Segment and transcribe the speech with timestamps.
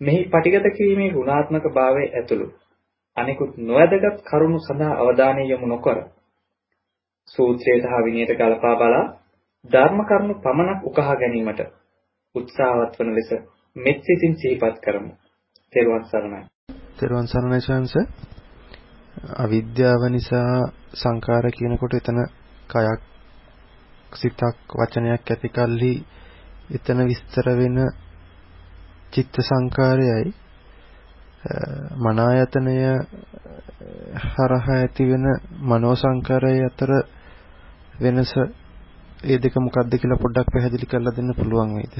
[0.00, 2.46] මෙහි පටිගත කිරීමේ ගුණාත්මක භාවය ඇතුළු
[3.16, 5.98] අනිකුත් නොවැදගත් කරුණු සඳහා අවධානය යොමු නොකර
[7.28, 9.04] සූත්‍රයට හා විනයට ගලපා බලා
[9.64, 11.60] ධර්ම කරුණු පමණක් උකහා ගැනීමට
[12.34, 13.30] උත්සාහවත් වන ලෙස
[13.76, 15.12] මෙත් සිතින් සිහිපත් කරමු.
[15.72, 16.42] තෙරුවන් සරණයි.
[16.98, 17.94] තෙරුවන් සරණයි ශාන්ස.
[19.36, 20.52] අවිද්‍යාව නිසා
[20.94, 22.18] සංකාර කියනකොට එතන
[22.70, 23.00] කයක්
[24.12, 25.94] සිතක් වචනයක් ඇති කල්හි
[26.70, 27.78] එතන විස්තර වෙන
[29.12, 30.34] චිත්ත සංකාරයයි
[31.96, 32.76] මන ආයතනය
[34.26, 35.26] හරහා ඇතිවෙන
[35.62, 36.90] මනෝ සංකාරය අතර
[38.00, 38.32] වෙනස
[39.24, 41.94] ඒ දෙක මොකක්ද කියලා පොඩ්ඩක් පැහැදිලි කරලා දෙන්න පුළුවන් වේද?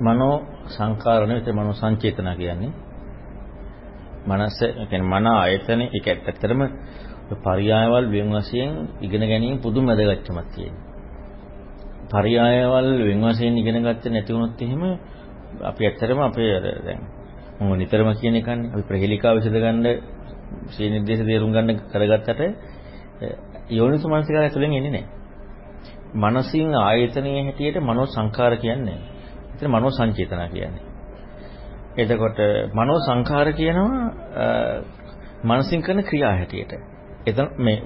[0.00, 0.34] මනෝ
[0.68, 2.72] සංකාර නෙවෙයි මනෝ සංචේතන කියන්නේ.
[4.26, 4.58] මනස
[4.90, 6.62] කියන්නේ මන ආයතන ඒක ඇත්තටම
[7.38, 10.84] පරියායවල් වෙන වශයෙන් ඉගෙන ගැනීම පුදුම වැදගත්කමක් තියෙනවා.
[12.10, 14.82] පරියායවල් වෙන වශයෙන් ඉගෙන ගත්තේ නැති වුණොත් එහෙම
[15.62, 17.00] අපි ඇත්තටම අපේ අර දැන්
[17.60, 19.86] මම නිතරම කියන එකන්නේ අපි ප්‍රහෙලිකාව විසඳ ගන්න
[20.70, 22.40] ශ්‍රී නිर्देश තේරුම් ගන්න කරගත්තට
[23.70, 25.08] යෝනිස මනසිකාර ඇතුලෙන් එන්නේ නැහැ.
[26.14, 28.98] මනසින් ආයතනයේ හැටියට මනෝ සංඛාර කියන්නේ.
[29.52, 30.84] ඒතර මනෝ සංචේතන කියන්නේ.
[31.96, 32.38] එතකොට
[32.74, 34.04] මනෝ සංඛාර කියනවා
[35.44, 36.72] මනසින් කරන ක්‍රියා හැටියට.
[37.26, 37.76] එතන මේ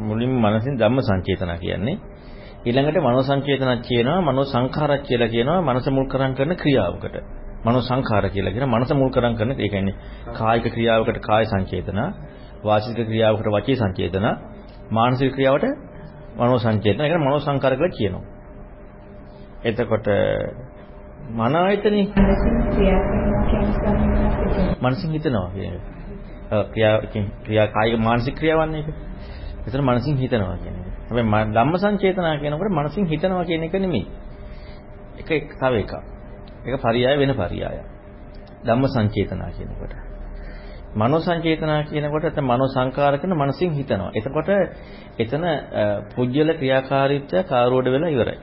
[0.00, 1.96] මුලින්ම මනසින් ධම්ම සංචේතන කියන්නේ
[2.64, 7.16] ඊළඟට මනෝ සංචේතනක් කියනවා මනෝ සංඛාරක් කියලා කියනවා මනස මුල් කරන් කරන ක්‍රියාවකට.
[7.64, 9.94] මනෝ සංඛාර කියලා කියන මනස මුල් කරන් කරන ඒ කියන්නේ
[10.32, 11.98] කායික ක්‍රියාවකට කාය සංචේතන,
[12.64, 14.26] වාචික ක්‍රියාවකට වචී සංචේතන,
[14.90, 15.66] මානසික ක්‍රියාවට
[16.36, 17.00] මනෝ සංචේතන.
[17.00, 18.24] ඒක මනෝ සංඛාර කියලා කියනවා.
[19.64, 20.06] එතකොට
[21.30, 22.04] මන ආයතනේ
[24.80, 25.82] මනසින් හිතනවා කියන්නේ.
[26.70, 26.96] ක්‍රියා
[27.42, 28.88] ක්‍රියා කායික මානසික ක්‍රියාවන්නේ ඒක.
[29.66, 30.81] එතන මනසින් හිතනවා කියන්නේ.
[31.14, 34.06] හැබැයි ධම්ම සංචේතනා කියනකොට මනසින් හිතනවා කියන එක නෙමෙයි.
[35.18, 35.92] එක එක තව එකක්.
[36.66, 37.86] ඒක පරියාය වෙන පරියායක්.
[38.64, 39.94] ධම්ම සංචේතනා කියනකොට.
[40.94, 44.10] මනෝ සංචේතනා කියනකොට එතන මනෝ සංකාර කරන මනසින් හිතනවා.
[44.14, 44.48] එතකොට
[45.18, 45.44] එතන
[46.14, 48.38] පුජ්‍යල ක්‍රියාකාරීත්වය කාරෝඩ වෙලා ඉවරයි.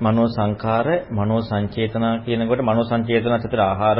[0.00, 3.98] මනෝ සංකාර, මනෝ සංචේතනා කියනකොට මනෝ සංචේතන අතර ආහාර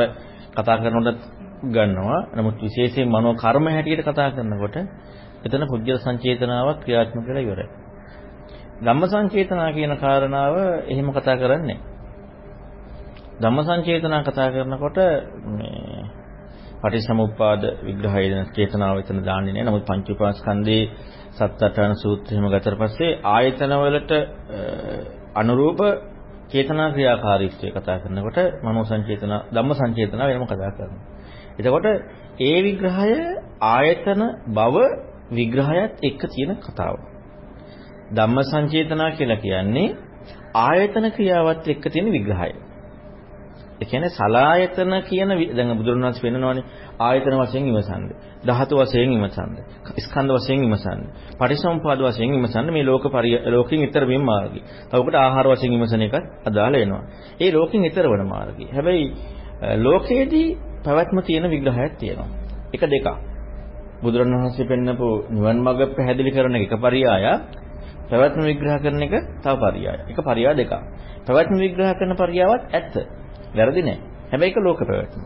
[0.53, 1.19] කතා කරනකොට
[1.65, 2.21] ගන්නවා.
[2.37, 4.77] නමුත් විශේෂයෙන් මනෝ කර්ම හැටියට කතා කරනකොට
[5.44, 7.68] එතන පුජ්‍යල සංචේතනාවක් ක්‍රියාත්මක වෙලා ඉවරයි.
[8.80, 10.54] ධම්ම සංචේතනා කියන කාරණාව
[10.86, 11.78] එහෙම කතා කරන්නේ
[13.40, 14.98] ධම්ම සංචේතනා කතා කරනකොට
[15.50, 16.02] මේ
[16.80, 19.68] පටිච්චසමුප්පාද විග්‍රහය දෙන චේතනාව එතන දාන්නේ නැහැ.
[19.68, 20.82] නමුත් පංච උපාස්කන්ධේ
[21.32, 24.12] සත්අටන සූත්‍රෙම ගතට පස්සේ ආයතන වලට
[25.34, 25.80] අනුරූප
[26.50, 31.02] චේතනා ක්‍රියාකාරීත්වය කතා කරනකොට මනෝ සංචේතන ධම්ම සංචේතන වෙනම කතා කරනවා.
[31.58, 31.86] එතකොට
[32.40, 33.14] ඒ විග්‍රහය
[33.68, 34.76] ආයතන බව
[35.30, 36.96] විග්‍රහයත් එක්ක තියෙන කතාව.
[38.10, 39.88] ධම්ම සංචේතනා කියලා කියන්නේ
[40.56, 42.52] ආයතන ක්‍රියාවත් එක්ක තියෙන විග්‍රහය.
[43.80, 46.64] ඒ කියන්නේ සලායතන කියන දැන් බුදුරණවහන්සේ පෙන්නනවානේ
[47.00, 48.16] ආයතන වශයෙන් ඉමසන්නේ.
[48.42, 49.64] ධාතු වශයෙන් ඉමසන්නේ.
[49.98, 51.10] ස්කන්ධ වශයෙන් ඉමසන්නේ.
[51.38, 53.04] පටිසම්පාද වශයෙන් ඉමසන්නේ මේ ලෝක
[53.47, 54.60] ලෝකෙන් ඊතර වීම මාර්ගය.
[54.88, 57.02] තව උකට ආහාර වශයෙන් ඉමසන එකත් අදාළ වෙනවා.
[57.41, 58.64] ඒ ලෝකෙන් ඊතර වන මාර්ගය.
[58.68, 59.06] හැබැයි
[59.78, 60.48] ලෝකයේදී
[60.84, 62.28] පැවැත්ම තියෙන විග්‍රහයක් තියෙනවා.
[62.74, 63.08] එක දෙකක්.
[64.02, 67.24] බුදුරණවහන්සේ පෙන්නපු නිවන් මඟ පැහැදිලි කරන එක පරියාය
[68.10, 69.98] පැවැත්ම විග්‍රහ කරන එක තව පරියාය.
[70.08, 70.72] එක පරියාය දෙකක්.
[71.26, 72.94] පැවැත්ම විග්‍රහ කරන පරියාවත් ඇත්ත.
[73.54, 73.98] වැරදි නෑ.
[74.30, 75.22] හැබැයි ඒක ලෝක පැවැත්ම.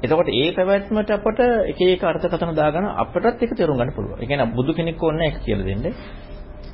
[0.00, 4.18] එතකොට ඒ පැවැත්මට අපට එක එක අර්ථකථන දාගෙන අපටත් ඒක තේරුම් ගන්න පුළුවන්.
[4.18, 5.92] ඒ කියන්නේ බුදු කෙනෙක් ඕනේ ඒක කියලා දෙන්නේ.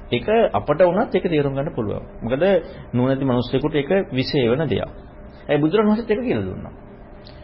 [0.08, 2.04] ඒක අපට වුණත් ඒක තේරුම් ගන්න පුළුවන්.
[2.22, 2.42] මොකද
[2.92, 4.90] නුවණැති මිනිස්සුෙකුට ඒක විශේෂ වෙන දෙයක්.
[5.48, 6.72] ඒ බුදුරණවහන්සේත් ඒක කියලා දුන්නා.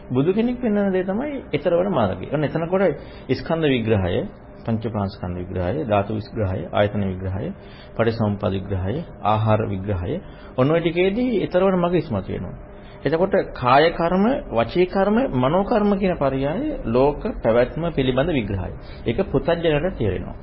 [0.09, 2.27] බුදු කෙනෙක් වෙන්න දේ තමයි ඊතරවන මාර්ගය.
[2.33, 2.83] ඔන්න එතනකොට
[3.31, 4.27] ස්කන්ධ විග්‍රහය,
[4.65, 7.47] පංචපාස්කන්ධ විග්‍රහය, ධාතු විග්‍රහය, ආයතන විග්‍රහය,
[7.95, 10.21] පටිසම්පද විග්‍රහය, ආහාර විග්‍රහය
[10.57, 12.55] ඔන්න ඔය ටිකේදී ඊතරවන මඟ ඉස්මතු වෙනවා.
[13.03, 16.45] එතකොට කාය කර්ම, වචී කර්ම, මනෝ කර්ම කියන පරයය
[16.85, 18.71] ලෝක පැවැත්ම පිළිබඳ විග්‍රහය.
[19.05, 20.35] ඒක පුතඥයට තේරෙනවා.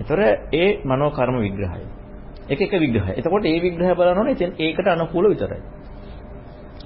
[0.00, 0.20] ඒතර
[0.54, 1.82] ඒ මනෝ කර්ම විග්‍රහය.
[2.48, 3.12] එක එක විග්‍රහය.
[3.12, 5.60] එතකොට ඒ විග්‍රහය බලනෝනේ ඒකට අනුකූල විතරයි.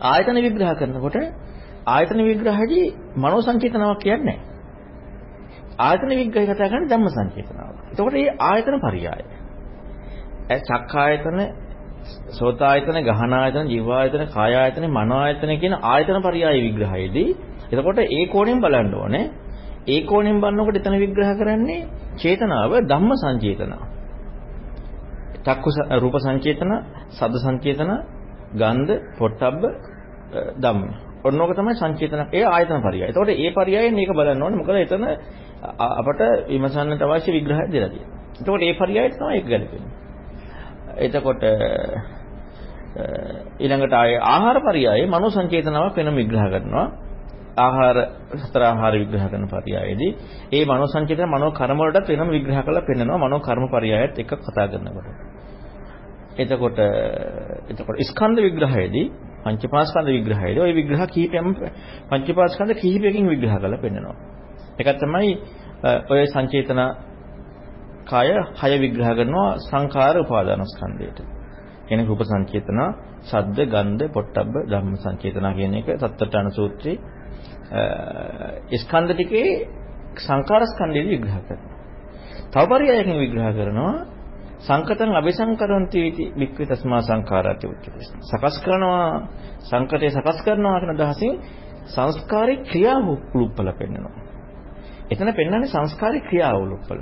[0.02, 1.16] ආයතන විග්‍රහ කරනකොට
[1.87, 4.52] ආයතන විග්‍රහදී මනෝ සංචේතනාවක් කියන්නේ නැහැ.
[5.81, 7.78] ආයතන විග්‍රහය කතා කරන්නේ ධම්ම සංචේතනාවක්.
[7.90, 9.06] එතකොට මේ ආයතන පරයය.
[10.60, 11.38] චක්කායතන,
[12.32, 17.31] සෝතායතන, ගහනායතන, ජීවායතන, කායායතන, මනෝආයතන කියන ආයතන පරයය විග්‍රහයේදී
[17.70, 19.25] එතකොට ඒ කෝණයෙන් බලන්න ඕනේ.
[19.87, 23.72] ඒ කෝණයෙන් බලනකොට එතන විග්‍රහ කරන්නේ චේතනාව ධම්ම සංචේතන.
[25.43, 26.72] චක්කු රූප සංචේතන,
[27.10, 27.90] සද්ද සංචේතන,
[28.55, 29.62] ගන්ධ, පොට්ටබ්බ,
[30.56, 30.82] ධම්ම.
[31.23, 32.23] ඔන්නෝක තමයි සංචේතන.
[32.31, 33.02] ඒ ආයතන පරයය.
[33.05, 34.58] එතකොට ඒ පරයයෙන් මේක බලන්න ඕනේ.
[34.58, 35.05] මොකද එතන
[35.99, 38.19] අපට විමසන්නට අවශ්‍ය විග්‍රහයක් දෙලා තියෙනවා.
[38.34, 39.93] එතකොට ඒ පරයයට තමයි ඒක ගැලපෙන්නේ.
[40.99, 41.43] එතකොට
[43.58, 46.87] ඊළඟට ආයේ ආහාර පරයයේ මනෝ සංචේතනාවක් වෙන විග්‍රහ කරනවා.
[47.56, 47.96] ආහාර
[48.38, 50.11] සතර ආහාර විග්‍රහ කරන පරයයේදී
[50.52, 54.67] ඒ මනෝ සංචේතන මනෝ කර්ම වලටත් වෙනම විග්‍රහ කරලා පෙන්නනවා මනෝ කර්ම පරයයත් එක කතා
[54.67, 55.08] කරනකොට.
[56.37, 56.79] එතකොට
[57.70, 59.06] එතකොට ස්කන්ධ විග්‍රහයේදී
[59.44, 61.48] පංචපාස්කන්ධ විග්‍රහයේදී ওই විග්‍රහ කිහිපයක්ම
[62.08, 64.16] පංචපාස්කන්ධ කිහිපයකින් විග්‍රහ කරලා පෙන්නනවා.
[64.78, 65.30] එකක් තමයි
[66.10, 66.80] ඔය සංචේතන
[68.04, 68.28] කාය
[68.60, 71.18] හය විග්‍රහ කරනවා සංඛාර උපාදාන ස්කන්ධයට.
[71.86, 72.78] කියන්නේ රූප සංචේතන,
[73.22, 76.98] ශබ්ද, ගන්ධ, පොට්ටබ්බ, ධම්ම සංචේතන කියන එක සත්තරඨාන සූත්‍රයේ
[78.76, 79.50] ස්කන්ධ ටිකේ
[80.18, 81.76] සංඛාර ස්කන්ධය විග්‍රහ කරනවා.
[82.52, 83.94] තව පරියායකින් විග්‍රහ කරනවා
[84.62, 87.90] සංකතං අபிසංකරන්ති इति වික්ඛේ තස්මා සංඛාරාති උච්චති.
[88.22, 89.08] සකස් කරනවා
[89.62, 91.34] සංකතේ සකස් කරනවා කියන අදහසින්
[91.86, 94.22] සංස්කාරේ ක්‍රියාව උපුලුප්පල පෙන්වනවා.
[95.10, 97.00] එතන පෙන්වන්නේ සංස්කාරේ ක්‍රියාව උපුලුප්පල.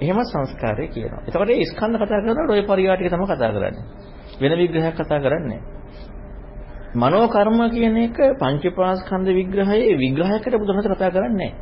[0.00, 1.20] එහෙම සංස්කාරය කියනවා.
[1.22, 3.84] එතකොට මේ ස්කන්ධ කතා කරනකොට ওই පරිවාටික තමයි කතා කරන්නේ.
[4.40, 5.60] වෙන විග්‍රහයක් කතා කරන්නේ
[6.94, 11.52] මනෝ කර්ම කියන එක පංචපාස්කන්ධ විග්‍රහයේ විග්‍රහයකට බුදුහමත කතා කරන්නේ නැහැ.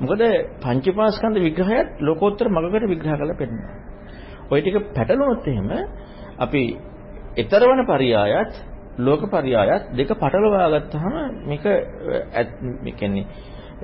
[0.00, 0.22] මොකද
[0.60, 3.91] පංචපාස්කන්ධ විග්‍රහයත් ලෝකෝත්තර මගකට විග්‍රහ කරලා පෙන්නනවා.
[4.52, 5.68] ওই ටික පැටලුනොත් එහෙම
[6.38, 6.62] අපි
[7.36, 8.52] ඊතරවන පරියායත්
[8.98, 11.14] ලෝක පරියායත් දෙක පටලවා ගත්තාම
[11.44, 11.64] මේක
[12.82, 13.26] මේ කියන්නේ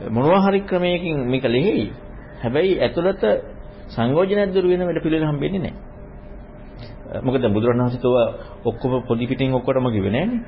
[0.07, 1.93] මොනවා හරි ක්‍රමයකින් මේක ලෙහෙයි.
[2.39, 3.23] හැබැයි ඇතුළත
[3.89, 7.23] සංයෝජනයක් දුරු වෙන වැඩ පිළිවෙල හම්බෙන්නේ නැහැ.
[7.23, 8.17] මොකද බුදුරණවහන්සේ තෝව
[8.65, 10.41] ඔක්කොම පොඩි පිටින් ඔක්කොටම කිව්වේ නෑනේ.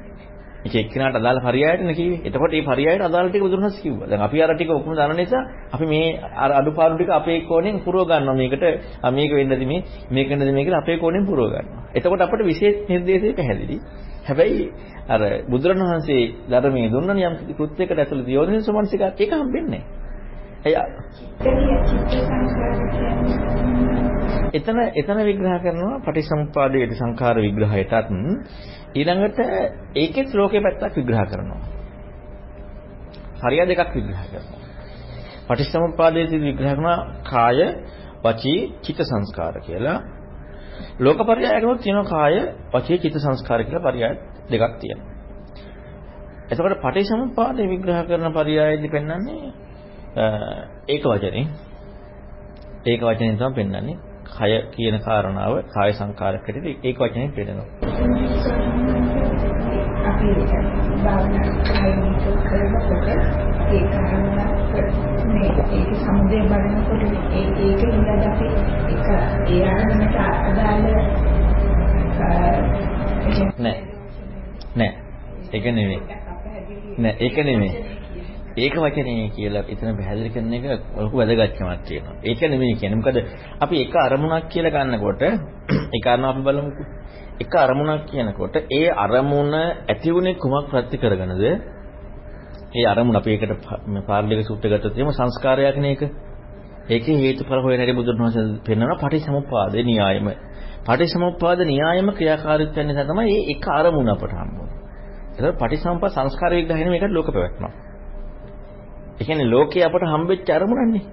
[0.60, 2.20] ඒක එක්කිනාට අදාළ පරයයටනේ කිව්වේ.
[2.22, 4.08] එතකොට මේ පරයයට අදාළ ටික බුදුරණවහන්සේ කිව්වා.
[4.08, 5.42] දැන් අපි අර ටික ඔක්කොම දන්න නිසා
[5.72, 8.34] අපි මේ අර අඩුපාඩු ටික අපේ කෝණයෙන් පුරව ගන්නවා.
[8.34, 8.64] මේකට
[9.10, 9.80] මේක වෙන්නද මේ
[10.10, 11.82] මේක වෙන්නද මේ කියලා අපේ කෝණයෙන් පුරව ගන්නවා.
[11.94, 13.76] එතකොට අපිට විශේෂ නිර්දේශය පැහැදිලි.
[14.22, 14.62] හැබැයි
[15.08, 19.82] අර බුදුරණවහන්සේ ධර්මයේ දුන්නන යම් කෘත්‍යයකට ඇතුළත යෝනිසෝමනසිකක් ඒක හම්බෙන්නේ
[20.62, 20.84] නැහැ.
[24.52, 28.10] එතන එතන විග්‍රහ කරනවා පටිසමුපාදයේ සංඛාර විග්‍රහයටත්
[28.92, 29.38] ඊළඟට
[29.94, 31.60] ඒකෙත් ලෝකේ පැත්තක් විග්‍රහ කරනවා.
[33.40, 34.60] හරිය දෙකක් විග්‍රහ කරනවා.
[35.48, 37.60] පටිසමුපාදයේ විග්‍රහ කරනවා කාය,
[38.22, 39.98] වචී, චිත්ත සංස්කාර කියලා.
[40.98, 42.34] ලෝකපරියායකනොත් තියෙනවා කාය,
[42.72, 44.14] වචී, චිත්ත සංස්කාර කියලා පරියාය
[44.50, 45.10] දෙකක් තියෙනවා.
[46.50, 49.52] එතකොට පටිසමුපාදයේ විග්‍රහ කරන පරියායදී පෙන්වන්නේ
[50.88, 51.44] ඒක වචනේ
[52.84, 53.96] ඒක වචනේ තමයි පෙන්වන්නේ
[54.30, 58.69] කය කියන කාරණාව කාය සංකාරක හැටියට ඒක වචනේ පෙන්නනවා
[60.20, 60.44] අපි
[61.02, 63.06] භාවනා කායික කරනකොට
[63.70, 64.48] ඒ කාරණා
[65.26, 68.48] මේ ඒක සමුදේ බලනකොට ඒ ඒක ඉඳලා අපි
[68.88, 69.06] ඒක
[69.48, 70.84] ඒ ආරම්භයට අදාළ
[73.58, 73.78] නෑ
[74.76, 74.92] නෑ
[75.52, 76.00] ඒක නෙමෙයි
[76.98, 77.72] නෑ ඒක නෙමෙයි
[78.58, 80.64] ඒක වචනේ කියලා එතන පැහැදිලි කරන එක
[80.96, 82.16] ලොකු වැදගත්කමක් තියෙනවා.
[82.24, 82.98] ඒක නෙමෙයි කියන්නේ.
[82.98, 83.16] මොකද
[83.60, 85.22] අපි එක අරමුණක් කියලා ගන්නකොට
[85.92, 86.86] ඒ කාරණා අපි බලමුකෝ.
[87.40, 91.42] එක අරමුණක් කියනකොට ඒ අරමුණ ඇති වුණේ කුමක් ප්‍රති කරගෙනද?
[92.72, 93.52] ඒ අරමුණ අපි ඒකට
[94.06, 96.02] පාර්ලික සූත්‍රය ගත්තොත් එහෙම සංස්කාරයක් නේ ඒක.
[96.88, 100.28] ඒකේ හේතුඵල හොයන හැටි බුදුන් වහන්සේ පෙන්වනවා පටිසමුප්පාදේ න්‍යායම.
[100.86, 104.76] පටිසමුප්පාද න්‍යායම ක්‍රියාකාරීත්වය නිසා තමයි මේ එක අරමුණ අපට හම්බුනේ.
[105.38, 107.72] ඒක පටිසම්පා සංස්කාර විග්‍රහයෙන් මේකට ලෝක පැවැත්මක්.
[109.18, 111.04] ඒ කියන්නේ ලෝකේ අපට හම්බෙච්ච අරමුණන්නේ.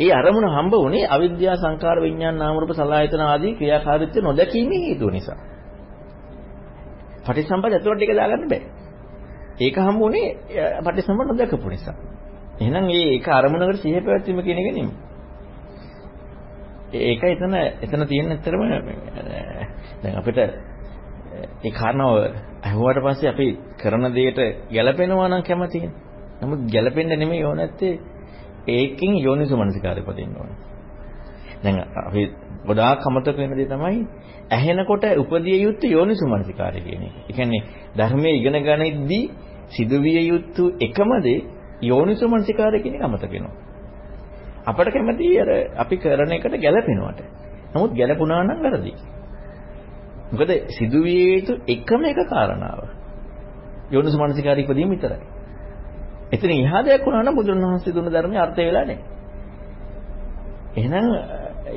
[0.00, 5.38] ඒ අරමුණ හම්බ වුණේ අවිද්‍යා සංකාර විඥාන නාම රූප සලආයතන ආදී ක්‍රියාකාරීත්වය නොදැකීමේ හේතුව නිසා.
[7.24, 8.62] පටිසම්පද ඇතුළට එක දාගන්න බෑ.
[9.60, 10.28] ඒක හම්බුනේ
[10.80, 11.96] පටිසම්පද නොදකපු නිසා.
[12.60, 14.94] එහෙනම් මේ ඒක අරමුණකට සිහිය පැවැත්වීම කියන එක නෙමෙයි.
[16.92, 18.62] ඒක එතන එතන තියෙන ඇත්තරම
[20.02, 22.16] දැන් අපිට ඒ කාරණාව
[22.62, 23.46] අහුවාට පස්සේ අපි
[23.78, 25.90] කරන දෙයට ගැළපෙනවා නම් කැමතියි.
[26.40, 27.92] නමුත් ගැළපෙන්න නෙමෙයි ඕන නැත්තේ
[28.68, 30.50] ඒකෙන් යෝනිසු මනසිකාරය පදින්න ඕන.
[31.62, 32.22] දැන් අපි
[32.66, 34.06] ගොඩාක් අමතක වෙන දේ තමයි
[34.50, 37.14] ඇහෙනකොට උපදිය යුත්තේ යෝනිසු මනසිකාරය කියන එක.
[37.20, 37.62] ඒ කියන්නේ
[37.96, 39.24] ධර්මයේ ඉගෙන ගනිද්දී
[39.68, 41.44] සිදුවිය යුතු එකම දේ
[41.82, 43.54] යෝනිසු මනසිකාරය කියන එක අමතක වෙනවා.
[44.66, 47.20] අපට කැමති අර අපි කරන එකට ගැළපෙනවට.
[47.74, 48.92] නමුත් ගැළපුණා නම් වැරදි.
[50.30, 52.80] මොකද සිදුවිය යුතු එකම එක කාරණාව.
[53.90, 55.39] යෝනිසු මනසිකාරය ඉදීම විතරයි.
[56.32, 59.04] එතන එහා දෙයක් වුණා නම් බුදුරණවහන්සේ දුන්න ධර්මයේ අර්ථය වෙලා නැහැ.
[60.76, 61.06] එහෙනම්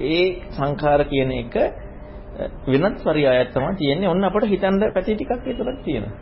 [0.05, 1.53] ඒ සංඛාර කියන එක
[2.67, 4.09] වෙනත් පරියායක් තමයි තියෙන්නේ.
[4.09, 6.13] ඔන්න අපට හිතන්න පැති ටිකක් විතරක් තියෙනවා.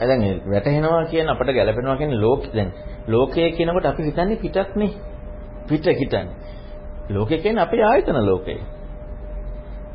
[0.00, 2.72] දැන් වැටෙනවා කියන අපිට ගැලපෙනවා කියන්නේ ලෝක දැන්
[3.08, 4.92] ලෝකය කියනකොට අපි හිතන්නේ පිටක් නේ
[5.68, 6.44] පිට හිතන්නේ
[7.08, 8.60] ලෝකය කියන්නේ අපේ ආයතන ලෝකය.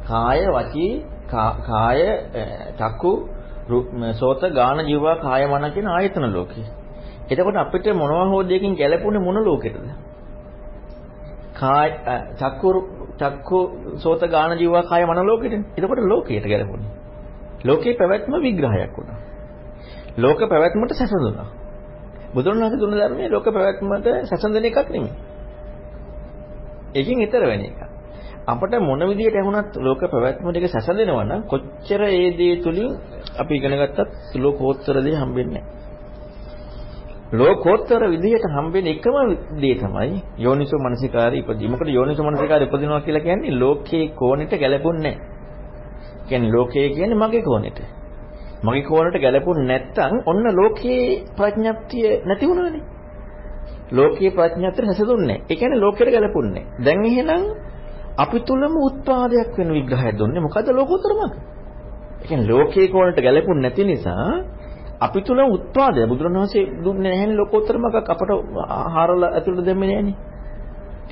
[0.03, 2.01] කාය වචී කාය
[2.77, 3.11] චක්කු
[4.13, 6.61] සෝත ගාන ජීවා කාය මන කියන ආයතන ලෝකය.
[7.29, 9.87] එතකොට අපිට මොනවා හෝ දෙයකින් ගැලපුණේ මොන ලෝකෙටද?
[11.55, 11.89] කාය
[12.35, 12.69] චක්කු
[13.17, 13.59] චක්කු
[13.97, 15.65] සෝත ගාන ජීවා කාය මන ලෝකෙටනේ.
[15.77, 16.91] එතකොට ලෝකයට ගැලපුණේ.
[17.63, 19.17] ලෝකේ පැවැත්ම විග්‍රහයක් වුණා.
[20.19, 21.47] ලෝක පැවැත්මට සැසඳුණා.
[22.33, 25.13] බුදුරණවහන්සේ දුන්න ධර්මයේ ලෝක පැවැත්මට සැසඳෙන එකක් නෙමෙයි.
[26.93, 27.79] ඒකෙන් ඈතර වෙන එක.
[28.47, 32.89] අපිට මොන විදියට ඇහුණත් ලෝක පැවැත්ම ටික සැසඳෙනවා නම් කොච්චර ඒ දේ තුලින්
[33.37, 35.63] අපි ඉගෙන ගත්තත් ලෝකෝත්තර දේ හම්බෙන්නේ
[37.31, 39.15] ලෝකෝත්තර විදියට හම්බෙන එකම
[39.55, 41.67] දේ තමයි යෝනිසෝ මනසිකාරය ඉපදී.
[41.67, 45.27] මොකද යෝනිසෝ මනසිකාරය ඉපදිනවා කියලා කියන්නේ ලෝකේ කෝණෙට ගැලපුන්නේ නැහැ.
[46.27, 47.79] කියන්නේ ලෝකය කියන්නේ මගේ කෝණෙට.
[48.63, 51.03] මගේ කෝණයට ගැලපුණ නැත්තම් ඔන්න ලෝකේ
[51.35, 52.99] ප්‍රඥප්තිය නැති වුණානේ.
[53.91, 55.41] ලෝකීය ප්‍රඥාත්‍ර හැසදුන්නේ.
[55.43, 56.65] ඒ කියන්නේ ලෝකෙට ගැලපුන්නේ.
[56.79, 57.43] දැන් එහෙනම්
[58.17, 61.35] අපි තුලම උත්පාදයක් වෙන විග්‍රහයක් දුන්නේ මොකද්ද ලෝකෝත්තර මාර්ග?
[62.21, 64.29] ඒ කියන්නේ ලෝකයේ කෝණයට ගැලපුන්නේ නැති නිසා
[64.99, 68.29] අපි තුල උත්පාදය බුදුරණවහන්සේ දුන්නේ නැහැනේ ලෝකෝත්තර මාර්ගක් අපට
[68.69, 70.17] ආහාරලා ඇතුළට දෙන්නේ නැහැනේ.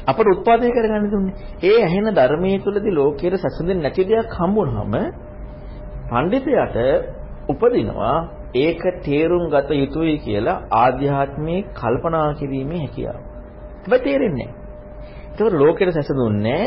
[0.05, 1.35] අපට උත්පාදනය කරගන්න දුන්නේ.
[1.63, 4.93] ඒ ඇහෙන ධර්මයේ තුලදී ලෝකයේ සැසඳෙන්නේ නැති දෙයක් හම්බුනහම
[6.09, 6.77] පඬිතයාට
[7.49, 8.17] උපදිනවා
[8.55, 13.19] ඒක තේරුම් ගත යුතුයි කියලා ආධ්‍යාත්මයේ කල්පනා කිරීමේ හැකියාව.
[13.81, 14.65] හැබැයි තේරෙන්නේ නැහැ.
[15.31, 16.65] ඒකෝ ලෝකෙට සැසඳුන්නේ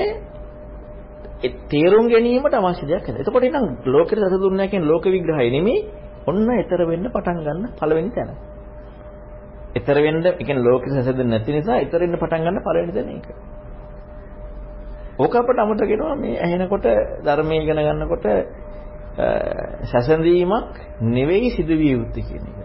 [1.42, 3.22] ඒ තේරුම් ගැනීමට අවශ්‍ය දෙයක් නැහැ.
[3.22, 5.78] එතකොට එනම් ලෝකෙට සැසඳුන්නේ නැහැ කියන ලෝක විග්‍රහය නෙමෙයි
[6.26, 8.30] ඔන්න ඊතර වෙන්න පටන් ගන්න පළවෙනි තැන.
[9.72, 13.28] ඊතර වෙන්න, ඒ කියන්නේ ලෝකෙට සැසඳෙන්නේ නැති නිසා ඊතර වෙන්න පටන් ගන්න පළවෙනි තැන ඒක.
[15.18, 16.86] ඕක අපට අමතක වෙනවා මේ ඇහෙනකොට
[17.24, 18.26] ධර්මයේ ඉගෙන ගන්නකොට
[19.84, 20.74] සැසඳීමක්
[21.10, 22.58] නෙවෙයි සිදුවිය යුත්තේ කියන එක.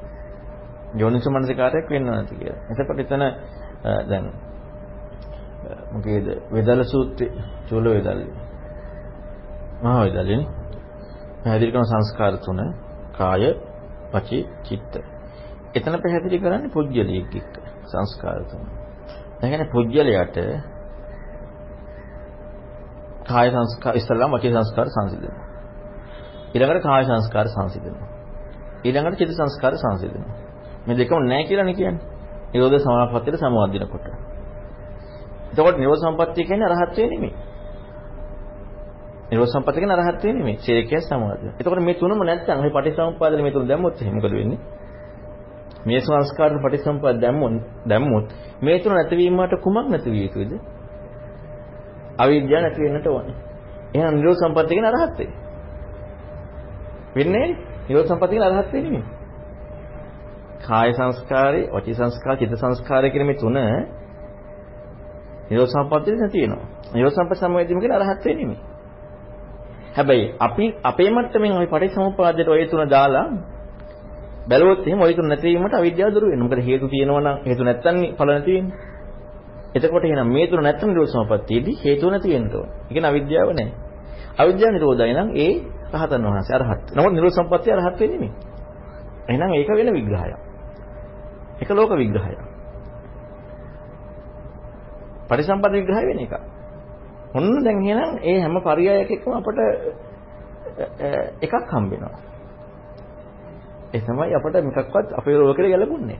[0.96, 2.60] යෝනිසෝ මනසිකාරයක් වෙන්න නැති කියලා.
[2.72, 3.24] එතකොට එතන
[4.10, 4.26] දැන්
[5.92, 8.28] මොකේද වේදල සූත්‍රයේ චූල වේදල්ලි.
[9.82, 10.48] මහා වේදල්ලිනේ.
[11.44, 12.60] පැහැදිලි කරන සංස්කාර තුන
[13.14, 13.44] කාය,
[14.14, 14.94] වචී, චිත්ත.
[15.76, 17.54] එතන පැහැදිලි කරන්නේ පුජ්‍යලියෙක් එක්ක
[17.86, 18.64] සංස්කාර තුන.
[19.36, 20.38] ඒ කියන්නේ පුජ්‍යලයට
[23.26, 25.45] කාය සංස්කාර ඉස්සල්ලාම වචී සංස්කාර සංසිඳෙනවා.
[26.56, 28.10] ඊළඟට කාය සංස්කාර සංසිඳනවා.
[28.84, 30.36] ඊළඟට චිත්ත සංස්කාර සංසිඳනවා.
[30.88, 32.04] මේ දෙකම නැහැ කියලානේ කියන්නේ.
[32.54, 34.08] නිරෝධ සමාපත්තියට සමවදිනකොට.
[35.52, 37.34] එතකොට නිරෝධ සම්පත්තිය කියන්නේ අරහත්ත්වේ නෙමෙයි.
[39.32, 40.58] නිරෝධ සම්පත්තිය කියන්නේ අරහත්ත්වේ නෙමෙයි.
[40.58, 41.52] ශේකය සමාධිය.
[41.60, 44.60] එතකොට මේ තුනම නැත්නම් අපි පටිසමුපාදලේ මේ තුන දැම්මොත් එහෙනම් මොකද වෙන්නේ?
[45.86, 48.28] මේ සංස්කාර පටිසම්පාද දැම්මොත් දැම්මොත්
[48.62, 50.52] මේ තුන නැතිවීමට කුමක් නැති විය යුතුද?
[52.18, 53.36] අවිද්‍යාව නැති වෙන්නට ඕනේ.
[53.96, 55.45] එහෙනම් නිරෝධ සම්පත්තිය කියන්නේ අරහත්ත්වේ.
[57.17, 57.49] වෙන්නේ
[57.87, 59.05] නිරෝධ සම්පත්තිය කියලා අරහත් වෙන්නේ නෙමෙයි.
[60.61, 63.57] කාය සංස්කාරේ, වචී සංස්කාර, චිත්ත සංස්කාරය කියන මේ තුන
[65.51, 66.67] නිරෝධ සම්පත්තිය නැති වෙනවා.
[66.95, 68.61] නිරෝධ සම්පත් සමවැදීම කියලා අරහත් වෙන්නේ නෙමෙයි.
[69.97, 73.27] හැබැයි අපි අපේ මට්ටමින් ওই පටිච්චසමුප්පාදයට ওই තුන දාලා
[74.49, 76.45] බැලුවොත් එහෙනම් ওই තුන නැති වීමට අවිද්‍යාව දුරු වෙනවා.
[76.45, 78.75] මොකද හේතු තියෙනවා නම් හේතු නැත්තම් ඵල නැති වෙන්නේ.
[79.75, 82.69] එතකොට එහෙනම් මේ තුන නැත්තම් නිරෝධ සම්පත්තියේදී හේතු නැති වෙන්න ඕන.
[82.81, 83.75] ඒ කියන්නේ අවිද්‍යාව නැහැ.
[84.39, 85.53] අවිද්‍යාව නිරෝධය නම් ඒ
[85.96, 86.84] රහතන් වහන්සේ අරහත්.
[86.92, 88.32] නමුත් නිරෝධ සම්පත්තිය අරහත් වෙන්නේ නෙමෙයි.
[89.28, 90.34] එහෙනම් ඒක වෙන විග්‍රහයක්.
[91.62, 92.40] ඒක ලෝක විග්‍රහයක්.
[95.30, 96.34] පරිසම්පද විග්‍රහය වෙන එක.
[97.34, 99.60] ඔන්න දැන් එහෙනම් ඒ හැම පරයයකකම අපට
[101.42, 102.16] එකක් හම්බ වෙනවා.
[103.94, 106.20] ඒ තමයි අපට මොකක්වත් අපේ ලෝකෙට ගැලපුන්නේ.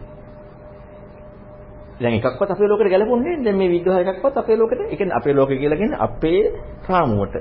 [2.00, 3.46] දැන් එකක්වත් අපේ ලෝකෙට ගැලපුන්නේ නැහැ.
[3.46, 6.42] දැන් මේ විග්‍රහ එකක්වත් අපේ ලෝකෙට, ඒ කියන්නේ අපේ ලෝකෙ කියලා කියන්නේ අපේ
[6.90, 7.36] රාමුවට.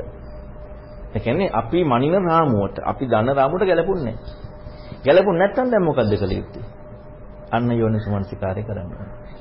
[1.15, 4.15] ඒ කියන්නේ අපි මනින රාමුවට, අපි දන්න රාමුවට ගැලපුන්නේ
[5.05, 6.65] ගැලපුන්නේ නැත්නම් දැන් මොකද්ද කළ යුත්තේ?
[7.51, 8.91] අන්න යෝනිසමනසිකාරය කරන්න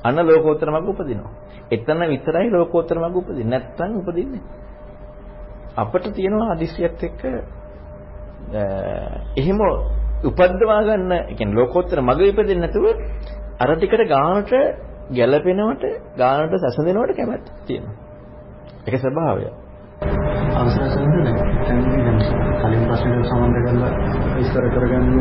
[0.03, 1.31] අන්න ලෝකෝත්තර මඟ උපදිනවා.
[1.71, 3.49] එතන විතරයි ලෝකෝත්තර මඟ උපදින්නේ.
[3.49, 4.41] නැත්නම් උපදින්නේ
[5.75, 7.21] අපිට තියෙනවා අදිසියත් එක්ක
[9.35, 9.59] එහෙම
[10.23, 12.85] උපද්දවා ගන්න, ඒ කියන්නේ ලෝකෝත්තර මඟ ඉපදෙන්නේ නැතුව
[13.59, 14.51] අර ටිකට ගානට
[15.11, 15.83] ගැළපෙනවට
[16.17, 17.95] ගානට සැසඳෙනවට කැමැත්ත තියෙනවා.
[18.85, 19.62] ඒක ස්වභාවය.
[20.01, 21.29] අවසරයි සම්බන්ධ
[21.61, 22.19] දැන් දැන්
[22.59, 23.91] කලින් ප්‍රශ්නෙට සම්බන්ධ කරලා
[24.35, 25.17] විස්තර කරගන්න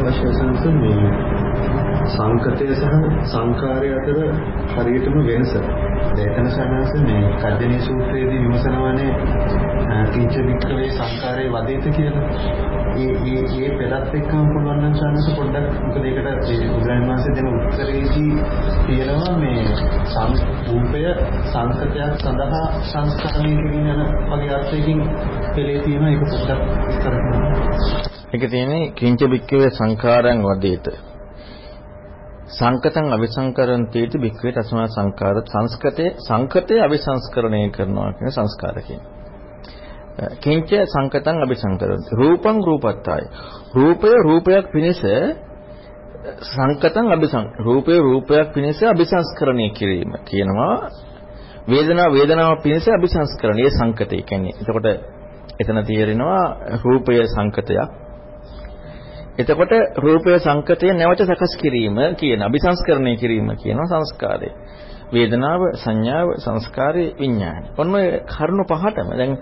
[0.00, 1.10] අවශ්‍ය සංස මේ
[2.08, 2.84] සංකතය සහ
[3.26, 4.18] සංකාරය අතර
[4.74, 5.52] හරියටම වෙනස.
[6.14, 9.12] දේතන සනාස මේ කජ්ජනී සූත්‍රයේදී විමසනවානේ
[10.12, 12.26] කිංච වික්‍රේ සංකාරයේ වදේත කියලා.
[12.96, 17.48] ඒ ඒ ඒ පෙරත් එක්කම පුළුවන් නම් සානස පොඩ්ඩක් මොකද ඒකට ඒ බුදුරජාණන් වහන්සේ දෙන
[17.50, 18.34] උත්තරේදී
[18.86, 19.62] තියෙනවා මේ
[20.08, 21.02] සංරූපය
[21.46, 25.02] සංකතයක් සඳහා සංස්කරණය කිරීම යන වගේ අර්ථයකින්
[25.54, 27.42] පෙළේ තියෙන එක පොඩ්ඩක් විස්තර කරන්න.
[28.32, 31.13] ඒක තියෙන්නේ කිංච වික්‍රේ සංකාරයන් වදේත.
[32.54, 39.14] සංකතං අවිසංකරන්තේති භික්ඛවේ තස්මා සංකාර සංස්කතේ සංකතේ අවිසංස්කරණය කරනවා කියන සංස්කාර කියන්නේ.
[40.38, 43.24] කිංච සංකතං අවිසංකරන්ති රූපං රූපත්තාය.
[43.74, 45.02] රූපය රූපයක් පිණිස
[46.48, 50.76] සංකතං අවිසං රූපය රූපයක් පිණිස අවිසංස්කරණය කිරීම කියනවා.
[51.68, 54.54] වේදනා වේදනාව පිණිස අවිසංස්කරණය සංකතය කියන්නේ.
[54.60, 54.86] එතකොට
[55.60, 56.44] එතන තේරෙනවා
[56.84, 58.03] රූපය සංකතයක්
[59.38, 64.50] එතකොට රූපය සංකතය නැවත සකස් කිරීම කියන අபிසංස්කරණය කිරීම කියන සංස්කාරය.
[65.12, 67.66] වේදනාව, සංඥාව, සංස්කාරය, විඥානය.
[67.76, 69.32] ඔන්න ඔය කරුණු පහටම දැන්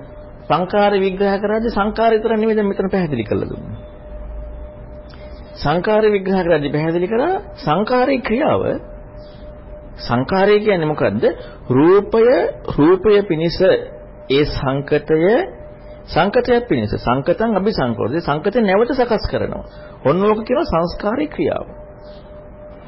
[0.48, 3.78] සංකාර විග්‍රහ කරද්දී සංකාර විතර නෙමෙයි දැන් මෙතන පැහැදිලි කරලා දුන්නේ.
[5.54, 8.62] සංකාර විග්‍රහ කරද්දී පැහැදිලි කරා සංකාරයේ ක්‍රියාව
[9.98, 11.24] සංකාරය කියන්නේ මොකද්ද?
[11.70, 12.24] රූපය
[12.76, 13.58] රූපය පිනිස
[14.30, 15.18] ඒ සංකතය
[16.06, 19.64] සංකතයක් පිණිස සංකතං අபிසංකෝරද සංකතය නැවත සකස් කරනවා.
[20.04, 21.66] ඔන්න ඕක කියන සංස්කාරී ක්‍රියාව.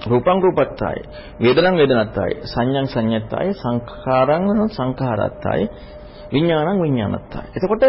[0.03, 1.01] රූපං රූපත්තයි
[1.41, 5.63] වේදනං වේදනත්තයි සංඥං සංඤත්තයි සංඛාරං සංඛාරත්තයි
[6.33, 7.43] විඥානං විඥානත්තයි.
[7.55, 7.85] එතකොට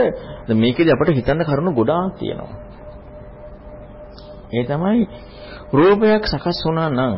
[0.55, 2.53] මේකේදී අපිට හිතන්න කරුණු ගොඩාක් තියෙනවා.
[4.51, 5.09] ඒ තමයි
[5.73, 7.15] රූපයක් සකස් වුණා නම්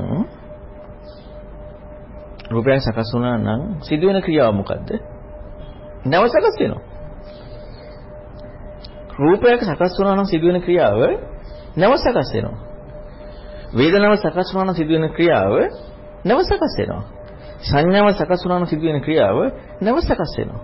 [2.50, 4.90] රූපයක් සකස් වුණා නම් සිදුවෙන ක්‍රියාව මොකද්ද?
[6.06, 6.97] නැව සකස් වෙනවා.
[9.18, 11.00] රූපයක් සකස් වුණා නම් සිදුවෙන ක්‍රියාව
[11.78, 12.58] නැව සකස් වෙනවා.
[13.74, 15.54] වේදනාව සකස් වුණා නම් සිදුවෙන ක්‍රියාව
[16.26, 17.04] නැව සකස් වෙනවා.
[17.62, 19.38] සංඥාව සකස් වුණා නම් සිදුවෙන ක්‍රියාව
[19.82, 20.64] නැව සකස් වෙනවා.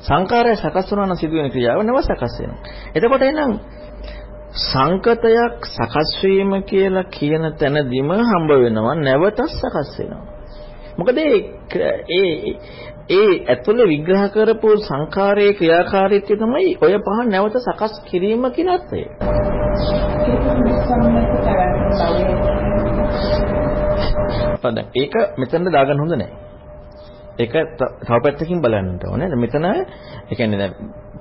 [0.00, 2.60] සංකාරය සකස් වුණා නම් සිදුවෙන ක්‍රියාව නැව සකස් වෙනවා.
[2.94, 3.52] එතකොට එහෙනම්
[4.62, 10.24] සංකතයක් සකස් වීම කියලා කියන තැනදීම හම්බ වෙනවා නැවතත් සකස් වෙනවා.
[10.98, 11.38] මොකද ඒ
[13.10, 19.00] ඒ ඇතුළේ විග්‍රහ කරපු සංඛාරයේ ක්‍රියාකාරීත්වය තමයි ඔය පහ නැවත සකස් කිරීම කියන අර්ථය.
[24.94, 26.30] ඒක මෙතන දාගන්න හොඳ නැහැ.
[27.38, 27.54] ඒක
[28.02, 29.28] තව පැත්තකින් බලන්න ඕනේ.
[29.36, 30.74] මෙතන ඒ කියන්නේ දැන්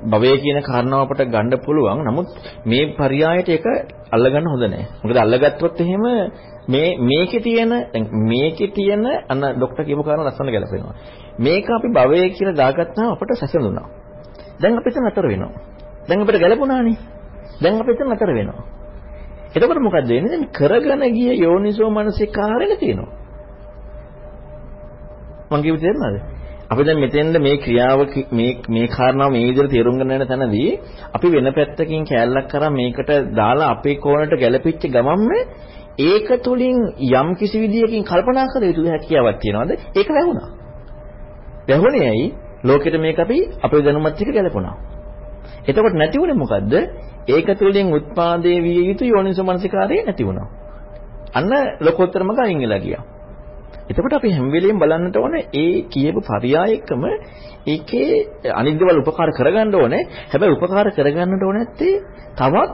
[0.06, 2.04] භවය කියන කාරණාව අපට ගන්න පුළුවන්.
[2.04, 2.28] නමුත්
[2.66, 3.66] මේ පරයයට ඒක
[4.12, 4.86] අල්ලගන්න හොඳ නැහැ.
[5.02, 6.06] මොකද අල්ලගත්තොත් එහෙම
[6.68, 7.72] මේ මේකේ තියෙන
[8.26, 10.96] මේකේ තියෙන අන්න ડોක්ටර් කියපු කාරණා ලස්සන ගැලපෙනවා.
[11.40, 13.88] මේක අපි භවය කියලා දාගත්තාම අපට සැසඳුණා.
[14.60, 15.52] දැන් අපි එතන අතර වෙනවා.
[16.08, 16.98] දැන් අපිට ගැලපුණානේ.
[17.62, 18.64] දැන් අපි එතන අතර වෙනවා.
[19.56, 20.32] එතකොට මොකද වෙන්නේ?
[20.32, 23.14] දැන් කරගෙන ගිය යෝනිසෝ මනසිකාරෙක තියෙනවා.
[25.52, 26.18] මං කියුවේ තේරුණාද?
[26.70, 28.00] අපි දැන් මෙතෙන්ද මේ ක්‍රියාව
[28.32, 30.70] මේ මේ කාරණාව මේ විදිහට තේරුම් ගන්න යන තැනදී
[31.14, 35.32] අපි වෙන පැත්තකින් කැලලක් කරා මේකට දාලා අපේ කෝණයට ගැලපෙච්ච ගමන්ම
[36.00, 36.78] ඒක තුලින්
[37.12, 39.72] යම් කිසි විදියකින් කල්පනා කළ යුතු හැකියාවක් තියනවාද?
[39.96, 40.50] ඒක වැහුණා.
[41.68, 42.28] වැහුණේ ඇයි?
[42.64, 44.76] ලෝකෙට මේක අපි අපේ දැනුමත් එක්ක ගැලපුණා.
[45.66, 46.74] එතකොට නැති වුණේ මොකද්ද?
[47.28, 50.48] ඒක තුලින් උත්පාදේ විය යුතු යෝනිසමනසිකාරය නැති වුණා.
[51.34, 53.04] අන්න ලෝකෝත්තරම ගයින් වෙලා ගියා.
[53.90, 57.04] එතකොට අපි හැම වෙලෙම බලන්නට ඕනේ ඒ කියපු පරයයකම
[57.68, 58.10] ඒකේ
[58.52, 60.04] අනිත් දේවල් උපකාර කරගන්න ඕනේ.
[60.32, 61.96] හැබැයි උපකාර කරගන්නට ඕනේ නැත්තේ
[62.36, 62.72] තවත්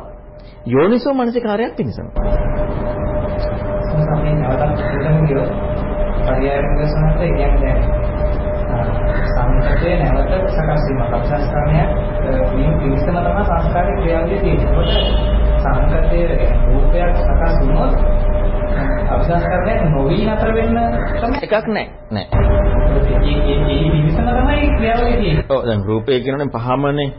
[0.67, 2.07] යෝනිසෝ මනසිකාරයක් පිණිසම.
[3.83, 5.47] සමහරවිට නැවතත් හිතමු කියෝ
[6.25, 8.02] පරයයක සමහරට කියන්නේ
[9.33, 11.81] සංකතය නැවත සකස් වීම සංස්කාරණය
[12.53, 14.71] මේ පිළිසම තමයි සංස්කාරයේ ක්‍රියාවලිය තියෙන්නේ.
[14.73, 16.19] ඒකට සංකතය
[16.65, 17.93] රූපයක් සකස් වුණොත්
[19.09, 20.77] අභිසංස්කරණය නොවි නතර වෙන්න
[21.41, 21.85] එකක් නැහැ.
[22.11, 22.27] නැහැ.
[25.49, 27.09] ඔව් දැන් රූපය කියනෝනේ පහමනේ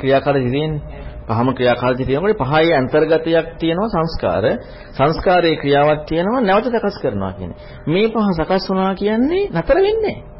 [0.00, 0.82] ක්‍රියාකාරී තියෙන්නේ.
[1.28, 4.44] පහම ක්‍රියාකාරී තියෙනකොට පහේ අන්තර්ගතයක් තියෙනවා සංස්කාර.
[4.92, 7.58] සංස්කාරයේ ක්‍රියාවක් තියෙනවා නැවත සකස් කරනවා කියන්නේ.
[7.86, 10.37] මේ පහ සකස් වුණා කියන්නේ නතර වෙන්නේ නැහැ.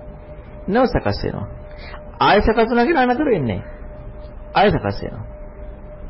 [0.68, 1.46] නැව සකස් වෙනවා.
[2.20, 3.60] ආය සකස් වුණා කියන නතර වෙන්නේ
[4.54, 5.24] ආය සකස් වෙනවා.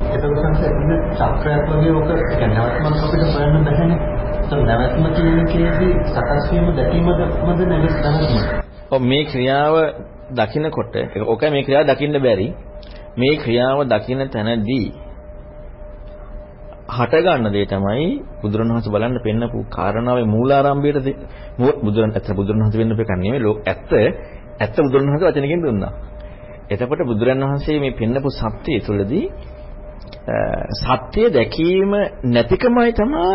[0.07, 2.09] එතකොට සංසෙන්න චක්‍රයක් වගේ ඔක
[2.49, 3.99] නැවත්ම අපිට හොයන්න බැහැනේ.
[4.47, 7.19] ඒක නැවත්ම කියන කේදී සකස් වීම දැකීමද
[7.63, 8.39] නැවත්ම.
[8.91, 9.75] ඔව් මේ ක්‍රියාව
[10.31, 10.95] දකින්නකොට
[11.27, 12.47] ඔක මේ ක්‍රියාව දකින්න බැරි.
[13.17, 14.87] මේ ක්‍රියාව දකින්න තැනදී
[16.89, 18.09] හට ගන්න දේ තමයි
[18.41, 21.07] බුදුරණවහන්සේ බලන්න පෙන්නපු කාරණාවේ මූලාරම්භයට
[21.83, 23.91] බුදුරණ ඇත්ත බුදුරණවහන්සේ වෙන්න බෑ නෙමෙයි ලෝක ඇත්ත
[24.59, 25.93] ඇත්ත බුදුරණවහන්සේ වචනකින් දුන්නා.
[26.69, 29.25] එතකොට බුදුරන් වහන්සේ මේ පෙන්නපු සත්‍යය තුළදී
[30.75, 31.91] සත්‍ය දැකීම
[32.25, 33.29] නැතිකමයි තමයි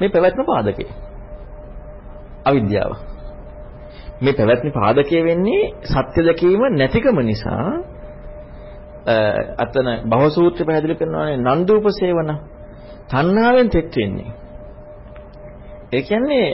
[0.00, 0.84] මේ පැවැත්ම පාදකය.
[2.44, 2.92] අවිද්‍යාව.
[4.20, 7.66] මේ පැවැත්ම පාදකය වෙන්නේ සත්‍ය දැකීම නැතිකම නිසා
[9.58, 12.30] අතන භවසූත්‍රය පැහැදිලි කරනවානේ නන්දූප සේවන
[13.08, 14.30] තණ්හාවෙන් තෙත් වෙන්නේ.
[15.92, 16.46] ඒ කියන්නේ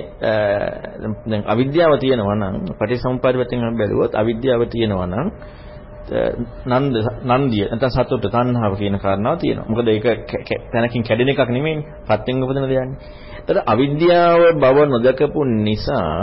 [1.26, 5.28] දැන් අවිද්‍යාව තියෙනවා නම් පටිසමුප්පාද පැත්තෙන් අපි බැලුවොත් අවිද්‍යාව තියෙනවා නම්
[6.66, 6.94] නන්ද
[7.26, 9.68] නන්දිය නැත්නම් සතුට තණ්හාව කියන කාරණාව තියෙනවා.
[9.68, 10.06] මොකද ඒක
[10.72, 11.86] තැනකින් කැඩෙන එකක් නෙමෙයිනේ.
[12.04, 12.98] පත්‍යෙන් උපදින දෙයක්නේ.
[13.38, 16.16] ඒතර අවිද්‍යාව බව නොදකපු නිසා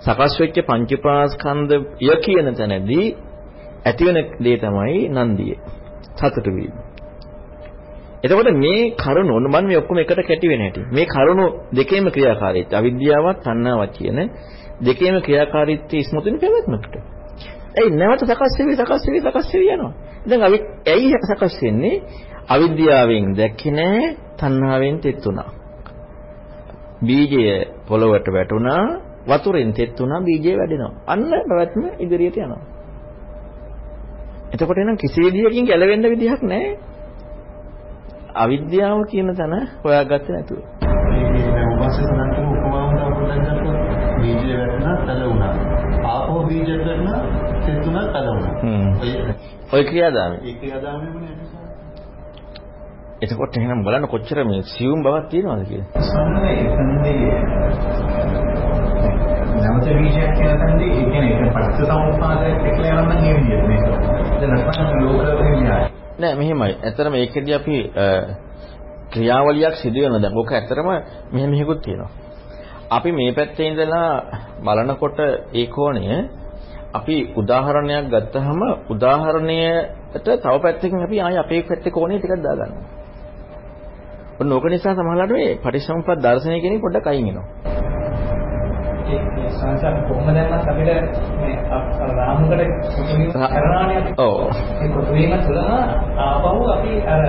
[0.00, 3.06] සකස් වෙච්ච පංචපාස්කන්ධය කියන තැනදී
[3.84, 5.54] ඇතිවෙන දේ තමයි නන්දිය.
[6.14, 6.74] සතුට වීම.
[8.22, 10.80] එතකොට මේ කරුණු මම මේ ඔක්කොම එකට කැටි වෙන හැටි.
[10.90, 14.18] මේ කරුණු දෙකේම ක්‍රියාකාරීත්වය අවිද්‍යාවත් තණ්හාවත් කියන
[14.80, 16.94] දෙකේම ක්‍රියාකාරීත්වය ඉස්මතුනේ පැවැත්මකට.
[17.74, 19.92] ඒ නැවත සකස් වෙවි සකස් වෙවි සකස් වෙවි යනවා.
[20.26, 22.02] දැන් අවි ඇයි සකස් වෙන්නේ?
[22.48, 24.08] අවිද්‍යාවෙන් දැක්කේ නැහැ
[24.38, 25.50] තණ්හාවෙන් තෙත්ුණා.
[27.02, 27.42] බීජය
[27.88, 28.82] පොළවට වැටුණා
[29.26, 30.92] වතුරෙන් තෙත්ුණා බීජය වැඩෙනවා.
[31.06, 32.62] අන්න පැවැත්ම ඉදිරියට යනවා.
[34.52, 36.91] එතකොට එනම් කිසි විදියකින් ගැලවෙන්න විදිහක් නැහැ.
[38.34, 40.58] අවිද්‍යාව කියන තැන හොයාගත්තේ නැතුව.
[40.82, 43.78] මේ දැන් උපස්සේ සඳහන් කරන උපමාව තව පොඩ්ඩක් ගත්තොත්
[44.20, 45.52] බීජය වැටුණා තල වුණා.
[46.06, 47.18] ආපහු බීජය වැටුණා
[47.64, 48.54] තෙතුණා තල වුණා.
[48.62, 48.88] හ්ම්.
[49.72, 50.36] ඔය ක්‍රියාදාමය.
[50.42, 51.38] ඒ ක්‍රියාදාමයම නේද?
[53.22, 55.88] එතකොට එහෙනම් බලන්න කොච්චර මේ සියුම් බවක් තියෙනවද කියලා.
[59.54, 63.84] නැවත විශේෂයක් කියන තැනදී ඒ කියන්නේ ඒක පටිච්චසමුප්පාදයක් එක්කලා යනවා නම් ඒ විදිහට මේක.
[64.38, 65.91] දැන් අපහසු ලෝක විද්‍යාවයි.
[66.22, 66.74] නෑ මෙහෙමයි.
[66.78, 67.76] ඇත්තටම ඒකෙදී අපි
[69.12, 70.20] ක්‍රියාවලියක් සිදු වෙනවා.
[70.20, 70.88] දැන් ඕක ඇත්තටම
[71.32, 72.10] මෙහෙම මෙහෙකුත් තියෙනවා.
[72.90, 74.08] අපි මේ පැත්තේ ඉඳලා
[74.64, 75.18] බලනකොට
[75.52, 76.06] ඒ කෝණය
[76.94, 82.84] අපි උදාහරණයක් ගත්තහම උදාහරණයට තව පැත්තකින් අපි ආයෙ අපේ පැත්තේ කෝණය ටිකක් දාගන්නවා.
[84.40, 87.46] ඔන්න ඕක නිසා සමහරවිට මේ පටිච්චසමුප්පාද දර්ශනය කියන එක පොඩ්ඩක් අයින් වෙනවා.
[89.52, 90.90] සංසාර කොහොමද දැන්වත් අපිට
[91.38, 91.54] මේ
[92.18, 92.52] රාමුකට
[93.54, 94.00] කරනානේ.
[94.18, 94.34] ඔව්.
[94.76, 95.70] ඒ කොටුවීම තුළම
[96.18, 97.22] ආපහු අපි අර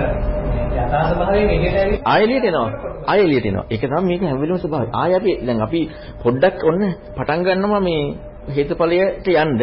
[0.74, 2.68] යථා ස්වභාවයෙන් එළියට ඇවිත් ආයෙ එළියට එනවා.
[3.06, 3.66] ආයෙ එළියට එනවා.
[3.70, 4.88] ඒක තමයි මේක හැම වෙලෙම ස්වභාවය.
[4.94, 5.80] ආයෙ අපි දැන් අපි
[6.22, 8.04] පොඩ්ඩක් ඔන්න පටන් ගන්නවා මේ
[8.48, 9.60] හේතුඵලයට යන්න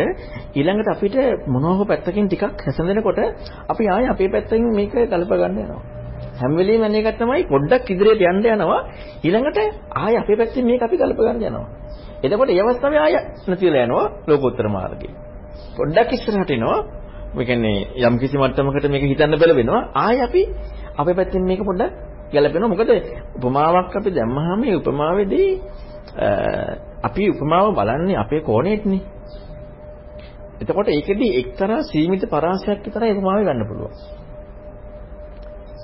[0.55, 3.19] ඊළඟට අපිට මොනවා හෝ පැත්තකින් ටිකක් හැසඳෙනකොට
[3.67, 5.81] අපි ආයෙ අපේ පැත්තෙන් මේක ගලප ගන්න යනවා.
[6.39, 8.81] හැම වෙලෙම යන එක තමයි පොඩ්ඩක් ඉදිරියට යන්න යනවා
[9.23, 9.59] ඊළඟට
[9.97, 11.80] ආයෙ අපේ පැත්තෙන් මේක අපි ගලප ගන්න යනවා.
[12.23, 13.13] එතකොට ඒ අවස්ථාවේ ආය
[13.47, 15.13] නැති වෙලා යනවා ලෝකෝත්තර මාර්ගේ.
[15.77, 16.79] පොඩ්ඩක් ඉස්සරහට එනවා.
[17.33, 19.81] මේ කියන්නේ යම් කිසි මට්ටමකට මේක හිතන්න බැල වෙනවා.
[19.97, 20.41] ආය අපි
[20.95, 21.93] අපේ පැත්තෙන් මේක පොඩ්ඩක්
[22.31, 22.69] ගැලපෙනවා.
[22.69, 22.91] මොකද
[23.37, 25.49] උපමාවක් අපි දැම්මහම මේ උපමාවේදී
[27.01, 29.01] අපි උපමාව බලන්නේ අපේ කෝණයෙත්නේ.
[30.61, 33.93] එතකොට ඒකෙදී එක්තරා සීමිත පරාසයක් විතරයි උපමාවේ ගන්න පුළුවන්.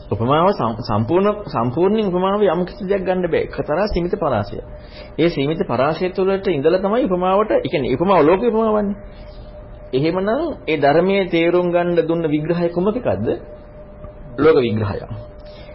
[0.08, 0.48] උපමාව
[0.82, 3.44] සම්පූර්ණ සම්පූර්ණයෙන් උපමාව යම් කිසි දෙයක් ගන්න බෑ.
[3.44, 4.58] එකතරා සීමිත පරාසය.
[5.18, 8.96] ඒ සීමිත පරාසය තුළට ඉඳලා තමයි උපමාවට, ඒ කියන්නේ උපමාව ලෝක උපමාවන්නේ.
[9.94, 10.30] එහෙමනම්
[10.66, 13.28] ඒ ධර්මයේ තේරුම් ගන්න දුන්න විග්‍රහය කුමකකද?
[14.38, 15.00] ලෝක විග්‍රහය.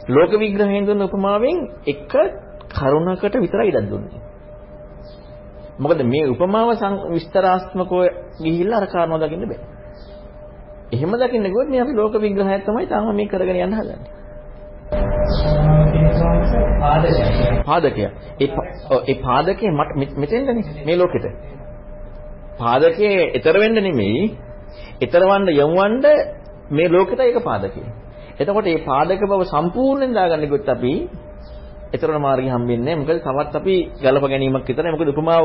[0.08, 2.12] ලෝක විග්‍රහයෙන් දුන්න උපමාවෙන් එක
[2.70, 4.20] කරුණකට විතරයි ඉඩක් දුන්නේ.
[5.78, 6.68] මොකද මේ උපමාව
[7.10, 7.92] විස්තරාත්මකව
[8.40, 9.60] ගිහිල්ලා අර කාරණා දකින්න බෑ.
[10.92, 14.21] එහෙම දකින්න ගියොත් මේ අපි ලෝක විග්‍රහයක් තමයි තාම මේ කරගෙන යන්න හදන්නේ.
[17.64, 18.02] පාදකය.
[18.40, 18.48] ඒ
[19.02, 21.26] ඒ පාදකේ මට මෙතෙන්දනේ මේ ලෝකෙට.
[22.58, 24.22] පාදකේ ඊතර වෙන්න නෙමෙයි.
[25.02, 26.04] ඊතරවන්න යොමුවන්න
[26.70, 27.88] මේ ලෝකෙට ඒක පාදකේ.
[28.40, 30.94] එතකොට මේ පාදක බව සම්පූර්ණයෙන් දාගන්න ගියොත් අපි
[31.92, 34.92] ඊතරන මාර්ගය හම්බෙන්නේ මොකද තවත් අපි ගලප ගැනීමක් විතරයි.
[34.92, 35.44] මොකද උපමාව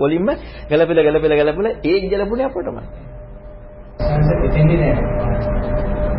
[0.00, 0.28] වලින්ම
[0.70, 2.82] ගලපෙලා ගලපෙලා ගලපෙලා ඒ ගලපුණේ අපටමයි.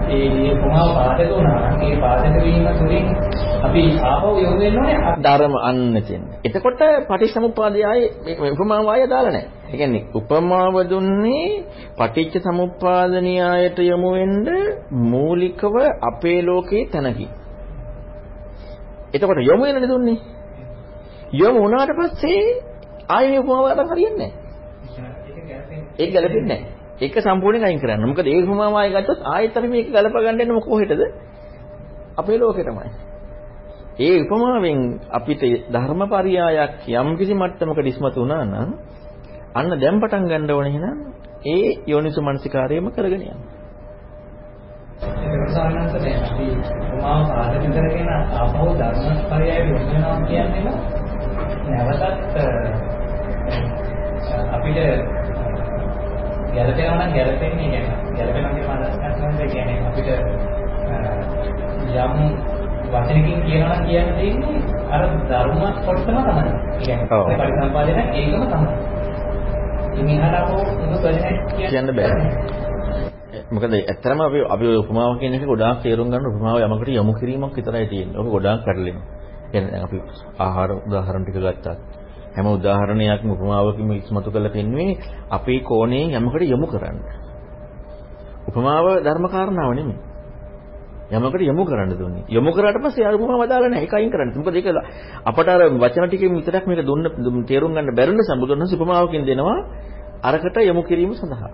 [0.08, 1.60] ඒ කොමාව පාදක වුණා.
[1.82, 3.06] ඒ පාදක වීම තුළින්
[3.66, 4.78] අපි ආපහු යොමු වෙන්න
[5.22, 6.24] ධර්ම අන්න තියෙන.
[6.44, 9.50] එතකොට පටිච්චසමුප්පාදය ආයේ මේ උපමාව ආයේ දාලා නැහැ.
[9.66, 11.50] ඒ කියන්නේ උපමාව දුන්නේ
[11.98, 14.48] පටිච්ච සමුප්පාද න්‍යායට යොමු වෙන්න
[15.10, 17.28] මූලිකව අපේ ලෝකේ තැනකි.
[19.14, 20.18] එතකොට යොමු වෙනනේ දුන්නේ.
[21.34, 22.42] යොමු වුණාට පස්සේ
[23.10, 25.84] ආයේ උපමාව අරන් හරියන්නේ නැහැ.
[26.00, 26.75] ඒක ගැලපෙන්නේ නැහැ.
[26.98, 28.06] ඒක සම්පූර්ණයෙන් අයින් කරන්න.
[28.06, 31.02] මොකද ඒ උපමාව ආයෙ ගත්තොත් ආයෙත් අපි මේක ගලප ගන්න යන්නේ කොහෙටද?
[32.18, 32.90] අපේ ලෝකෙටමයි.
[34.00, 34.80] ඒ උපමාවෙන්
[35.10, 38.70] අපිට ධර්මපරියායක් යම් කිසි මට්ටමකට ඉස්මතු වුණා නම්
[39.54, 40.98] අන්න දැන් පටන් ගන්න ඕනේ එහෙනම්
[41.46, 43.42] ඒ යෝනිසු මනසිකාරයම කරගෙන යන්න.
[45.26, 46.46] ඒක සාමාන්‍යයෙන් දැන් අපි
[46.88, 50.76] උපමාව පාදක කරගෙන ආපහු ධර්මපරියාය යොමුනවා කියන්නේ
[51.68, 52.04] නැවතත්
[54.52, 55.25] අපිට
[56.56, 58.96] ගැළපෙනවා නම් ගැළපෙන්නේ කියන්නේ ගැළපෙනවා කියන අදහස්
[59.48, 60.10] කියන්නේ අපිට
[61.96, 62.14] යම්
[62.92, 64.58] වචනකින් කියනවා නම් කියන්න තියෙන්නේ
[64.90, 66.52] අර ධර්ම කොටසම තමයි.
[66.80, 68.70] කියන්නේ පරිසම්පාදන ඒකම තමයි.
[69.94, 70.18] ඉතින්
[70.96, 72.14] කරන්නේ කියන්න බෑ.
[73.52, 77.88] මොකද ඇත්තරම අපි අපි උපමාව කියන එක ගොඩාක් තේරුම් ගන්න උපමාව යමකට යොමු කිරීමක් විතරයි
[77.88, 78.18] තියෙන්නේ.
[78.18, 79.06] ඔක ගොඩාක් පැටලෙනවා.
[79.52, 79.98] කියන්නේ අපි
[80.40, 82.05] ආහාර උදාහරණ ටික ගත්තත්
[82.36, 84.98] හැම උදාහරණයක්ම උපමාවකින් ඉස්මතු කරලා පෙන්වන්නේ
[85.30, 86.98] අපේ කෝණයෙන් යමකට යොමු කරන්න.
[88.48, 89.98] උපමාව ධර්ම කාරණාව නෙමෙයි.
[91.08, 92.26] යමකට යොමු කරන්න දුන්නේ.
[92.28, 93.84] යොමු කරාට පස්සේ ආ උපමාව දාලා නැහැ.
[93.84, 94.30] ඒක අයින් කරන්න.
[94.36, 94.68] මොකද ඒක
[95.24, 99.60] අපට අර වචන ටිකෙන් විතරක් මේක දුන්න තේරුම් ගන්න බැරි නිසා බුදුරණස් උපමාවකින් දෙනවා
[100.22, 101.50] අරකට යොමු කිරීම සඳහා.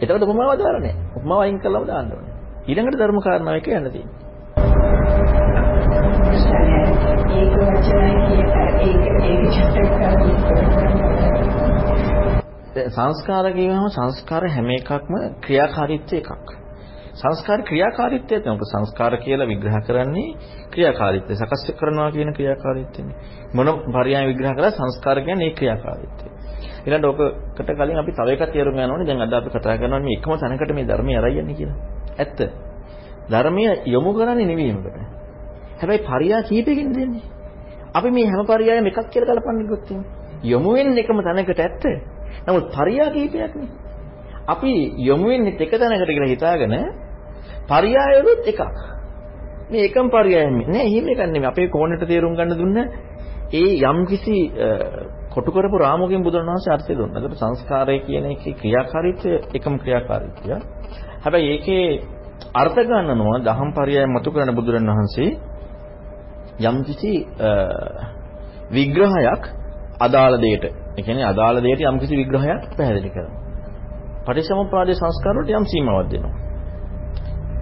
[0.00, 0.96] එතකොට උපමාව දාලා නැහැ.
[1.16, 2.34] උපමාව අයින් කළාම දාන්න ඕනේ.
[2.66, 4.24] ඊළඟට ධර්ම කාරණාව එක යන්න තියෙනවා.
[7.36, 9.15] ඒක වචනයි ඒක ඒක චට්ටක්
[12.88, 16.48] සංස්කාර කියවම සංස්කාර හැම එකක්ම ක්‍රියාකාරීත්වය එකක්.
[17.14, 20.36] සංස්කාර ක්‍රියාකාරීත්වය තමයි සංස්කාර කියලා විග්‍රහ කරන්නේ
[20.72, 21.32] ක්‍රියාකාරීත්වය.
[21.34, 23.16] සකස් කරනවා කියන ක්‍රියාකාරීත්වයනේ.
[23.54, 26.28] මොන පරියන් විග්‍රහ කරලා සංස්කාර කියන්නේ ඒ ක්‍රියාකාරීත්වය.
[26.86, 27.10] ඊළඟට
[27.58, 29.06] ඔකට කලින් අපි තව එකක් තේරුම් ගන්න ඕනේ.
[29.06, 31.78] දැන් අද අපි කතා කරනවා මේ එකම තැනකට මේ ධර්මය අරයි යන්නේ කියලා.
[32.18, 32.38] ඇත්ත.
[33.30, 34.96] ධර්මය යොමු කරන්නේ නෙවෙයි මොකට.
[35.80, 37.35] හැබැයි පරියා කීපෙකින් දෙන්නේ.
[37.96, 39.88] අපි මේ හැම පරියායම එකක් කියලා කලපන්නේ ගොත්
[40.44, 41.84] යොමු වෙන්නේ එකම තැනකට ඇත්ත.
[42.46, 43.70] නමුත් පරියා කීපයක් නේ.
[44.46, 46.74] අපි යොමු වෙන්නේ එක තැනකට කියලා හිතාගෙන
[47.68, 48.60] පරියායවලුත් එකක්.
[49.70, 51.46] මේ එකම පරියායම නෑ එහෙම එකක් නෙමෙයි.
[51.46, 52.78] අපේ කෝණයට තේරුම් ගන්න දුන්න
[53.52, 54.36] ඒ යම්කිසි
[55.30, 57.20] කොටු කරපු රාමුවකින් බුදුන් වහන්සේ අර්ථය දුන්නා.
[57.20, 60.54] ඒකට සංස්කාරය කියන එකේ ක්‍රියාකාරීත්වය එකම ක්‍රියාකාරීත්වය.
[61.22, 61.84] හැබැයි ඒකේ
[62.54, 65.30] අර්ථ ගන්නනවා දහම් පරයය මතු කරන බුදුරන් වහන්සේ
[66.60, 67.12] යම්කිසි
[68.70, 69.42] විග්‍රහයක්
[70.00, 70.64] අදාළ දෙයට.
[70.96, 73.40] ඒ කියන්නේ අදාළ දෙයට යම්කිසි විග්‍රහයක් පැහැදිලි කරනවා.
[74.26, 76.34] පටිච්චසමුප්පාදේ සංස්කාර වලට යම් සීමාවක් දෙනවා.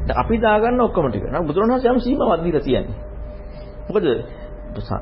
[0.07, 1.25] දැන් අපි දාගන්න ඔක්කොම ටික.
[1.25, 2.99] නම් බුදුරණවහන්සේ යම් සීමාවක් දීලා තියෙන්නේ.
[3.87, 4.07] මොකද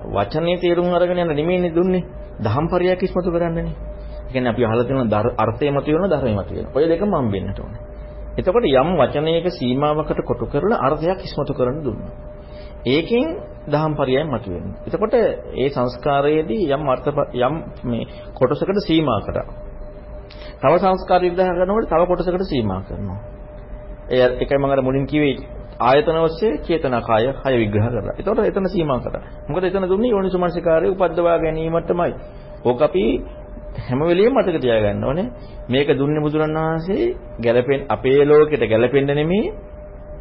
[0.09, 2.05] වචනේ තේරුම් අරගෙන යන නෙමෙයිනේ දුන්නේ.
[2.39, 3.73] දහම් පරයක් ඉස්මතු කරන්නනේ.
[4.23, 6.67] ඒ කියන්නේ අපි අහලා තියෙන අර්ථය මත වෙන ධර්මය මත වෙන.
[6.75, 7.81] ඔය දෙකම හම්බෙන්නට ඕනේ.
[8.33, 12.13] එතකොට යම් වචනයක සීමාවකට කොටු කරලා අර්ථයක් ඉස්මතු කරන්න දුන්නා.
[12.87, 13.27] ඒකෙන්
[13.65, 14.75] දහම් පරයයන් මතුවෙන්නේ.
[14.87, 19.47] එතකොට ඒ සංස්කාරයේදී යම් අර්ථ යම් මේ කොටසකට සීමා කරා.
[20.61, 23.21] තව සංස්කාර විග්‍රහ කරනකොට තව කොටසකට සීමා කරනවා.
[24.09, 25.47] ඒ එකයි මම අර මුලින් කිව්වේ
[25.81, 28.15] ආයතන ඔස්සේ චේතනාකාය හය විග්‍රහ කරලා.
[28.15, 29.23] එතකොට එතන සීමා කරා.
[29.49, 32.13] මොකද එතන දුන්නේ යෝනිසුමනසිකාරය උපද්දවා ගැනීමටමයි.
[32.65, 33.05] ඕක අපි
[33.79, 35.31] හැම වෙලෙම මතක තියාගන්න ඕනේ.
[35.69, 39.55] මේක දුන්නේ බුදුරණවහන්සේ ගැලපෙන් අපේ ලෝකෙට ගැලපෙන්න නෙමෙයි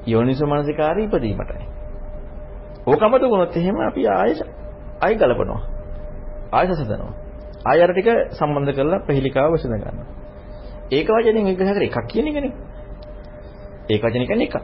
[0.07, 1.80] යෝනිසුමනසිකාරය ඉපදීමටයි.
[2.83, 4.33] ඕකමද වුණොත් එහෙම අපි ආයෙ
[5.01, 5.61] ආයෙ ගලපනවා.
[6.51, 7.13] ආයෙ සසදනවා.
[7.65, 10.07] ආයෙ අර ටික සම්බන්ධ කරලා ප්‍රහිලිකාව වශයෙන් ගන්නවා.
[10.91, 12.53] ඒක වචනෙන් විග්‍රහ කර එකක් කියන එකනේ.
[13.89, 14.55] ඒක වචන කියන්නේ එකක්.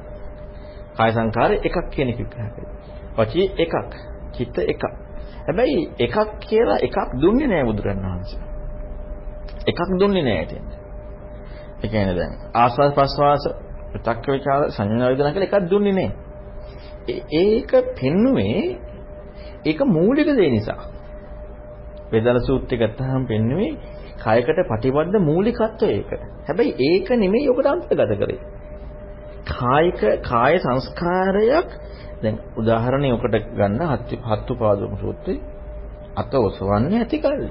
[0.97, 2.69] කාය සංකාර එකක් කියන එක විග්‍රහ කරේ.
[3.17, 3.93] වචී එකක්.
[4.34, 4.84] චිත්ත එකක්.
[5.47, 8.41] හැබැයි එකක් කියලා එකක් දුන්නේ නෑ බුදුරණවහන්සේ.
[9.67, 10.65] එකක් දුන්නේ නෑ ඉතින්.
[11.77, 13.43] ඒ කියන්නේ දැන් ආස්වාද ප්‍රස්වාස
[13.93, 16.27] ප්‍රත්‍ක්ක විචාර සංඥා වේදනා කියලා එකක් දුන්නේ නෑ.
[17.08, 18.78] ඒක පෙන්නුවේ
[19.65, 20.82] ඒක මූලික දේ නිසා.
[22.12, 23.72] වේදන සූත්‍රය ගත්තාම පෙන්නුවේ
[24.17, 26.12] කයකට ප්‍රතිබද්ධ මූලිකත්වය ඒක.
[26.48, 28.39] හැබැයි ඒක නෙමෙයි ඔබට අන්තර්ගත කරේ.
[29.50, 31.70] කායික කාය සංස්කාරයක්
[32.24, 33.82] දැන් උදාහරණයක් ඔකට ගන්න
[34.26, 35.39] හත්තු පාදම සූත්‍රේ
[36.15, 37.50] අත ඔසවන්නේ ඇති කල්ලි.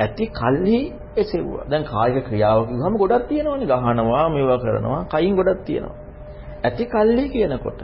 [0.00, 0.78] ඇති කල්ලි
[1.16, 1.64] එසෙව්වා.
[1.70, 3.66] දැන් කායික ක්‍රියාව කිව්වම ගොඩක් තියෙනවනේ.
[3.66, 6.05] ගහනවා, මේවා කරනවා, කයින් ගොඩක් තියෙනවා.
[6.66, 7.80] ඇති කල්ලි කියනකොට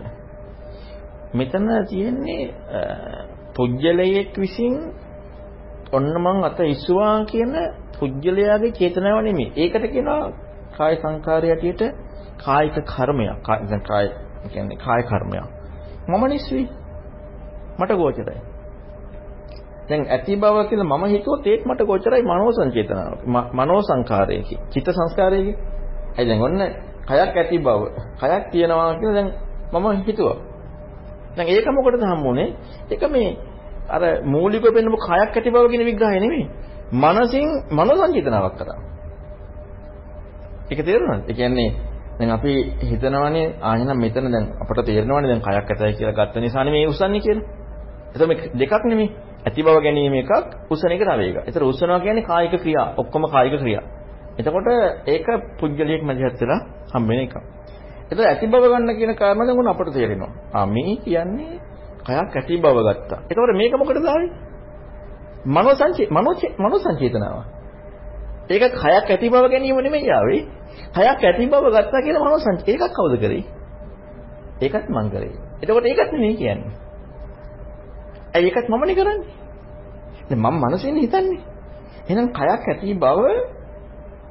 [1.34, 2.42] මෙතන තියෙන්නේ
[3.56, 4.74] පුජ්‍යලයක් විසින්
[5.92, 7.52] ඔන්න මං අත ඉස්සුවා කියන
[7.98, 9.52] පුජ්‍යලයාගේ චේතනාව නෙමෙයි.
[9.56, 10.22] ඒකට කියනවා
[10.76, 11.82] කාය සංකාරය ඇටියට
[12.38, 13.48] කායික කර්මයක්.
[13.62, 14.06] දැන් කාය
[14.48, 15.46] කියන්නේ කාය කර්මයක්.
[16.08, 16.68] මම නිස්සුයි.
[17.78, 18.40] මට ගෝචරයි.
[19.88, 23.20] දැන් ඇති බව කියලා මම හිතුවොත් ඒත් මට ගෝචරයි මනෝ සංචේතනාවක්.
[23.52, 24.56] මනෝ සංකාරයකි.
[24.70, 25.52] චිත්ත සංස්කාරයකි.
[26.16, 26.60] ඇයි දැන් ඔන්න
[27.02, 27.82] කයක් ඇති බව.
[28.20, 29.28] කයක් තියෙනවා කියලා දැන්
[29.74, 30.36] මම හිතුවා.
[31.36, 32.48] දැන් ඒක මොකටද හම්බුනේ?
[32.90, 33.36] ඒක මේ
[33.88, 36.44] අර මූලිකව පෙන්නපු කයක් ඇති බව කියන විග්‍රහය නෙමෙයි.
[36.94, 38.78] මනසින් මනෝ සංචේතනාවක් කරා.
[40.70, 41.22] ඒක තේරුණාද?
[41.28, 41.68] ඒ කියන්නේ
[42.18, 46.86] දැන් අපි හිතනවානේ ආයෙනම් මෙතන දැන් අපට තේරෙනවානේ දැන් කයක් ඇතයි කියලා ගත්ත නිසා නෙමෙයි
[46.86, 47.46] උස්සන්නේ කියලා.
[48.08, 49.08] එතකොට මේ දෙකක් නෙමෙයි.
[49.46, 50.30] ඇති බව ගැනීම එකක්,
[50.70, 51.38] උස්සන එක තව එකක්.
[51.46, 53.84] ඒතර උස්සනවා කියන්නේ කායික ක්‍රියා, ඔක්කොම කායික ක්‍රියා.
[54.38, 54.68] එතකොට
[55.06, 55.26] ඒක
[55.58, 56.60] පුජ්‍යලියක් මැදිහත් වෙලා
[56.92, 57.34] හම්බෙන එකක්.
[58.04, 60.32] එතකොට ඇති බව ගන්න කියන කාරණා දැන් උන අපට තේරෙනවා.
[60.52, 61.60] ආ මේ කියන්නේ
[62.00, 63.20] කයක් ඇති බව ගත්තා.
[63.24, 64.30] එතකොට මේක මොකටද ආවේ?
[65.46, 67.38] මනෝ සංචේ මනෝ මනෝ සංචේතනාව.
[68.50, 70.42] ඒක කයක් ඇති බව ගැනීම නෙමෙයි ආවේ.
[70.92, 72.60] කයක් ඇති බව ගත්තා කියලා මනෝ සංච.
[72.64, 73.44] ඒකක් කවුද කරේ?
[74.60, 75.34] ඒකත් මං කරේ.
[75.62, 76.72] එතකොට ඒකත් නෙමෙයි කියන්නේ.
[78.34, 79.32] ඇයි ඒකත් මමනේ කරන්නේ?
[80.28, 81.40] දැන් මම මනසෙන් හිතන්නේ.
[82.08, 83.20] එහෙනම් කයක් ඇති බව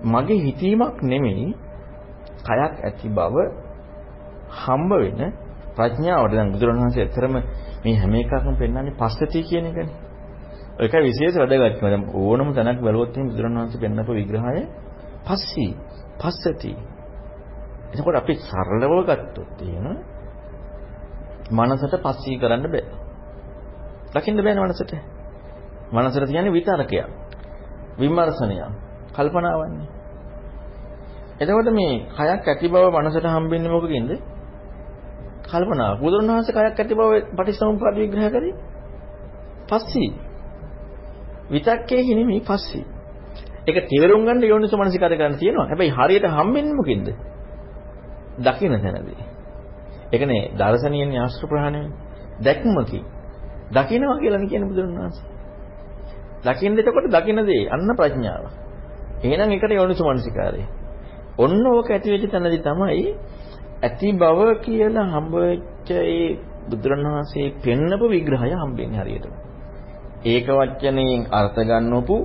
[0.04, 1.56] මගේ හිතීමක් නෙමෙයි.
[2.40, 3.36] කයක් ඇති බව
[4.58, 5.34] හම්බ වෙන
[5.76, 7.36] ප්‍රඥාවට දැන් බුදුරණවහන්සේ ඇත්තරම
[7.84, 9.96] මේ හැම එකක්ම පෙන්වන්නේ පස්සති කියන එකනේ.
[10.80, 11.86] ඒක විශේෂ වැදගත්කම.
[11.86, 14.64] දැන් ඕනම තැනක් බැලුවොත් එහෙනම් බුදුරණවහන්සේ පෙන්වපු විග්‍රහය
[15.26, 15.72] පස්සී,
[16.18, 16.74] පස්සති.
[17.92, 19.88] එතකොට අපි සරලව ගත්තොත් එහෙම
[21.52, 22.86] මනසට පස්සී කරන්න බෑ.
[24.14, 24.94] දකින්න බෑනේ මනසට.
[25.92, 27.08] මනසට කියන්නේ විතරකයක්.
[28.00, 28.81] විමර්ශනයක්.
[29.14, 29.88] කල්පනාවන්නේ.
[31.40, 34.12] එතකොට මේ කයක් ඇති බව මනසට හම්බෙන්නේ මොකකින්ද?
[35.44, 35.94] කල්පනාව.
[36.00, 38.54] බුදුරණවහන්සේ කයක් ඇති බව පටිච්චසමුප්පාද විග්‍රහ කරේ
[39.68, 40.12] පස්සී.
[41.50, 42.86] විතක්කේ හිනෙමි පස්සී.
[43.68, 45.68] ඒක තේරුම් ගන්න යෝනිසෝ මනසිකාරය කරන්න තියෙනවා.
[45.68, 47.08] හැබැයි හරියට හම්බෙන්නේ මොකෙන්ද?
[48.40, 49.24] දකින්න තැනදී.
[50.14, 51.82] ඒකනේ දර්ශනීයනේ ආශ්‍ර ප්‍රහාණය
[52.40, 53.00] දැක්මකි.
[53.72, 55.26] දකින්නවා කියලා කියන්නේ බුදුරණවහන්සේ.
[56.44, 58.44] දකින්න එතකොට දකින්න දේ අන්න ප්‍රඥාව.
[59.24, 60.64] එහෙනම් ඒකට යෝනිසෝ මනසිකාරය.
[61.38, 63.06] ඔන්න ඕක ඇති වෙච්ච තැනදී තමයි
[63.84, 66.28] ඇති බව කියලා හම්බෙච්ච ඒ
[66.70, 69.34] බුදුරණවහන්සේ පෙන්නපු විග්‍රහය හම්බෙන්නේ හරියටම.
[70.26, 72.18] ඒක වචනයෙන් අර්ථ ගන්නවපු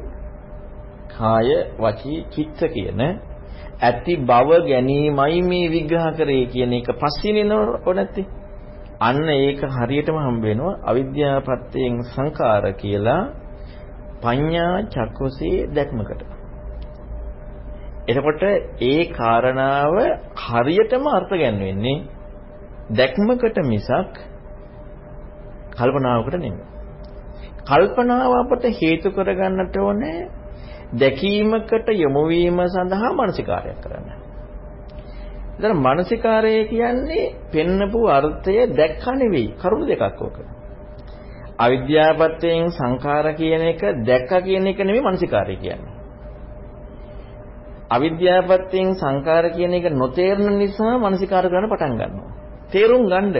[1.10, 3.00] කාය වචී චිත්ත කියන
[3.80, 8.26] ඇති බව ගැනීමයි මේ විග්‍රහ කරේ කියන එක පස්සේ නේනව නැත්තේ.
[9.00, 13.22] අන්න ඒක හරියටම හම්බ වෙනවා අවිද්‍යාපත්‍යයෙන් සංකාර කියලා
[14.22, 16.35] පඤ්ඤා චක්කසේ දැක්මකට.
[18.08, 18.42] එතකොට
[18.82, 19.94] ඒ කාරණාව
[20.42, 22.04] හරියටම අර්ථ ගැන්වෙන්නේ
[22.90, 24.14] දැක්මකට මිසක්
[25.72, 26.64] කල්පනාවකට නෙමෙයි.
[27.64, 30.28] කල්පනාව අපට හේතු කරගන්නට ඕනේ
[30.94, 34.08] දැකීමකට යොමු වීම සඳහා මානසිකාරයක් කරන්න.
[35.58, 40.38] එතන මානසිකාරය කියන්නේ පෙන්නපු අර්ථය දැක්ක නෙවෙයි කරුණු දෙකක් ඕක.
[41.58, 45.95] අවිද්‍යාපත්‍යයෙන් සංඛාර කියන එක දැක්ක කියන එක නෙවෙයි මානසිකාරය කියන්නේ.
[47.90, 52.30] අවිද්‍යාපත්‍යයෙන් සංඛාර කියන එක නොතේරෙන නිසා මානසිකාර කරන්න පටන් ගන්නවා.
[52.70, 53.34] තේරුම් ගන්න.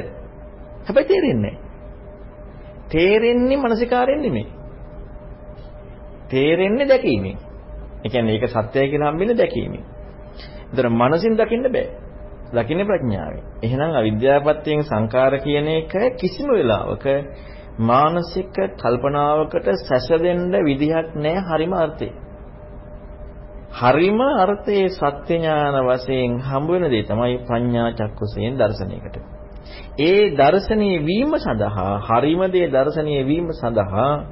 [0.87, 1.56] හැබැයි තේරෙන්නේ
[2.88, 4.48] තේරෙන්නේ මානසිකාරයෙන් නෙමෙයි.
[6.28, 7.38] තේරෙන්නේ දැකීමෙන්.
[8.04, 9.85] ඒ කියන්නේ ඒක සත්‍යය කියලා හම්බෙන්නේ දැකීමෙන්.
[10.66, 11.87] ඒතර මනසින් දකින්න බෑ.
[12.54, 13.44] දකින්නේ ප්‍රඥාවෙන්.
[13.62, 17.06] එහෙනම් අවිද්‍යාපත්‍යයෙන් සංඛාර කියන එක කිසිම වෙලාවක
[17.80, 22.12] මානසික කල්පනාවකට සැසදෙන්න විදිහක් නැහැ හරිම අර්ථේ.
[23.72, 29.16] හරිම අර්ථයේ සත්‍ය ඥාන වශයෙන් හම්බ වෙන දේ තමයි ප්‍රඥා චක්කුසයෙන් දර්ශනයකට.
[30.00, 34.24] ඒ දර්ශනීය වීම සඳහා හරිම දේ දර්ශනීය වීම සඳහා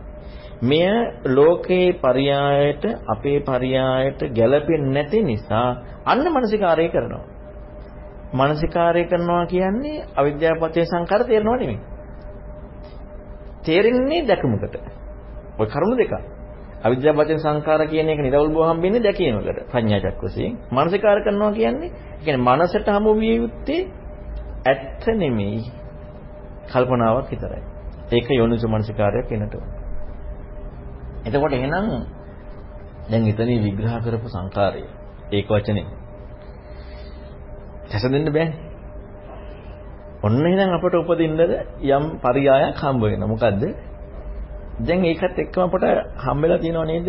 [0.63, 0.89] මෙය
[1.27, 5.69] ලෝකේ පරයායට අපේ පරයායට ගැළපෙන්නේ නැති නිසා
[6.05, 7.25] අන්න මානසිකාරය කරනවා.
[8.33, 11.81] මානසිකාරය කරනවා කියන්නේ අවිද්‍යාවපතේ සංකාර තේරෙනව නෙමෙයි.
[13.65, 14.75] තේරෙන්නේ දැකමුකට.
[15.59, 15.97] ওই කරුණු
[16.85, 16.87] දෙක.
[16.87, 19.59] අවිද්‍යාවපතේ සංකාර කියන එක නිරවුල් බව හම්බෙන්නේ දැකීමකට.
[19.71, 20.53] ප්‍රඥා චක්කසයෙන්.
[20.71, 21.91] මානසිකාර කරනවා කියන්නේ
[22.25, 23.81] කියන්නේ මනසට හමු විය යුත්තේ
[24.65, 25.61] ඇත්ත නෙමෙයි.
[26.73, 27.63] කල්පනාවක් විතරයි.
[28.11, 29.69] ඒක යෝනිසෝ මානසිකාරයක් වෙනට ඕන.
[31.27, 31.89] එතකොට එහෙනම්
[33.11, 34.85] දැන් එතනින් විග්‍රහ කරපු සංකාරය
[35.33, 35.87] ඒක වචනේ
[37.91, 38.59] හැසෙන්න බෑනේ.
[40.23, 41.41] ඔන්න එහෙනම් අපට උපදින්නද
[41.89, 43.29] යම් පරියායක් හම්බ වෙනවා.
[43.29, 43.63] මොකද්ද?
[44.79, 45.85] දැන් ඒකත් එක්කම අපට
[46.19, 47.09] හම්බෙලා තියෙනව නේද?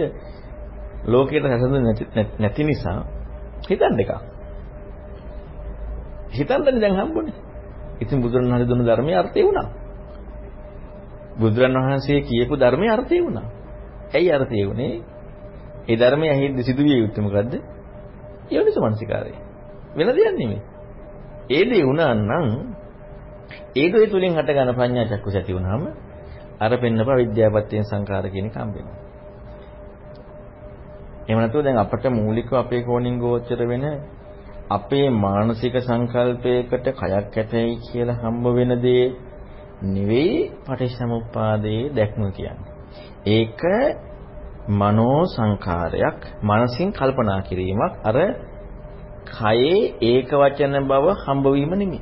[1.05, 1.85] ලෝකයට හැසෙන්න
[2.39, 2.99] නැති නිසා
[3.63, 4.11] හිතන්න එකක්.
[6.31, 7.35] හිතන්නනේ දැන් හම්බුනේ.
[8.01, 9.67] ඉතින් බුදුරණවහන්සේ දුන්න ධර්මයේ අර්ථය වුණා.
[11.39, 13.47] බුදුරණවහන්සේ කියපු ධර්මයේ අර්ථය වුණා.
[14.13, 15.01] ඇයි අර්ථය වුනේ?
[15.87, 17.53] ඒ ධර්මයේ ඇහිද්ද සිදුවිය යුත්තේ මොකද්ද?
[18.51, 19.33] යෝනිසමනසිකාරය.
[19.95, 20.61] වෙන දෙයක් නෙමෙයි.
[21.49, 22.47] ඒ දේ වුණා නම්
[23.75, 26.04] ඒ දේ තුලින් හට ගන්න ප්‍රඥා චක්කුස ඇති වුණාම
[26.59, 28.99] අර පෙන්නප විද්‍යාපත්‍යයෙන් සංකාර කියන එක හම්බ වෙනවා.
[31.27, 33.85] එහෙම නැතුව දැන් අපට මූලිකව අපේ කෝණින් ගෝචර වෙන
[34.69, 39.05] අපේ මානසික සංකල්පයකට කයක් ඇතයි කියලා හම්බ වෙන දේ
[39.85, 42.71] නෙවෙයි පටිච්චසමුප්පාදයේ දැක්ම කියන්නේ.
[43.27, 43.61] ඒක
[44.71, 48.17] මනෝ සංකාරයක් මනසින් කල්පනා කිරීමක් අර
[49.31, 52.01] කයේ ඒක වචන බව හම්බ වීම නෙමෙයි.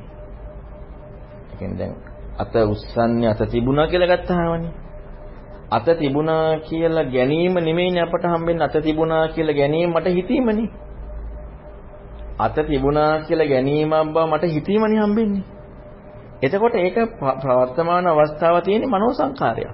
[1.44, 4.72] ඒ කියන්නේ දැන් අත උස්සන්නේ අත තිබුණා කියලා ගත්තාමනේ.
[5.70, 10.68] අත තිබුණා කියලා ගැනීම නෙමෙයිනේ අපට හම්බෙන්නේ අත තිබුණා කියලා ගැනීම මට හිතීමනේ.
[12.38, 15.44] අත තිබුණා කියලා ගැනීමක් බව මට හිතීමනේ හම්බෙන්නේ.
[16.42, 16.96] එතකොට ඒක
[17.40, 19.72] ප්‍රවර්තමාන අවස්ථාව තියෙන්නේ මනෝ සංකාරයක්.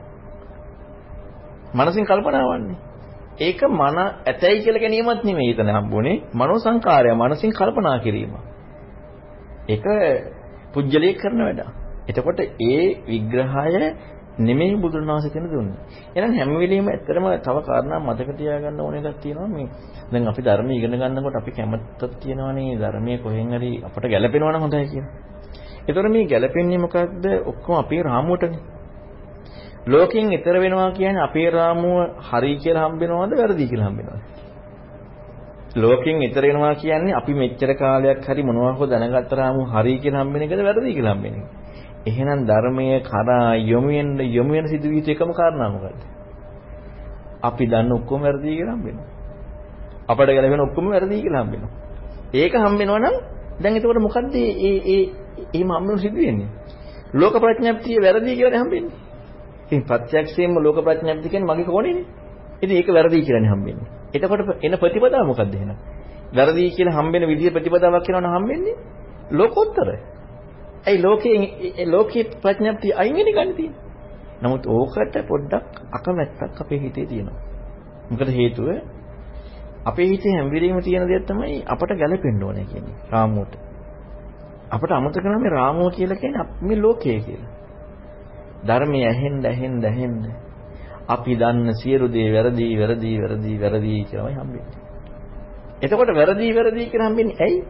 [1.74, 2.78] මනසින් කල්පනාවන්නේ.
[3.40, 6.16] ඒක මන ඇතයි කියලා ගැනීමත් නෙමෙයි එතන හම්බුනේ.
[6.34, 8.34] මනෝ සංකාරය, මනසින් කල්පනා කිරීම.
[9.68, 9.84] ඒක
[10.74, 11.79] පුජ්‍යලයේ කරන වැඩ.
[12.10, 13.94] එතකොට ඒ විග්‍රහය
[14.38, 15.78] නෙමෙයි බුදුන් වහන්සේ කියන දුන්නේ.
[16.14, 19.68] එහෙනම් හැම වෙලෙම ඇත්තටම තව කාරණා මතක තියාගන්න ඕන එකක් තියෙනවා මේ
[20.10, 24.86] දැන් අපි ධර්මය ඉගෙන ගන්නකොට අපි කැමැත්තක් තියෙනවානේ ධර්මයේ කොහෙන් හරි අපට ගැළපෙනවා නම් හොඳයි
[24.86, 25.12] කියලා.
[25.88, 27.24] ඒතර මේ ගැළපෙන්නේ මොකක්ද?
[27.44, 28.60] ඔක්කොම අපේ රාමුවටනේ.
[29.86, 34.20] ලෝකෙන් ඈතර වෙනවා කියන්නේ අපේ රාමුව හරි කියලා හම්බෙනවද වැරදි කියලා හම්බෙනවද?
[35.76, 40.42] ලෝකෙන් ඈතර වෙනවා කියන්නේ අපි මෙච්චර කාලයක් හරි මොනවා හෝ දැනගත්ත රාමුව හරි කියලා හම්බෙන
[40.42, 41.59] එකද වැරදි කියලා හම්බෙන එක?
[42.06, 46.00] එහෙනම් ධර්මයේ කරා යොමු වෙන යොමු වෙන සිදුවිච්ච එකම කාරණා මොකද්ද?
[47.42, 49.08] අපි දන්න ඔක්කොම වැරදි කියලා හම්බෙනවා.
[50.08, 51.72] අපට ගැලපෙන ඔක්කොම වැරදි කියලා හම්බෙනවා.
[52.34, 53.16] ඒක හම්බෙනවා නම්
[53.62, 55.02] දැන් එතකොට මොකද්ද මේ මේ මේ
[55.54, 56.48] එහෙම හම්බෙන සිදුවෙන්නේ?
[57.12, 58.96] ලෝක ප්‍රඥප්තිය වැරදි කියලා හම්බෙන්නේ.
[59.64, 62.06] ඉතින් ප්‍රත්‍යක්ෂයෙන්ම ලෝක ප්‍රඥප්තිය කියන්නේ මගේ කෝණේනේ.
[62.62, 63.88] ඉතින් ඒක වැරදි කියලානේ හම්බෙන්නේ.
[64.14, 65.76] එතකොට එන ප්‍රතිපදාව මොකද්ද එහෙනම්?
[66.32, 68.76] වැරදි කියලා හම්බෙන විදිය ප්‍රතිපදාවක් කියනවනම් හම්බෙන්නේ
[69.30, 69.98] ලෝකෝත්තරයි.
[70.86, 73.88] ඇයි ලෝකයේ ලෝකයේ ප්‍රඥප්තිය අයින් වෙන්නේ ගන්න තියෙන්නේ.
[74.42, 77.38] නමුත් ඕකට පොඩ්ඩක් අකමැත්තක් අපේ හිතේ තියෙනවා.
[78.10, 78.68] මොකද හේතුව
[79.84, 83.54] අපේ හිතේ හැම වෙලෙම තියෙන දෙයක් තමයි අපට ගැළපෙන්න ඕනේ කියන්නේ රාමුවට.
[84.70, 87.50] අපට අමතක කරන මේ රාමුව කියලා කියන්නේ මේ ලෝකය කියලා.
[88.62, 90.16] ධර්මය ඇහෙන්න ඇහෙන්න ඇහෙන්න
[91.08, 94.78] අපි දන්න සියලු දේ වැරදි වැරදි වැරදි වැරදි කියලාමයි හම්බෙන්නේ.
[95.82, 97.60] එතකොට වැරදි වැරදි කියලා හම්බෙන්නේ ඇයි?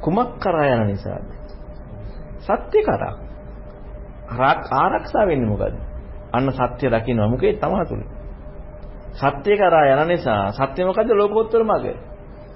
[0.00, 1.39] කුමක් කරා යන නිසාද?
[2.40, 3.12] සත්‍ය කරා.
[4.72, 5.74] ආරක්ෂා වෙන්නේ මොකද?
[6.32, 8.02] අන්න සත්‍ය දකින්න මොකේ තමා තුල.
[9.12, 11.86] සත්‍ය කරා යන නිසා සත්‍ය මොකද්ද ලෝකෝත්තර මඟ.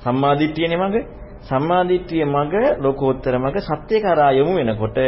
[0.01, 0.97] සම්මාදිට්ඨියනේ මඟ.
[1.43, 4.99] සම්මාදිට්ඨිය මඟ ලෝකෝත්තර මඟ සත්‍ය කරා යොමු වෙනකොට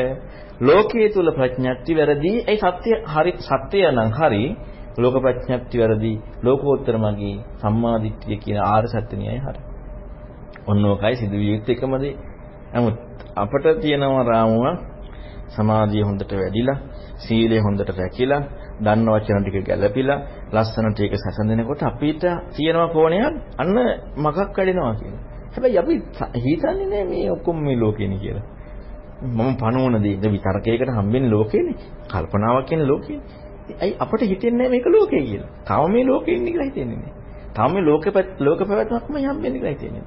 [0.60, 2.32] ලෝකයේ තුල ප්‍රඥප්ති වැරදි.
[2.44, 4.44] ඒ සත්‍ය හරි සත්‍ය නම් හරි
[4.98, 6.14] ලෝක ප්‍රඥප්ති වැරදි.
[6.42, 9.60] ලෝකෝත්තර මගේ සම්මාදිට්ඨිය කියන ආර්ය සත්‍ය න්‍යයයි හරි.
[10.66, 12.16] ඔන්න ඔකයි සිදුවිය යුත්තේ එකම දේ.
[12.74, 12.96] නමුත්
[13.36, 14.64] අපට තියෙනවා රාමුව
[15.48, 16.78] සමාධිය හොඳට වැඩිලා,
[17.18, 18.42] සීලය හොඳට රැකිලා,
[18.80, 20.18] දන්න වචන ටික ගැළපිලා,
[20.52, 22.24] ලස්සනට ඒක සැසඳෙනකොට අපිට
[22.56, 23.76] තියෙනවා කෝණයක් අන්න
[24.16, 25.22] මගක් වැඩෙනවා කියලා.
[25.54, 25.94] හැබැයි අපි
[26.44, 28.46] හිතන්නේ නෑ මේ ඔක්කොම මේ ලෝකේනේ කියලා.
[29.22, 31.76] මම පණවන දේ විතරකයකට හම්බෙන්නේ ලෝකේනේ.
[32.10, 33.26] කල්පනාවක් කියන්නේ ලෝකේනේ.
[33.80, 35.50] ඇයි අපිට හිතෙන්නේ මේක ලෝකේ කියලා.
[35.64, 37.14] තාම මේ ලෝකේ ඉන්නේ කියලා හිතෙන්නේ නෑ.
[37.54, 38.04] තාම මේ ලෝක
[38.40, 40.04] ලෝක පැවැත්මක්ම හම්බෙන්නේ කියලා හිතෙන්නේ.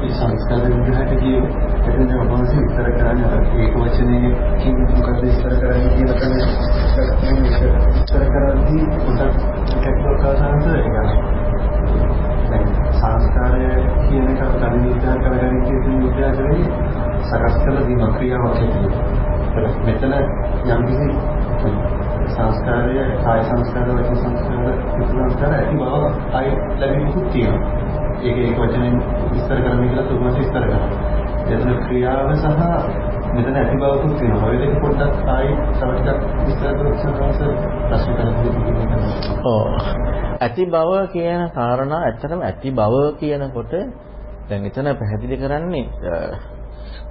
[0.00, 1.42] මේ සංස්කාර විග්‍රහයට ගියේ
[1.88, 7.40] එතන වහන්සේ විස්තර කරන්නේ ඒක වචනයකින් මොකද විස්තර කරන්නේ කියලා තමයි
[7.90, 9.36] විස්තර කරද්දී පොඩක්
[9.66, 13.66] ටෙක්නිකල් කාරණාන්ත ඒක සංස්කාරය
[14.02, 16.60] කියන එක කලින් විස්තර කරගෙන කියන විද්‍යාවේ
[17.22, 20.12] සකස් කළ දීම ක්‍රියාවක් හැටියට මෙතන
[20.68, 21.08] යම් කිසි
[22.30, 24.74] සංස්කාරය කාය සංස්කාර වචන සංස්කාර
[25.10, 25.92] සංස්කාර ඇති බව
[26.32, 27.87] ආයි ලැබෙන්නේ තියෙනවා.
[28.20, 28.94] ඒක ඒක වචනෙන්
[29.30, 30.90] විස්තර කරන්න කියලා තුමත් විස්තර කරනවා.
[31.48, 32.46] එතන ක්‍රියාව සහ
[33.30, 34.48] මෙතන ඇති බවකුත් තියෙනවා.
[34.48, 36.94] ඔය දෙක පොඩ්ඩක් ආයි තව ටිකක් විස්තර කරලා
[37.88, 38.36] ප්‍රශ්න කරන්න
[40.40, 43.72] ඇති බව කියන කාරණා ඇත්තටම ඇති බව කියනකොට
[44.48, 45.84] දැන් එතන පැහැදිලි කරන්නේ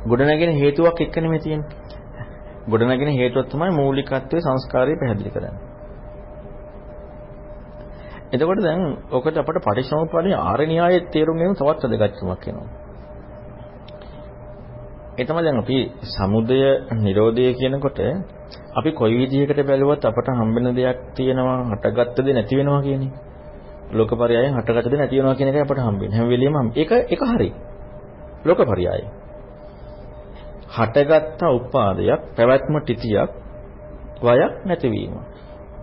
[0.05, 1.70] ගොඩනැගෙන හේතුවක් එක්ක නෙමෙයි තියෙන්නේ.
[2.68, 5.66] ගොඩනැගෙන හේතුව තමයි මූලිකත්වයේ සංස්කාරය පැහැදිලි කරන්නේ.
[8.28, 12.67] එතකොට දැන් ඔකට අපට පටිච්චසමුප්පාදයේ ආර්ය න්‍යායයේ තේරුම් ගැනීම තවත් වැදගත්කමක් වෙනවා.
[15.17, 16.59] ඒ තමයි දැන් අපි සමුදය
[16.95, 17.99] නිරෝධය කියනකොට
[18.73, 23.11] අපි කොයි විදිහකට බැලුවත් අපට හම්බෙන දෙයක් තියෙනවා හටගත්ත දේ නැති වෙනවා කියන්නේ.
[23.91, 26.17] ලෝකපරයයන් හටගත්ත දේ නැති වෙනවා කියන එකයි අපට හම්බෙන්නේ.
[26.17, 27.49] හැම වෙලෙම ඒක ඒක හරි.
[28.45, 29.01] ලෝකපරයය.
[30.69, 33.32] හටගත්ත උපාදයක් පැවැත්ම තිතියක්
[34.21, 35.13] වයක් නැතිවීම.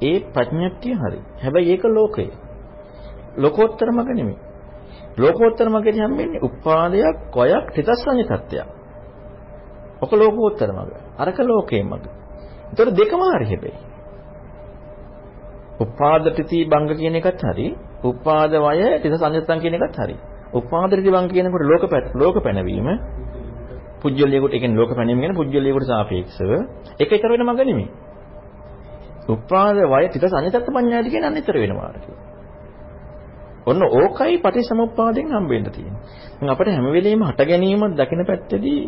[0.05, 1.21] ඒ ප්‍රඥප්තිය හරි.
[1.43, 2.27] හැබැයි ඒක ලෝකය.
[3.37, 4.39] ලෝකෝත්තර මග නෙමෙයි.
[5.17, 8.69] ලෝකෝත්තර මගදී හම්බෙන්නේ උපාදයක්, කොයක්, තිතස්සඤ්ඤ තත්ත්වයක්.
[10.01, 10.91] ඔක ලෝකෝත්තර මග.
[11.19, 12.05] අරක ලෝකේ මග.
[12.71, 13.79] ඒතර දෙකම හරි හැබැයි.
[15.81, 17.67] උපාද තිති බංග කියන එකත් හරි.
[18.05, 20.17] උපාද වය තිතස්සඤ්ඤතං කියන එකත් හරි.
[20.53, 21.85] උපාද තිති බංග කියනකොට ලෝක
[22.15, 22.89] ලෝක පැනවීම
[24.03, 26.51] පුජ්‍යලියෙකුට ඒ කියන්නේ ලෝක පැනවීම කියන්නේ පුජ්‍යලියෙකුට සාපේක්ෂව
[27.01, 27.89] ඒක ඊතර වෙන මග නෙමෙයි.
[29.29, 32.25] උපාද වය තිත සංයතත් පඤ්ඤාති කියන අනිතර වෙනවා කියලා.
[33.67, 36.03] ඔන්න ඕකයි පටිසමුප්පාදෙන් හම්බෙන්න තියෙන්නේ.
[36.37, 38.83] දැන් අපිට හැම වෙලෙම හට ගැනීම දකින පැත්තේදී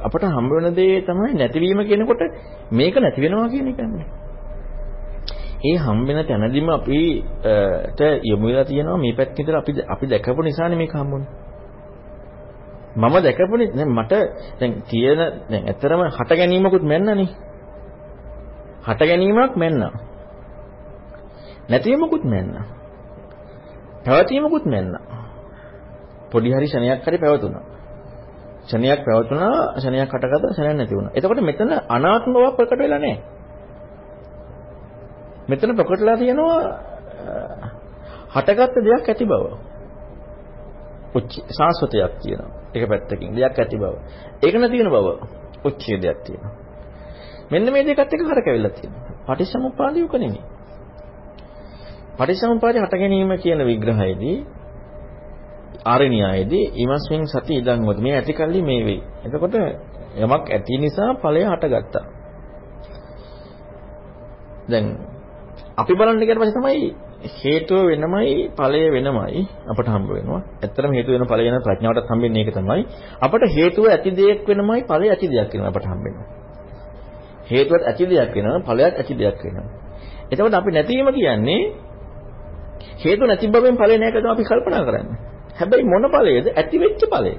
[0.00, 2.22] අපට හම්බ වෙන දේ තමයි නැතිවීම කියනකොට
[2.70, 4.06] මේක නැති වෙනවා කියන එකනේ.
[5.60, 10.92] ඒ හම්බෙන තැනදීම අපිට යොමු වෙලා තියෙනවා මේ පැත්ත විතර අපි අපි දැකපු නිසානේ මේක
[10.92, 11.28] හම්බුනේ.
[12.96, 14.12] මම දැකපුනේ දැන් මට
[14.60, 15.18] දැන් තියෙන
[15.50, 17.28] දැන් ඇත්තරම හට ගැනීමකුත් මෙන්නනේ.
[18.88, 19.80] හට ගැනීමක් මෙන්න.
[21.68, 22.52] නැතිවීමකුත් නැන්න.
[24.04, 24.96] පැවතීමකුත් නැන්න.
[26.32, 27.64] පොඩි හරි ෂණයක් හරි පැවතුණා.
[28.64, 31.12] ෂණයක් පැවතුණා, ෂණයක් හටගත්තා, ෂණයක් නැති වුණා.
[31.14, 33.18] එතකොට මෙතන අනාත්ම බව ප්‍රකට වෙලා නැහැ.
[35.48, 36.60] මෙතන ප්‍රකටලා තියෙනවා
[38.30, 39.44] හටගත්ත දෙයක් ඇති බව.
[41.14, 42.50] උච්ච සාස්වතයක් තියෙනවා.
[42.74, 43.94] එක පැත්තකින් දෙයක් ඇති බව.
[44.42, 45.06] ඒක නැතින බව.
[45.64, 46.52] උච්ඡේදයක් තියෙනවා.
[47.50, 49.12] මෙන්න මේ දෙකත් එක කරකැවිලා තියෙනවා.
[49.26, 50.42] පටිච්චසමුප්පාදය උක නෙමෙයි.
[52.16, 54.36] පටිච්චසමුප්පාදේ හට ගැනීම කියන විග්‍රහයේදී
[55.84, 59.00] ආරණ්‍යයේදී ීමස්මින් සති ඉදන් වද මේ ඇති කල්ලි මේ වෙයි.
[59.24, 59.54] එතකොට
[60.16, 62.04] යමක් ඇති නිසා ඵලය හටගත්තා.
[64.68, 64.86] දැන්
[65.76, 66.80] අපි බලන්න ගියට පස්සේ තමයි
[67.36, 70.42] හේතුව වෙනමයි ඵලය වෙනමයි අපට හම්බ වෙනවා.
[70.62, 72.82] ඇත්තටම හේතුව වෙන ඵලය වෙන ප්‍රඥාවටත් හම්බෙන්නේ ඒක තමයි.
[73.20, 76.37] අපට හේතුව ඇති දෙයක් වෙනමයි ඵලය ඇති දෙයක් වෙනවා අපට හම්බෙන්නේ.
[77.50, 79.68] හේතුවත් ඇති දෙයක් වෙනවා ඵලයක් ඇති දෙයක් වෙනවා.
[80.30, 81.62] එතකොට අපි නැතිවීම කියන්නේ
[82.98, 85.18] හේතු නැති බවෙන් ඵලය නැහැ කියලා අපි කල්පනා කරන්නේ.
[85.58, 87.32] හැබැයි මොන ඵලයේද ඇති වෙච්ච ඵලය.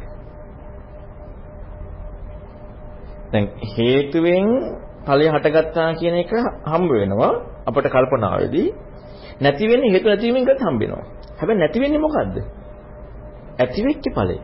[3.32, 4.47] දැන් හේතුවෙන්
[5.07, 6.32] ඵලය හටගත්තා කියන එක
[6.66, 7.34] හම්බ වෙනවා
[7.68, 8.68] අපට කල්පනාවේදී
[9.41, 11.03] නැති වෙන්නේ හේතු නැතිවීමෙන් කරත් හම්බ වෙනවා.
[11.39, 12.36] හැබැයි නැති වෙන්නේ මොකද්ද?
[13.60, 14.38] ඇති වෙච්ච ඵලය.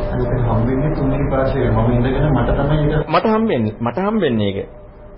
[0.00, 4.68] ඒක හම්බෙන්නේ තුන්වෙනි පාර්ශ්වයේ මම ඉඳගෙන මට තමයි ඒක මට හම්බෙන්නේ මට හම්බෙන්නේ ඒක.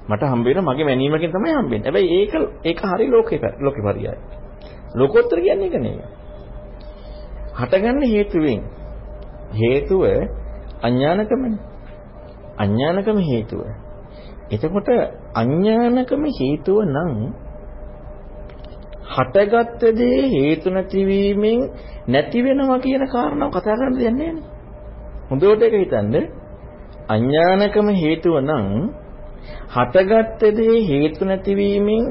[0.05, 1.85] මට හම්බ වෙන මගේ මැනීමකින් තමයි හම්බෙන්නේ.
[1.85, 2.33] හැබැයි ඒක
[2.65, 4.15] ඒක හරි ලෝකේ ලෝකේ පරියයි.
[4.95, 6.07] ලෝකෝත්තර කියන්නේ ඒක නෙවෙයි.
[7.55, 8.61] හටගන්න හේතුවෙන්
[9.53, 10.03] හේතුව
[10.83, 11.59] අඥානකමනේ.
[12.57, 13.61] අඥානකම හේතුව.
[14.51, 14.89] එතකොට
[15.35, 17.13] අඥානකම හේතුව නම්
[19.09, 21.61] හටගත්ත දේ හේතු නැතිවීමෙන්
[22.09, 24.52] නැති වෙනවා කියන කාරණාව කතා කරන්න දෙන්නේ නැහැ.
[25.33, 26.15] හොඳට ඒක හිතන්න.
[27.09, 28.67] අඥානකම හේතුව නම්
[29.69, 32.03] හටගත්ත දේ හේතු නැතිවීමෙන්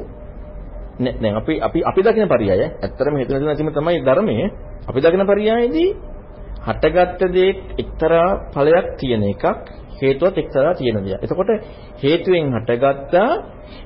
[0.99, 4.45] දැන් අපි අපි අපි දකින පරියය ඇත්තටම හේතු නැතිවීම තමයි ධර්මයේ
[4.88, 5.89] අපි දකින පරියයේදී
[6.61, 9.45] හටගත්ත දේ එක්තරා ඵලයක් තියෙන එකක්
[9.97, 11.19] හේතුවත් එක්තරා තියෙන දෙයක්.
[11.19, 11.51] එතකොට
[12.03, 13.30] හේතුවෙන් හටගත්තා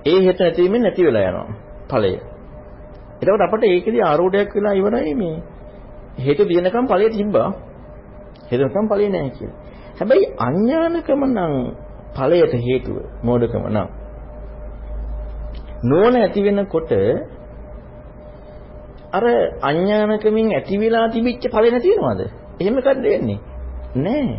[0.05, 1.47] ඒ හේතු නැතිවීමෙන් නැති වෙලා යනවා
[1.89, 2.13] ඵලය.
[3.21, 5.35] එතකොට අපිට ඒකෙදි ආරෝඩයක් වෙලා ඉවරයි මේ
[6.17, 7.49] හේතු දිනකම් ඵලය තිබ්බා.
[8.49, 9.57] හේතු නැත්නම් ඵලය නැහැ කියලා.
[9.99, 11.53] හැබැයි අඥානකම නම්
[12.15, 13.87] ඵලයට හේතුව මෝඩකම නම්
[15.83, 16.91] නෝන ඇති වෙනකොට
[19.11, 19.25] අර
[19.61, 22.21] අඥානකමින් ඇති වෙලා තිබිච්ච ඵල නැති වෙනවද?
[22.59, 23.39] එහෙම එකක් දෙන්නේ
[23.97, 24.35] නෑ.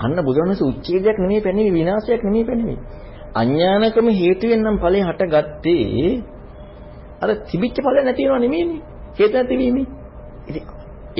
[0.00, 2.78] අන්න බුදුරණස් උච්ඡේදයක් නෙමෙයි පැනෙන්නේ විනාශයක් නෙමෙයි පැනෙන්නේ.
[3.34, 6.22] අඥානකම හේතුවෙන් නම් ඵලය හටගත්තේ
[7.22, 8.80] අර තිබිච්ච ඵල නැති වෙනව නෙමෙයිනේ.
[9.18, 9.84] හේතු නැතිවීමයි.
[10.48, 10.64] ඉතින්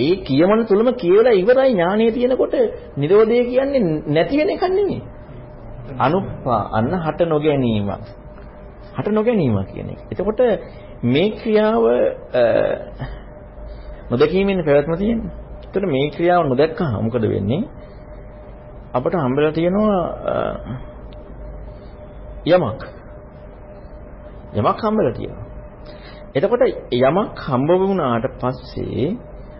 [0.00, 2.54] ඒ කියමන තුලම කියලා ඉවරයි ඥානය තියෙනකොට
[2.96, 5.00] නිරෝධය කියන්නේ නැති වෙන එකක් නෙමෙයි.
[5.98, 7.90] අනුප්පා අන්න හට නොගැනීමක්.
[8.96, 10.00] හට නොගැනීමක් කියන එක.
[10.12, 10.40] එතකොට
[11.04, 11.84] මේ ක්‍රියාව
[14.10, 15.32] නොදකීමෙන් පැවැත්ම තියෙන්නේ.
[15.62, 17.62] එතකොට මේ ක්‍රියාව නොදැක්කම මොකද වෙන්නේ?
[18.92, 20.00] අපට හම්බෙලා තියෙනවා
[22.46, 22.80] යමක්.
[24.54, 25.46] යමක් හම්බෙලා තියෙනවා.
[26.34, 29.06] එතකොට යමක් හම්බ වුණාට පස්සේ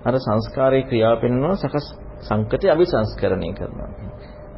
[0.04, 1.86] අර සංස්කාරයේ ක්‍රියාව පෙන්වනවා සකස්
[2.20, 3.90] සංකතය අවිසංස්කරණය කරනවා.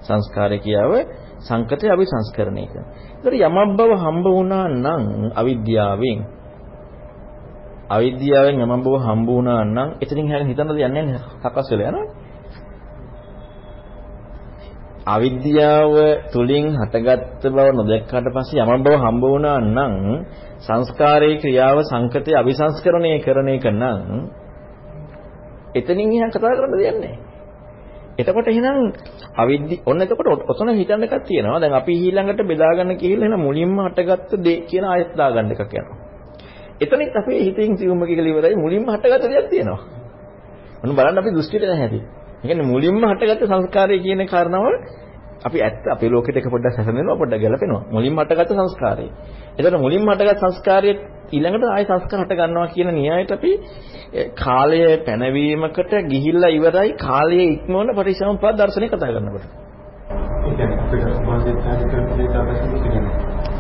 [0.03, 0.93] සංස්කාරය කියාව
[1.41, 2.91] සංකතය අවිසංස්කරණය කරනවා.
[3.17, 6.19] ඒතර යමක් බව හම්බ වුණා නම් අවිද්‍යාවෙන්
[7.89, 12.07] අවිද්‍යාවෙන් යමක් බව හම්බ වුණා නම් එතනින් හැර හිතන්නද යන්නේ සකස් වෙලා යනවා.
[15.07, 15.95] අවිද්‍යාව
[16.31, 19.95] තුලින් හටගත්ත බව නොදැක්කාට පස්සේ යමක් බව හම්බ වුණා නම්
[20.61, 24.42] සංස්කාරයේ ක්‍රියාව සංකතය අවිසංස්කරණය කරන එක නම්
[25.75, 27.19] එතනින් එහා කතා කරන්න දෙයක් නැහැ.
[28.19, 28.79] එතකොට එහෙනම්
[29.35, 31.61] අවිද්‍ය ඔන්න එතකොට ඔතන හිතන්න එකක් තියෙනවා.
[31.61, 35.97] දැන් අපි ඊළඟට බෙදා ගන්න කියලා එහෙනම් මුලින්ම හටගත්ත දේ කියන ආයත් දාගන්න එකක් යනවා.
[36.79, 39.81] එතනිත් අපේ හිතින් සිවුම කියලා ඉවරයි මුලින්ම හටගත්ත දෙයක් තියෙනවා.
[40.83, 42.01] ඔන්න බලන්න අපි දෘෂ්ටියට නැහැටි.
[42.37, 44.67] ඒ කියන්නේ මුලින්ම හටගත්ත සංස්කාරය කියන කාරණාව
[45.43, 47.83] අපි ඇත්ත අපේ ලෝකෙට එක පොඩ්ඩක් හැසෙනවා පොඩ්ඩක් ගැලපෙනවා.
[47.91, 49.07] මුලින්ම හටගත්ත සංස්කාරය.
[49.59, 50.97] එතකොට මුලින්ම හටගත් සංස්කාරයේ
[51.33, 53.53] ඊළඟට ආය සංස්කාර හට ගන්නවා කියන න්‍යායට අපි
[54.37, 59.47] කාලය පැනවීමකට ගිහිල්ලා ඉවරයි කාලයේ ඉක්මවන පරිසම්පාද දර්ශනය කතා කරනකොට.
[60.43, 63.15] ඒ කියන්නේ අපිට වාසිය පැහැදිලි කරපු දෙයක් තමයි කියන්නේ.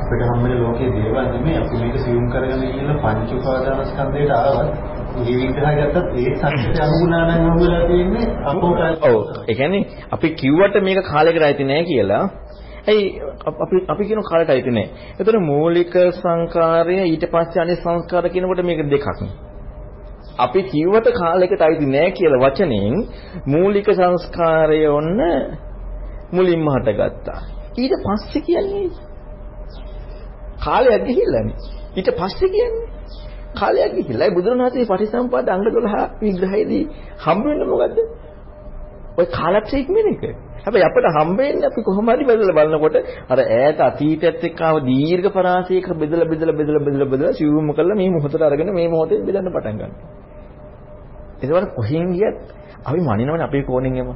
[0.04, 5.74] අපිට හම්බෙන ලෝකයේ දේවල් නෙමෙයි අපි මේක සියුම් කරගෙන ඉන්න පංච උපාදානස්කන්ධයට ආවත් මේ විග්‍රහය
[5.78, 8.94] ගත්තත් ඒ සත්‍යයට අනුගුණා නම් අහුවෙලා තියෙන්නේ අපෝකල්.
[9.02, 9.16] ඔව්.
[9.48, 12.24] ඒ කියන්නේ අපි කිව්වට මේක කාලයකට ඇති නෑ කියලා
[12.84, 13.22] ඇයි
[13.62, 14.88] අපි අපි කියන කාලයට අයිති නෑ.
[15.18, 19.06] ඒතර මූලික සංකාරය ඊට පස්සේ අනිත් සංස්කාර කියනකොට මේක දෙකක්.
[20.38, 22.96] අපි කිව්වට කාලයකට අයිති නෑ කියලා වචනෙන්
[23.46, 25.20] මූලික සංස්කාරය ඔන්න
[26.32, 27.40] මුලින්ම හටගත්තා.
[27.76, 28.88] ඊට පස්සේ කියන්නේ
[30.64, 31.56] කාලයක් ගිහිල්ලානේ.
[31.96, 33.01] ඊට පස්සේ කියන්නේ
[33.54, 36.84] කාලයක් ගිහිල්ලා ඒ බුදුරණවහන්සේ පටිසම්පාද අංග 12 විග්‍රහයේදී
[37.24, 37.98] හම්බ වෙන්නේ මොකද්ද?
[39.14, 40.22] ඔය කාලක්ෂය ඉක්මන එක.
[40.58, 42.96] හැබැයි අපිට හම්බෙන්නේ අපි කොහොම හරි බෙදලා බලනකොට
[43.28, 48.10] අර ඈත අතීතයත් එක්ක ආව දීර්ඝ පරාසයක බෙදලා බෙදලා බෙදලා බෙදලා බෙදලා සිවුම කරලා මේ
[48.10, 50.10] මොහොතට අරගෙන මේ මොහොතේ බෙදන්න පටන් ගන්නවා.
[51.40, 52.38] ඒකවල කොහෙන් ගියත්
[52.82, 54.14] අපි මනිනවනේ අපේ කෝණෙන් එම.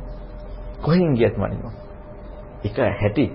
[0.81, 1.75] කොහෙන් ගියත් මනිනවා.
[2.65, 3.27] එක හැටි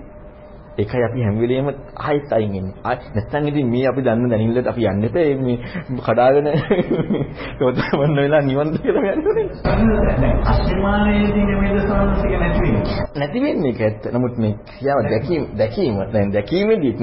[0.82, 1.66] ඒකයි අපි හැම වෙලෙම
[2.06, 2.74] ආයෙත් අයින් එන්නේ.
[2.84, 5.56] ආ නැත්තම් ඉතින් මේ අපි දන්න දැනිල්ලට අපි යන්න එපා මේ
[6.06, 6.48] කඩාගෙන
[7.60, 10.32] රොදවන්න වෙලා නිවන් කියලා යන්නේ.
[10.52, 12.84] අස්මානයේදී නෙමෙයිද සමනසික නැති වෙන්නේ.
[13.20, 14.10] නැති වෙන්නේ ඒක ඇත්ත.
[14.14, 17.00] නමුත් මේ ක්‍රියාව දැකීම දැකීම දැන් දැකීමෙදිත්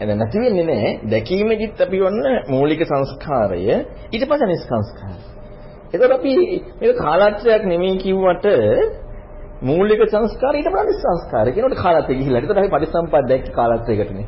[0.00, 0.92] එද නැති වෙන්නේ නැහැ.
[1.12, 3.64] දැකීමෙදිත් අපි වන්න මූලික සංස්කාරය
[4.12, 5.18] ඊට පස්සේ නිස්සංස්කාරය.
[5.92, 6.32] ඒකට අපි
[6.80, 8.46] මේක කාලාත්‍රයක් නෙමෙයි කිව්වට
[9.62, 12.40] මූලික සංස්කාරය ඊට පස්සේ සංස්කාරය කියනකොට කාලත්වය ගිහිල්ලා.
[12.40, 14.26] ඒකට අපි පරිසම්පද දැක්ක කාලත්වයකටනේ.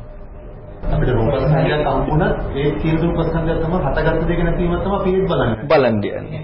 [0.85, 2.23] අපිට රූපස්කන්ධයක් සම්පූර්ණ
[2.55, 5.57] ඒ සියලු රූපස්කන්ධය තමයි හටගත්ත දෙක නැතිවම තමයි අපි ඒත් බලන්නේ.
[5.65, 6.41] බලන්න යන්නේ.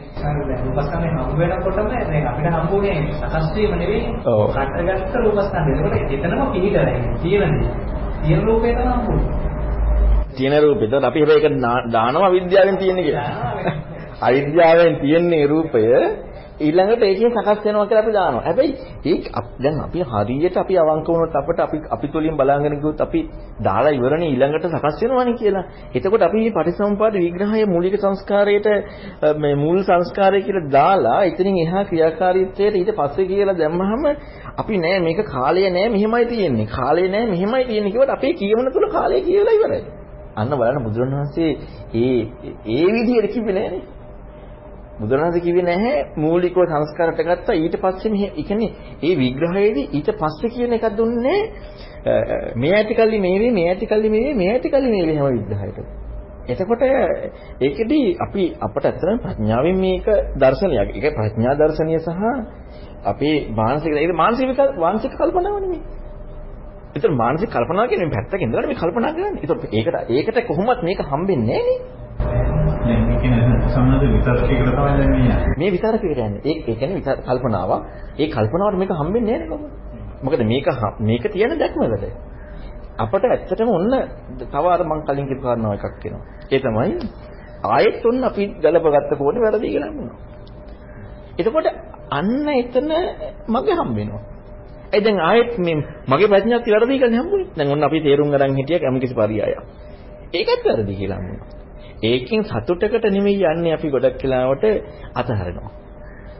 [0.65, 4.01] රූපස්කන්ධය හම්බ වෙනකොටම දැන් අපිට හම්බුනේ සකස් වීම නෙවෙයි.
[4.49, 5.71] හටගත්ත රූපස්කන්ධය.
[5.91, 6.99] ඒකට එතනම පිළිගන්නේ.
[7.21, 7.69] තියෙනදී.
[8.21, 9.25] තියෙන රූපේ තමයි හම්බුනේ.
[10.35, 10.83] තියෙන රූපෙ.
[10.83, 11.55] ඒතකොට අපි හැබැයි ඒක
[11.91, 13.29] දානවා අවිද්‍යාවෙන් තියෙන කියලා.
[14.21, 15.83] අවිද්‍යාවෙන් තියෙන්නේ රූපය
[16.57, 18.43] ඊළඟට ඒකෙන් සකස් වෙනවා කියලා අපි දානවා.
[18.43, 18.73] හැබැයි
[19.05, 19.25] ඒක
[19.59, 23.19] දැන් අපි හරියට අපි අවංක වුණොත් අපිට අපි අපි තුලින් බලාගෙන ගියොත් අපි
[23.59, 25.65] දාලා ඉවරනේ ඊළඟට සකස් වෙනවනේ කියලා.
[25.93, 28.67] එතකොට අපි මේ පටිසම්පාද විග්‍රහයේ මූලික සංස්කාරයට
[29.37, 34.03] මේ මූල සංස්කාරය කියලා දාලා එතනින් එහා ක්‍රියාකාරීත්වයට ඊට පස්සේ කියලා දැම්මහම
[34.57, 36.67] අපි නෑ මේක කාලය නෑ මෙහෙමයි තියෙන්නේ.
[36.67, 39.83] කාලය නෑ මෙහෙමයි තියෙන්නේ කිව්වට අපේ කියවන තුල කාලය කියලා ඉවරයි.
[40.35, 41.51] අන්න බලන්න බුදුරණවහන්සේ
[41.95, 42.19] ඒ
[42.69, 43.83] ඒ විදිහට කිව්වේ නෑනේ.
[44.99, 48.71] බුදුරණාහි කිව්වේ නැහැ මූලිකව සංස්කාරට ගත්තා ඊට පස්සේ මේ ඒ කියන්නේ
[49.03, 51.39] ඒ විග්‍රහයේදී ඊට පස්සේ කියන එකක් දුන්නේ
[52.55, 55.85] මේ ඇතිකල්ලි මේවේ මේ ඇතිකල්ලි මේවේ මේ ඇතිකල්ලි මේවේ හැම විග්‍රහයකටම.
[56.47, 56.85] එතකොට
[57.61, 60.89] ඒකෙදී අපි අපට ඇත්තටම ප්‍රඥාවෙන් මේක දර්ශනයක්.
[60.93, 62.09] ඒක ප්‍රඥා දර්ශනීය සහ
[63.05, 65.81] අපේ මානසික ඒක මානසික මානසික කල්පනාව නෙමෙයි.
[66.95, 69.41] ඒතර මානසික කල්පනාව කියන්නේ පැත්තක ඉඳලා මේ කල්පනා කරන්නේ.
[69.43, 71.77] ඒතර ඒකට ඒකට කොහොමවත් මේක හම්බෙන්නේ නැහැ
[72.89, 73.14] නේ.
[73.27, 75.57] දැන් මේ කියන්නේ සම්මත විතර්කයකට තමයි දැන් මේ යන්නේ.
[75.57, 76.41] මේ විතරකයකට යන්නේ.
[76.43, 77.81] ඒ ඒ කියන්නේ විතර කල්පනාවක්.
[78.17, 79.83] ඒ කල්පනාවට මේක හම්බෙන්නේ නැහැ නේද
[80.21, 80.67] මොකද මේක
[81.01, 82.05] මේක තියෙන දැක්මකට.
[82.97, 83.93] අපට ඇත්තටම ඔන්න
[84.43, 86.23] තව අර මං කලින් කියපු කාරණාව එකක් වෙනවා.
[86.51, 86.93] ඒ තමයි
[87.65, 90.19] ආයෙත් ඔන්න අපි ගලපගත්ත කෝණේ වැරදි කියලා හම්බුනවා.
[91.39, 91.67] එතකොට
[92.11, 92.89] අන්න එතන
[93.47, 94.23] මගේ හම්බ වෙනවා.
[94.93, 97.47] ඒ දැන් ආයෙත් මේ මගේ ප්‍රඥාවත් වැරදි කියලා හම්බුනේ.
[97.57, 99.59] දැන් ඔන්න අපි තේරුම් ගන්න හිටියක් යම් කිසි පරියායක්.
[100.33, 101.54] ඒකත් වැරදි කියලා හම්බුනවා.
[102.05, 104.63] ඒකෙන් සතුටකට නෙමෙයි යන්නේ අපි ගොඩක් වෙලාවට
[105.15, 105.71] අතහරිනවා.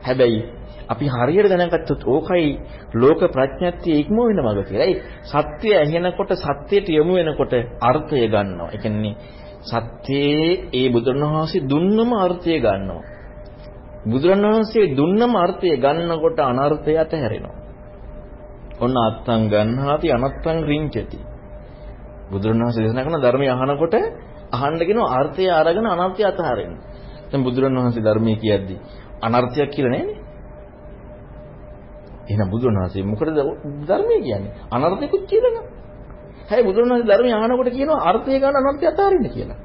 [0.02, 0.40] හැබැයි
[0.88, 2.48] අපි හරියට දැනගත්තොත් ඕකයි
[2.94, 4.86] ලෝක ප්‍රඥප්තිය ඉක්ම වෙන මඟ කියලා.
[4.86, 8.68] ඒ සත්‍ය ඇහෙනකොට සත්‍යයට යොමු වෙනකොට අර්ථය ගන්නවා.
[8.68, 9.14] ඒ කියන්නේ
[9.62, 13.04] සත්‍යයේ ඒ බුදුරණවහන්සේ දුන්නම අර්ථය ගන්නවා.
[14.06, 17.56] බුදුරණවහන්සේ දුන්නම අර්ථය ගන්නකොට අනර්ථය අතහැරෙනවා.
[18.76, 21.18] ඔන්න අත්තං ගන්නාති අනත්තං රිංචති.
[22.30, 23.94] බුදුරණවහන්සේ දේශනා කරන ධර්මය අහනකොට
[24.56, 26.74] අහන්න කියනවා අර්ථය අරගෙන අනර්ථය අතහරින්න.
[27.30, 28.74] දැන් බුදුරණවහන්සේ ධර්මයේ කියද්දි
[29.22, 30.18] අනර්ථයක් කියලා නෑනේ.
[32.28, 33.38] එහෙනම් බුදුරණවහන්සේ මොකටද
[33.88, 34.52] ධර්මයේ කියන්නේ?
[34.70, 35.66] අනර්ථයකුත් කියලා නෑ.
[36.42, 39.58] හැබැයි බුදුරණවහන්සේ ධර්මය අහනකොට කියනවා අර්ථය ගන්න අනර්ථය අතහරින්න කියලා.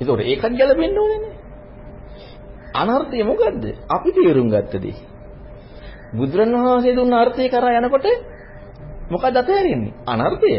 [0.00, 1.34] ඒතකොට ඒකත් ගැලපෙන්න ඕනේ නේ.
[2.74, 3.64] අනර්ථය මොකද්ද?
[3.88, 4.96] අපි තේරුම් ගත්ත දේ.
[6.12, 8.06] බුදුරණවහන්සේ දුන්න අර්ථය කරා යනකොට
[9.10, 9.94] මොකද අතහැරෙන්නේ?
[10.06, 10.52] අනර්ථය.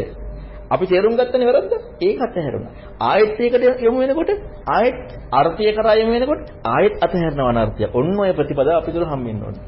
[0.74, 1.72] අපි තේරුම් ගත්තනේ වැරද්ද.
[2.00, 2.72] ඒක අතහැරුණා.
[3.02, 4.30] ආයෙත් ඒකට යමු වෙනකොට
[4.68, 4.96] ආයෙත්
[5.32, 7.84] අර්ථය කරා යමු වෙනකොට ආයෙත් අතහැරනවා අනර්ථය.
[7.92, 9.62] ඔන්න ඔය ප්‍රතිපදාව අපි තුල හම්බෙන්න ඕනේ.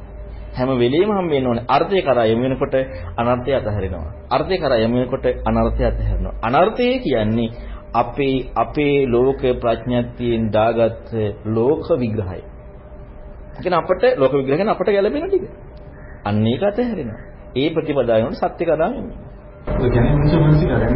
[0.54, 1.64] හැම වෙලෙම හම්බෙන්න ඕනේ.
[1.68, 2.74] අර්ථය කරා යමු වෙනකොට
[3.16, 4.12] අනර්ථය අතහැරෙනවා.
[4.30, 6.34] අර්ථය කරා යමු වෙනකොට අනර්ථය අතහැරෙනවා.
[6.42, 7.48] අනර්ථය කියන්නේ
[7.94, 11.14] අපේ අපේ ලෝක ප්‍රඥාත්තියෙන් දාගත්
[11.46, 12.40] ලෝක විග්‍රහය.
[13.62, 15.46] කියන අපට ලෝක විග්‍රහ කියන අපට ගැළපෙන ටික.
[16.24, 17.22] අන්න ඒක අතහැරෙනවා.
[17.54, 19.35] ඒ ප්‍රතිපදාවෙන් සත්‍ය කතාව එන්නේ.
[19.66, 20.86] ඒ කියන්නේ මිනිස්සු මනසිකාරය.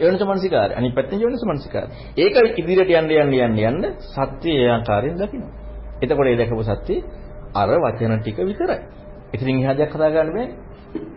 [0.00, 0.72] යෝනිස මනසිකාරය.
[0.74, 1.88] අනිත් පැත්තෙන් යෝනිස මනසිකාරය.
[2.16, 5.44] ඒක ඉදිරියට යන්න යන්න යන්න යන්න සත්‍ය ඒ ආකාරයෙන් දකින්න.
[6.02, 6.94] එතකොට ඒ දැකපු සත්‍ය
[7.54, 8.80] අර වචන ටික විතරයි.
[9.34, 10.46] ඉතින් එහා දෙයක් කතා කරන්න බෑ.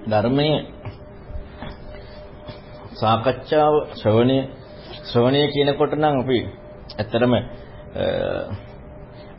[0.07, 0.59] ධර්මයේ
[2.93, 4.37] සාකච්ඡාව ශ්‍රවණය
[5.03, 6.39] ශ්‍රවණය කියනකොට නම් අපි
[6.93, 7.33] ඇත්තටම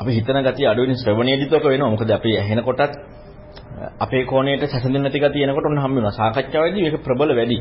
[0.01, 1.91] අපි හිතන ගතිය අඩු වෙන ශ්‍රවණයේදීත් ඔක වෙනවා.
[1.91, 2.93] මොකද අපි ඇහෙන කොටත්
[3.99, 6.13] අපේ කෝණයට සැසඳෙන්නේ නැති ගතිය එනකොට ඔන්න හම්බ වෙනවා.
[6.13, 7.59] සාකච්ඡාවේදී මේක ප්‍රබල වැඩි.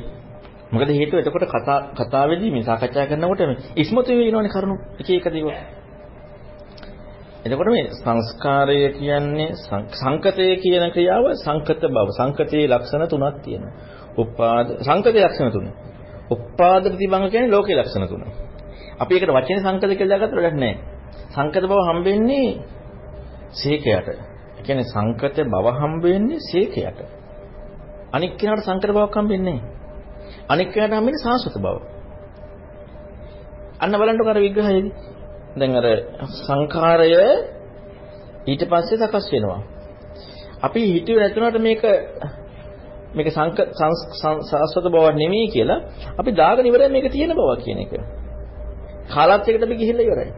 [0.71, 3.41] මොකද හේතුව එතකොට කතා කතාවේදී මේ සාකච්ඡා කරනකොට
[3.75, 5.51] ඉස්මතු වෙනවනේ කරුණු එක එක දේවල්.
[7.43, 9.49] එතකොට මේ සංස්කාරය කියන්නේ
[9.93, 12.07] සංකතය කියන ක්‍රියාව සංකත බව.
[12.11, 13.73] සංකතයේ ලක්ෂණ තුනක් තියෙනවා.
[14.15, 15.67] උපාද සංකතයේ ලක්ෂණ තුන.
[16.29, 18.23] උපාද ප්‍රතිභංග කියන්නේ ලෝකේ ලක්ෂණ තුන.
[18.99, 20.75] අපි ඒකට වචනේ සංකත කියලා දාගත්තට වැඩක් නැහැ.
[21.29, 22.49] සංකත බව හම්බෙන්නේ
[23.51, 24.30] සීකයට.
[24.61, 26.99] ඒ කියන්නේ සංකත බව හම්බෙන්නේ සීකයට.
[28.13, 29.69] අනික් කෙනාට සංකත බවක් හම්බෙන්නේ නැහැ.
[30.49, 31.77] අනික් කෙනාට හම්බෙන්නේ සාස්වත බව.
[33.79, 34.93] අන්න බලන්නකො අර විග්‍රහයේදී.
[35.57, 35.87] දැන් අර
[36.37, 37.09] සංඛාරය
[38.47, 39.61] ඊට පස්සේ සකස් වෙනවා.
[40.61, 41.81] අපි හිතුවේ නැතුණාට මේක
[43.15, 43.57] මේක සංක
[44.43, 45.79] සාස්වත බවක් නෙමෙයි කියලා
[46.19, 47.93] අපි දාගෙන ඉවරයි මේක තියෙන බවක් කියන එක.
[49.09, 50.31] කාලත් එක්කට අපි ගිහිල්ලා ඉවරයි.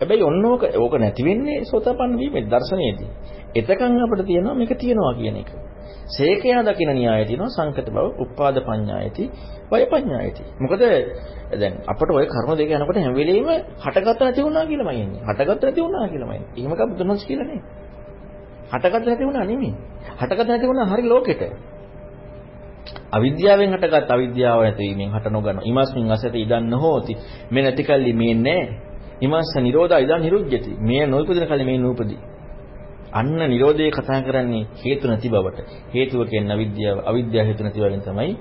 [0.00, 3.10] හැබැයි ඔන්න ඕක ඕක නැති වෙන්නේ සෝතාපන්න වීමේ දර්ශනයේදී.
[3.52, 5.50] එතකන් අපිට තියෙනවා මේක තියෙනවා කියන එක.
[6.08, 9.24] සේකයා දකින න්‍යායය තියෙනවා සංකත බව, උපාද පඤ්ඤායති,
[9.70, 10.42] වය පඤ්ඤායති.
[10.58, 10.82] මොකද
[11.52, 15.22] දැන් අපට ওই කර්ම දෙක යනකොට හැම වෙලෙම හටගත නැති වුණා කියලාමයි එන්නේ.
[15.22, 16.40] හටගත නැති වුණා කියලාමයි.
[16.56, 17.60] එහෙම කවුද දුන්නොත් කියලා නේ.
[18.70, 19.74] හටගත නැති වුණා නෙමෙයි.
[20.16, 21.42] හටගත නැති වුණා හරි ලෝකෙට.
[23.12, 25.58] අවිද්‍යාවෙන් හටගත් අවිද්‍යාව නැතිවීමෙන් හට නොගන්න.
[25.62, 27.16] ඉමස්මින් අසත ඉදන්න හෝති.
[27.50, 28.89] මේ නැති කල්ලි මේ නැහැ.
[29.20, 30.72] ඉමස්ස නිරෝධා ඉදන් නිරුද්ධති.
[30.80, 32.20] මේ නොඋපදින කල්ලි මේ නූපදී.
[33.12, 35.58] අන්න නිරෝධය කතා කරන්නේ හේතු නැති බවට.
[35.94, 36.98] හේතුව කියන්නේ අවිද්‍යාව.
[37.06, 38.32] අවිද්‍යාව හේතු නැති වලින් තමයි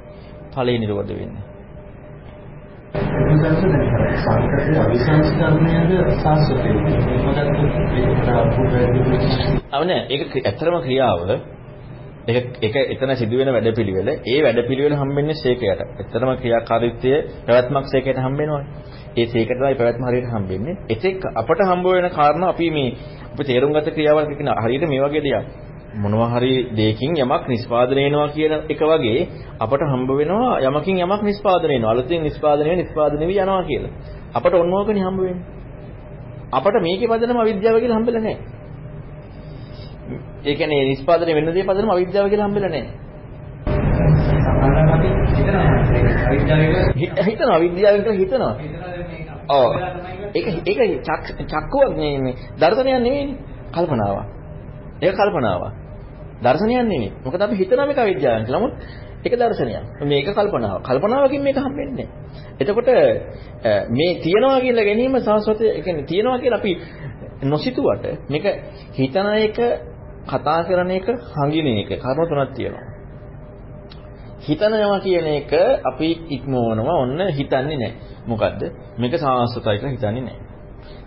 [0.53, 1.45] ඵලය නිරෝධ වෙන්නේ.
[9.71, 11.19] අවනේ ඒක ඇත්තරම ක්‍රියාව
[12.27, 15.81] ඒක ඒක එතන සිදුවෙන වැඩපිළිවෙල ඒ වැඩපිළිවෙල හම්බෙන්නේ සීකයට.
[15.99, 17.13] ඇත්තරම ක්‍රියාකාරීත්වය
[17.45, 18.65] පැවැත්මක් සීකයට හම්බෙනවනේ.
[19.19, 20.75] ඒ සීකට තමයි පැවැත්ම හරියට හම්බෙන්නේ.
[20.89, 22.89] එතෙක් අපට හම්බ වෙන කාරණා අපි මේ
[23.31, 25.45] අපි තේරුම් ගත ක්‍රියාවල් කියන හරියට මේ වගේ දෙයක්.
[25.93, 29.27] මොනවා හරි දෙයකින් යමක් නිස්පාදනය වෙනවා කියන එක වගේ
[29.59, 31.91] අපට හම්බ වෙනවා යමකින් යමක් නිස්පාදනය වෙනවා.
[31.91, 33.91] අලුතින් නිස්පාදනය නිස්පාදනය වෙ යනවා කියලා.
[34.33, 35.45] අපට ඔන්නෝකනේ හම්බ වෙන්නේ.
[36.51, 38.37] අපට මේකේ පදනම අවිද්‍යාව කියලා හම්බෙලා නැහැ.
[40.45, 43.09] ඒ කියන්නේ නිස්පාදනය වෙන්න දේ පදනම අවිද්‍යාව කියලා හම්බෙලා නැහැ.
[47.25, 48.53] හිතනවා අවිද්‍යාවෙන් කියලා හිතනවා.
[49.49, 49.71] ඔව්.
[50.33, 50.79] ඒක ඒක
[51.43, 53.37] චක්කුවක් මේ මේ දර්ශනයක් නෙවෙයිනේ.
[53.71, 54.27] කල්පනාවක්.
[55.01, 55.73] ඒක කල්පනාවක්.
[56.41, 57.11] දර්ශනයක් නෙවෙයි.
[57.25, 58.59] මොකද අපි හිතනවා මේක අවිද්‍යාවෙන් කියලා.
[58.59, 58.73] නමුත්
[59.25, 59.83] ඒක දර්ශනයක්.
[60.03, 60.81] මේක කල්පනාවක්.
[60.81, 62.07] කල්පනාවකින් මේක හම්බෙන්නේ
[62.59, 62.89] එතකොට
[63.89, 66.71] මේ තියනවා කියලා ගැනීම සාස්වත ඒ කියන්නේ තියනවා කියලා අපි
[67.43, 68.45] නොසිතුවට මේක
[68.93, 69.57] හිතන එක
[70.27, 72.88] කතා කරන එක හංගින එක කර්ම තුනක් තියෙනවා.
[74.49, 75.51] හිතනවා කියන එක
[75.91, 77.91] අපි ඉක්මවනවා ඔන්න හිතන්නේ නැහැ.
[78.27, 78.61] මොකද්ද?
[78.97, 80.39] මේක සාස්වතයි කියලා හිතන්නේ නැහැ.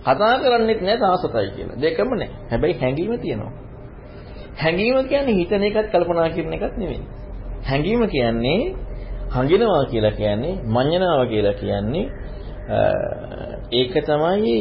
[0.04, 1.80] කතා කරන්නෙත් නැහැ සාස්වතයි කියලා.
[1.82, 2.36] දෙකම නැහැ.
[2.50, 3.52] හැබැයි හැඟීම තියෙනවා.
[4.56, 7.02] හැඟීම කියන්නේ හිතන එකත් කල්පනා කරන එකත් නෙමෙයි.
[7.68, 8.60] හැඟීම කියන්නේ
[9.30, 12.04] හංගිනවා කියලා කියන්නේ මඤ්ඤණාව කියලා කියන්නේ
[13.72, 14.56] ඒක තමයි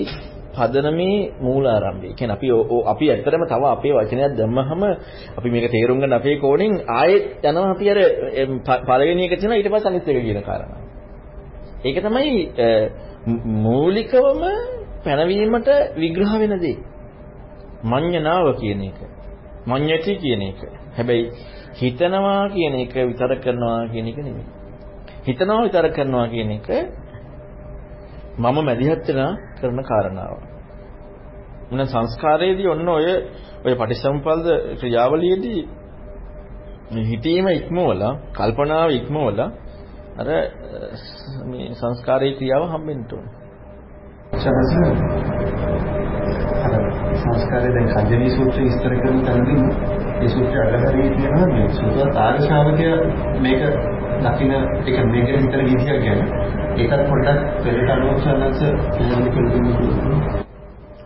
[0.56, 2.10] පදනමේ මූලාරම්භය.
[2.14, 2.48] කියන්නේ අපි
[2.86, 4.82] අපි ඇත්තටම තව අපේ වචනයක් දැම්මහම
[5.38, 8.00] අපි මේක තේරුම් ගන්න අපේ කෝණයෙන් ආයෙත් යනවා අපි අර
[8.88, 10.82] පළවෙනි එක තියෙනවා ඊට පස්සේ අනිත් එක කියන කාරණා.
[11.84, 12.32] ඒක තමයි
[13.58, 14.42] මූලිකවම
[15.04, 16.78] පැනවීමට විග්‍රහ වෙන දේ.
[17.84, 19.00] මඤ්ඤණාව කියන එක.
[19.66, 20.60] මඤ්ඤති කියන එක.
[20.98, 21.26] හැබැයි
[21.74, 24.46] හිතනවා කියන එක විතර කරනවා කියන එක නෙමෙයි.
[25.26, 26.68] හිතනවා විතර කරනවා කියන එක
[28.38, 30.36] මම මැදිහත් වෙනා කරන කාරණාව.
[31.70, 33.06] මොන සංස්කාරයේදී ඔන්න ඔය
[33.66, 34.48] ඔය පටිසම්පල්ද
[34.80, 35.62] ක්‍රියාවලියේදී
[37.02, 39.50] හිතීම ඉක්මවලා කල්පනාව ඉක්මවලා
[40.18, 40.28] අර
[41.46, 43.26] මේ සංස්කාරයේ ක්‍රියාව හම්බෙන්න ඕන.
[47.22, 49.64] සංස්කාරය දැන් කජ්ජනී සූත්‍රය විස්තර කරන තැනදී
[50.18, 52.90] ඒ සූත්‍රය අල්ලහරිය කියනවා මේ සුද්ධ තාරශාවකය
[53.42, 53.62] මේක
[54.24, 54.54] දකින්න
[54.88, 56.22] එක මේක විතර විදියක් ගැන
[56.74, 58.60] ඒකත් පොඩ්ඩක් පෙරට අනුසන්නස
[58.92, 60.42] පැහැදිලි කරගන්න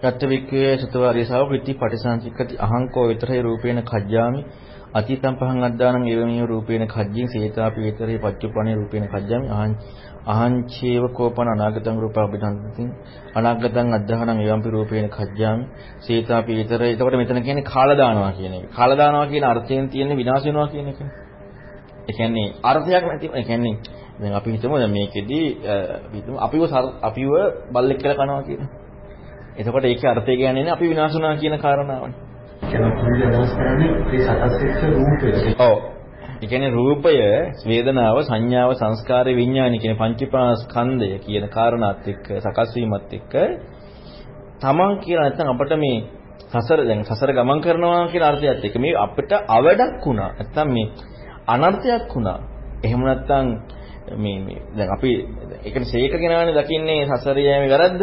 [0.02, 4.42] ගත්ත වික්කේ සතවාරිය සාව ප්‍රති පටිසංචිකති අහංකෝ විතරේ රූපේන කජ්ජාමි.
[4.94, 9.48] අතීතම් පහන් අද්දානං එවමිය රූපේන කජ්ජින් සේතාපි විතරේ පච්චුපණේ රූපේන කජ්ජාමි.
[9.52, 9.72] අහං
[10.28, 12.90] අහංචේව කෝපන අනාගතං රූපබිදන්තින්
[13.36, 15.66] අනාගතං අද්දානං එවම්පි රූපේන කජ්ජාමි.
[16.00, 16.92] සේතාපි විතරේ.
[16.92, 18.66] එතකොට මෙතන කියන්නේ කාලා දානවා කියන එක.
[18.72, 21.00] කාලා දානවා කියන අර්ථයෙන් තියෙන්නේ විනාශ වෙනවා කියන එක.
[22.04, 23.28] ඒ කියන්නේ අර්ථයක් නැති.
[23.34, 23.76] ඒ කියන්නේ
[24.20, 25.48] දැන් අපි හිතමු දැන් මේකෙදී
[26.40, 26.62] අපිව
[27.02, 27.32] අපිව
[27.72, 28.62] බල්ලෙක් කියලා කනවා කියන.
[29.58, 32.18] එතකොට ඒකේ අර්ථය කියන්නේ අපි විනාශ වුණා කියන කාරණාවනේ.
[35.60, 35.78] ඔව්.
[36.36, 37.16] ඒ කියන්නේ රූපය,
[37.66, 43.34] වේදනාව, සංඥාව, සංස්කාරය, විඥානය කියන පංචීපාස්කන්ධය කියන කාරණාත් එක්ක සකස් වීමත් එක්ක
[44.62, 45.98] තමන් කියලා නැත්නම් අපිට මේ
[46.54, 50.30] සසර දැන් සසර ගමන් කරනවා කියන අර්ථයත් එක්ක මේ අපිට අවඩක් වුණා.
[50.34, 50.88] නැත්නම් මේ
[51.48, 52.40] අනර්ථයක් වුණා.
[52.84, 53.48] එහෙම නැත්නම්
[54.14, 55.12] මේ මේ දැන් අපි
[55.58, 58.02] ඒ කියන්නේ සීක කෙනානේ දකින්නේ සසර යෑමේ වැරද්ද.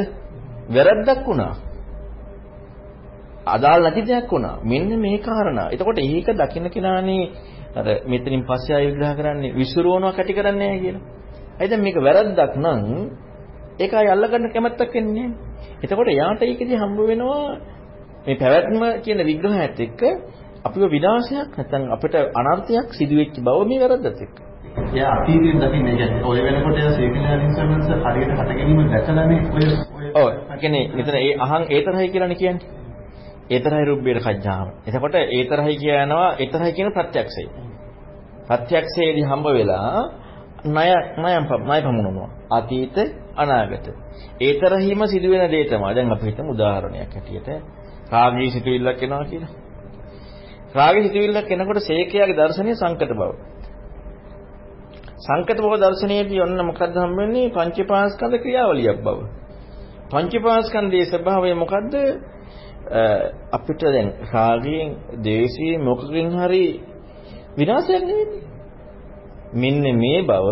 [0.69, 1.55] වැරද්දක් වුණා.
[3.47, 4.61] අදාළ නැති දෙයක් වුණා.
[4.63, 5.71] මෙන්න මේ කාරණා.
[5.71, 7.25] එතකොට ඒක දකින්න කෙනානේ
[7.75, 11.03] අර මෙතනින් පස්සේ ආයෙ විග්‍රහ කරන්නේ විසිරුවනවා කැටි කරන්නේ නැහැ කියලා.
[11.59, 12.83] ඇයි දැන් මේක වැරද්දක් නම්
[13.79, 15.53] ඒක ආය අල්ලගන්න කැමැත්තක් එන්නේ නැහැ.
[15.83, 17.43] එතකොට එයාට ඒකෙදි හම්බ වෙනවා
[18.27, 20.01] මේ පැවැත්ම කියන විග්‍රහයත් එක්ක
[20.65, 24.37] අපිව විනාශයක් නැත්නම් අපිට අනර්ථයක් සිදුවෙච්ච බව මේ වැරද්දත් එක්ක.
[24.93, 29.65] එයා අතීතයෙන් දකින්නේ කියන්නේ ඔය වෙනකොට එයා සීකලයන් සමන්ස හරියට හට ගැනීම දැකලානේ ඔය
[30.15, 32.69] ඔව් කියන්නේ මෙතන ඒ අහං ඒ තරහයි කියලානේ කියන්නේ.
[33.51, 34.67] ඒ තරහයි රුබ්බේර කඥාව.
[34.87, 37.45] එතකොට ඒ තරහයි කියනවා ඒ තරහයි කියන ප්‍රත්‍යක්ෂය.
[38.49, 40.01] ප්‍රත්‍යක්ෂයේදී හම්බ වෙලා
[40.67, 42.29] ණය ණයම් ණය පමුණනවා.
[42.51, 42.97] අතීත
[43.37, 43.87] අනාගත.
[44.41, 45.95] ඒ තරහිම සිදුවෙන දේ තමයි.
[45.95, 47.49] දැන් අපි හිතමු උදාහරණයක් හැටියට
[48.13, 49.53] රාගී සිතුවිල්ලක් එනවා කියලා.
[50.75, 53.31] රාගී සිතුවිල්ලක් එනකොට සේකයාගේ දර්ශනය සංකත බව.
[55.23, 57.51] සංකත බව දර්ශනයේදී ඔන්න මොකද්ද හම්බෙන්නේ?
[57.51, 59.19] පංචපාස්කන්ධ ක්‍රියාවලියක් බව.
[60.11, 61.95] පංචපාස්කන්ධයේ ස්වභාවය මොකද්ද?
[63.53, 66.67] අපිට දැන් රාගයෙන්, ද්වේෂයෙන් මොකකින් හරි
[67.57, 68.41] විනාශයක් නෙවෙයි.
[69.55, 70.47] මෙන්න මේ බව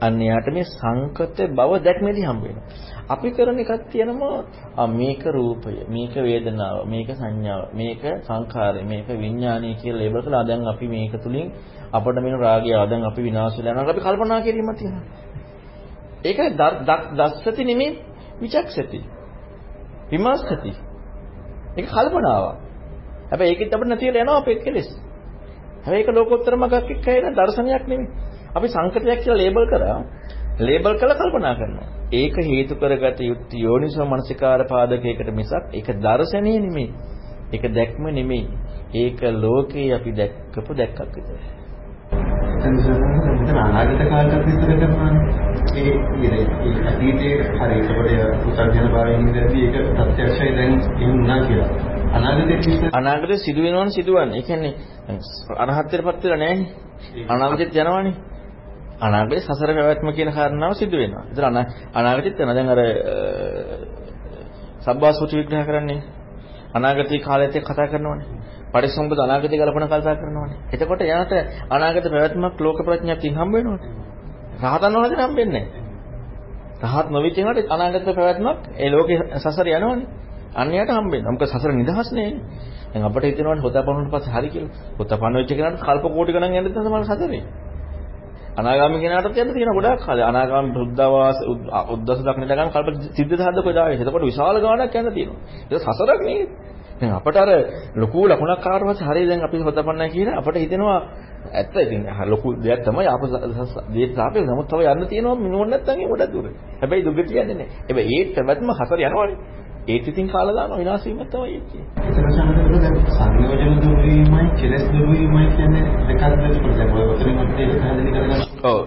[0.00, 2.95] අන්න යාට මේ සංකත බව දැක්මේදී හම්බ වෙනවා.
[3.08, 10.00] අපි කරන එකක් තියෙනවා මේක රූපය, මේක වේදනාව, මේක සංඥාව, මේක සංඛාරය, මේක විඥානය කියලා
[10.00, 11.46] ලේබල් කරලා දැන් අපි මේක තුලින්
[11.92, 13.90] අපිට මෙන්න රාගය දැන් අපි විනාශ වෙලා යනවා.
[13.90, 15.04] අපි කල්පනා කිරීමක් තියෙනවා.
[16.24, 16.38] ඒක
[17.18, 17.90] දස්සති නෙමෙයි
[18.40, 19.00] විචක්ෂති.
[20.10, 20.72] විමර්ශති.
[21.78, 22.56] ඒක කල්පනාවක්.
[23.30, 24.88] හැබැයි ඒකෙත් අපිට නැතිලා යනවා අපේ කෙලෙස්.
[25.84, 28.08] හැබැයි ඒක ලෝකෝත්තර මගක් එක්ක එන දර්ශනයක් නෙමෙයි.
[28.56, 29.98] අපි සංකතයක් කියලා ලේබල් කරා.
[30.58, 31.88] ලේබල් කරලා කල්පනා කරනවා.
[32.12, 36.88] ඒක හේතු කරගත යුත්තේ යෝනිසෝ මනසිකාර පාදකයකට මිසක් ඒක දර්ශනය නෙමෙයි.
[37.52, 38.48] ඒක දැක්ම නෙමෙයි.
[38.94, 41.50] ඒක ලෝකේ අපි දැක්කපු දැක්කක් විතරයි.
[43.56, 45.24] අනාගත කාලයක් විස්තර කරනවානේ.
[45.74, 45.92] ඒ
[46.24, 51.68] ඉතින් අතීතයේ හරි ඒකට පුතර්ජන භාවයෙන් ඉඳදී ඒක ප්‍රත්‍යක්ෂයි දැන් වුණා කියලා.
[52.12, 54.38] අනාගතයේ අනාගතේ සිදු වෙනවනේ සිදුවන්නේ.
[54.38, 54.72] ඒ කියන්නේ
[55.58, 56.68] අරහත්ත්වයටපත් වෙලා නැහැනේ.
[57.28, 58.14] අනාගතෙත් යනවනේ.
[58.98, 61.24] අනාගතේ සසර පැවැත්ම කියන කාරණාව සිදු වෙනවා.
[61.26, 61.44] ඒතර
[61.94, 62.54] අනාගතෙත් යනවා.
[62.54, 62.80] දැන් අර
[64.82, 66.00] සබ්බාසුචි විග්‍රහ කරන්නේ
[66.74, 68.28] අනාගතී කාලයත් එක්ක කතා කරනවානේ.
[68.72, 70.58] පරිසම්පද අනාගතය කල්පන කල්පනා කරනවානේ.
[70.72, 71.32] එතකොට එයාට
[71.70, 73.90] අනාගත පැවැත්මක් ලෝක ප්‍රඥාවෙන් හම්බ වෙනවනේ.
[74.62, 75.86] රහතන් වහන්සේ හම්බෙන්නේ නැහැ.
[76.84, 80.06] රහත් නොවිච්ච එනකොට අනාගත පැවැත්මක් ඒ ලෝකේ සසර යනවනේ.
[80.54, 81.28] අන්‍යයට හම්බෙන්නේ.
[81.28, 82.30] මොකද සසර නිදහස් නේ.
[82.92, 84.72] දැන් අපිට හිතෙනවානේ හොතපන්නුට පස්සේ හරි කියලා.
[84.98, 87.42] හොතපන්න වෙච්ච කෙනාට කල්ප කෝටි ගණන් යන්න තමයි සසරේ.
[88.56, 90.24] අනාගාමී කෙනාටත් යන්න තියෙන ගොඩාක් කාලේ.
[90.24, 91.38] අනාගාමී බුද්ධවාස
[91.88, 93.98] උද්දස දක්න දගන් කල්ප සිද්ධ දහද්ද කොයිදාවේ.
[93.98, 95.40] එතකොට විශාල ගාණක් යන්න තියෙනවා.
[95.70, 96.46] ඒක සසරක් නේ.
[96.98, 97.50] දැන් අපට අර
[97.94, 100.98] ලොකු ලකුණක් කාටවත් හරිය දැන් අපි හොතපන්නයි කියන අපට හිතෙනවා
[101.52, 103.32] ඇත්ත ඉතින් ලොකු දෙයක් තමයි ආපස
[103.88, 106.46] දෙයට සාපේක්ෂව නමුත් තව යන්න තියෙනවා මිනෝන් නැත්තම් ඒ ගොඩක් දුර.
[106.80, 107.68] හැබැයි දුක කියන්නේ නැහැ.
[107.86, 109.36] හැබැයි ඒ පැවැත්ම හතර යනවනේ.
[109.88, 111.84] ඒත් ඉතින් කාලා දානවා විනාශ වීමක් තමයි එන්නේ.
[112.02, 117.66] එතන සම්බන්ධව දැන් සංයෝජන දුරු වීමයි කෙලස් දුරු වීමයි කියන්නේ දෙකක්ද පොඩ්ඩක් ඔය උතරින් මැදේ
[117.72, 118.45] පැහැදිලි කරගන්න.
[118.66, 118.78] ඔව්.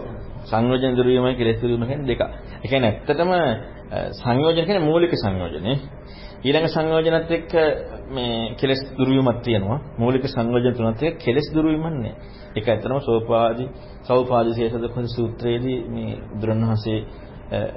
[0.45, 2.21] සංයෝජන දුරු වීමයි කෙලස් දුරු වීම කියන්නේ දෙක.
[2.63, 3.31] ඒ කියන්නේ ඇත්තටම
[4.15, 5.77] සංයෝජන කියන්නේ මූලික සංයෝජනේ.
[6.39, 7.53] ඊළඟ සංයෝජනත් එක්ක
[8.09, 9.79] මේ කෙලස් දුරු වීමක් තියෙනවා.
[9.97, 12.13] මූලික සංයෝජන තුනත් එක්ක කෙලස් දුරු වීමක් නෑ.
[12.55, 13.65] ඒක ඇත්තටම සෝපාදි
[14.03, 16.99] සෞපාදි ශේෂදක සූත්‍රයේදී මේ බුදුරණවහන්සේ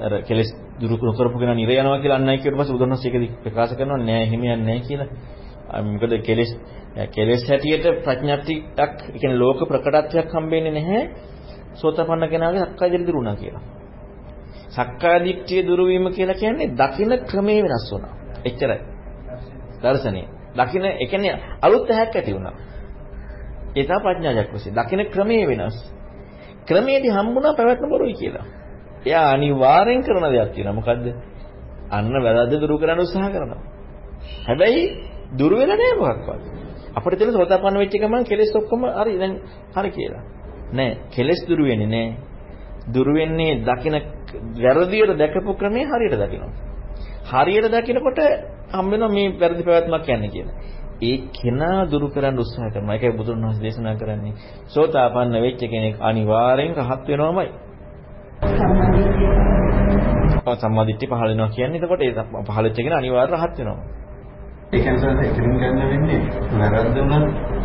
[0.05, 0.49] අර කෙලස්
[0.81, 4.41] දුරු කරපු කෙනා නිර යනවා කියලා අන්නයි කියවට පස්සේ බුදුරණවහන්සේ ඒකදී ප්‍රකාශ කරනවා නෑ එහෙම
[4.41, 5.09] යන්නේ නෑ කියලා.
[5.83, 6.51] මොකද කෙලස්
[7.11, 11.03] කෙලස් හැටියට ප්‍රඥාප්තියක් කියන්නේ ලෝක ප්‍රකටත්වයක් හම්බෙන්නේ නැහැ.
[11.75, 13.63] සෝතපන්න කෙනාගේ සක්කාය දිට්ඨිය දුරු වුණා කියලා.
[14.71, 18.13] සක්කාය දිට්ඨිය දුරු වීම කියලා කියන්නේ දකින්න ක්‍රමේ වෙනස් වුණා.
[18.45, 18.81] එච්චරයි.
[19.83, 20.27] දර්ශනේ.
[20.57, 22.55] දකින්න ඒ කියන්නේ අලුත් ඇහැක් ඇති වුණා.
[23.77, 24.73] ඒ තමයි ප්‍රඥා චක්කසේ.
[24.73, 25.77] දකින්න ක්‍රමයේ වෙනස්.
[26.67, 28.47] ක්‍රමයේදී හම්බුණා පැවැත්ම බොරුයි කියලා.
[29.07, 30.79] එයා අනිවාර්යෙන් කරන දෙයක් තියෙනවා.
[30.79, 31.07] මොකද්ද?
[31.91, 33.63] අන්න වැරද්ද දුරු කරන්න උත්සාහ කරනවා.
[34.49, 34.83] හැබැයි
[35.39, 36.43] දුරු වෙලා නෑ මොකක්වත්.
[36.97, 39.33] අපිට තියෙන සෝතාපන්න වෙච්ච එක මම කෙලෙස් ඔක්කොම හරි දැන්
[39.75, 40.23] හරි කියලා.
[40.73, 42.09] නෑ කෙලෙස් දුරු වෙන්නේ නෑ.
[42.87, 43.95] දුරු වෙන්නේ දකින
[44.57, 46.53] වැරදියට දැකපු ක්‍රමේ හරියට දකිනවා.
[47.33, 48.21] හරියට දකිනකොට
[48.73, 50.57] හම් වෙනවා මේ වැරදි පැවැත්මක් යන්නේ කියලා.
[51.03, 52.95] ඒ කෙනා දුරු කරන්න උත්සාහ කරනවා.
[52.95, 54.35] ඒකයි බුදුන් වහන්සේ දේශනා කරන්නේ.
[54.67, 57.49] සෝතාපන්න වෙච්ච කෙනෙක් අනිවාර්යෙන් රහත් වෙනවමයි.
[60.55, 62.13] සම්මාදිට්ඨිය පහළ වෙනවා කියන්නේ එතකොට ඒ
[62.47, 64.02] පහළ වෙච්ච කෙනා අනිවාර්යෙන් රහත් වෙනවා.
[64.73, 66.19] ඒ කියන්නේ එතනින් ගන්න වෙන්නේ
[66.61, 67.11] වැරද්ද උනත්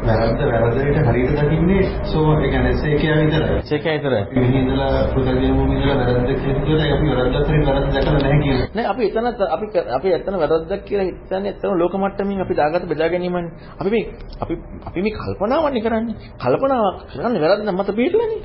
[0.08, 3.62] වැරද්ද වැරද්දට හරියට දකින්නේ සෝ ඒ කියන්නේ සේකයා විතරයි.
[3.64, 4.24] සේකයා විතරයි.
[4.36, 6.30] මෙහි ඉඳලා පුතගෙන මුම ඉඳලා වැරද්ද
[6.66, 8.68] කියලා අපි වැරද්දක් හරි වැරද්ද දැකලා නැහැ කියලා.
[8.76, 13.10] නෑ අපි එතන අපි අපි එතන වැරද්දක් කියලා හිතන්නේ එතන ලෝක මට්ටමින් අපි දාගත්ත බෙදා
[13.10, 13.55] ගැනීමනේ.
[13.80, 14.03] අපි මේ
[14.43, 14.53] අපි
[14.88, 16.16] අපි මේ කල්පනාවන්නේ කරන්නේ.
[16.43, 18.39] කල්පනාවක් කරන්නේ වැරද්ද මත පිටලනේ.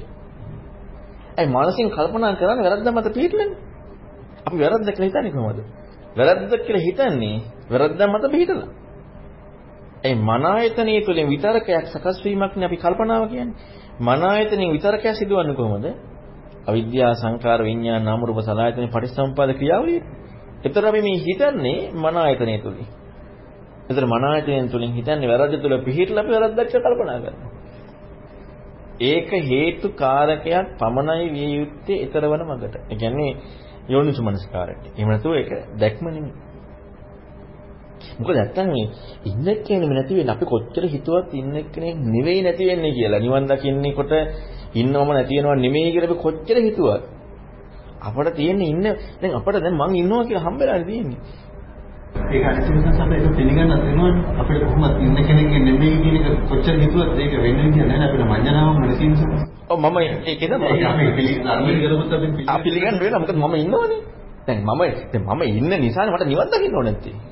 [1.38, 3.52] ඒ මානසික කල්පනා කරන්නේ වැරද්ද මත පිටලනේ.
[4.46, 5.60] අපි වැරද්ද කියලා හිතන්නේ කොහොමද?
[6.16, 7.36] වැරද්ද කියලා හිතන්නේ
[7.72, 8.68] වැරද්ද මත පිටලා.
[10.02, 13.56] ඒ මන ආයතනය තුළින් විතරකයක් සකස් වීමක් නේ අපි කල්පනාව කියන්නේ.
[14.00, 15.86] මන ආයතනෙන් විතරකයක් සිදුවන්නේ කොහොමද?
[16.66, 20.00] අවිද්‍යා සංකාර විඥාන නාම රූප සලආයතන පටිච්චසමුපාද ක්‍රියාවලිය.
[20.64, 22.86] ඒතර අපි මේ හිතන්නේ මන ආයතනය තුලින්.
[23.88, 27.50] ඒතර මන ආයතනය තුලින් හිතන්නේ වැරද්ද තුල පිහිටලා අපි වැරද්දක් කල්පනා කරනවා.
[29.02, 32.74] ඒක හේතු කාරකයක් පමණයි විය යුත්තේ ඊතරවන මගට.
[32.84, 33.30] ඒ කියන්නේ
[33.88, 34.84] යෝනිසුමනස්කාරයට.
[34.88, 35.50] එහෙම නැතුව ඒක
[35.80, 36.51] දැක්ම නෙමෙයි.
[38.18, 38.86] මොකද නැත්තම් මේ
[39.24, 43.20] ඉන්න කෙනෙක් නැති වෙන්නේ අපි කොච්චර හිතුවත් ඉන්න කෙනෙක් නෙවෙයි නැති වෙන්නේ කියලා.
[43.20, 44.12] නිවන් දකින්නේකොට
[44.74, 47.02] ඉන්නවම නැති වෙනව නෙමෙයි කියලා අපි කොච්චර හිතුවත්
[48.00, 48.82] අපට තියෙන්නේ ඉන්න
[49.20, 51.20] දැන් අපට දැන් මං ඉන්නවා කියලා හම්බෙලානේ තියෙන්නේ.
[52.28, 54.12] ඒක අනිත් අපිට ඒක පිළිගන්නත් වෙනවනේ.
[54.40, 58.76] අපිට කොහොමද ඉන්න කෙනෙක්ගේ නෙමෙයි කියන එක කොච්චර හිතුවත් ඒක වෙන්නේ නැහැ නේද අපිට මඤ්ඤණාවම
[58.80, 59.46] නැති නිසා.
[59.68, 61.48] ඔව් මම ඒකද අපි පිළිගන්න
[62.48, 64.00] අපි පිළිගන්න වෙනවා මොකද මම ඉන්නවනේ.
[64.46, 64.82] දැන් මම
[65.12, 67.31] දැන් මම ඉන්න නිසානේ මට නිවන් දකින්න ඕනේ නැත්තේ.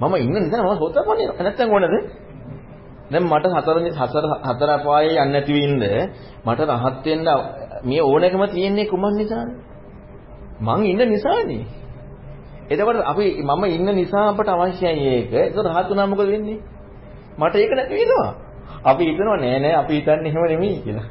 [0.00, 1.86] මම ඉන්න නිසා මම සෝතපන්නේ නැත්තම් ඕනද?
[3.10, 5.74] දැන් මට හතර හතර හතර අපායේ යන්නේ නැති වෙන්න
[6.44, 7.28] මට රහත් වෙන්න
[7.84, 9.48] මේ ඕනකම තියෙන්නේ කුමක් නිසාද?
[10.60, 11.64] මං ඉන්න නිසානේ.
[12.68, 15.32] එතකොට අපි මම ඉන්න නිසා අපට අවශ්‍යයි ඒක.
[15.32, 16.58] ඒක රහත් වුණා මොකද වෙන්නේ?
[17.38, 18.30] මට ඒක නැති වෙනවා.
[18.84, 21.06] අපි හිතනවා නෑ නෑ අපි හිතන්නේ එහෙම නෙමෙයි කියලා.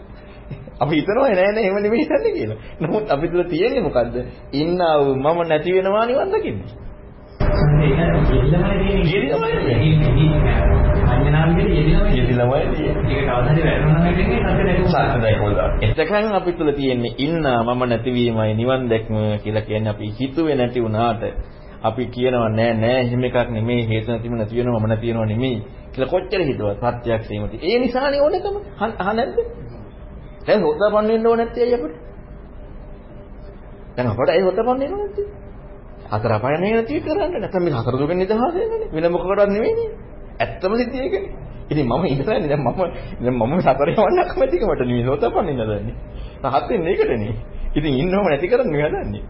[0.79, 2.57] අපි හිතනවා නෑ නෑ එහෙම නෙමෙයි හිතන්නේ කියලා.
[2.81, 4.15] නමුත් අපි තුල තියෙන්නේ මොකද්ද?
[4.53, 6.71] ඉන්නා වූ මම නැති වෙනවා නිවන් දකින්නේ.
[15.83, 21.23] එතකන් අපි තුල තියෙන්නේ ඉන්නා මම නැතිවීමයි නිවන් දැක්ම කියලා කියන්නේ අපි හිතුවේ නැති වුණාට
[21.83, 25.57] අපි කියනවා නෑ නෑ එහෙම එකක් නෙමෙයි හේතු නැතිව නැති වෙනවා මම නැති වෙනවා නෙමෙයි
[25.91, 27.57] කියලා කොච්චර හිතුවත් ප්‍රත්‍යක්ෂ වීමති.
[27.63, 28.55] ඒ නිසානේ ඕනකම.
[28.99, 29.37] අහ නැද්ද?
[30.47, 31.95] දැන් හොතපන් වෙන්න ඕනේ නැත්තේ අය අපිට.
[33.95, 35.27] දැන් අපට ඒ හොතපන් වෙන්න ඕනේ නැත්තේ.
[36.05, 38.89] හතර අපාය නැති කරන්නේ නැත්නම් මේ හතර දුකෙන් නිදහස් වෙන්නනේ.
[38.93, 39.89] වෙන මොකකටවත් නෙවෙයිනේ.
[40.39, 41.31] ඇත්තම සිද්ධිය ඒකනේ.
[41.71, 42.73] ඉතින් මම ඉඳලානේ දැන් මම
[43.21, 45.95] දැන් මම සතර යවන්නක් මැතිකමට නෙවෙයි හොතපන් ඉන්න දන්නේ.
[46.45, 47.33] රහත් වෙන්නේ ඒකටනේ.
[47.75, 49.23] ඉතින් ඉන්නවම නැති කරන්නේ හදන්නේ.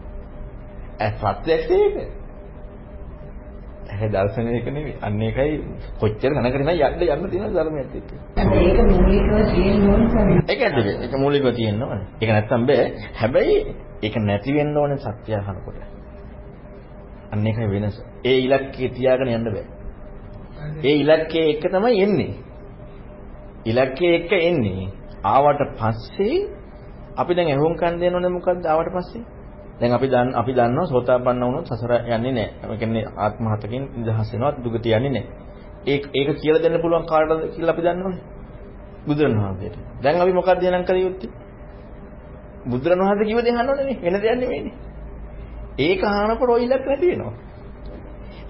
[1.00, 1.96] ඇ ප්‍රත්‍යක්ෂ ඒක.
[3.94, 4.94] ඒ දර්ශනයක නෙවෙයි.
[5.00, 5.60] අන්න ඒකයි
[6.00, 8.10] කොච්චර ගණකට නම් යන්න යන්න තියෙන ධර්මයක් එක්ක.
[8.36, 10.02] ඒක මූලිකව තියෙන්න ඕන.
[10.44, 10.88] ඒක ඇත්තද?
[11.02, 12.06] ඒක මූලිකව තියෙන්න ඕනේ.
[12.20, 12.86] ඒක නැත්තම් බෑ.
[13.14, 13.56] හැබැයි
[14.02, 15.80] ඒක නැති වෙන්න ඕනේ සත්‍ය අහනකොට.
[17.32, 17.96] අන්න ඒකයි වෙනස.
[18.24, 19.64] ඒ ඉලක්කේ තියාගෙන යන්න බෑ.
[20.82, 22.34] ඒ ඉලක්කේ එක තමයි එන්නේ.
[23.64, 24.90] ඉලක්කේ එක එන්නේ.
[25.24, 26.36] ආවට පස්සේ
[27.16, 29.24] අපි දැන් එහුම්කන් දෙනවනේ මොකද්ද ආවට පස්සේ?
[29.80, 32.50] දැන් අපි දන්න අපි දන්නවා සෝතාපන්න වුණොත් සසර යන්නේ නැහැ.
[32.64, 35.24] ඒ කියන්නේ ආත්ම හතකින් නිදහස් වෙනවා දුගට යන්නේ නැහැ.
[35.86, 38.22] ඒක ඒක කියලා දෙන්න පුළුවන් කාටද කියලා අපි දන්නවනේ.
[39.06, 39.76] බුදුරණවහන්සේට.
[40.02, 41.30] දැන් අපි මොකක්ද එනම් කළ යුත්තේ?
[42.66, 43.98] බුදුරණවහන්සේ කිව්ව දේ අහන්න ඕනේ නේ.
[44.04, 44.74] වෙන දෙයක් නෙවෙයිනේ.
[45.78, 47.34] ඒක අහනකොට ඔය ඉලක්ක නැති වෙනවා.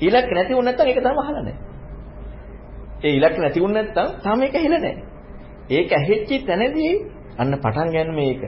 [0.00, 1.58] ඉලක්ක නැති වුණ නැත්නම් ඒක තාම අහලා නැහැ.
[3.02, 5.04] ඒ ඉලක්ක නැති වුණ නැත්නම් තාම ඒක ඇහිලා නැහැ.
[5.70, 6.92] ඒක ඇහිච්ච තැනදී
[7.38, 8.42] අන්න පටන් ගන්න මේක.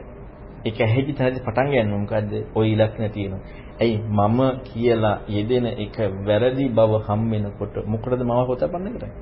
[0.64, 2.33] ඒක ඇහිච්ච තැනදී පටන් ගන්න මොකද්ද?
[2.55, 3.41] ওই ඉලක්ක නැති වෙනවා.
[3.79, 9.12] ඇයි මම කියලා යෙදෙන එක වැරදි බව හම් වෙනකොට මොකටද මම හොතපන්න කරන්නේ?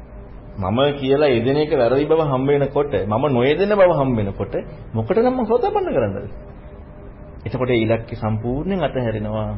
[0.59, 4.55] මම කියලා යෙදෙන එක වැරදි බව හම් වෙනකොට මම නොයෙදෙන බව හම් වෙනකොට
[4.95, 6.29] මොකටද මම හොතපන්න කරන්නේ?
[7.47, 9.51] එතකොට ඒ ඉලක්කය සම්පූර්ණයෙන් අතහැරෙනවා.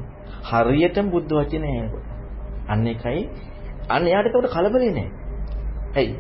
[0.45, 2.07] හරියටම බුද්ධ වචනේ ඇහෙනකොට.
[2.68, 3.20] අන්න එකයි
[3.89, 5.11] අන්න එයාට එතකොට කලබලේ නැහැ.
[5.95, 6.14] ඇයි?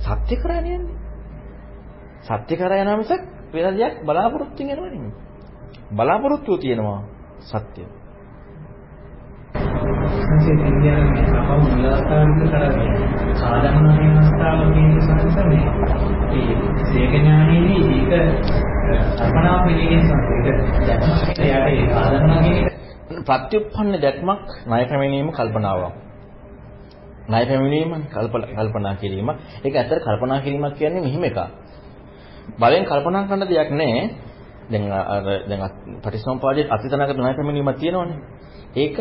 [0.00, 0.96] සත්‍ය කරානේ යන්නේ.
[2.22, 5.12] සත්‍ය කරා යන මිසක් වෙන දෙයක් බලාපොරොත්තුෙන් යනවා නෙමෙයි.
[5.92, 7.00] බලාපොරොත්තුව තියෙනවා
[7.42, 7.82] සත්‍ය.
[10.20, 12.92] සංසේ ඉන්දියාවේ මේ සමව මුලාකාරක කරන්නේ
[13.36, 15.64] සාධන වෙනස්තාව කියන සංසමේ
[16.34, 16.54] ඒ
[16.86, 18.12] සේකඥානයේදී ඒක
[19.18, 20.46] අර්පණා පිළිගෙන සංකේත
[20.82, 22.74] දැක්මට යට ඒ සාධන කියන
[23.22, 25.92] ප්‍රත්‍යুৎপন্ন දැක්මක් ණය කැමිනීම කල්පනාවක්.
[27.28, 27.90] ණය පැමිණීම
[28.54, 29.28] කල්පනා කිරීම
[29.64, 31.40] ඒක ඇත්තට කල්පනා කිරීමක් කියන්නේ මෙහිම එකක්.
[32.58, 34.02] බලෙන් කල්පනා කරන දෙයක් නෑ.
[34.70, 35.62] දැන් අර දැන්
[36.02, 38.18] පටිසම්පාදයේ අතීතනාගත ණය පැමිණීමක් තියෙනවනේ.
[38.76, 38.96] ඒක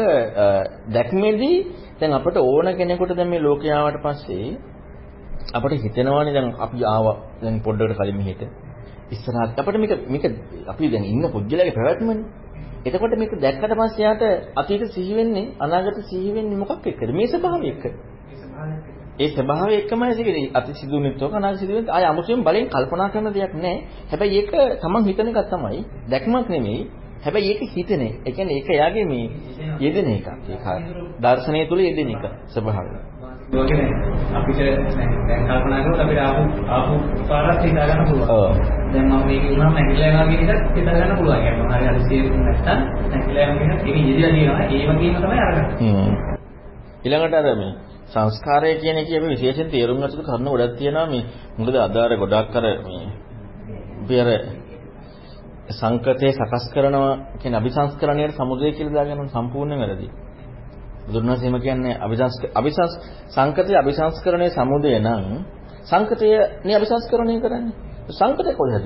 [0.89, 1.55] දැක්මේදී
[1.99, 4.57] දැන් අපිට ඕන කෙනෙකුට දැන් මේ ලෝකයාවට පස්සේ
[5.51, 8.41] අපිට හිතෙනවානේ දැන් අපි ආවා දැන් පොඩ්ඩකට කලින් මෙහෙට.
[9.11, 10.25] ඉස්සරහට අපිට මේක මේක
[10.67, 12.25] අපි දැන් ඉන්න පුද්ගලයාගේ පැවැත්මනේ.
[12.85, 14.23] එතකොට මේක දැක්කට පස්සේ යාට
[14.55, 17.09] අතීත සිහි වෙන්නේ අනාගත සිහි වෙන්නේ මොකක් එක්කද?
[17.11, 17.85] මේ ස්වභාවය එක්ක.
[19.19, 20.51] ඒ ස්වභාවය එකමයි සිදුවෙන්නේ.
[20.53, 23.77] අති සිදුවෙන්නේ තෝක අනාගත සිදුවෙන්නේ ආය අමුතුවෙන් බලෙන් කල්පනා කරන දෙයක් නැහැ.
[24.11, 24.51] හැබැයි ඒක
[24.81, 25.79] තමන් හිතන එකක් තමයි.
[26.09, 26.81] දැක්මක් නෙමෙයි.
[27.23, 28.11] හැබැයි ඒක හිතනේ.
[28.25, 29.25] ඒ කියන්නේ ඒක යාගේ මේ
[29.79, 30.27] යෙදෙන එකක්.
[30.49, 30.65] ඒක
[31.21, 32.97] දර්ශනය තුල යෙදෙන එක ස්වභාවය.
[33.53, 33.89] ඒකනේ
[34.33, 34.59] අපිට
[35.27, 36.93] දැන් කල්පනා කරොත් අපිට ආපු ආපු
[37.29, 38.57] පාරක් හිතා ගන්න පුළුවන්.
[38.93, 41.39] දැන් මම මේක වුණාම ඇකිලා යනවා කියන එකත් හිතා ගන්න පුළුවන්.
[41.39, 42.79] يعني මොනවා හරි අලුතියක් නැත්තම්
[43.13, 44.63] ඇකිලා යනවා කියන එක ඒක යෙදලා තියෙනවා.
[44.65, 46.07] ඒ වගේම තමයි අරගන්නේ.
[47.03, 47.73] ඊළඟට අර මේ
[48.13, 51.23] සංස්කාරය කියන එකේ අපි විශේෂයෙන් තේරුම් ගන්න සුළු කරුණු ගොඩක් තියෙනවා මේ
[51.57, 53.05] මොකද අදාර ගොඩක් අර මේ
[54.01, 54.29] අපි අර
[55.71, 60.07] සංකතේ සකස් කරනවා කියන අபிසංස්කරණයට සමුදේ කියලා දාගෙන සම්පූර්ණ වැරදි.
[61.05, 62.93] බුදුරණස් එහෙම කියන්නේ අபிසංස්ක අபிසංස්
[63.29, 65.25] සංකතේ අபிසංස්කරණයේ සමුදේ නම්
[65.83, 66.27] සංකතය
[66.65, 67.73] නේ අபிසංස්කරණය කරන්නේ.
[68.09, 68.85] සංකතේ කොහෙද?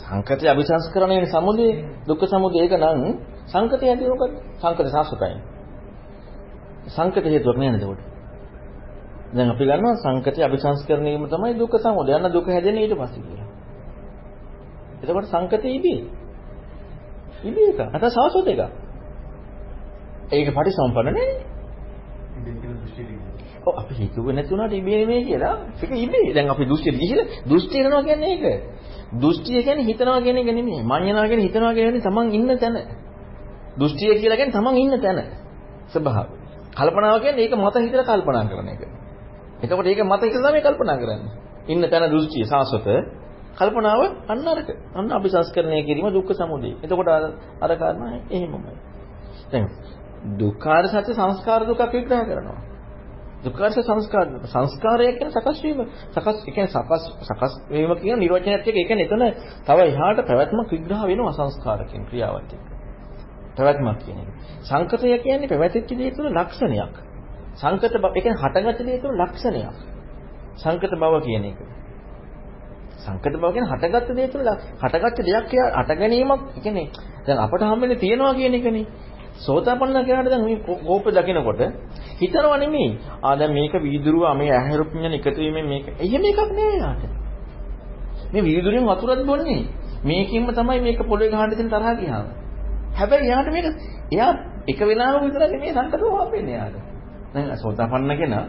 [0.00, 1.72] සංකතේ අபிසංස්කරණයේ සමුදේ
[2.08, 3.00] දුක්ඛ සමුදේ ඒක නම්
[3.46, 4.32] සංකතය ඇති මොකද?
[4.56, 5.36] සංකත සාසකයි.
[6.88, 8.18] සංකත හේතුවක් නෑ නේද ඒකට?
[9.30, 12.12] දැන් අපි ගන්නවා සංකතේ අபிසංස්කරණයම තමයි දුක්ඛ සමුදය.
[12.12, 13.48] යන දුක හැදෙන්නේ ඊට පස්සේ කියලා.
[15.02, 16.00] එතකොට සංකතේ ඉබේ.
[17.42, 17.80] ඉබේ එක.
[17.94, 18.60] අත සාස්වත එක.
[20.30, 21.30] ඒක පටිසම්පන්න නේ.
[23.66, 25.56] ඔව් අපි හිතුවේ නැති වුණාට ඉබේ නෙමෙයි කියලා.
[25.76, 26.32] ඒක ඉබේ.
[26.34, 28.44] දැන් අපි දෘෂ්ටියට ගිහිල්ලා දෘෂ්ටි කරනවා කියන්නේ ඒක.
[29.14, 30.80] දෘෂ්ටිය කියන්නේ හිතනවා කියන එක නෙමෙයි.
[30.84, 32.76] මඤ්ඤණා කියන්නේ හිතනවා කියන්නේ තමන් ඉන්න තැන.
[33.76, 35.18] දෘෂ්ටිය කියලා කියන්නේ තමන් ඉන්න තැන.
[35.88, 36.37] ස්වභාවය.
[36.72, 38.82] කල්පනාව කියන්නේ ඒක මත හිතලා කල්පනා කරන එක.
[39.60, 41.32] එතකොට ඒක මත හිතලා තමයි කල්පනා කරන්නේ.
[41.66, 42.86] ඉන්න තැන දෘෂ්ටිය සාසත
[43.56, 44.68] කල්පනාව අන්න අරක.
[44.94, 46.70] අන්න අபிසංස්කරණය කිරීම දුක්ඛ සමුදය.
[46.78, 47.08] එතකොට
[47.60, 48.74] අර කාරණා එහෙමමයි.
[49.50, 49.66] දැන්
[50.36, 52.60] දුක්ඛාර සත්‍ය සංස්කාර දුකක් විග්‍රහ කරනවා.
[53.40, 55.80] දුක්ඛාර සංස්කාර සංස්කාරය කියන්නේ සකස් වීම.
[56.12, 59.22] සකස් ඒ කියන්නේ සකස් සකස් වීම කියන නිර්වචනයත් එක්ක ඒ කියන්නේ එතන
[59.66, 62.67] තව එහාට පැවැත්මක් විග්‍රහ වෙනවා සංස්කාර කියන ක්‍රියාවත් එක්ක.
[63.58, 64.28] පැවැත්මක් කියන එක.
[64.62, 66.94] සංකතය කියන්නේ පැවැතිච්ච දේ තුළ ලක්ෂණයක්.
[67.54, 69.76] සංකත බව ඒ කියන්නේ හටගත් දේ තුළ ලක්ෂණයක්.
[70.56, 71.58] සංකත බව කියන එක.
[72.98, 74.48] සංකත බව කියන්නේ හටගත් දේ තුළ
[74.82, 76.86] හටගත් දෙයක් හට ගැනීමක් කියන්නේ
[77.26, 78.86] දැන් අපට හම්බෙන්නේ තියනවා කියන එකනේ.
[79.38, 81.60] සෝතාපන්න කෙනාට දැන් මේ කෝප දකිනකොට
[82.20, 82.98] හිතනවා නෙමෙයි.
[83.22, 85.86] ආ දැන් මේක වීදුරුව මේ ඇහැරුප්ඥන එකතු වීමෙන් මේක.
[85.98, 87.02] එහෙම එකක් නෑ යාට.
[88.32, 89.62] මේ වීදුරුවෙන් වතුරක් බොන්නේ.
[90.04, 92.26] මේකින්ම තමයි මේක පොළවේ ගහන්න තියෙන තරහ ගියාම.
[92.94, 93.66] හැබැයි යාට මේක
[94.12, 94.32] එයා
[94.66, 96.76] එක වෙලාවක විතරක් නෙමෙයි සංකතව හම්බෙන්නේ යාට.
[97.34, 98.44] දැන් සෝතාපන්න කෙනා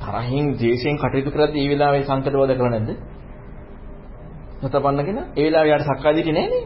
[0.00, 2.90] තරහින් ද්වේෂයෙන් කටයුතු කරද්දී මේ වෙලාවේ සංකතවද කරන්නේ නැද්ද?
[4.62, 6.62] සෝතාපන්න කෙනා ඒ වෙලාවේ යාට සක්කාය දිටි නෑනේ.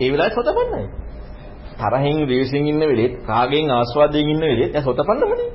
[0.00, 0.86] ඒ වෙලාවේ සෝතාපන්නයි.
[1.80, 5.50] තරහින් ද්වේෂයෙන් ඉන්න වෙලෙත් කාගෙන් ආස්වාදයෙන් ඉන්න වෙලෙත් එයා සෝතාපන්නමනේ.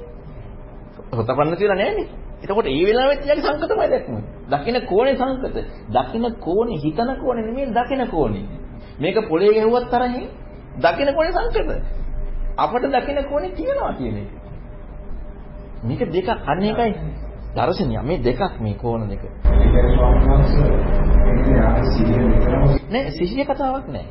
[1.11, 2.07] සෝතාපන්න කියලා නෑනේ.
[2.43, 4.15] එතකොට ඒ වෙලාවෙත් යාගේ සංකතමයි දැක්ම.
[4.51, 5.57] දකින්න කෝණේ සංකත.
[5.89, 8.45] දකින්න කෝණේ හිතන කෝණේ නෙමෙයි දකින්න කෝණේ.
[8.99, 10.27] මේක පොළේ ගැහුවත් තරහින්
[10.77, 11.71] දකින්න කෝණේ සංකත.
[12.57, 14.29] අපට දකින්න කෝණේ තියනවා කියන එක.
[15.83, 16.91] මේක දෙකක් අන්න එකයි
[17.55, 19.23] දර්ශනය මේ දෙකක් මේ කෝණ දෙක.
[22.89, 24.05] නෑ සිහිය කතාවක් නෑ.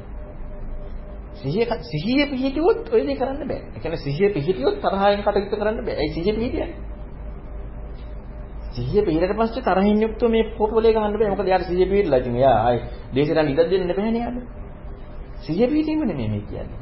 [1.34, 3.60] සිහිය සිහිය පිහිටියොත් ඔය දේ කරන්න බෑ.
[3.66, 5.96] ඒ කියන්නේ සිහිය පිහිටියොත් තරහින් කටයුතු කරන්න බෑ.
[5.96, 6.76] ඒ සිහිය පිහිටියන්නේ.
[8.70, 11.30] සිහිය පිහිටට පස්සේ තරහින් යුක්තව මේ පොට්ටෝලේ ගහන්න බෑ.
[11.30, 12.78] මොකද යාට සිහිය පිහිටලා ඉතින් එයා ආයි
[13.14, 14.63] දේශයට ඉඩ දෙන්න බෑනේ යාට.
[15.44, 16.78] සිහිය පිහිටීම නෙමෙයි මේ කියන්නේ.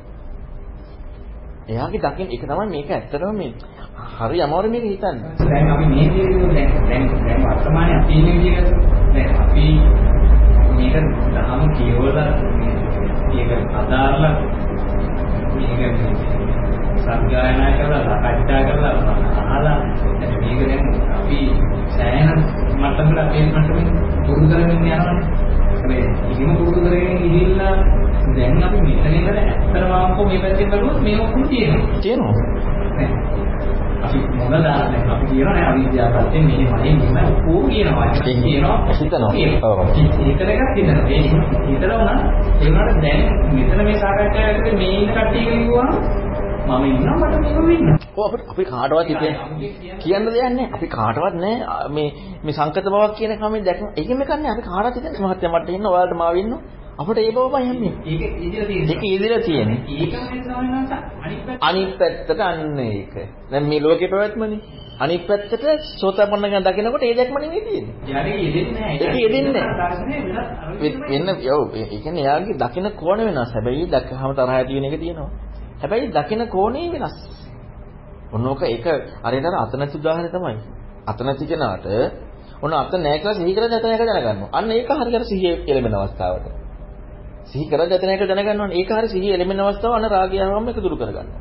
[1.68, 3.50] එයාගේ දකින් ඒක තමයි මේක ඇත්තටම මේ
[4.12, 5.18] හරි අමාරු මේක හිතන්න.
[5.40, 8.70] දැන් අපි මේ විදිහට දැන් දැන් දැන් වර්තමානයේ අපි ඉන්නේ විදිහට
[9.14, 9.66] දැන් අපි
[10.72, 10.94] මේක
[11.34, 12.30] දහම කියවලා
[13.28, 14.34] මේක අදාළලා
[15.54, 15.80] මේක
[16.98, 18.94] සංගායනා කරලා සාකච්ඡා කරලා
[19.44, 19.78] අහලා
[20.20, 20.84] දැන් මේක දැන්
[21.14, 21.38] අපි
[21.90, 22.30] සෑහෙන
[22.74, 23.88] මට්ටමකට අපේ මට්ටමින්
[24.24, 25.41] පුරුදු කරගෙන යනවානේ.
[25.82, 27.74] හැබැයි ඉතිම පුරුදු කරගෙන ගිහිල්ලා
[28.28, 32.00] දැන් අපි මෙතන ඉඳලා ඇත්තම ආපහු මේ පැත්තෙන් බලුවොත් මේ ඔක්කොම තියෙනවා.
[32.00, 32.34] තියෙනවා.
[34.02, 38.06] අපි මොන දාන්නේ අපි කියනවා නේ අවිද්‍යාවයෙන් මෙහෙමයි මෙහෙම ඔක්කොම කියනවා.
[38.24, 39.30] කියනවා හිතනවා.
[39.62, 39.78] ඔව්.
[39.96, 41.04] හිතන එකක් හිතනවා.
[41.08, 41.20] ඒ
[41.66, 42.18] හිතලා උනා
[42.60, 43.20] ඒ වුණාට දැන්
[43.52, 45.88] මෙතන මේ සාකච්ඡාව ඇතුලේ මේ ඉන්න කට්ටිය කිව්වා
[46.64, 47.88] මම ඉන්නවා මට මේක වෙන්න.
[48.16, 49.32] ඔව් අපිට අපි කාටවත් හිතේ
[50.00, 50.68] කියන්න දෙයක් නැහැ.
[50.72, 52.08] අපි කාටවත් නැහැ මේ
[52.42, 53.86] මේ සංකත බවක් කියන කම දැක්ම.
[53.96, 56.54] ඒකෙම කන්නේ අපි කාටවත් හිතන්නේ මහත්ය මට ඉන්න ඔයාලට මාව ඉන්න.
[56.98, 57.92] අපිට ඒ බවමයි හැන්නේ.
[58.06, 58.92] ඒක ඉදිරිය තියෙන්නේ.
[58.92, 59.78] ඒක ඉදිරිය තියෙන්නේ.
[59.96, 60.22] ඒකම
[61.22, 63.14] අනිත් පැත්ත අනිත් පැත්තට අන්න ඒක.
[63.50, 64.60] දැන් මේ ලෝකේ පැවැත්මනේ.
[64.98, 65.64] අනිත් පැත්තට
[65.94, 67.94] සෝතපන්න ගැන දකිනකොට ඒ දැක්ම නෙවෙයි තියෙන්නේ.
[68.06, 68.96] යාගේ යෙදෙන්නේ නැහැ.
[68.98, 70.92] ඒක යෙදෙන්නේ නැහැ.
[71.08, 73.50] වෙන්න ඔව් ඒ කියන්නේ එයාගේ දකින කෝණ වෙනස්.
[73.54, 75.30] හැබැයි දැක්කහම තරහ ඇති වෙන එක තියෙනවා.
[75.82, 77.16] හැබැයි දකින කෝණේ වෙනස්.
[78.32, 78.86] ඔන්නෝක ඒක
[79.22, 80.56] අරේතර අත නැති උදාහරණය තමයි.
[81.06, 81.86] අත නැති කෙනාට
[82.62, 84.50] ඔන්න අත නැහැ කියලා සිහි කරලා දැත නැහැ දැනගන්නවා.
[84.52, 86.46] අන්න ඒක හරියට සිහිය එළඹෙන අවස්ථාවට.
[87.44, 88.76] සිහි කරලා දැත නැහැ දැනගන්නවනේ.
[88.78, 91.40] ඒක හරිය සිහිය එළඹෙන අවස්ථාව අන්න රාගයවම එක දුරු කරගන්නවා.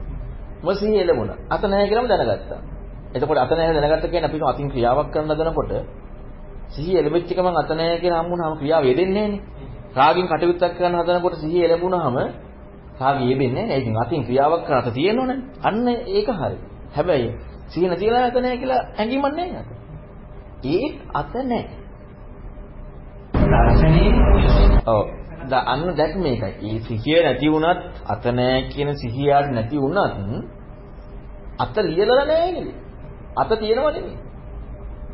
[0.63, 1.38] මොකද සිහිය එළඹුණා.
[1.49, 2.59] අත නැහැ කියලාම දැනගත්තා.
[3.13, 5.72] එතකොට අත නැහැ දැනගත්ත කියන්නේ අපි අතින් ක්‍රියාවක් කරන දනකොට
[6.69, 9.41] සිහිය එළඹෙච්ච එක මං අත නැහැ කියලා හම්බුනහම ක්‍රියාව යෙදෙන්නේ නැහනේ.
[9.93, 12.15] රාගින් කටයුත්තක් කරන හදනකොට සිහිය එළඹුණාම
[13.02, 13.78] රාගය යෙදෙන්නේ නැහැ.
[13.78, 15.38] ඒකෙන් අතින් ක්‍රියාවක් අත තියෙනවනේ.
[15.61, 16.57] අන්න ඒක හරි.
[16.95, 17.30] හැබැයි
[17.68, 19.64] සිහිය නැතිලා අත නැහැ කියලා හැඟීමක් නැහැ.
[20.65, 21.78] ඒත් අත නැහැ.
[23.34, 24.10] දර්ශනේ
[24.88, 25.06] ඔව්.
[25.49, 26.53] දා අන්න දැක් මේකයි.
[26.68, 30.49] ඒ සිහිය නැති වුණත් අත නැහැ කියන සිහියට නැති වුණත්
[31.57, 32.69] අත ලියලා නැහැ නේද?
[33.36, 34.18] අත තියෙනව නෙමෙයි.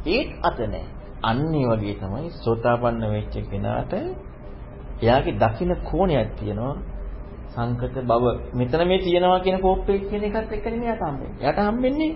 [0.07, 0.87] ඒත් අත නැහැ.
[1.21, 3.93] අන්න ඒ වගේ තමයි සෝතාපන්න වෙච්ච කෙනාට
[5.01, 6.75] එයාගේ දකින්න කෝණයක් තියෙනවා.
[7.57, 8.25] සංකත බව.
[8.53, 11.33] මෙතන මේ තියෙනවා කියන කෝප්පේ කියන එකත් එක්ක නෙමෙයි යට හම්බෙන්නේ.
[11.43, 12.11] යට හම්බෙන්නේ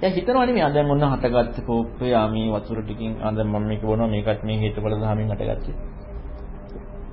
[0.00, 0.72] දැන් හිතනවා නෙමෙයි.
[0.74, 4.58] දැන් ඔන්න හටගත්ත කෝප්පේ ආ මේ වතුර ටිකින් ආ දැන් මම මේක බොනවා මේකත් මේ
[4.60, 5.74] හේතුඵල ධාමින් හටගත්තේ.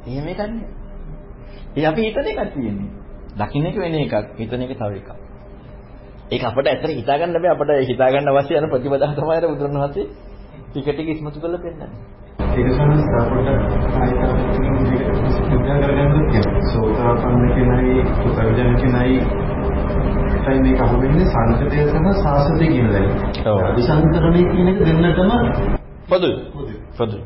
[0.07, 0.67] එහෙම එකක් නෙමෙයි.
[1.75, 2.89] ඒ අපි හිතන එකක් තියෙන්නේ.
[3.33, 5.09] දකින්න එක වෙන එකක්, හිතන එක තව එකක්.
[6.31, 10.05] ඒක අපිට ඇත්තට හිතා ගන්න බෑ අපිට හිතා ගන්න අවශ්‍ය යන ප්‍රතිපදාව තමයි අර බුදුරණවහන්සේ
[10.67, 11.89] ටික ටික ඉස්මතු කරලා පෙන්නන්නේ.
[12.51, 13.47] ඒක සමහර අපට
[13.95, 16.61] ආයතන සිද්ධා කරගන්නත් කියනවා.
[16.67, 19.17] සෝතාපන්න කෙනයි, පුතර්ජන කෙනයි
[20.41, 23.07] තමයි මේක අහුවෙන්නේ සංකතය සහ සාසතය කියන දේ.
[23.45, 23.59] ඔව්.
[23.65, 25.31] අபிසංකරණය කියන එක දෙන්නටම
[26.09, 26.35] පොදුයි.
[26.97, 27.23] පොදුයි.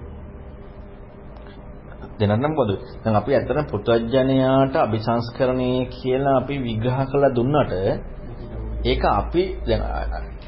[2.20, 2.80] දෙනනම් පොදුයි.
[3.04, 7.72] දැන් අපි ඇත්තටම පුතඥයාට අபிසංස්කරණය කියලා අපි විග්‍රහ කළා දුන්නට
[8.86, 9.82] ඒක අපි දැන්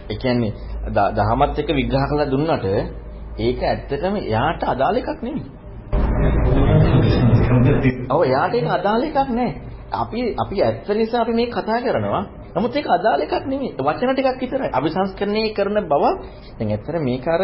[0.10, 0.52] ඒ කියන්නේ
[1.16, 2.66] දහමත් එක්ක විග්‍රහ කළා දුන්නට
[3.40, 5.46] ඒක ඇත්තටම එයාට අදාළ එකක් නෙමෙයි.
[8.14, 9.52] ඔව් එයාට ඒක අදාළ එකක් නෑ.
[9.94, 12.24] අපි අපි ඇත්ත නිසා අපි මේ කතා කරනවා.
[12.54, 13.76] නමුත් ඒක අදාළ එකක් නෙමෙයි.
[13.78, 14.70] වචන ටිකක් විතරයි.
[14.72, 16.04] අபிසංස්කරණය කරන බව
[16.58, 17.42] දැන් ඇත්තට මේක අර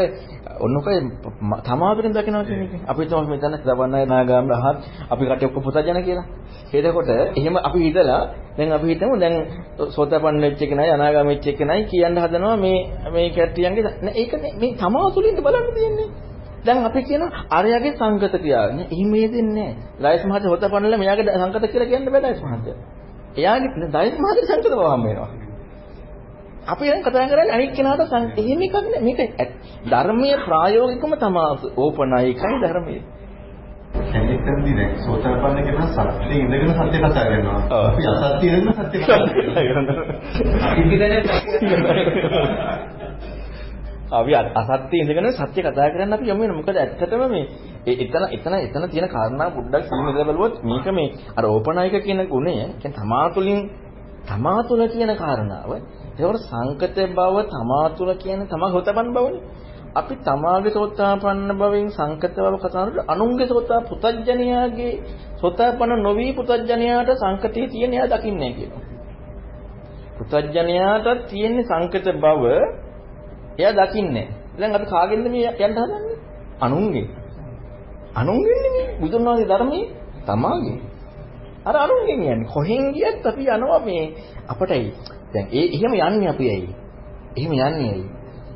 [0.59, 0.99] ඔන්නකයි
[1.61, 2.73] තමාතුරෙන් දකිනවා කියන එක.
[2.83, 4.77] අපි තමයි මෙතන දවන්නයි නාගාම රහත්
[5.09, 6.25] අපි කටේ ඔක්කොම පුතජන කියලා.
[6.73, 8.21] එතකොට එහෙම අපි හිතලා
[8.57, 9.35] දැන් අපි හිතමු දැන්
[9.89, 15.39] සෝතපන්න වෙච්ච එකනයි අනාගාම වෙච්ච එකනයි කියන්න හදනවා මේ මේ කැට්ටියන්ගේ නෑ ඒක මේ තමාතුලින්ද
[15.39, 16.32] බලන්න තියෙන්නේ.
[16.65, 18.69] දැන් අපි කියනවා අරයාගේ සංගත ක්‍රියාව.
[18.71, 19.71] නේ එහෙම දෙන්නේ නෑ.
[20.03, 22.77] ලයිස් මහත්තයා හොතපන්නලා මෙයාගේ සංගත කියලා කියන්න බෑ ලයිස් මහත්තයා.
[23.37, 25.29] එයාගේ ලයිස් මහත්තයා සංගත බව හම් වෙනවා.
[26.67, 29.01] අපි දැන් කතා කරන්නේ අනික් කෙනාට එහෙම එකක් නෑ.
[29.01, 29.19] මේක
[29.89, 31.43] ධර්මයේ ප්‍රායෝගිකම තමයි
[31.77, 33.03] ඕපනයිකයි ධර්මයේ.
[34.13, 37.59] එතනදී දැන් සෝතාපන්න කෙනා සත්‍යයේ ඉඳගෙන සත්‍ය කතා කරනවා.
[37.79, 39.19] අපි අසත්‍යයේ ඉඳගෙන සත්‍ය කතා
[39.69, 40.05] කරනවා.
[44.13, 47.45] අපි අසත්‍ය ඉඳගෙන සත්‍ය කතා කරන්න අපි යමු වෙන මොකද ඇත්තටම මේ
[47.95, 52.95] එතන එතන එතන තියෙන කාරණා පොඩ්ඩක් සිහිනදලා බලුවොත් මේක මේ අර ඕපනායක කියන ගුණය කියන්නේ
[52.95, 53.59] තමා තුළින්
[54.25, 59.41] තමා තුළ කියන කාරණාව ඒකට සංකත බව තමා තුළ කියන්නේ තමා හොතපන් බවනේ.
[59.93, 64.93] අපි තමාගේ සෝතාපන්න බවෙන් සංකත බව කතා කරනකොට අනුන්ගේ සෝතා පුතඥයාගේ
[65.37, 68.83] සෝතාපන්න නොවි පුතඥයාට සංකතේ තියෙන එයා දකින්නේ කියනවා
[70.19, 72.43] පුතඥයාට තියෙන සංකත බව
[73.59, 74.27] එයා දකින්නේ.
[74.59, 76.15] දැන් අපි කාගෙන්ද මේ යන්න හදන්නේ?
[76.59, 77.07] අනුන්ගේ.
[78.15, 78.85] අනුන්ගෙන් නෙමෙයි.
[79.01, 79.85] බුදුන් වහන්සේ ධර්මයේ
[80.27, 80.79] තමාගේ.
[81.65, 82.47] අර අනුන්ගෙන් යන්නේ.
[82.53, 84.03] කොහෙන් ගියත් අපි යනවා මේ
[84.47, 84.93] අපටයි.
[85.33, 86.69] දැන් ඒ එහෙම යන්නේ අපි ඇයි?
[87.37, 88.05] එහෙම යන්නේ ඇයි?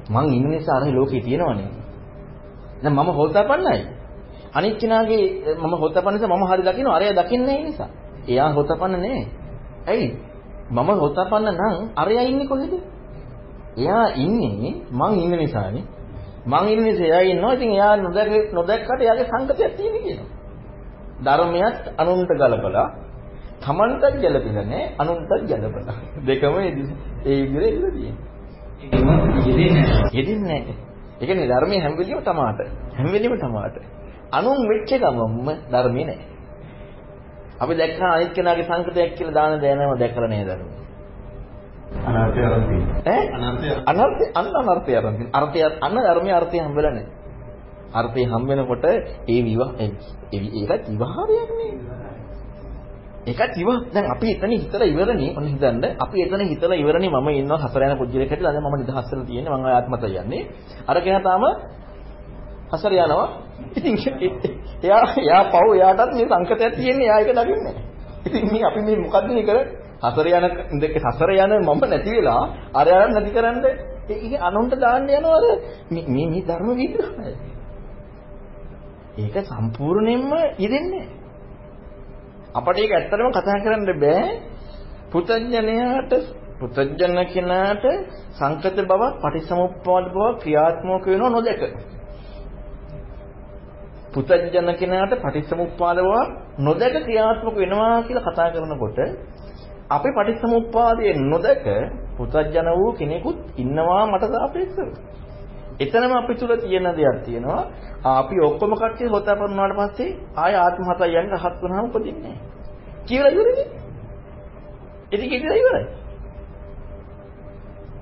[0.10, 1.69] මං ඉන්න නිසා අර ලෝකේ තියෙනවනේ.
[2.84, 3.80] දැන් මම හොතපන්නයි.
[4.53, 5.26] අනිත් කෙනාගේ
[5.56, 7.90] මම හොතපන්න නිසා මම හරි දකින්න අරයා දකින්නේ නිසා.
[8.28, 9.22] එයා හොතපන්න නෑ.
[9.88, 10.07] ඇයි?
[10.72, 12.74] මම හොතපන්න නම් අරයා ඉන්නේ කොහෙද?
[13.78, 15.86] එයා ඉන්නේ මං ඉන්න නිසානේ.
[16.45, 17.54] මං ඉන්න නිසා එයා ඉන්නවා.
[17.54, 20.30] ඉතින් එයා නොදැක නොදැක්කට එයාගේ සංගතයක් තියෙන කියනවා.
[21.20, 22.88] ධර්මයක් අනුන්ට ගලපලා
[23.62, 25.95] තමන්ටත් ගැලපෙලා නැහැ අනුන්ටත් ගැලපලා.
[26.28, 28.28] දෙකම ඒ විදිහට ඉඳලා තියෙනවා.
[30.14, 30.76] යෙදෙන්නේ නැහැ.
[31.22, 32.60] ඒ කියන්නේ ධර්මයේ හැම වෙලෙම තමාට.
[32.94, 33.76] හැම වෙලෙම තමාට.
[34.32, 36.28] අනුන් වෙච්ච ගමම ධර්මේ නැහැ.
[37.60, 40.86] අපි දැක්කා අනිත් කෙනාගේ සංකතයක් කියලා දාන දෑනම දැකලා නේද ධර්මයේ.
[42.06, 43.02] අනර්ථය අරන් තියෙනවා.
[43.06, 45.40] ඈ අනර්ථය අනර්ථය අන්න අනර්ථය අරන් තියෙනවා.
[45.40, 47.18] අර්ථය අන්න ධර්මයේ අර්ථය හම්බෙලා නැහැ.
[47.94, 48.86] අර්ථය හම්බ වෙනකොට
[49.28, 51.72] ඒ විවාහ ඒකත් විවාහයක් නේ.
[53.26, 57.60] ඒකත් විවාහ දැන් අපි එතන හිතලා ඉවරනේ ඔන්න හිතන්න අපි එතන හිතලා ඉවරනේ මම ඉන්නවා
[57.60, 60.41] හතර යන පුජ්‍යලෙක් හැටිලා දැන් මම නිදහස් වෙලා තියෙන්නේ මම ආත්මත යන්නේ.
[60.88, 61.44] අර කෙනා තාම
[62.72, 63.28] හසර යනවා.
[63.76, 63.95] ඉතින්
[64.84, 67.76] එයා එයා පව් එයාටත් මේ සංකතයක් තියෙන්නේ එයා ඒක දකින්නේ.
[68.26, 69.86] ඉතින් මේ අපි මේ මොකද්ද මේ කරන්නේ?
[70.02, 72.41] හතර යන ඉඳක හතර යන මම නැති වෙලා
[72.74, 73.64] අර යන නැති කරන්න.
[74.10, 75.45] ඒක අනුන්ට දාන්න යනවා අර.
[75.90, 77.32] මේ මේ ධර්ම විග්‍රහය.
[79.18, 81.07] ඒක සම්පූර්ණයෙන්ම යෙදෙන්නේ
[82.53, 84.24] අපට ඒක ඇත්තටම කතා කරන්න බෑ.
[85.11, 86.11] පුතඥයාට
[86.60, 87.86] පුතඥ කෙනාට
[88.34, 91.61] සංකත බව පටිසමුප්පාද බව ක්‍රියාත්මක වෙනව නොදක.
[94.14, 96.14] පුතඥ කෙනාට පටිසමුප්පාද බව
[96.60, 98.99] නොදක ක්‍රියාත්මක වෙනවා කියලා කතා කරනකොට
[99.89, 101.65] අපි පටිච්චසමුප්පාදයේ නොදක
[102.18, 104.89] පුතඥ වූ කෙනෙකුත් ඉන්නවා මට සාපේක්ෂව.
[105.80, 107.61] එතනම අපි තුල තියෙන දෙයක් තියෙනවා.
[108.03, 112.39] අපි ඔක්කොම කට්ටිය හොතපන් වුණාට පස්සේ ආය ආත්ම හතයි යන්නේ රහත් වුණාම උපදින්නේ නැහැ.
[113.05, 113.68] කියලා ඉවරනේ.
[115.11, 115.85] ඉතින් කියලා ඉවරයි.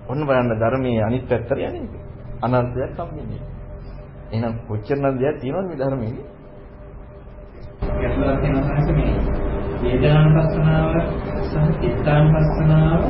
[0.07, 1.90] ඔන්න බලන්න ධර්මයේ අනිත් පැත්තට යන්නේ.
[2.41, 3.44] අනර්ථයක් සම්මින්නේ.
[4.32, 6.24] එහෙනම් කොච්චර නම් දෙයක් තියෙනවද මේ ධර්මයේ?
[9.76, 10.92] ගැටලුවක් වෙනවා මේ වේදනානුපස්සනාව
[11.44, 13.02] සහ චිත්තානුපස්සනාව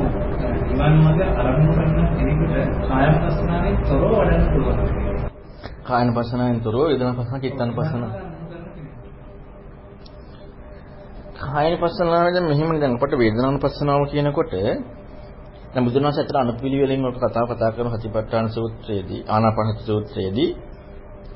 [0.68, 2.54] නිවන් මඟ අරමුණු කරන කෙනෙකුට
[2.88, 4.78] කායනුපස්සනාවෙන් තොරව වඩන්න පුළුවන්.
[5.84, 8.02] කායනුපස්සනාවෙන් තොරව වේදනානුපස්සන චිත්තානුපස්සන
[11.42, 14.54] කායනුපස්සනාවේදී මෙහෙම දැන් අපට වේදනානුපස්සනාව කියනකොට
[15.72, 20.50] දැන් බුදුන් වහන්සේ අතර අනුපිළිවෙලින් ඔක කතාව කතා කරන හතිපට්ඨාන සූත්‍රයේදී ආනාපාන සූත්‍රයේදී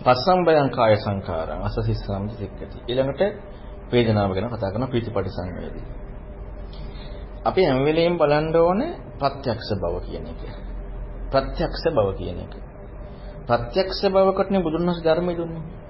[0.00, 3.49] පස්සම්බයං කාය සංඛාරං අසසිස්සම් සික්කති ඊළඟට
[3.92, 5.84] වේදනාව ගැන කතා කරන ප්‍රීතිපටි සංවේදී
[7.44, 10.40] අපි හැම වෙලෙම බලන්න ඕනේ ප්‍රත්‍යක්ෂ බව කියන එක
[11.30, 12.52] ප්‍රත්‍යක්ෂ බව කියන එක
[13.48, 15.80] ප්‍රත්‍යක්ෂ බවකටනේ බුදුන් වහන්සේ ධර්මය දුන්නේ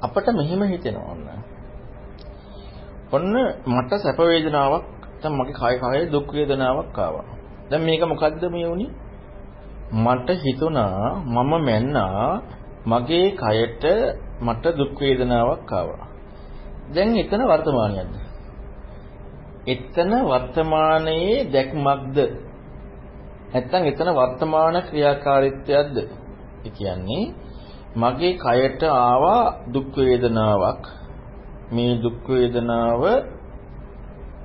[0.00, 1.28] අපට මෙහෙම හිතෙනවා ඔන්න.
[3.12, 3.34] ඔන්න
[3.66, 4.86] මට සැප වේදනාවක්
[5.22, 7.26] දැන් මගේ කය කයේ දුක් වේදනාවක් ආවා.
[7.70, 8.90] දැන් මේක මොකද්ද මේ වුනේ?
[9.94, 12.24] මට හිතුණා මම මැන්නා
[12.86, 13.84] මගේ කයට
[14.40, 16.06] මට දුක් වේදනාවක් ආවා.
[16.94, 18.14] දැන් එතන වර්තමානියක්ද?
[19.66, 22.16] එතන වර්තමානයේ දැක්මක්ද?
[23.50, 25.96] නැත්තම් එතන වර්තමාන ක්‍රියාකාරීත්වයක්ද?
[26.60, 27.24] ඒ කියන්නේ
[27.96, 29.42] මගේ කයට ආවා
[29.74, 30.84] දුක් වේදනාවක්
[31.72, 33.02] මේ දුක් වේදනාව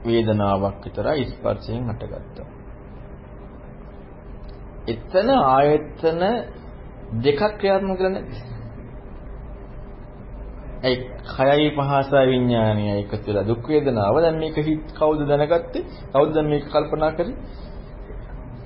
[0.05, 2.47] වේදනාවක් විතරයි ස්පර්ශයෙන් හටගත්තා.
[4.87, 6.21] එතන ආයතන
[7.15, 8.23] දෙකක් ක්‍රියාත්මක කරන්නේ
[10.85, 10.95] ඒ
[11.27, 15.83] කයයි පහසයි විඥානයයි එකතු වෙලා දුක් වේදනාව දැන් මේක හිත කවුද දැනගත්තේ?
[16.13, 17.35] කවුද දැන් මේක කල්පනා කරේ?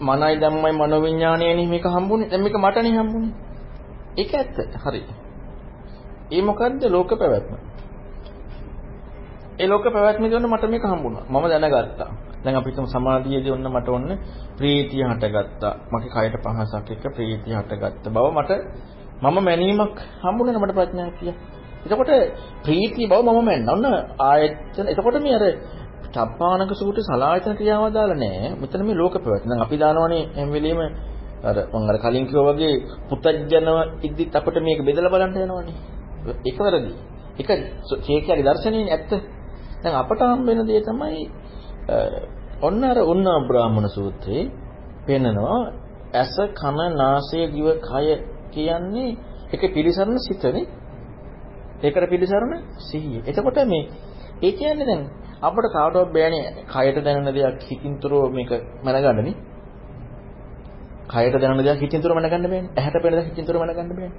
[0.01, 2.29] මනයි ධම්මයි මනෝ විඥානයනේ මේක හම්බුනේ.
[2.29, 3.33] දැන් මේක මටනේ හම්බුනේ.
[4.17, 4.57] ඒක ඇත්ත.
[4.83, 5.01] හරි.
[6.31, 7.53] ඒ මොකද්ද ලෝක පැවැත්ම?
[9.59, 11.23] ඒ ලෝක පැවැත්මේදී ඔන්න මට මේක හම්බුණා.
[11.25, 12.09] මම දැනගත්තා.
[12.43, 14.09] දැන් අපි හිතමු සමාධියේදී ඔන්න මට ඔන්න
[14.57, 15.73] ප්‍රීතිය හටගත්තා.
[15.91, 18.51] මගේ කයට පහසක් එක්ක ප්‍රීතිය හටගත්ත බව මට
[19.21, 21.33] මම මැනීමක් හම්බුනේ මට ප්‍රඥාක්තිය
[21.81, 22.11] එතකොට
[22.63, 23.69] ප්‍රීතිය බව මම මැන්න.
[23.69, 23.85] ඔන්න
[24.21, 25.45] ආයතන එතකොට මේ අර
[26.07, 28.49] චප්පානක සූත්‍රයේ සලායතන ක්‍රියාව දාලා නැහැ.
[28.55, 29.49] මෙතන මේ ලෝක පැවැත්ම.
[29.49, 30.79] දැන් අපි දානවනේ හැම වෙලෙම
[31.41, 32.73] අර මම අර කලින් කිව්වා වගේ
[33.09, 35.75] පුතඥව ඉද්දිත් අපිට මේක බෙදලා බලන්න යනවනේ.
[36.45, 36.91] ඒක වැරදි.
[37.39, 37.49] ඒක
[38.05, 39.11] චේකියාගේ දර්ශනයේ ඇත්ත.
[39.81, 41.21] දැන් අපට හම් වෙන දේ තමයි
[42.61, 44.51] ඔන්න අර ඔන්න බ්‍රාහ්මණ සූත්‍රයේ
[45.05, 45.59] පෙන්නනවා
[46.13, 48.07] ඇස කන නාසය දිව කය
[48.51, 49.17] කියන්නේ
[49.53, 50.67] ඒක පිළිසරණ සිතනේ
[51.79, 53.21] ඒකට පිළිසරණ සිහිය.
[53.23, 53.83] එතකොට මේ
[54.41, 55.01] ඒ කියන්නේ දැන්
[55.41, 58.51] අපිට කාටවත් බෑනේ කයට දැනෙන දෙයක් හිතින්තරෝ මේක
[58.83, 59.35] මනගන්නනේ.
[61.09, 62.71] කයට දැනෙන දෙයක් හිතින්තරෝ මනගන්න බෑනේ.
[62.75, 64.11] ඇහැට පෙනෙන දෙයක් හිතින්තරෝ මනගන්න බෑනේ.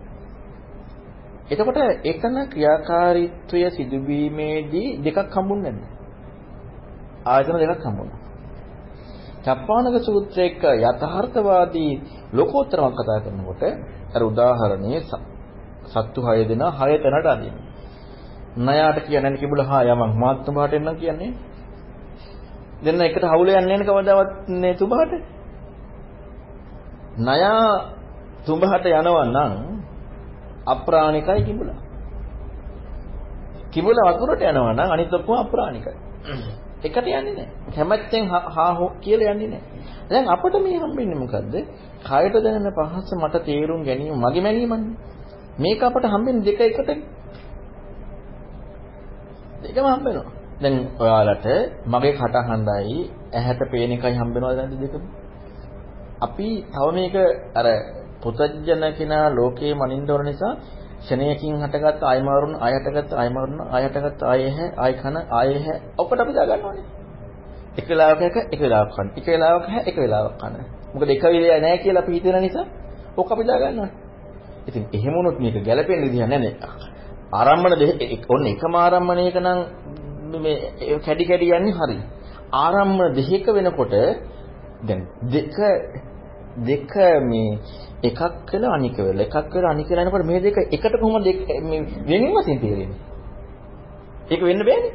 [1.51, 5.89] එතකොට එකන ක්‍රියාකාරීත්වය සිදුවීමේදී දෙකක් හම්බුන්නේ නැද්ද?
[7.27, 8.19] ආයතන දෙකක් හම්බුණා.
[9.45, 11.93] චප්පානක සූත්‍රයක යථාර්ථවාදී
[12.33, 13.63] ලෝකෝත්තරව කතා කරනකොට
[14.15, 15.01] අර උදාහරණයේ
[15.91, 17.57] සත්තු 6 දෙනා 6 තැනට අදින්න.
[18.57, 21.33] ණයාට කියන්නේ කිඹුල හා යමක් මාත් තුඹහට එන්නම් කියන්නේ.
[22.83, 25.13] දෙන්න එකට හවුල යන්නේ නැහැ කවදාවත් නේ තුඹහට.
[27.19, 27.65] ණයා
[28.47, 29.53] තුඹහට යනවා නම්
[30.67, 31.79] අප්‍රාණිකයි කිඹුලා.
[33.71, 35.95] කිඹුල වතුරට යනවා නම් අනිත් ඔක්කොම අප්‍රාණිකයි.
[36.83, 37.49] එකට යන්නේ නැහැ.
[37.75, 39.81] කැමැත්තෙන් හා හෝ කියලා යන්නේ නැහැ.
[40.11, 41.55] දැන් අපිට මේ හම්බෙන්නේ මොකද්ද?
[42.01, 44.97] කයට දැනෙන පහස මට තේරුම් ගැනීම මගේ මැනීමන්නේ.
[45.61, 46.91] මේක අපට හම්බෙන්නේ දෙක එකට.
[49.65, 50.29] දෙකම හම්බෙනවා.
[50.61, 51.47] දැන් ඔයාලට
[51.87, 52.99] මගේ කටහඬයි
[53.33, 55.05] ඇහැට පේන එකයි හම්බෙනවද නැද්ද දෙකම?
[56.21, 57.15] අපි තව මේක
[57.55, 57.67] අර
[58.23, 60.53] පුතජන කෙනා ලෝකේ මනින්න ඕන නිසා
[61.01, 65.55] ෂණයකින් හටගත්ත ආය මාරුණ ආය හටගත්ත ආය මාරුණ ආය හටගත්ත ආය හැ ආය කන ආය
[65.59, 66.85] හැ ඔක්කොට අපි දාගන්නවනේ.
[67.77, 69.09] එක වෙලාවක එක එක වෙලාවක කන.
[69.17, 70.55] එක වෙලාවක හැ එක වෙලාවක කන.
[70.93, 72.67] මොකද එක වෙලේ නැහැ කියලා අපි හිතන නිසා
[73.17, 74.10] ඔක අපි දාගන්නවනේ.
[74.71, 76.53] ඉතින් එහෙම වුණොත් මේක ගැළපෙන්න විදිහ නැහැ
[77.33, 79.59] ආරම්භන දෙක ඔන්න එකම ආරම්භණයක නම්
[80.37, 81.99] මේ කැඩි කැඩි යන්නේ හරි.
[82.55, 83.95] ආරම්භන දෙකක වෙනකොට
[84.83, 85.57] දැන් දෙක
[86.61, 87.59] දෙක මේ
[88.03, 88.21] එකක්
[88.53, 91.29] වෙලා අනික වෙලා එකක් වෙලා අනික වෙලා යනකොට මේ දෙක එකට කොහොමද
[91.63, 92.99] මේ වෙනින් වශයෙන් තේරෙන්නේ?
[94.31, 94.93] ඒක වෙන්න බෑනේ.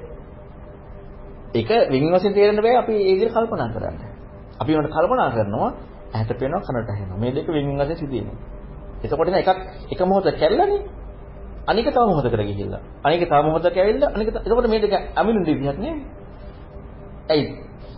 [1.54, 3.98] ඒක වෙනින් වශයෙන් තේරෙන්න බෑ අපි ඒ විදිහට කල්පනා කරන්න.
[4.60, 5.72] අපි උන්ට කල්පනා කරනවා
[6.14, 7.18] ඇහැට පේනවා කනට ඇහෙනවා.
[7.18, 8.38] මේ දෙක වෙනින් වශයෙන් සිදුවෙනවා.
[9.06, 9.60] එතකොට නේ එකක්
[9.92, 10.82] එක මොහොත කැල්ලානේ.
[11.68, 12.82] අනික තව මොහොතකට ගිහිල්ලා.
[13.04, 15.96] අනික තව මොහොතක ඇවිල්ලා අනික එතකොට මේ දෙක අමිනු දෙවියක් නේ.
[17.30, 17.46] ඇයි?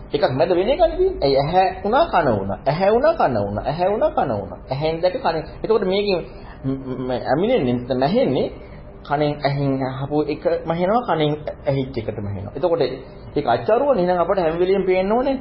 [0.08, 1.10] එකක් මැද වෙන එකක් නෙවෙයි.
[1.20, 2.58] ඇයි ඇහැ උනා කන උනා.
[2.64, 3.64] ඇහැ උනා කන උනා.
[3.64, 4.58] ඇහැ උනා කන උනා.
[4.66, 5.36] ඇහෙන් දැක කන.
[5.62, 6.20] එතකොට මේකෙන්
[7.24, 8.46] ඇමිනෙන්නේ නැහෙන්නේ
[9.04, 11.32] කණෙන් ඇහින් අහපු එක මහෙනවා කණෙන්
[11.66, 12.52] ඇහිච්ච එකට මහෙනවා.
[12.56, 12.82] එතකොට
[13.36, 15.36] ඒක අච්චාරුවනේ නේද අපිට හැම වෙලෙම පේන්න ඕනේ.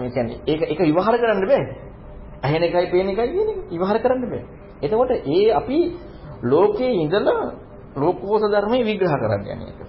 [0.00, 1.62] මේ කියන්නේ ඒක ඒක විවහාර කරන්න බෑ.
[2.42, 4.59] ඇහෙන එකයි පේන එකයි කියන එක විවහාර කරන්න බෑ.
[4.82, 5.78] එතකොට ඒ අපි
[6.44, 7.42] ලෝකයේ ඉඳලා
[7.96, 9.80] ලෝකෝස ධර්මයේ විග්‍රහ කරන්න යන එක.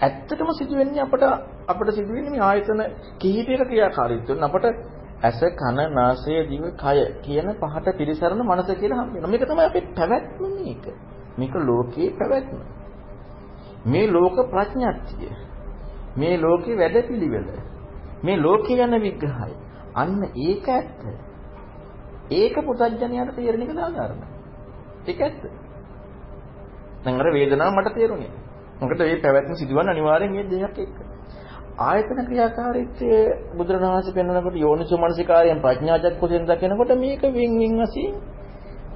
[0.00, 1.24] ඇත්තටම සිදුවෙන්නේ අපට
[1.68, 2.80] අපිට සිදුවෙන්නේ මේ ආයතන
[3.18, 4.64] කිහිපයක ක්‍රියාකාරීත්වයෙන් අපට
[5.22, 9.30] ඇස කන නාසය දිව කය කියන පහට පිළිසරණ මනස කියලා හම් වෙනවා.
[9.30, 10.84] මේක තමයි අපේ පැවැත්ම මේක.
[11.38, 12.58] මේක ලෝකයේ පැවැත්ම.
[13.86, 15.30] මේ ලෝක ප්‍රඥාත්තිය.
[16.16, 17.46] මේ ලෝකේ වැඩපිළිවෙල.
[18.22, 19.52] මේ ලෝකේ යන විග්‍රහය.
[19.94, 21.00] අන්න ඒක ඇත්ත.
[22.30, 24.22] ඒක පුතඥයාට තේරෙන එක සාධාරණ.
[25.06, 25.42] ඒක ඇත්ත.
[27.04, 28.30] දැන් අර වේදනාව මට තේරුණේ.
[28.80, 30.96] මොකද මේ පැවැත්ම සිදුවන අනිවාර්යෙන් මේ දෙයක් එක්ක.
[31.80, 33.22] ආයතන ක්‍රියාකාරීත්වයේ
[33.56, 38.14] බුදුරණවහන්සේ පෙන්වනකොට යෝනිසෝ මනසිකාරයෙන් ප්‍රඥා චක්කුසෙන් දකිනකොට මේක වින් වින් වශයෙන්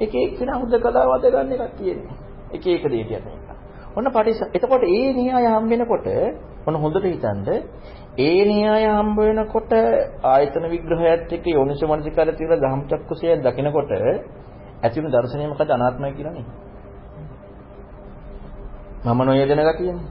[0.01, 2.17] එක එක්කෙනා හුදකලා වද ගන්න එකක් තියෙන්නේ.
[2.51, 3.49] එක එක දෙයක් යන එක.
[3.95, 6.07] ඔන්න පටිස එතකොට ඒ න්‍යාය හම් වෙනකොට
[6.67, 7.41] ඔන්න හොඳට හිතන්න
[8.19, 9.73] ඒ න්‍යාය හම්බ වෙනකොට
[10.24, 13.90] ආයතන විග්‍රහයත් එක්ක යෝනිසෝ මනසිකාරය තියෙන දහම් චක්කුසය දකිනකොට
[14.82, 16.47] ඇතිවන දර්ශනය මොකද අනාත්මයි කියලානේ.
[19.05, 20.07] මම නොයදෙන ගතියනේ.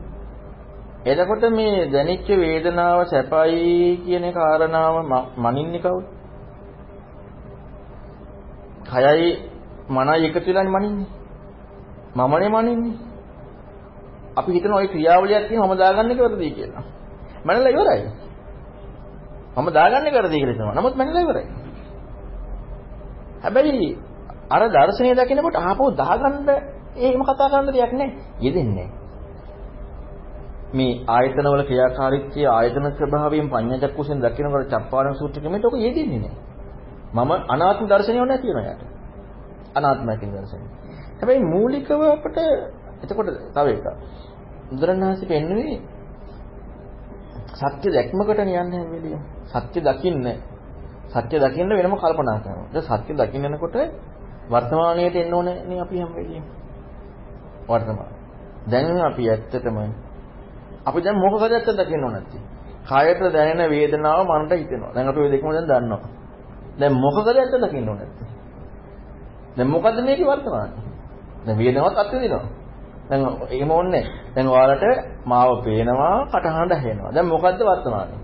[1.05, 4.95] එතකොට මේ දැනෙච්ච වේදනාව සැපයි කියන කාරණාව
[5.37, 6.05] මනින්නේ කවුද?
[8.85, 9.29] කයයි
[9.89, 11.09] මනයි එකතු වෙලානේ මනින්නේ.
[12.17, 12.97] මමනේ මනින්නේ.
[14.37, 16.96] අපි හිතන ওই ක්‍රියාවලියක් තියෙන මම දාගන්න එක වැරදි කියලා.
[17.47, 18.03] මනලා ඉවරයි.
[19.55, 20.75] මම දාගන්න එක වැරදි කියලා හිතනවා.
[20.75, 21.47] නමුත් මනලා ඉවරයි.
[23.43, 23.89] හැබැයි
[24.49, 26.35] අර දර්ශනය දකිනකොට ආපහු දාගන්න
[26.97, 28.09] එහෙම කතා කරන්න දෙයක් නැහැ.
[28.39, 29.05] යෙදෙන්නේ නැහැ.
[30.73, 36.39] මේ ආයතනවල ක්‍රියාකාරීත්වය ආයතන ස්වභාවයෙන් පඤ්ඤාචක්කුසෙන් දකිනකොට චප්පාරණ සූත්‍රකෙමෙත් ඔක යෙදෙන්නේ නැහැ.
[37.15, 38.83] මම අනාත්ම දර්ශනය ඕනේ තියෙනවා යාට.
[39.75, 40.65] අනාත්මයි කියන දර්ශනය.
[41.19, 42.37] හැබැයි මූලිකව අපිට
[43.03, 43.87] එතකොට තව එකක්.
[44.69, 45.77] බුදුරණාහි පෙන්වන්නේ
[47.57, 49.21] සත්‍ය දැක්මකට යන්නේ හැම වෙලෙම.
[49.45, 50.27] සත්‍ය දකින්න
[51.09, 52.67] සත්‍ය දකින්න වෙනම කල්පනා කරනවා.
[52.73, 53.75] දැන් සත්‍ය දකින්න යනකොට
[54.49, 56.43] වර්තමානයට එන්න ඕනේ නේ අපි හැම වෙලෙම.
[57.67, 58.11] වර්තමාන.
[58.67, 59.77] දැන් අපි ඇත්තටම
[60.85, 62.37] අපි දැන් මොකකද ඇත්ත දකින්න ඕන නැති.
[62.89, 64.93] කායට දැනෙන වේදනාව මනට හිතෙනවා.
[64.93, 66.09] දැන් අපි ওই දෙකම දැන් දන්නවා.
[66.79, 68.23] දැන් මොකකද ඇත්ත දකින්න ඕන නැති.
[69.57, 70.73] දැන් මොකද්ද මේකේ වර්තමානය?
[71.45, 72.45] දැන් වේදනාවත් අත්විඳිනවා.
[73.09, 74.03] දැන් එහෙම ඕනේ.
[74.35, 74.85] දැන් ඔයාලට
[75.25, 77.11] මාව පේනවා, කටහඬ ඇහෙනවා.
[77.11, 78.15] දැන් මොකද්ද වර්තමානය?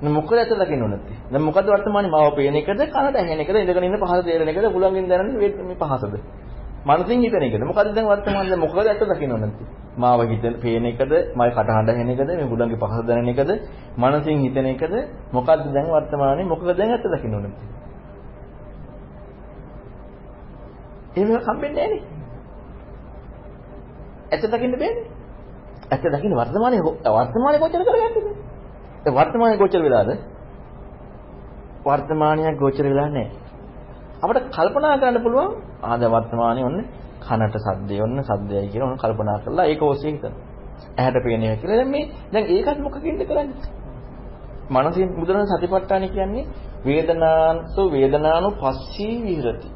[0.00, 1.14] දැන් මොකද ඇත්ත දකින්න ඕන නැති.
[1.30, 5.08] දැන් මොකද්ද වර්තමානයේ මාව පේන එකද, කනට ඇහෙන එකද, ඉඳගෙන ඉන්න පහස තේරෙන එකද, උලංගෙන්
[5.08, 6.14] දැනෙන මේ පහසද?
[6.86, 7.62] මනසින් හිතන එකද?
[7.64, 9.64] මොකද්ද දැන් වර්තමානයේ දැන් මොකද ඇත්ත දකින්න ඕන නැති.
[9.96, 13.50] මාව හිතන පේන එකද මයි කටහඬ හෙන එකද මේ බුලන්ගේ පහස දැනෙන එකද
[13.96, 14.94] මනසින් හිතන එකද
[15.32, 17.52] මොකද්ද දැන් වර්තමානයේ මොකද දැන් ඇත්ත දකින්න ඕනේ
[21.16, 22.17] එහෙම හම්බෙන්නේ නැහනේ
[24.30, 25.04] ඇත්ත දකින්න බෑනේ
[25.90, 28.16] ඇත්ත දකින්න වර්තමානයේ වර්තමානයේ ගෝචර කරගන්නද
[29.04, 30.10] ඒ වර්තමානයේ ගෝචර වෙලාද
[31.84, 33.48] වර්තමානයේ ගෝචර වෙලා නැහැ
[34.22, 35.52] අපිට කල්පනා කරන්න පුළුවන්
[35.84, 36.86] ආද වර්තමානයේ ඔන්නේ
[37.20, 40.34] කනට සද්දේ ඔන්න සද්දයයි කියලා ඔන්න කල්පනා කරලා ඒක ඔස්සේ හිතන.
[40.98, 43.68] ඇහැට පේන එක කියලා දැන් මේ දැන් ඒකත් මොකකින්ද කරන්නේ?
[44.70, 46.44] මනසින් බුදුරජාණන් සතිපට්ඨාන කියන්නේ
[46.84, 49.68] වේදනාන්සෝ වේදනානු පස්සී විහෙරති.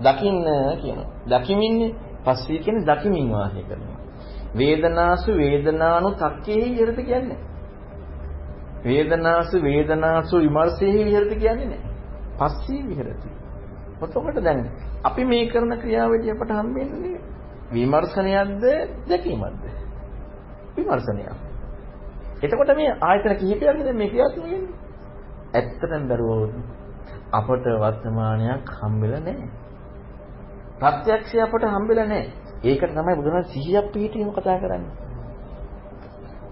[0.00, 0.46] දකින්න
[0.82, 1.08] කියනවා.
[1.30, 1.90] දකිමින්නේ
[2.24, 3.98] පස්සී කියන්නේ දකිමින් වාසය කරනවා.
[4.54, 7.38] වේදනාසු වේදනානු තක්කේ විහෙරති කියන්නේ.
[8.84, 11.90] වේදනාසු වේදනාසු විමර්ශේ විහෙරති කියන්නේ නැහැ.
[12.38, 13.28] පස්සී විහෙරති.
[14.02, 14.64] එතකොට දැන්
[15.04, 17.20] අපි මේ කරන ක්‍රියාවලිය අපට හම්බෙන්නේ
[17.70, 18.64] විමර්ශනයක්ද
[19.08, 19.64] දැකීමක්ද?
[20.76, 21.30] විමර්ශනයක්.
[22.42, 24.74] එතකොට මේ ආයතන කිහිපයක්ද මේ ක්‍රියාත්මක වෙන්නේ?
[25.52, 26.52] ඇත්තටම බැලුවොත්
[27.32, 29.48] අපට වර්තමානයක් හම්බෙලා නැහැ.
[30.80, 32.32] ප්‍රත්‍යක්ෂය අපට හම්බෙලා නැහැ.
[32.64, 34.92] ඒකට තමයි බුදුරජාණන් සිහියක් පිහිටීම කතා කරන්නේ.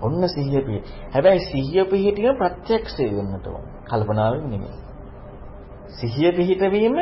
[0.00, 0.86] ඔන්න සිහිය පිහිට.
[1.12, 3.64] හැබැයි සිහිය පිහිටීම ප්‍රත්‍යක්ෂය වෙන්නට ඕන.
[3.84, 4.76] කල්පනාවෙන් නෙමෙයි.
[5.90, 6.96] සිහිය පිහිටවීම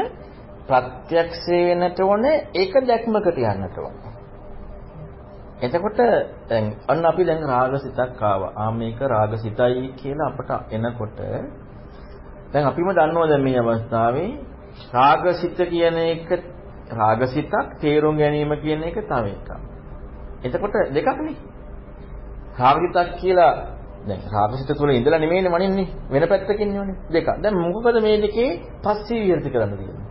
[0.66, 4.12] ප්‍රත්‍යක්ෂ වෙනට ඕනේ ඒක දැක්මකට යන්නට ඕනේ.
[5.58, 6.00] එතකොට
[6.48, 8.52] දැන් අන්න අපි දැන් රාගසිතක් ආවා.
[8.56, 11.18] ආ මේක රාගසිතයි කියලා අපට එනකොට
[12.52, 14.30] දැන් අපිම දන්නවා දැන් මේ අවස්ථාවේ
[14.92, 16.28] රාගසිත කියන එක
[16.90, 19.50] රාගසිතක් තේරුම් ගැනීම කියන එක තව එකක්.
[20.44, 21.36] එතකොට දෙකක් නේ.
[22.56, 23.52] රාගසිතක් කියලා
[24.06, 27.26] දැන් රාගසිත තුල ඉඳලා නෙමෙයිනේ මනින්නේ වෙන පැත්තකින් නෙවෙයි දෙක.
[27.42, 28.50] දැන් මොකද මේ දෙකේ
[28.82, 30.06] පස්සේ විහෙෘති කරන්න තියෙන්නේ?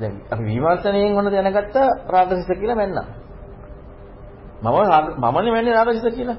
[0.00, 1.76] දැන් අපි විමර්ශනයෙන් ඔන්න දැනගත්ත
[2.08, 3.06] රාගසිත කියලා මැන්නා.
[4.62, 4.76] මම
[5.24, 6.38] මමනේ මැන්නේ රාගසිත කියලා.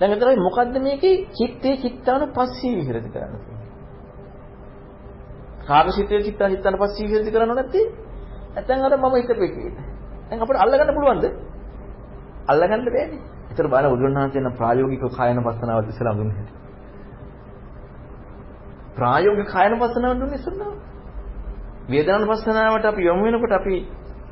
[0.00, 3.68] දැන් එතන මොකද්ද මේකේ චිත්තේ චිත්තාන පස්සී විහෙරති කරන්න තියෙන්නේ.
[5.68, 7.84] රාගසිතේ චිත්තා චිත්තාන පස්සී විහෙරති කරන්න නැත්තේ
[8.56, 9.84] නැත්නම් අර මම හිතපේ කියලා.
[10.28, 11.24] දැන් අපිට අල්ලගන්න පුළුවන්ද?
[12.48, 13.20] අල්ලගන්න බෑනේ.
[13.50, 16.46] ඒතර බලන්න බුදුරණාහිමියන් කියන ප්‍රායෝගික කායන පස්සනාව ඉස්සලා දුන්නේ.
[18.96, 20.72] ප්‍රායෝගික කායන පස්සනාව දුන්නේ ඉස්සලා.
[21.88, 23.76] වේදනානුපස්සනාවට අපි යොමු වෙනකොට අපි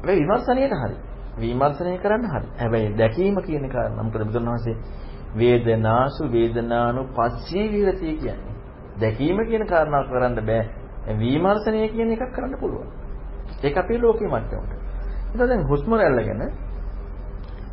[0.04, 0.96] මේ විමර්ශනයේට හරි.
[1.38, 2.46] විමර්ශනය කරන්න හරි.
[2.60, 4.76] හැබැයි දැකීම කියන කාරණා මොකද බුදුන් වහන්සේ
[5.36, 8.54] වේදනාසු වේදනානුපස්සී විරති කියන්නේ.
[9.00, 10.64] දැකීම කියන කාරණාව කරන්න බෑ.
[11.14, 13.03] විමර්ශනය කියන එකක් කරන්න පුළුවන්.
[13.62, 14.72] ඒක අපේ ලෝකේ මට්ටමට.
[15.26, 16.42] එතකොට දැන් හුස්ම රැල්ල ගැන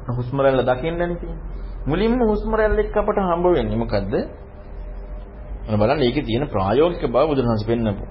[0.10, 1.45] හුස්ම රැල්ල දකින්නනේ තියෙන්නේ.
[1.86, 4.14] මුලින්ම හුස්ම රැල්ල එක්ක අපට හම්බ වෙන්නේ මොකද්ද?
[5.64, 8.06] අර බලන්න ඒකේ තියෙන ප්‍රායෝගික බව බුදුරජාණන් පෙන්නපු.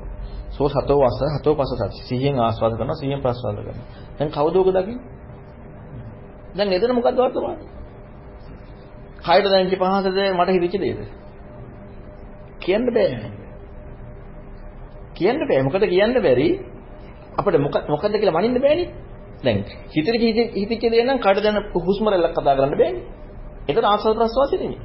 [0.51, 2.03] සෝ සතෝ වස හතෝ පස සති.
[2.03, 3.87] සිහියෙන් ආස්වාද කරනවා සිහියෙන් ප්‍රස්වාද කරනවා.
[4.19, 5.05] දැන් කවුද ඔක දකින්නේ?
[6.57, 7.69] දැන් එතන මොකද්ද වර්තමානයේ?
[9.21, 11.01] කයද දැනෙච්ච පහසද මට හිතෙච්ච දෙයද?
[12.61, 13.31] කියන්න බෑ.
[15.15, 15.63] කියන්න බෑ.
[15.63, 16.49] මොකද කියන්න බැරි
[17.33, 18.89] අපිට මොකද්ද කියලා මනින්න බෑනේ.
[19.41, 19.59] දැන්
[19.91, 20.17] හිතේ
[20.55, 23.03] හිතෙච්ච දේ නම් කඩ දැන හුස්ම රැල්ලක් කතා කරන්න බෑනේ.
[23.69, 24.81] ඒතර ආස්වාද ප්‍රස්වාසය නෙමෙයි.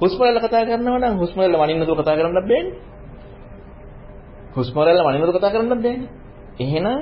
[0.00, 2.74] හුස්ම රැල්ල කතා කරනවා නම් හුස්ම රැල්ල වනින්න දුර කතා කරන්නත් බෑනේ.
[4.54, 6.08] හුස්ම රැල්ල වනින්න දුර කතා කරන්නත් බෑනේ.
[6.60, 7.00] එහෙනම්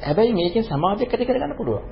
[0.00, 1.84] හැබැයි මේකෙන් සමාධියක් ඇති කරගන්න පුළුවන්.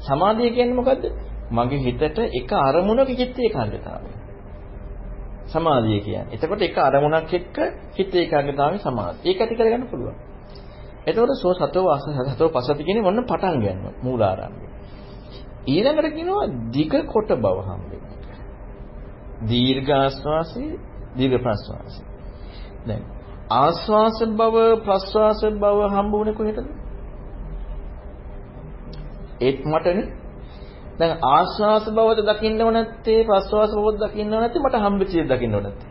[0.00, 1.04] සමාධිය කියන්නේ මොකද්ද?
[1.50, 4.10] මගේ හිතට එක අරමුණක චිත්ත ඒකාග්‍රතාවය.
[5.52, 6.34] සමාධිය කියන්නේ.
[6.34, 7.56] එතකොට එක අරමුණක් එක්ක
[7.96, 9.24] හිත ඒකාග්‍රතාවය සමාධිය.
[9.24, 10.16] ඒක ඇති කරගන්න පුළුවන්.
[11.06, 14.66] එතකොට සෝ සතෝ වාස සතෝ පසති කියන්නේ මොන පටන් ගන්නවා මූලාරම්භය.
[15.66, 18.16] ඊළඟට කියනවා දිග කොට බව හම්බෙන්නේ.
[19.42, 20.64] දීර්ඝ ආස්වාසි
[21.16, 22.02] දීර්ඝ ප්‍රස්වාසි.
[22.86, 23.02] දැන්
[23.52, 26.68] ආස්වාස බව ප්‍රස්වාස බව හම්බුනේ කොහෙටද?
[29.40, 30.21] ඒත් මටනේ.
[30.98, 35.90] දැන් ආස්වාස බවද දකින්නව නැත්තේ ප්‍රස්වාස බවද දකින්නව නැත්තේ මට හම්බෙච්ච දේ දකින්නව නැත්තේ.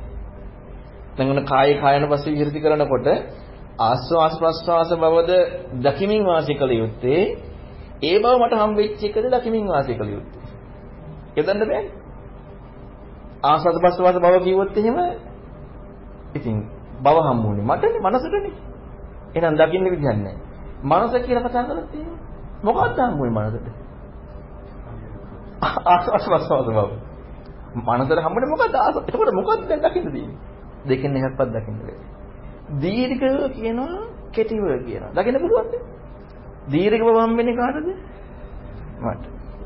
[1.15, 3.07] දැන් ඔන්න කාය කායන පස්සේ විහෙෘති කරනකොට
[3.81, 5.31] ආස්වාස් ප්‍රස්වාස බවද
[5.79, 7.21] දකිමින් වාසය කළ යුත්තේ
[8.01, 10.41] ඒ බව මට හම්බෙච්ච එකද දකිමින් වාසය කළ යුත්තේ.
[11.35, 12.01] යදන්න බෑනේ.
[13.43, 14.97] ආස්වාද ප්‍රස්වාස බව කිව්වොත් එහෙම
[16.35, 16.57] ඉතින්
[17.01, 18.53] බව හම්බුනේ මටනේ මනසටනේ.
[19.35, 20.35] එහෙනම් දකින්න විදිහක් නැහැ.
[20.83, 22.19] මනස කියලා කතා කරලා තියෙනවා.
[22.63, 23.80] මොකක්ද හම්බුනේ මනසට?
[25.61, 26.79] ආස්වාද ප්‍රස්වාස බව.
[27.77, 28.75] මනසට හම්බුනේ මොකක්ද?
[29.01, 30.37] එතකොට මොකක්ද දැන් දකින්න තියෙන්නේ?
[30.85, 32.05] දෙකෙන් එකක්වත් දකින්න බැහැ.
[32.77, 34.01] දීර්ඝව කියනවා
[34.31, 35.11] කෙටිව කියනවා.
[35.13, 35.73] දකින්න පුළුවන්ද?
[36.67, 37.87] දීර්ඝව හම්බෙන්නේ කාටද?
[39.01, 39.23] මට.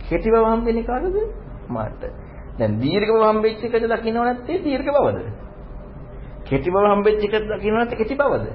[0.09, 1.15] කෙටිව හම්බෙන්නේ කාටද?
[1.69, 2.03] මට.
[2.59, 5.19] දැන් දීර්ඝව හම්බෙච්ච එකද දකින්නව නැත්තේ දීර්ඝ බවද?
[6.45, 8.45] කෙටි බව හම්බෙච්ච එකද දකින්නව නැත්තේ කෙටි බවද?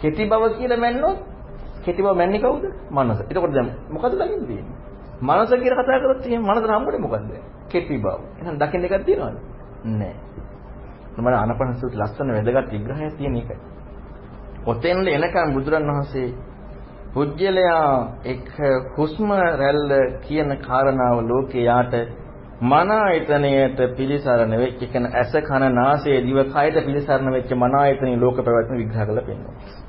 [0.00, 1.18] කෙටි බව කියලා මැන්නොත්
[1.84, 2.64] කෙටි බව මැන්නේ කවුද?
[2.90, 3.20] මනස.
[3.22, 4.89] එතකොට දැන් මොකද දකින්න තියෙන්නේ?
[5.20, 7.32] මනස කියලා කතා කරොත් එහෙනම් මනසට හම්බුනේ මොකද්ද?
[7.68, 8.14] කෙටි බව.
[8.38, 9.36] එහෙනම් දකින්න එකක් තියෙනවද?
[9.92, 10.14] නැහැ.
[11.16, 13.58] මම ආනපනසුත් ලස්සන වැදගත් විග්‍රහයක් තියෙන එකයි.
[14.66, 16.28] ඔතෙන්ද එනකන් බුදුරණවහන්සේ
[17.12, 18.48] පුජ්‍යලයා එක්
[18.96, 19.92] හුස්ම රැල්ල
[20.22, 21.94] කියන කාරණාව ලෝකේ යාට
[22.62, 28.36] මන ආයතනයට පිළිසරණ වෙච්ච එකන ඇස කන නාසය දිව කයට පිළිසරණ වෙච්ච මන ආයතනයේ ලෝක
[28.38, 29.79] පැවැත්ම විග්‍රහ කරලා පෙන්නනවා.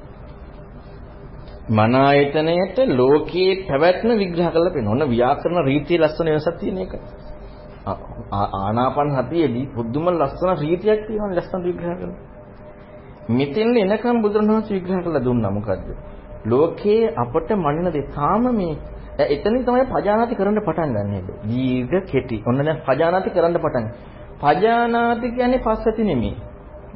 [1.71, 4.95] මන ආයතනයට ලෝකයේ පැවැත්ම විග්‍රහ කරලා පෙන්නනවා.
[4.95, 6.93] ඔන්න ව්‍යාකරණ රීතිය ලස්සන වෙනසක් තියෙන එක.
[8.59, 12.19] ආනාපාන හතියේදී බුදුම ලස්සන රීතියක් තියෙනවා ලස්සන විග්‍රහ කරනවා.
[13.29, 15.87] මෙතෙන් එනකම් බුදුරණවහන්සේ විග්‍රහ කරලා දුන්නා මොකද්ද?
[16.45, 18.75] ලෝකයේ අපට මනින දේ තාම මේ
[19.27, 21.39] එතනින් තමයි පජානාති කරන්න පටන් ගන්න හැබැයි.
[21.49, 22.43] දීර්ඝ කෙටි.
[22.45, 23.85] ඔන්න දැන් පජානාති කරන්න පටන්.
[24.41, 26.35] පජානාති කියන්නේ පස්සති නෙමෙයි.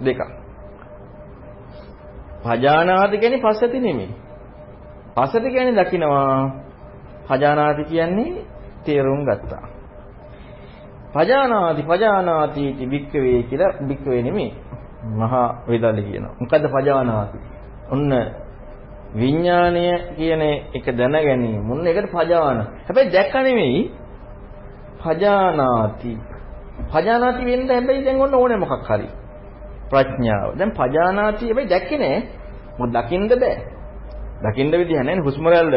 [0.01, 0.21] දෙකක්.
[2.43, 4.24] පජානාති කියන්නේ පස්සති නෙමෙයි.
[5.15, 6.65] පස්සති කියන්නේ දකින්නවා.
[7.27, 8.45] පජානාති කියන්නේ
[8.85, 9.63] තේරුම් ගත්තා.
[11.13, 14.53] පජානාති පජානාති इति වික්කවේ කියලා වික්කවේ නෙමෙයි.
[15.03, 16.35] මහා වේදාලේ කියනවා.
[16.39, 17.37] මොකද්ද පජානාති?
[17.91, 18.11] ඔන්න
[19.15, 19.85] විඥාණය
[20.17, 20.41] කියන
[20.77, 21.63] එක දැන ගැනීම.
[21.63, 22.57] මුන්න ඒකට පජාන.
[22.87, 23.91] හැබැයි දැක්ක නෙමෙයි.
[25.03, 26.11] පජානාති.
[26.91, 29.07] පජානාති වෙන්න හැබැයි දැන් ඔන්න ඕනේ මොකක් හරි.
[29.89, 30.49] ප්‍රඥාව.
[30.57, 32.17] දැන් පජානාති හැබැයි දැක්කේ නෑ.
[32.79, 33.74] මොකද දකින්න බෑ.
[34.43, 35.75] දකින්න විදිහ නැහැ හුස්ම රැල්ලද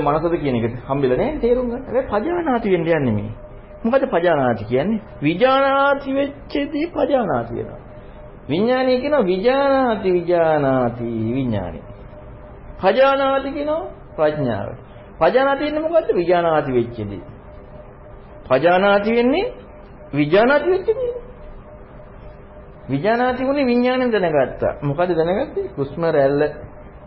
[0.00, 1.84] මනසද කියන එක හම්බෙලා නෑ තේරුම් ගන්න.
[1.86, 3.30] හැබැයි පජානාති වෙන්න යන්නේ මේ.
[3.82, 5.00] මොකද පජානාති කියන්නේ?
[5.22, 7.80] විජානාති වෙච්චදී පජානාති වෙනවා.
[8.48, 11.04] විඥානය කියනවා විජානාති විජානාති
[11.34, 11.80] විඥානි.
[12.80, 13.84] පජානාති කියනවා
[14.16, 14.68] ප්‍රඥාව.
[15.18, 16.08] පජානාති වෙන්නේ මොකද්ද?
[16.14, 17.22] විජානාති වෙච්චදී.
[18.48, 19.46] පජානාති වෙන්නේ
[20.14, 21.12] විජානාති වෙච්චදී.
[22.90, 24.72] විජානාති වුණේ විඥාණයෙන් දැනගත්තා.
[24.82, 25.70] මොකද දැනගත්තේ?
[25.76, 26.42] හුස්ම රැල්ල.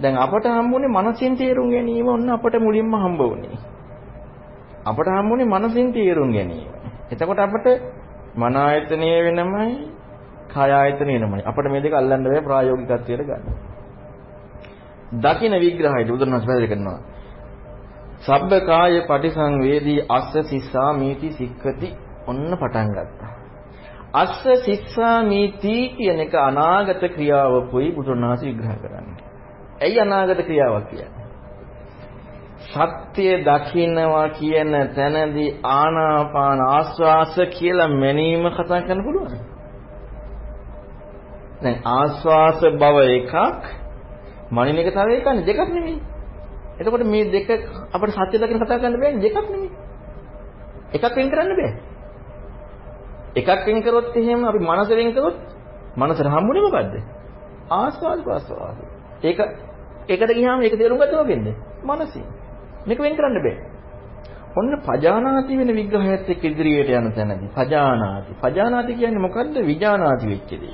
[0.03, 3.57] දැන් අපට හම්බුනේ මනසින් තේරුම් ගැනීම ඔන්න අපට මුලින්ම හම්බ වුණේ.
[4.85, 6.67] අපට හම්බුනේ මනසින් තේරුම් ගැනීම.
[7.11, 7.67] එතකොට අපට
[8.35, 9.71] මන ආයතනය වෙනමයි,
[10.49, 11.43] කාය ආයතනය වෙනමයි.
[11.43, 13.43] අපිට මේ දෙක අල්ලන්න බෑ ප්‍රායෝගිකත්වයට ගන්න.
[15.19, 16.99] දකින විග්‍රහයද බුදුරණස් පැහැදිලි කරනවා.
[18.21, 21.89] සබ්බ කාය පටිසංවේදී අස්ස සිස්සා මීති සික්කති
[22.27, 23.33] ඔන්න පටන් ගත්තා.
[24.13, 29.32] අස්ස සිස්සා මීති කියන එක අනාගත ක්‍රියාවකුයි බුදුරණස් විග්‍රහ කරන්නේ.
[29.83, 31.23] ඇයි අනාගත ක්‍රියාවක් කියන්නේ?
[32.65, 39.35] සත්‍ය දකින්නවා කියන තැනදී ආනාපාන ආස්වාස කියලා මැනීම කතා කරන්න පුළුවන්.
[41.63, 43.33] දැන් ආස්වාස බව එකක්
[44.51, 45.99] මනින එක තව එකක් දෙකක් නෙමෙයි.
[46.79, 47.49] එතකොට මේ දෙක
[47.93, 49.69] අපිට සත්‍ය දකින්න කතා කරන්න බෑනේ දෙකක් නෙමෙයි.
[50.93, 51.71] එකක් වෙන් කරන්න බෑ.
[53.35, 55.37] එකක් වෙන් කරොත් එහෙම අපි මනස වෙන් කරොත්
[55.97, 56.93] මනසට හම්බුනේ මොකද්ද?
[57.71, 58.77] ආස්වාද ප්‍රස්වාද.
[59.23, 59.39] ඒක
[60.09, 61.47] ඒකට ගියාම ඒක තේරුම් ගත්තොත් මොකෙන්ද?
[61.83, 62.25] මනසින්.
[62.87, 63.55] මේක වෙන් කරන්න බෑ.
[64.55, 68.31] ඔන්න පජානාති වෙන විග්‍රහයත් එක්ක ඉදිරියට යන තැනදී පජානාති.
[68.41, 69.55] පජානාති කියන්නේ මොකද්ද?
[69.63, 70.73] විජානාති වෙච්ච දේ.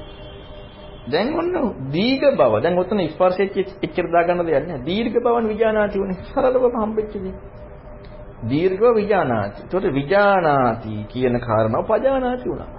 [1.07, 1.53] දැන් ඔන්න
[1.91, 2.61] දීර්ඝ බව.
[2.61, 4.81] දැන් ඔතන ස්පර්ශෙච්ච එච්චර දාගන්න දෙයක් නෑ.
[4.85, 6.19] දීර්ඝ බවන් විජානාති උනේ.
[6.29, 7.35] සරලවම හම්බෙච්ච දේ.
[8.43, 9.61] දීර්ඝව විජානාති.
[9.61, 12.71] ඒතකොට විජානාති කියන කාරණාව පජානාති වුණා.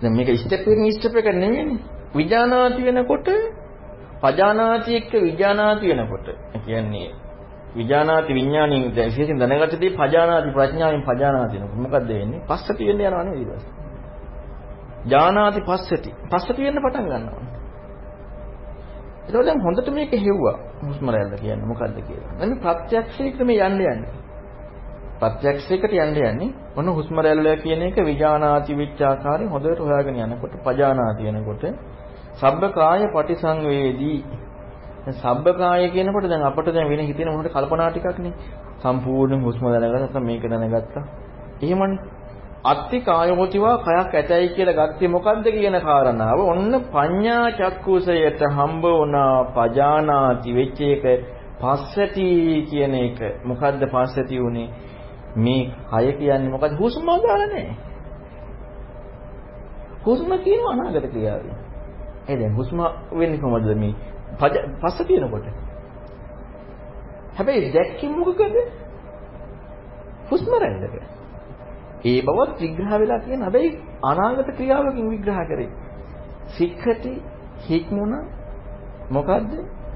[0.00, 1.80] දැන් මේක ස්ටෙප් එකකින් ස්ටෙප් එක නෙමෙයිනේ.
[2.14, 3.28] විජානාති වෙනකොට
[4.24, 6.26] පජානාති එක්ක විජානාති වෙනකොට
[6.64, 7.08] කියන්නේ
[7.74, 12.40] විජානාති විඥාණයෙන් විශේෂයෙන් දැනගත්තදී පජානාති ප්‍රඥාවෙන් පජානාති වෙනකොට මොකද්ද වෙන්නේ?
[12.42, 13.72] පස්සට වෙන්න යනවා නේද ඊට පස්සේ.
[15.06, 16.10] ජානාති පස්සති.
[16.30, 17.42] පස්සට වෙන්න පටන් ගන්නවා.
[19.26, 20.56] ඒක දැන් හොඳට මේක හෙව්වා.
[20.82, 22.32] හුස්ම රැල්ල කියන්නේ මොකද්ද කියලා.
[22.38, 24.12] දැන් ප්‍රත්‍යක්ෂයකට මේ යන්න යන්නේ.
[25.20, 31.64] ප්‍රත්‍යක්ෂයකට යන්න යන්නේ මොන හුස්ම රැල්ල කියන එක විජානාති විච්ඡාකාරයෙන් හොඳට හොයාගෙන යනකොට පජානාති වෙනකොට
[32.34, 34.18] සබ්බකාය පටිසංවේදී.
[35.04, 38.32] දැන් සබ්බකාය කියනකොට දැන් අපිට දැන් වෙන හිතෙන මොනට කල්පනා ටිකක්නේ
[38.80, 41.04] සම්පූර්ණ හුස්ම දැනගත්තා මේක දැනගත්තා.
[41.62, 41.98] එහෙමනේ.
[42.64, 46.38] අත්ති කායෝතිවා කයක් ඇතයි කියලා ගත්තේ මොකද්ද කියන කාරණාව?
[46.42, 51.04] ඔන්න පඤ්ඤා චක්කුසයට හම්බ වුණා පජානාති වෙච්ච එක
[51.60, 52.28] පස්සති
[52.70, 53.18] කියන එක.
[53.44, 54.68] මොකද්ද පස්සති උනේ
[55.36, 56.74] මේ කය කියන්නේ මොකද්ද?
[56.78, 57.76] හුස්ම ගන්න නැහැ.
[60.04, 61.63] හුස්ම කියන අනාගත ක්‍රියාවයි
[62.28, 62.78] ඒ දැන් හුස්ම
[63.12, 63.66] වෙන්නේ කොහොමද?
[63.76, 63.94] මේ
[64.80, 65.46] පස්ස තියෙනකොට.
[67.36, 68.56] හැබැයි දැක්කේ මොකකද?
[70.30, 70.94] හුස්ම රැල්ලක.
[72.04, 73.70] ඒ බවත් විග්‍රහ වෙලා තියෙන හැබැයි
[74.02, 75.70] අනාගත ක්‍රියාවකින් විග්‍රහ කරේ.
[76.48, 77.12] සික්ඛති
[77.68, 78.14] හික්මුණ
[79.10, 79.52] මොකද්ද?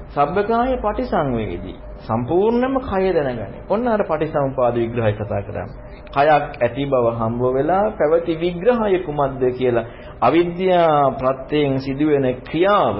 [0.09, 3.61] සබ්බකාය පටිසංවේදී සම්පූර්ණයෙන්ම කය දැනගන්නේ.
[3.69, 5.75] ඔන්න අර පටිසමුපාද විග්‍රහය කතා කරන්නේ.
[6.07, 9.85] කයක් ඇති බව හම්බ වෙලා පැවති විග්‍රහය කුමක්ද කියලා
[10.21, 12.97] අවිද්‍යා ප්‍රත්‍යයෙන් සිදුවෙන ක්‍රියාව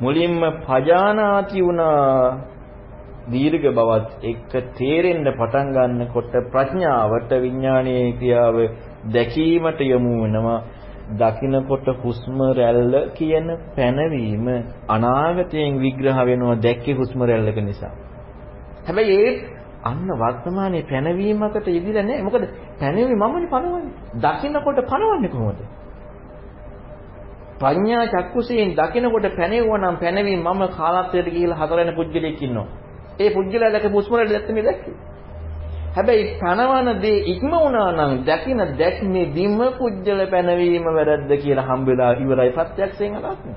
[0.00, 2.38] මුලින්ම පජානාති වුණා
[3.26, 8.56] දීර්ඝ බවත් එක්ක තේරෙන්න පටන් ගන්නකොට ප්‍රඥාවට විඥානීය ක්‍රියාව
[9.08, 10.60] දැකීමට යොමු වෙනවා
[11.12, 13.46] දකින්නකොට හුස්ම රැල්ල කියන
[13.76, 14.46] පැනවීම
[14.88, 17.92] අනාගතයෙන් විග්‍රහ වෙනවා දැක්කේ හුස්ම රැල්ලක නිසා.
[18.86, 19.32] හැබැයි ඒ
[19.84, 22.22] අන්න වර්තමානයේ පැනවීමකට යෙදිලා නැහැ.
[22.22, 22.44] මොකද
[22.80, 23.94] පැනවීම මමනේ පනවන්නේ.
[24.16, 25.60] දකින්නකොට පනවන්නේ කොහොමද?
[27.58, 32.66] ප්‍රඥා චක්කුසයෙන් දකින්නකොට පැනෙවුවා නම් පැනවීම මම කාලත්වයට ගිහිලා හතරෙන පුජ්‍යලයක් ඉන්නවා.
[33.20, 34.94] ඒ පුජ්‍යලයා දැක හුස්ම රැල්ල දැක්කේ දැක්කේ.
[35.96, 42.50] හැබැයි පනවන දේ ඉක්ම වුණා නම් දකින දැක්මේ දිම පුජ්‍යල පැනවීම වැරද්ද කියලා හම්බෙලා ඉවරයි
[42.50, 43.54] ප්‍රත්‍යක්ෂයෙන් අනාත්මය.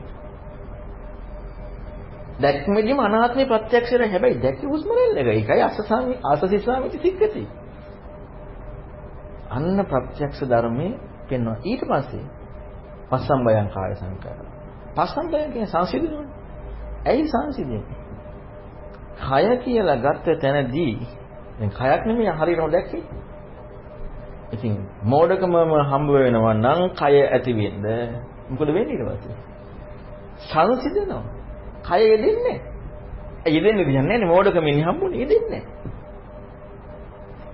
[2.42, 5.28] දැක්මේදීම අනාත්මේ ප්‍රත්‍යක්ෂය හැබැයි දැක්ක හුස්ම රැල්ල එක.
[5.30, 7.44] ඒකයි අසසාමි ආසසිසාමිති සික්කති.
[9.50, 10.92] අන්න ප්‍රත්‍යක්ෂ ධර්මයේ
[11.30, 11.58] පෙන්වනවා.
[11.64, 12.26] ඊට පස්සේ
[13.10, 14.40] පස්සම්බයං කාය සංකාර.
[14.96, 16.28] පස්සම්බයං කියන්නේ සංසිඳනවනේ.
[17.06, 17.98] ඇයි සංසිඳෙන්නේ?
[19.20, 20.94] කය කියලා ගත්ත තැනදී
[21.60, 23.04] දැන් කයක් නෙමෙයි හරියටම දැක්කේ.
[24.52, 24.74] ඉතින්
[25.04, 27.86] මෝඩකමම හම්බ වෙනවා නම් කය ඇති වෙන්න
[28.50, 29.38] මොකද වෙන්නේ ඊට පස්සේ?
[30.42, 31.24] සංසිඳනවා.
[31.84, 32.58] කය යෙදෙන්නේ.
[33.46, 35.64] ඒ යෙදෙන්නේ කියන්නේ නැහැ මෝඩකමින් හම්බුනේ යෙදෙන්නේ.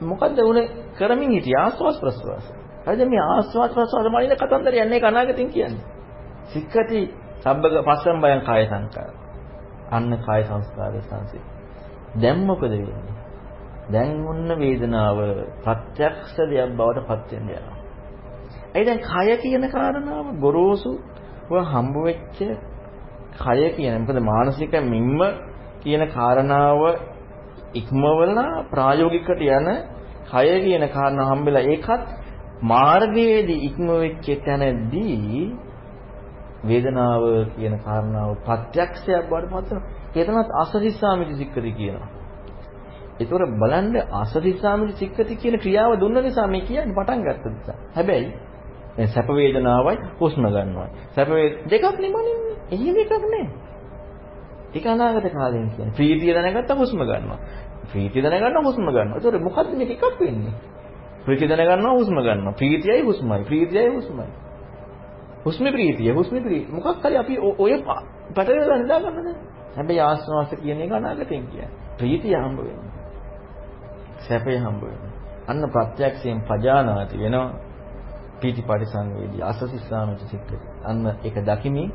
[0.02, 0.68] මොකද්ද උනේ
[0.98, 2.46] කරමින් හිටිය ආස්වාස් ප්‍රස්වාස.
[2.86, 5.86] හරිද මේ ආස්වාස් ප්‍රස්වාස මනින කතන්දර යන්නේ කනාගතින් කියන්නේ.
[6.46, 7.02] සික්කති
[7.42, 9.12] සබ්බක පස්සම් බයං කාය සංකාර.
[9.92, 11.46] අන්න කාය සංස්කාර සංසිත.
[12.16, 13.15] දැන් මොකද වෙන්නේ?
[13.92, 15.18] දැන් ඔන්න වේදනාව
[15.64, 17.76] ප්‍රත්‍යක්ෂ දෙයක් බවට පත් වෙන්න යනවා.
[18.76, 22.40] ඒ දැන් කය කියන කාරණාව ගොරෝසුව හම්බ වෙච්ච
[23.38, 25.20] කය කියන මොකද මානසික මිම්ම
[25.82, 26.82] කියන කාරණාව
[27.74, 29.68] ඉක්මවලා ප්‍රායෝගිකට යන
[30.26, 32.04] කය කියන කාරණා හම්බෙලා ඒකත්
[32.64, 35.42] මාර්ගයේදී ඉක්ම වෙච්ච තැනදී
[36.64, 37.24] වේදනාව
[37.56, 39.84] කියන කාරණාව ප්‍රත්‍යක්ෂයක් බවට පත් වෙනවා.
[40.16, 42.15] ඒ තමයි අසරිස්සාමිති සික්කති කියනවා.
[43.20, 47.78] ඒතොර බලන්න ආසදිසාමිති සික්කති කියන ක්‍රියාව දුන්න නිසා මේ කියන්නේ පටන් ගත්ත නිසා.
[47.96, 48.32] හැබැයි
[48.96, 50.88] දැන් සැප වේදනාවයි හුස්ම ගන්නවා.
[51.12, 51.30] සැප
[51.66, 52.56] දෙකක් නෙමනින්නේ.
[52.72, 53.46] එහෙම එකක් නෑ.
[54.74, 55.96] ඒක අනාගත කාලයෙන් කියන්නේ.
[55.96, 57.40] ප්‍රීතිය දැනගත්ත හුස්ම ගන්නවා.
[57.92, 59.16] ප්‍රීතිය දැනගන්න හුස්ම ගන්නවා.
[59.16, 60.56] ඒතොර මොකද්ද මේක එකක් වෙන්නේ?
[61.26, 62.54] ප්‍රීතිය දැනගන්නවා හුස්ම ගන්නවා.
[62.54, 63.44] ප්‍රීතියයි හුස්මයි.
[63.44, 64.28] ප්‍රීතියයි හුස්මයි.
[65.46, 66.72] හුස්මේ ප්‍රීතිය, හුස්මේ ප්‍රීතිය.
[66.72, 67.74] මොකක් හරි අපි ඔය
[68.36, 69.30] පැටලෙලා නිදා ගන්නද?
[69.76, 71.70] හැබැයි ආස්වාස කියන එක අනාගතෙන් කියන්නේ.
[71.98, 72.95] ප්‍රීතිය හම්බ වෙන්නේ.
[74.28, 75.14] සැපේ හම්බ වෙනවා.
[75.48, 77.50] අන්න ප්‍රත්‍යක්ෂයෙන් පජානාති වෙනවා.
[78.40, 80.56] පීති පරිසංවේදී අසසිස්සාමිත සික්කති.
[80.84, 81.90] අන්න ඒක දකිමින්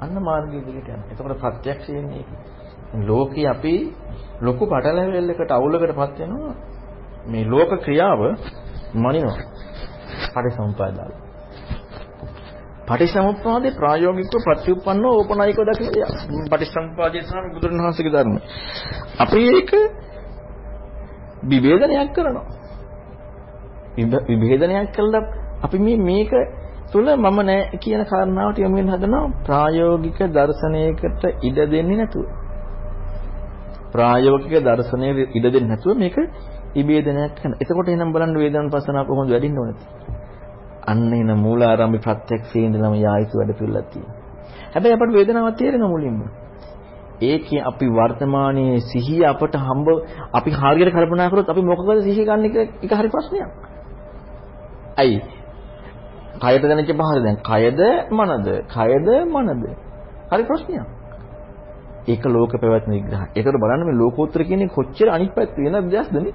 [0.00, 1.10] අන්න මාර්ගයේ දිගට යනවා.
[1.10, 2.30] එතකොට ප්‍රත්‍යක්ෂයෙන් ඒක.
[3.00, 3.74] ලෝකේ අපි
[4.40, 6.54] ලොකු පටලැවිල්ලකට අවුලකටපත් වෙනවා
[7.26, 8.20] මේ ලෝක ක්‍රියාව
[8.96, 9.38] මනිනවා
[10.28, 11.12] පටිසමුපාදාල
[12.88, 16.10] පටිසමුපාදේ ප්‍රායෝගිකව ප්‍රතිඋප්පන්නව ඕපනායිකව දකිනවා
[16.50, 18.36] පටිසමුපාදයේ සහ බුදුරණවහන්සේගේ ධර්ම
[19.18, 19.70] අපි ඒක
[21.42, 22.46] විභේදනයක් කරනවා
[24.30, 25.22] විභේදනයක් කළා
[25.62, 26.32] අපි මේ මේක
[26.92, 32.26] තුල මම නෑ කියන කාරණාවට යොමු වෙන හදනවා ප්‍රායෝගික දර්ශනයකට ඉඩ දෙන්නේ නැතුව
[33.92, 36.16] ප්‍රායෝගික දර්ශනයේ ඉඩ දෙන්නේ නැතුව මේක
[36.72, 37.52] ඉබේදනයක් කරන.
[37.54, 39.80] එතකොට එහෙනම් බලන්න වේදනානුපස්සනාව කොහොමද වැඩින්න ඕනද?
[40.82, 44.16] අන්න එන මූලාරම්භ ප්‍රත්‍යක්ෂයේ ඉඳලම යායුතු වැඩ පිළිලක් තියෙනවා.
[44.72, 46.18] හැබැයි අපට වේදනාවක් තේරෙන මුලින්ම.
[47.22, 49.88] ඒකේ අපි වර්තමානයේ සිහිය අපට හම්බ
[50.32, 53.48] අපි හරියට කල්පනා කරොත් අපි මොකකද සිහිය ගන්න එක එක හරි ප්‍රශ්නයක්.
[54.96, 55.16] අයි
[56.36, 57.80] කයද දැනෙච්ච පහර දැන් කයද
[58.10, 59.64] මනද කයද මනද
[60.30, 60.86] හරි ප්‍රශ්නයක්.
[62.08, 63.26] ඒක ලෝක පැවැත්ම විග්‍රහය.
[63.30, 66.32] ඒකට බලන්න මේ ලෝකෝත්තර කියන්නේ කොච්චර අනිත් පැත්ත වෙන දෙයක්ද නේ?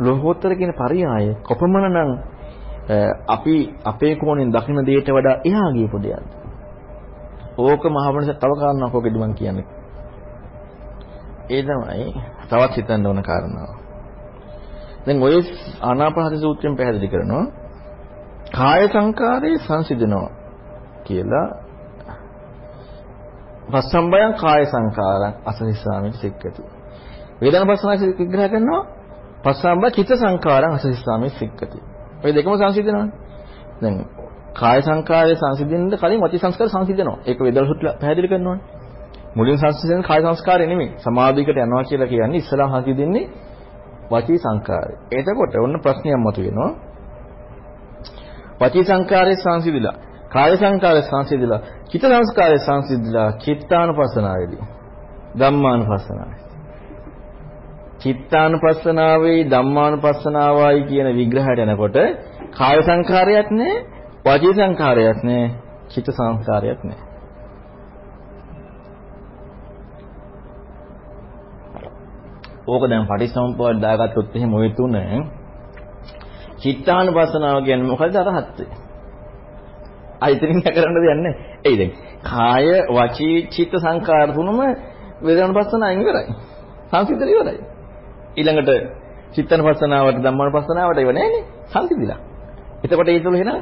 [0.00, 2.10] ලෝකෝත්තර කියන පරියාය කොපමණනම්
[3.28, 6.41] අපි අපේ කෝණයෙන් දකින දෙයට වඩා එහා ගියපු දෙයක්ද?
[7.58, 9.66] ඕක මහවණස තව කාරණාවක් ඔකෙදි මම කියන්නේ.
[11.50, 12.06] ඒ තමයි
[12.48, 13.70] තවත් හිතන්න ඕන කාරණාව.
[15.06, 15.36] දැන් ඔය
[15.80, 17.44] ආනාපානසති සූත්‍රයෙන් පැහැදිලි කරනවා
[18.52, 20.30] කාය සංකාරයේ සංසිඳනවා
[21.04, 21.48] කියලා
[23.72, 26.62] පස්සම්බයං කාය සංකාරං අසහිස්සාමිත සික්කති.
[27.40, 28.82] වේදනාපස්සනාවේ විග්‍රහ කරනවා
[29.44, 31.78] පස්සම්බ චිත්ත සංකාරං අසහිස්සාමිත සික්කති.
[32.24, 33.16] ඔය දෙකම සංසිඳනවානේ.
[33.82, 33.96] දැන්
[34.52, 37.18] කාය සංකාරයේ සංසිඳෙන්න කලින් වචී සංස්කාර සංසිඳනවා.
[37.26, 38.64] ඒක වේදල් සුත්ල පැහැදිලි කරනවානේ.
[39.36, 40.90] මුලින් සංසිඳෙන කාය සංස්කාරය නෙමෙයි.
[40.98, 43.24] සමාධියකට යනවා කියලා කියන්නේ ඉස්සලා සංසිඳෙන්නේ
[44.10, 44.94] වචී සංකාරය.
[45.10, 46.70] එතකොට ඔන්න ප්‍රශ්නයක් මතුවෙනවා.
[48.60, 49.96] වචී සංකාරයේ සංසිඳිලා
[50.30, 51.60] කාය සංකාරයේ සංසිඳිලා
[51.90, 54.62] චිත්ත සංස්කාරයේ සංසිඳිලා චිත්තානුපස්සනාවේදී
[55.38, 56.40] ධම්මානුපස්සනාවේ
[58.00, 61.96] චිත්තානුපස්සනාවේ ධම්මානුපස්සනාවයි කියන විග්‍රහයට යනකොට
[62.58, 63.74] කාය සංකාරයක් නෑ
[64.24, 65.44] වාචී සංකාරයක් නෑ
[65.88, 67.00] චිත්ත සංස්කාරයක් නෑ
[72.66, 74.96] ඕක දැන් පටිච්චසමුප්පාද දාගත්තොත් එහෙම ওই තුන
[76.58, 78.66] චිත්තානුපස්සනාව කියන්නේ මොකද අරහත්ත්වය
[80.20, 81.34] අයිතරින් කරන්න දෙයක් නැහැ.
[81.64, 81.92] එයි දැන්
[82.24, 84.60] කාය වචී චිත්ත සංකාර තුනම
[85.24, 86.26] වේදනානුපස්සනාවෙන් ඉවරයි.
[86.90, 87.60] සංසිද්ධ ඉවරයි.
[88.36, 88.70] ඊළඟට
[89.34, 91.44] චිත්තනුපස්සනාවට ධම්මානුපස්සනාවට ඒව නැහැනේ.
[91.66, 92.20] සංසිද්ධිලා.
[92.84, 93.58] එතකොට ඒ තුල එහෙනම්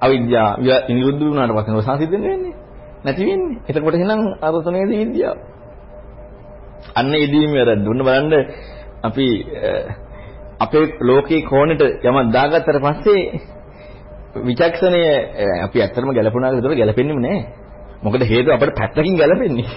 [0.00, 0.54] අවිද්‍යාව
[0.90, 2.54] නිරුද්ධ වුණාට පස්සේ සංසිද්ධ වෙන්නේ
[3.04, 3.58] නැති වෙන්නේ.
[3.68, 5.36] එතකොට එහෙනම් අරතනේදී විද්‍යාව.
[6.94, 7.86] අන්න ඉදීම වැරද්ද.
[7.86, 8.34] උන්න බලන්න
[9.02, 9.26] අපි
[10.60, 13.22] අපේ ලෝකේ කෝණයට යමක් දාගත්තට පස්සේ
[14.40, 15.02] විචක්ෂණය
[15.62, 17.42] අපි ඇත්තටම ගැලපුණා කියලා ඒතර ගැලපෙන්නේම නැහැ.
[18.02, 19.68] මොකද හේතුව අපිට පැත්තකින් ගැලපෙන්නේ.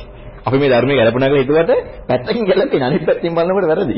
[0.46, 1.72] අපි මේ ධර්මයේ ගැලපුණා කියලා හිතුවට
[2.08, 3.98] පැත්තකින් ගැලපෙන්නේ අනිත් පැත්තෙන් බලනකොට වැරදි.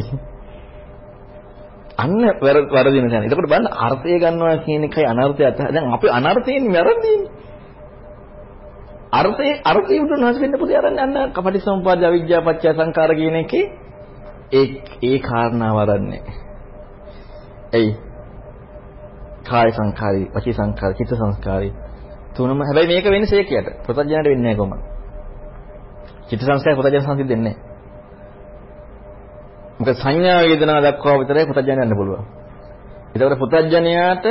[1.97, 3.23] අන්න වැරදින තැන.
[3.23, 5.71] එතකොට බලන්න අර්ථය ගන්නවා කියන එකයි අනර්ථය අතර.
[5.71, 7.29] දැන් අපි අනර්ථයෙන් වැරදීනේ.
[9.13, 13.65] අර්ථේ අර්ථය උදනාස් වෙන්න පුතේ අරන් අන්න කපටිසම්පාද අවිජ්ජා පත්‍ය සංකාර කියන එකේ
[14.51, 14.65] ඒ
[15.03, 16.21] ඒ කාරණාව අරන්නේ.
[17.73, 17.89] එයි.
[19.43, 21.73] කාය සංකාරී, වචී සංකාරී, චිත්ත සංස්කාරී
[22.35, 23.67] තුනම හැබැයි මේක වෙන්නේ සේකයට.
[23.85, 24.83] ප්‍රත්‍යඥයට වෙන්නේ නැහැ කොහොමද?
[26.27, 27.64] චිත්ත සංස්කාරය ප්‍රත්‍යඥ සංසිද්ධ වෙන්නේ නැහැ.
[29.77, 32.23] මොකද සංඥා වේදනා දක්වා විතරයි ප්‍රත්‍යඥ යන්න පුළුවන්.
[33.13, 34.25] ඒතකොට ප්‍රත්‍යඥයාට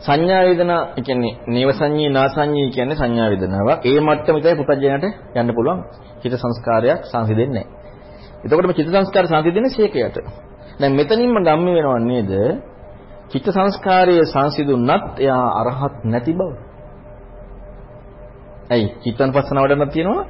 [0.00, 3.80] සංඥා වේදනා ඒ කියන්නේ නේව සංඤී නාසංඤී කියන්නේ සංඥා වේදනාවක්.
[3.84, 5.04] ඒ මට්ටම විතරයි පුතඥයට
[5.34, 5.78] යන්න පුළුවන්.
[6.22, 7.80] චිත්ත සංස්කාරයක් සංසිඳෙන්නේ නැහැ.
[8.44, 10.16] එතකොට මේ චිත්ත සංස්කාර සංසිඳෙන්නේ ශේකයට.
[10.80, 12.32] දැන් මෙතනින්ම ගම්ම වෙනව නේද?
[13.30, 16.50] චිත්ත සංස්කාරයේ සංසිඳුනත් එයා අරහත් නැති බව.
[18.70, 18.86] ඇයි?
[19.02, 20.24] චිත්තන්පස්සන වඩන්නත් තියෙනවා,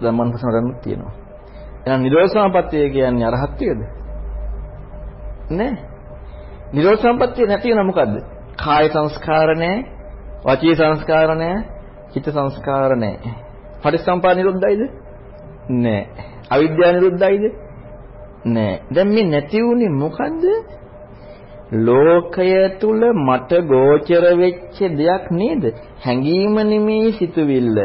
[0.00, 1.25] ධම්මන්පස්සන වඩන්නත් තියෙනවා.
[1.86, 3.80] එහෙනම් නිරෝධ සමාපත්තිය කියන්නේ අරහත්ත්වයේද?
[5.50, 5.74] නෑ.
[6.72, 8.14] නිරෝධ සම්පත්තිය නැති වෙන මොකද්ද?
[8.56, 9.84] කාය සංස්කාර නැහැ,
[10.44, 11.64] වචී සංස්කාර නැහැ,
[12.12, 13.34] චිත්ත සංස්කාර නැහැ.
[13.82, 14.82] පටිච්චසමුප්පාද නිරුද්ධයිද?
[15.68, 16.26] නැහැ.
[16.50, 17.44] අවිද්‍යාව නිරුද්ධයිද?
[18.46, 18.82] නැහැ.
[18.90, 20.44] දැන් මේ නැති වුනේ මොකද්ද?
[21.80, 25.64] ලෝකය තුල මට ගෝචර වෙච්ච දෙයක් නේද?
[26.04, 27.78] හැඟීම නෙමේ සිතුවිල්ල.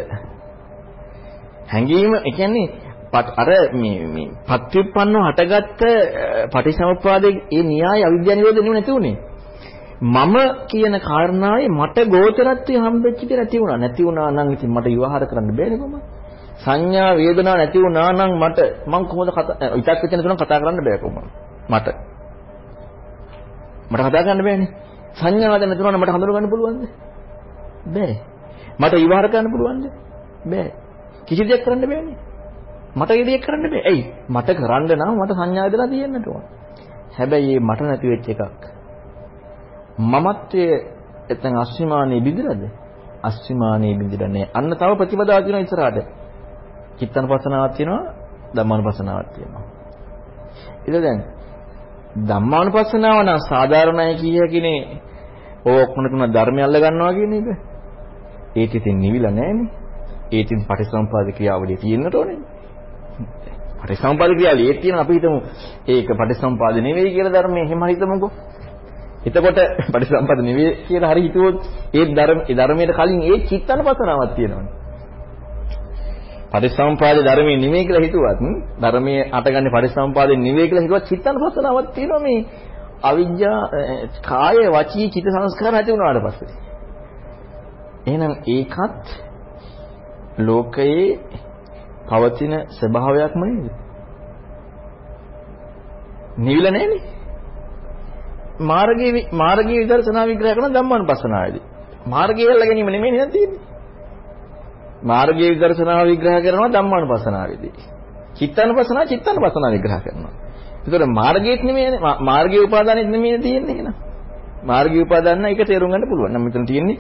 [1.68, 2.70] හැඟීම ඒ කියන්නේ
[3.14, 5.82] අර මේ මේ පත්‍යුප්පන්නව හටගත්ත
[6.52, 9.16] පටිසමුප්පාදයේ ඒ න්‍යාය අවිද්‍යාව නිරෝධ නෙවෙයි නැති උනේ.
[10.02, 10.36] මම
[10.68, 13.78] කියන කාරණාවේ මට ගෝචරත්වය හම්බෙච්ච ඉතින් නැති වුණා.
[13.78, 16.04] නැති වුණා නම් ඉතින් මට විවහාර කරන්න බෑනේ කොහොමද?
[16.58, 20.98] සංඥා වේදනා නැති වුණා නම් මට මං කොහොමද කතා විතක් වෙන තුන කතා කරන්න බෑ
[20.98, 21.30] කොහොමද?
[21.70, 21.88] මට.
[23.92, 24.70] මට කතා කරන්න බෑනේ.
[25.14, 26.84] සංඥාව දැන් නැතුණා නම් මට හඳුන ගන්න පුළුවන්ද?
[27.88, 28.14] බෑ.
[28.80, 29.86] මට විවහාර කරන්න පුළුවන්ද?
[30.46, 30.70] බෑ.
[31.28, 32.31] කිසි දෙයක් කරන්න බෑනේ.
[32.96, 33.84] මට ඉදිරිය කරන්න බෑ.
[33.84, 34.04] ඇයි?
[34.30, 36.44] මට කරන්න නම් මට සංඥා වේදනා තියෙන්නට ඕන.
[37.18, 38.62] හැබැයි මේ මට නැති වෙච්ච එකක්.
[40.04, 40.78] මමත්වයේ
[41.30, 42.64] එතන අස්විමානේ බිඳිලාද?
[43.24, 44.52] අස්විමානේ බිඳිලා නැහැ.
[44.54, 45.98] අන්න තව ප්‍රතිපදාවක් තියෙනවා ඉස්සරහට.
[46.98, 48.04] චිත්තනපසනාවක් තියෙනවා,
[48.56, 49.64] ධම්මානුපසනාවක් තියෙනවා.
[50.86, 51.20] ඒක දැන්
[52.22, 54.80] ධම්මානුපස්සනාව නම් සාධාරණයි කිය හැකිනේ.
[55.66, 57.48] ඔය ඔක්කොම තුන ධර්මය අල්ල ගන්නවා කියන එක.
[58.56, 59.70] ඒක ඉතින් නිවිලා නැහැනේ.
[60.32, 62.40] ඒ ඉතින් පටිසම්පාද ක්‍රියාවලිය තියෙන්නට ඕනේ.
[63.80, 65.40] පටිසම්පාද ක්‍රියාවලිය ඒක තියෙන අපි හිතමු
[65.88, 68.32] ඒක පටිසම්පාද නෙවෙයි කියලා ධර්මයේ එහෙම හිතමුකෝ.
[69.26, 71.58] එතකොට පටිසම්පාද නෙවෙයි කියලා හරි හිතුවොත්
[71.94, 74.70] ඒ ධර්ම ඒ ධර්මයට කලින් ඒ චිත්තනපසනාවක් තියෙනවනේ.
[76.52, 78.40] පටිසම්පාද ධර්මයේ නෙවෙයි කියලා හිතුවත්
[78.82, 82.40] ධර්මයේ අටගන්නේ පටිසම්පාදේ නෙවෙයි කියලා හිතුවත් චිත්තනපසනාවක් තියෙනවා මේ
[83.04, 83.60] අවිජ්ජා
[84.24, 86.52] කාය වචී චිත්ත සංස්කාර ඇති වුණාට පස්සේ.
[88.08, 89.06] එහෙනම් ඒකත්
[90.40, 91.06] ලෝකයේ
[92.10, 93.72] පවතින ස්වභාවයක්ම නේද?
[96.40, 97.02] නිවිල නැනේ.
[98.62, 101.64] මාර්ගයේ මාර්ගයේ විදර්ශනා විග්‍රහ කරන ධම්මානුපස්සනාවේදී.
[102.08, 103.62] මාර්ගය යල්ලා ගැනීම නෙමෙයි නේද තියෙන්නේ.
[105.04, 107.74] මාර්ගයේ විදර්ශනා විග්‍රහ කරනවා ධම්මානුපස්සනාවේදී.
[108.36, 110.34] චිත්තානුපස්සනාව චිත්තානුපස්සනාව විග්‍රහ කරනවා.
[110.84, 113.96] ඒතකොට මාර්ගයේත් නෙමෙයි මාර්ගයේ උපාදානෙත් නෙමෙයි තියෙන්නේ එහෙනම්.
[114.64, 116.32] මාර්ගයේ උපාදාන එක තේරුම් ගන්න පුළුවන්.
[116.34, 116.98] නම් මෙතන තියෙන්නේ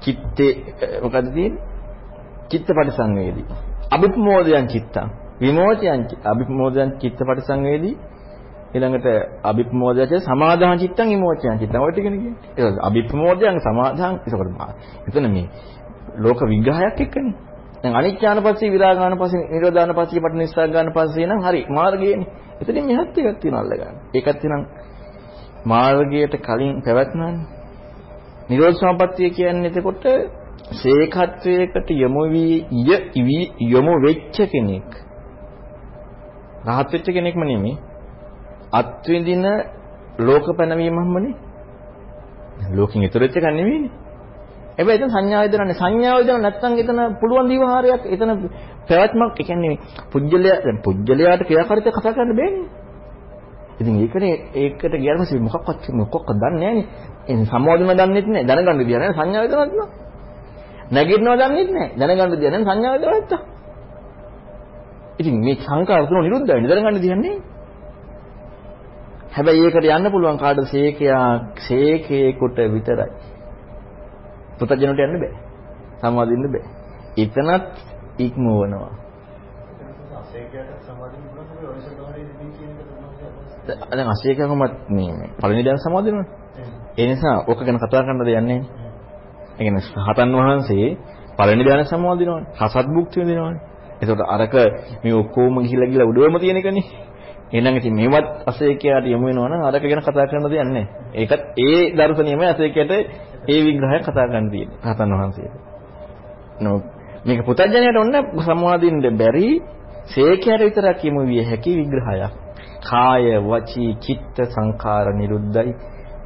[0.00, 0.52] චිත්තේ
[1.02, 1.62] මොකද්ද තියෙන්නේ?
[2.50, 3.46] චිත්තපටි සංවේදී.
[3.94, 5.08] අභිප්‍රමෝදයන් චිත්තං.
[5.40, 7.94] විමෝචයන් අභිප්‍රමෝදයන් චිත්තපටි සංවේදී.
[8.74, 9.06] ඊළඟට
[9.42, 11.78] අභිප්‍රමෝදයට සමාදාන චිත්තං විමෝචයන් චිත්තං.
[11.78, 12.50] ඔය ටිකනේ කියන්නේ.
[12.58, 15.46] ඒක අභිප්‍රමෝදයන් සමාදාන ඒකට එතන මේ
[16.16, 17.34] ලෝක විග්‍රහයක් එක්කනේ.
[17.82, 22.28] දැන් අනිච්චානපස්සී විරාගානපස්සී නිරෝධානපස්සී පටිනිස්සග්ගානපස්සී නම් හරි මාර්ගයනේ.
[22.60, 23.96] එතනින් මෙහත් එකක් තියෙනවා අල්ලගන්න.
[24.14, 24.62] ඒකත් නම්
[25.66, 27.46] මාර්ගයට කලින් පැවැත්මන්නේ.
[28.50, 30.04] නිරෝධ සම්පත්තිය කියන්නේ එතකොට
[30.72, 34.90] ශේඛත්වයකට යොමු වී යොමු වෙච්ච කෙනෙක්.
[36.66, 37.78] රහත් වෙච්ච කෙනෙක්ම නෙමෙයි.
[38.72, 39.44] අත්විඳින
[40.18, 41.34] ලෝක පැනවීමක්මනේ.
[42.70, 43.90] ලෝකෙන් ඈතර වෙච්ච එකක් නෙමෙයිනේ.
[44.78, 48.30] හැබැයි එතන සංඥා වේදනන්නේ සංඥා වේදන නැත්තම් එතන පුළුවන් දීවහාරයක් එතන
[48.88, 49.76] පැවැත්මක් ඒ කියන්නේ
[50.12, 52.66] පුජ්‍යලයා දැන් පුජ්‍යලයාට ක්‍රියාකාරීත්වය කතා කරන්න බෑනේ.
[53.80, 56.86] ඉතින් ඒකනේ ඒකට ගියාම මොකක්වත් මොකක්වත් දන්නේ නැහැනේ.
[57.28, 58.46] එන් සම්මෝධන දන්නෙත් නැහැ.
[58.46, 59.14] දැනගන්න දෙයක් නැහැ.
[59.14, 60.03] සංඥා වේදනක් නෑ.
[60.94, 61.88] නැගිටිනවා දන්නෙත් නැහැ.
[61.98, 62.66] දැනගන්න දෙයක් නැහැ.
[62.66, 63.40] සංඥා වේදනක් නැත්තම්.
[65.18, 66.68] ඉතින් මේ සංකාර තුන නිරුද්ධයි.
[66.68, 67.34] දැනගන්න දෙයක් නැහැ.
[69.32, 71.28] හැබැයි ඒකට යන්න පුළුවන් කාටද සේකයා
[71.66, 73.10] සේකේකට විතරයි.
[74.58, 75.32] පුතජනට යන්න බෑ.
[76.00, 76.64] සමාදින්න බෑ.
[77.16, 77.64] එතනත්
[78.18, 78.92] ඉක්මවනවා.
[83.66, 86.26] දැන් අසේකකමත් මේ පළවෙනි දැන සමාදිනවනේ.
[86.98, 88.83] ඒ නිසා ඕක ගැන කතා කරන්න දෙයක් නැහැ.
[89.54, 90.88] ඒ කියන්නේ හතන් වහන්සේ
[91.36, 92.44] පළවෙනි දැන සමාදිනවනේ.
[92.60, 93.60] රසත් භුක්ති විඳිනවනේ.
[94.00, 94.54] ඒකට අරක
[95.02, 96.86] මේ ඔක්කොම ගිහිලා ගිහිලා උඩවම තියෙන එකනේ.
[97.50, 100.86] එහෙනම් ඉතින් මේවත් අසේකයට යමු වෙනවනම් අරක ගැන කතා කරන්න දෙයක් නැහැ.
[101.14, 102.92] ඒකත් ඒ දර්ශනියමයි අසේකයට
[103.46, 104.78] ඒ විග්‍රහය කතා කරන්න තියෙන්නේ.
[104.84, 105.54] රහතන් වහන්සේට.
[106.60, 106.76] නෝ
[107.24, 109.48] මේක පුතඥයට ඔන්න සම්වාදින්න බැරි
[110.06, 112.32] සේකයට විතරක් යමු විය හැකි විග්‍රහයක්.
[112.82, 115.72] කාය වචී චිත්ත සංඛාර නිරුද්ධයි.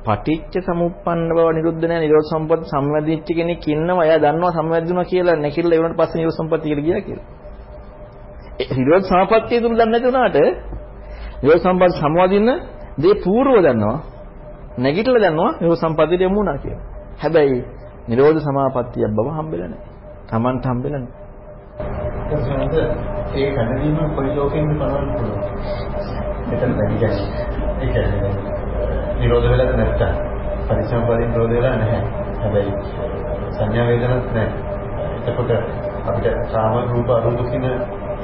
[0.06, 2.02] පටිච්ච සමුප්පන්න බව නිරුද්ධ නැහැ.
[2.04, 4.04] නිරෝධ සම්පත් සම්වැදිච්ච කෙනෙක් ඉන්නවා.
[4.04, 7.26] එයා දන්නවා සම්වැදුණා කියලා නැකිලා ඒ වුණාට පස්සේ නිරෝධ සම්පත් කියලා ගියා කියලා.
[8.60, 10.38] ඒ නිරෝධ සමාපත්තිය තුල දන්නේ නැති වුණාට
[11.42, 12.50] නිරෝධ සම්පත් සම්වාදින්න
[13.02, 13.98] දේ పూర్ව දන්නවා.
[14.78, 16.84] නැගිටලා දන්නවා නිරෝධ සම්පත්තියට යමු වුණා කියලා.
[17.22, 17.60] හැබැයි
[18.08, 19.90] නිරෝධ සමාපත්තියක් බව හම්බෙලා නැහැ.
[20.30, 21.26] Tamanට හම්බෙලා නැහැ.
[23.34, 25.42] ඒ කණදීම කොයි ලෝකෙන්ද බලන්න පුළුවන්.
[26.48, 27.46] මෙතන දැන් කියන්නේ
[27.80, 28.57] ඒ කියන්නේ
[29.20, 30.12] නිරෝධ වෙලක් නැත්තම්
[30.68, 32.02] පරිසම්පාදින් නිරෝධ වෙලා නැහැ.
[32.40, 32.72] හැබැයි
[33.50, 34.48] සංඥා වේදනත් නැහැ.
[35.22, 35.50] එතකොට
[36.06, 37.66] අපිට කාම රූප අරූප කියන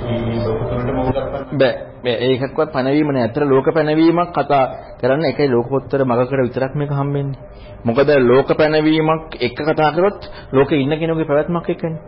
[0.00, 3.24] මේ ලෝක තුනටම උදර්පන්න බෑ මේ ඒකක්වත් පැනවීම නෑ.
[3.24, 4.64] අතර ලෝක පැනවීමක් කතා
[5.00, 7.38] කරන්න එකයි ලෝකෝත්තර මගකට විතරක් මේක හම්බෙන්නේ.
[7.84, 12.00] මොකද ලෝක පැනවීමක් එක කතා කරොත් ලෝකේ ඉන්න කෙනෙකුගේ පැවැත්මක් එක්කනේ.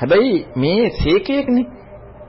[0.00, 1.66] හැබැයි මේ සීකයක්නේ.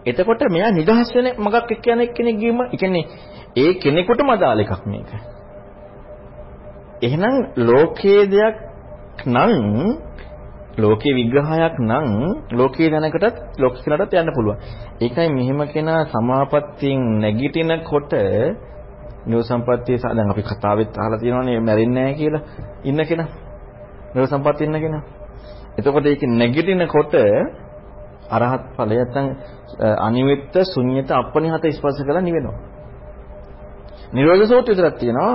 [0.06, 3.06] එතකොට මෙයා නිදහස් වෙන මගක් එක්ක යන කෙනෙක් ගියම කියන්නේ
[3.56, 5.10] ඒ කෙනෙකුටම අදාළ එකක් මේක.
[7.02, 8.56] එහෙනම් ලෝකයේ දෙයක්
[9.28, 9.54] නම්
[10.78, 12.08] ලෝකේ විග්‍රහයක් නම්
[12.52, 14.58] ලෝකයේ දැනකටත් ලෝකෙලටත් යන්න පුළුවන්.
[15.02, 18.14] ඒකයි මෙහෙම කෙනා සමාපත්තියෙන් නැගිටිනකොට
[19.26, 22.44] නියෝ සම්පත්තිය දැන් අපි කතාවෙත් අහලා තියෙනවානේ මැරෙන්නේ නැහැ කියලා
[22.84, 23.30] ඉන්න කෙනා.
[24.14, 25.04] නියෝ සම්පත්තිය ඉන්න කෙනා.
[25.78, 27.14] එතකොට ඒක නැගිටිනකොට
[28.30, 29.28] අරහත් ඵලය නැත්නම්
[30.00, 32.58] අනිවිත්ත ශුන්්‍යත අපනිහත ස්පර්ශ කරලා නිවෙනවා.
[34.14, 35.34] නිරෝධ සෝත්‍ය විතරක් තියෙනවා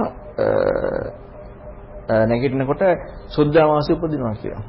[2.08, 2.82] නැගිටිනකොට
[3.28, 4.64] සුද්ධාවාසය උපදිනවා කියලා.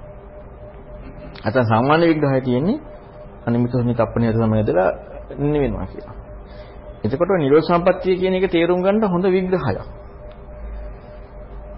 [1.46, 2.80] අතන සාමාන්‍ය විග්‍රහය තියෙන්නේ
[3.46, 4.90] අනිමිත ශුන්්‍යත අපනිහත සමයදලා
[5.46, 6.16] නිවෙනවා කියලා.
[7.04, 9.80] එතකොට නිරෝධ සම්පත්තිය කියන එක තේරුම් ගන්න හොඳ විග්‍රහයක්.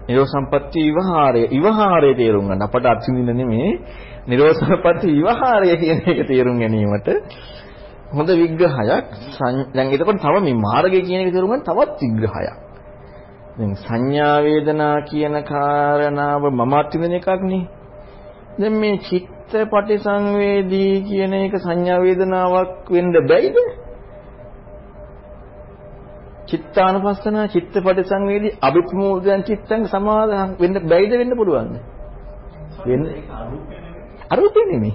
[0.08, 3.70] නිරෝධ සම්පත්තිය විවහාරය විවහාරය තේරුම් ගන්න අපට අත්විඳින්න නෙමෙයි
[4.26, 7.08] නිරෝධ සම්පත්තිය විවහාරය කියන එක තේරුම් ගැනීමට
[8.10, 9.06] හොඳ විග්‍රහයක්
[9.74, 12.69] දැන් එතකොට තව මේ මාර්ගය කියන එක තේරුම් ගන්න තවත් විග්‍රහයක්
[13.56, 17.64] දැන් සංඥා වේදනා කියන කාරණාව මම අත්විඳින එකක් නේ
[18.58, 23.58] දැන් මේ චිත්ත පටිසංවේදී කියන එක සංඥා වේදනාවක් වෙන්න බැයිද?
[26.48, 31.74] චිත්තානුපස්සන චිත්තපටි සංවේදී අභිප්‍රමෝදයන් චිත්තං සමාදාන වෙන්න බැයිද වෙන්න පුළුවන්ද?
[32.84, 33.04] වෙන්න
[34.30, 34.94] අරූපේ නෙමෙයි.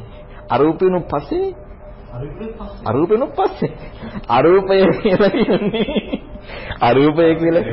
[0.50, 1.50] අරූපේනු පස්සේ?
[2.86, 3.72] අරූපේනු පස්සේ.
[4.30, 6.25] අරූපය කියලා කියන්නේ
[6.80, 7.64] අරූපය කියලා?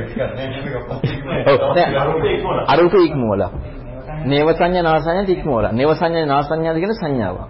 [2.67, 3.51] අරූපේ ඉක්මවලා.
[4.27, 5.73] නේව සංඥා නාසඤ්ඤා ඉක්මවලා.
[5.73, 7.49] නේව සංඥා නාසඤ්ඤාද කියන සංඥාවක්.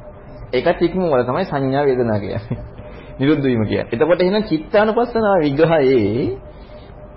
[0.52, 2.58] ඒකත් ඉක්මවලා තමයි සංඥා වේදනා කියන්නේ.
[3.18, 3.92] නිරුද්ධ වීම කියන්නේ.
[3.92, 6.38] එතකොට එහෙනම් චිත්තානුපස්සනාව විග්‍රහයේ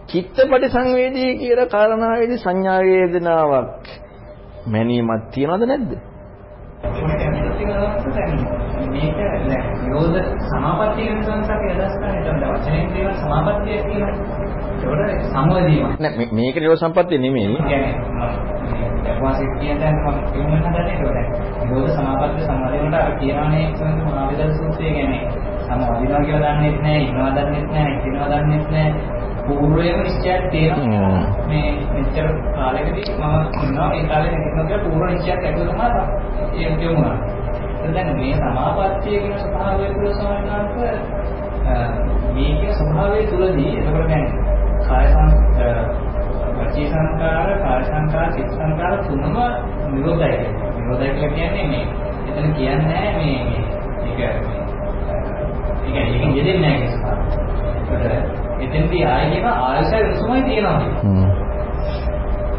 [0.07, 3.86] චිත්තපටි සංවේදී කියන කාරණාවේදී සංඥා වේදනාවක්
[4.68, 5.91] මැනීමක් තියනවද නැද්ද?
[8.91, 9.16] මේක
[9.82, 10.18] නිරෝධ
[10.48, 15.99] සමාපත්තිය කියන සංසාරේ අදහස් කරන්නේ වචනයෙන් කියන සමාපත්තිය කියන ඒකට සමවැදීමක්.
[15.99, 17.57] නෑ මේක නිරෝධ සම්පත්තිය නෙමෙයි.
[17.64, 21.30] කියන්නේ වාසිය කියන දැන් මම කියන්න හදන්නේ ඒකට.
[21.62, 25.22] නිරෝධ සමාපත්තිය සමාදේකට අර කියනවානේ සම්ම මහවිදල් සූත්‍රය කියන්නේ
[25.60, 29.25] සම වදිනවා කියලා දන්නෙත් නැහැ, ඉන්නවා දන්නෙත් නැහැ, හිටිනවා දන්නෙත් නැහැ.
[29.48, 31.22] පූර්වයේම නිශ්චයක් තියෙනවා.
[31.48, 37.16] මේ මෙච්චර කාලෙකදී මම ඉන්නවා ඒ කාලේ හිටිනවා කියලා පූර්ව නිශ්චයක් ඇතුළත තමයි ඒක කියුණා.
[37.94, 41.02] දැන් මේ සමාපත්තිය කියන ස්වභාවය තුළ සමහරවිට
[42.34, 44.28] මේකේ ස්වභාවය තුළදී එතකොට දැන්
[44.88, 45.06] කාය
[46.58, 49.38] වචී සංකාර, කාය සංකාර, චිත්ත සංකාර තුනම
[49.92, 50.38] නිරෝධයි.
[50.76, 51.86] නිරෝධයි කියන්නේ මේ
[52.28, 53.40] එතන කියන්නේ මේ
[54.18, 54.65] මේක
[55.86, 57.16] ඒ කියන්නේ ඒකෙන් යෙදෙන්නේ නැහැ කියලා.
[57.94, 60.80] ඒකට එතෙන්දී ආයෙ කියන ආයශය විසමයි තියෙනවා.
[61.03, 61.28] හ්ම්.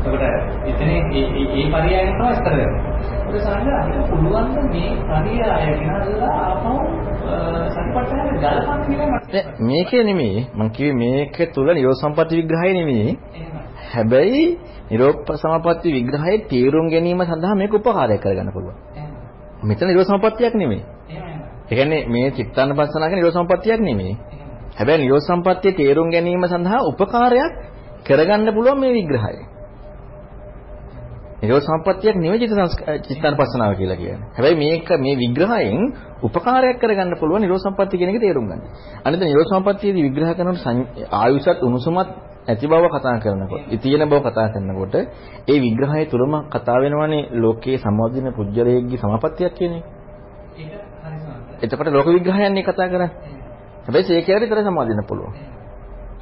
[0.06, 0.24] ඒකට
[0.66, 1.24] එතන ඒ
[1.54, 2.82] ඒ පරියායන තමයි ඉස්තර වෙන්නේ.
[3.26, 6.72] ඒක සාහන අපිට පුළුවන් මේ පරියාය ගෙනල්ලා ආපහු
[7.70, 13.18] සම්පත්තන ගලපන්න කියලා මේකේ නෙමෙයි මම කිව්වේ මේක තුල නිරෝධ සම්පatti විග්‍රහය නෙමෙයි.
[13.86, 14.44] හැබැයි
[14.90, 18.76] නිරෝධ සමාපatti විග්‍රහයේ තේරුම් ගැනීම සඳහා මේක උපකාරයක් කරගන්න පුළුවන්.
[19.62, 20.82] මෙතන නිරෝධ සම්පත්තියක් නෙමෙයි.
[21.66, 24.14] ඒ කියන්නේ මේ චිත්තානපස්සනාක නිරෝධ සම්පත්තියක් නෙමෙයි.
[24.76, 27.52] හැබැයි නිරෝධ සම්පත්තිය තේරුම් ගැනීම සඳහා උපකාරයක්
[28.06, 29.36] කරගන්න පුළුවන් මේ විග්‍රහය.
[31.42, 32.48] නිරෝධ සම්පත්තියක් නෙමෙයි
[33.02, 34.28] චිත්තානපස්සනාව කියලා කියන්නේ.
[34.36, 35.82] හැබැයි මේක මේ විග්‍රහයෙන්
[36.22, 38.62] උපකාරයක් කරගන්න පුළුවන් නිරෝධ සම්පත්තිය කියන එක තේරුම් ගන්න.
[39.04, 42.08] අනිත් නිරෝධ සම්පත්තියේදී විග්‍රහ කරනකොට ආයුෂත් උණුසුමත්
[42.48, 44.94] ඇති බව කතා කරනකොට, තියෙන බව කතා කරනකොට
[45.46, 49.95] ඒ විග්‍රහය තුළම කතා වෙනවනේ ලෝකයේ සම්මාදින පුජ්‍යලයේගේ සමාපත්තියක් කියන එක.
[51.62, 53.10] එතකොට ලෝක විග්‍රහයන්නේ කතා කරන්නේ.
[53.84, 55.34] හැබැයි සේකයට විතර සමාදින්න පුළුවන්.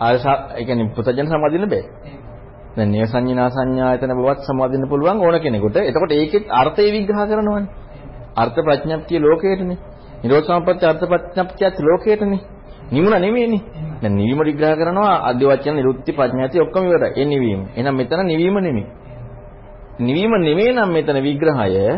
[0.01, 1.85] ආයසා ඒ කියන්නේ පුතජන සමාදින්න බෑ.
[2.77, 5.77] දැන් නිය සංඥා සංඥායතන බවත් සමාදින්න පුළුවන් ඕන කෙනෙකුට.
[5.79, 7.71] එතකොට ඒකෙත් අර්ථය විග්‍රහ කරනවානේ.
[8.37, 9.79] අර්ථ ප්‍රඥප්තිය ලෝකයටනේ.
[10.23, 12.41] නිරෝධ සම්පත්‍ය අර්ථ ප්‍රඥප්තියත් ලෝකයටනේ.
[12.91, 13.63] නිමුණ නෙමෙයිනේ.
[14.03, 17.13] දැන් නිවීම විග්‍රහ කරනවා ආද්‍ය වචන නිරුක්ති ප්‍රඥාති ඔක්කොම ඉවරයි.
[17.17, 17.63] ඒ නිවීම.
[17.77, 18.87] එහෙනම් මෙතන නිවීම නෙමෙයි.
[19.99, 21.95] නිවීම නෙමෙයි නම් මෙතන විග්‍රහය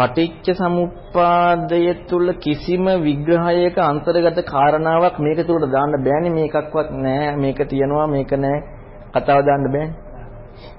[0.00, 8.06] පටිච්ච සමුප්පාදය තුල කිසිම විග්‍රහයක අන්තර්ගත කාරණාවක් මේක තුලට දාන්න බෑනේ මේකක්වත් නෑ මේක තියනවා
[8.06, 8.58] මේක නෑ
[9.14, 9.96] කතාව දාන්න බෑනේ.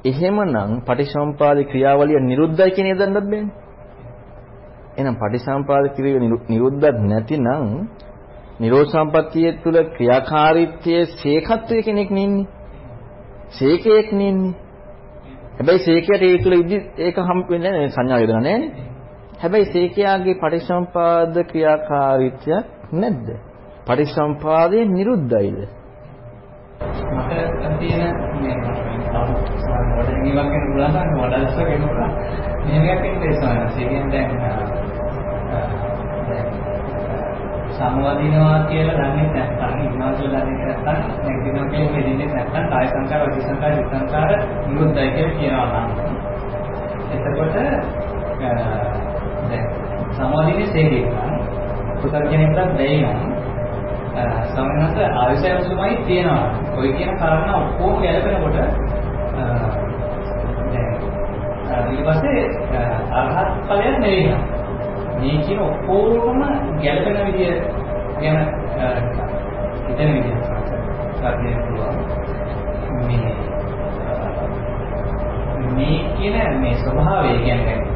[0.06, 3.53] එහෙමනම් පටිච්චසමුපාද ක්‍රියාවලිය නිරුද්ධයි කියන එක දන්නත් බෑනේ.
[4.98, 7.68] එහෙනම් පටිච්චසමුපාද ක්‍රියාව නිරුද්ධත් නැතිනම්
[8.60, 12.48] නිරෝධ සම්පත්තිය තුල ක්‍රියාකාරීත්වයේ සේකත්වයේ කෙනෙක් නෙන්නේ.
[13.52, 14.56] සේකයක් නෙන්නේ.
[15.56, 18.89] හැබැයි සේකයට ඒ තුල ඉදි ඒක හම් වෙන්නේ නැහැ සංඥා වේදනා නැහැනේ.
[19.42, 22.58] හැබැයි සේකයාගේ පටිසම්පාද ක්‍රියාකාරීත්වය
[22.94, 23.28] නැද්ද?
[23.88, 25.60] පටිසම්පාදයේ නිරුද්ධයිද?
[27.12, 28.56] මට තියෙන මේ
[29.98, 32.10] වඩනීවක් වෙන උදාහරණ වඩාස්ස වෙනවා.
[32.66, 34.30] මේකක් ඉන්නේ සාමාන්‍යයෙන් දැන්
[37.74, 43.44] සමවදිනවා කියලා දන්නේ නැත්නම් ඉන්නවා කියලා දන්නේ නැත්නම් නැගිටිනවා කියලා මෙදින්නේ නැත්නම් කාය සංකාර, වචී
[43.44, 44.32] සංකාර, චිත්ත සංකාර
[44.68, 45.92] නිරුද්ධයි කියලා කියනවා නම්
[47.12, 47.56] එතකොට
[50.12, 51.06] සමාධියේ සේකේ
[52.02, 53.32] පුතර්ජනෙකට බැයි නම්
[54.46, 56.50] සමනස ආයසයන්සුමයි තියෙනවා.
[56.78, 58.58] ඔය කියන කාරණා ඔක්කොම ගැලපෙනකොට
[61.90, 62.42] ඊට පස්සේ
[63.12, 64.36] අරහත් ඵලයක් නෙවෙයි.
[65.18, 66.42] මේ කියන ඔක්කොම
[66.82, 67.54] ගැලපෙන විදිය
[68.20, 68.40] ගැන
[69.88, 70.36] හිතන විදිය
[71.16, 71.96] සාධනය පුළුවන්.
[73.08, 73.34] මේ
[75.72, 77.91] මේ කියන මේ ස්වභාවය කියන්නේ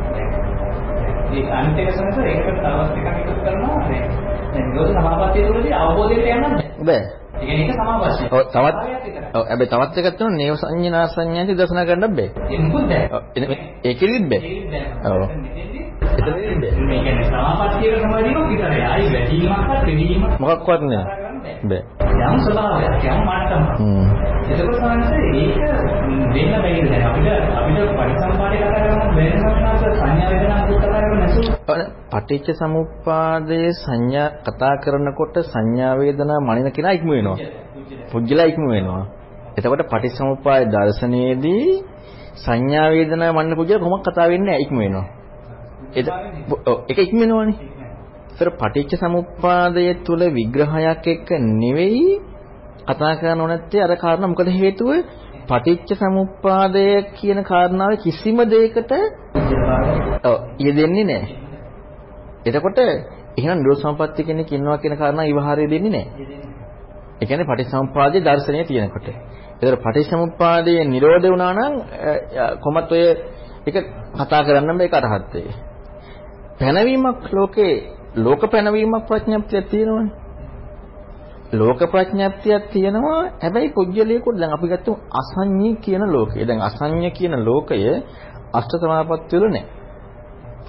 [1.33, 4.05] ඒ අනිත් එක සමහර ඒකට තවත් එකක් එකතු කරනවා දැන්
[4.53, 6.43] දැන් නිරෝධ සමාපත්තිය තුළදී අවබෝධයට යන්න
[6.81, 7.01] බෑ.
[7.35, 8.27] ඒ කියන්නේ ඒක සමාපස්සිය.
[8.31, 8.77] ඔව් තවත්
[9.33, 12.29] ඔව් හැබැයි තවත් එකක් තියෙනවා නේව සංඥා සංඥාති දර්ශනා කරන්න බෑ.
[12.49, 13.59] ඒක මොකද බෑ.
[13.83, 14.41] ඒකෙදිත් බෑ.
[15.05, 15.21] ඔව්.
[16.13, 16.87] එතනදිත් බෑ.
[16.87, 18.81] මේ කියන්නේ සමාපත්තියක සමාධියක් විතරයි.
[18.85, 21.24] ආයි වැඩිවීමක්වත් පිළිවීමක් මොකක්වත් නෑ.
[21.63, 21.81] බෑ.
[22.25, 23.69] යම් ස්වභාවයක් යම් මට්ටමක්.
[23.77, 24.05] හ්ම්.
[24.45, 25.57] එතකොට තමයි ඒක
[26.33, 31.85] දෙන්න බැරිද දැන් අපිට අපිට පරිසම්පාදේ කතා කරනවා වෙන සම්මාස සංඥා වේදනා කතා කරන්නේ.
[32.11, 37.37] පටිච්ච සමුප්පාදයේ සංඥා කතා කරනකොට සංඥා වේදනා මනින කෙනා ඉක්ම වෙනවා.
[38.11, 39.03] පුජ්‍යලා ඉක්ම වෙනවා.
[39.57, 41.67] එතකොට පටිච්චසමුප්පාද දර්ශනයේදී
[42.37, 45.05] සංඥා වේදනා මනින පුජ්‍යලා කොහොමද කතා වෙන්නේ ඉක්ම වෙනවා.
[45.95, 47.74] ඒක ඉක්ම වෙනවනේ.
[48.35, 52.07] ඒතර පටිච්ච සමුප්පාදය තුල විග්‍රහයක් එක්ක නෙවෙයි
[52.85, 54.89] කතා කරන්න නැත්තේ අර කාරණා මොකද හේතුව
[55.47, 58.91] පටිච්ච සමුප්පාදය කියන කාරණාව කිසිම දෙයකට
[60.23, 61.35] ඔව් යෙදෙන්නේ නැහැ.
[62.45, 62.79] එතකොට
[63.37, 66.43] එහෙනම් නිරෝධ සම්පත්තිය කෙනෙක් ඉන්නවා කියන කාරණා ඉවහාරය දෙන්නේ නැහැ.
[67.15, 69.07] ඒ කියන්නේ පටිච්චසමුප්පාදයේ දර්ශනය තියෙනකොට.
[69.55, 71.73] ඒතර පටිච්චසමුප්පාදයේ නිරෝධ වුණා නම්
[72.59, 73.03] කොහොමත් ඔය
[73.67, 73.75] එක
[74.15, 75.51] කතා කරන්න මේක අරහත් වෙයි.
[76.59, 77.73] පැනවීමක් ලෝකේ
[78.15, 80.25] ලෝක පැනවීමක් ප්‍රඥප්තියක් තියෙනවනේ.
[81.53, 83.21] ලෝක ප්‍රඥප්තියක් තියෙනවා.
[83.37, 86.39] හැබැයි පුජ්‍යලයකට දැන් අපි ගත්තොත් අසඤ්ඤී කියන ලෝකය.
[86.41, 87.77] දැන් අසඤ්ඤ කියන ලෝකය
[88.53, 89.65] අෂ්ට සමාපත්තිය වල නැහැ.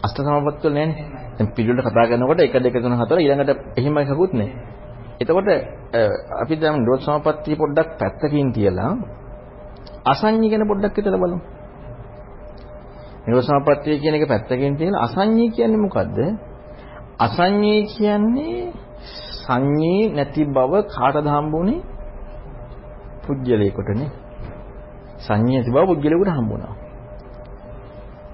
[0.05, 1.07] අෂ්ට සමාපත්තිය වල නැහැනේ.
[1.37, 4.53] දැන් පිළිවෙලට කතා කරනකොට 1 2 3 4 ඊළඟට එහෙම එකකුත් නැහැ.
[5.21, 5.49] එතකොට
[6.37, 8.93] අපි දැන් නිරෝධ සමාපත්තිය පොඩ්ඩක් පැත්තකින් තියලා
[10.05, 11.39] අසඤ්ඤී ගැන පොඩ්ඩක් හිතලා බලමු.
[13.25, 16.19] නිරෝධ සමාපත්තිය කියන එක පැත්තකින් තියලා අසඤ්ඤී කියන්නේ මොකද්ද?
[17.19, 18.73] අසඤ්ඤී කියන්නේ
[19.39, 21.81] සංඤී නැති බව කාටද හම්බුනේ?
[23.25, 24.11] පුජ්‍යලයකටනේ.
[25.19, 26.75] සංඤී නැති බව පුජ්‍යලයකට හම්බුණා.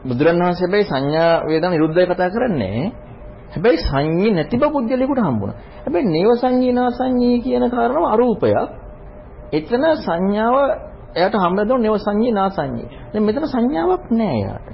[0.05, 2.93] බුදුරණවහන්සේ හැබැයි සංඥා වේදනා නිරුද්ධය කතා කරන්නේ.
[3.51, 5.59] හැබැයි සංඤී නැති බව පුජ්‍යලයකට හම්බුණා.
[5.85, 8.71] හැබැයි නේව සංඤී නා සංඤී කියන කාරණාව අරූපයක්.
[9.53, 10.57] එතන සංඥාව
[11.15, 12.89] එයාට හම්බෙද්දී නේව සංඤී නා සංඤී.
[13.13, 14.69] දැන් මෙතන සංඥාවක් නෑ එයාට.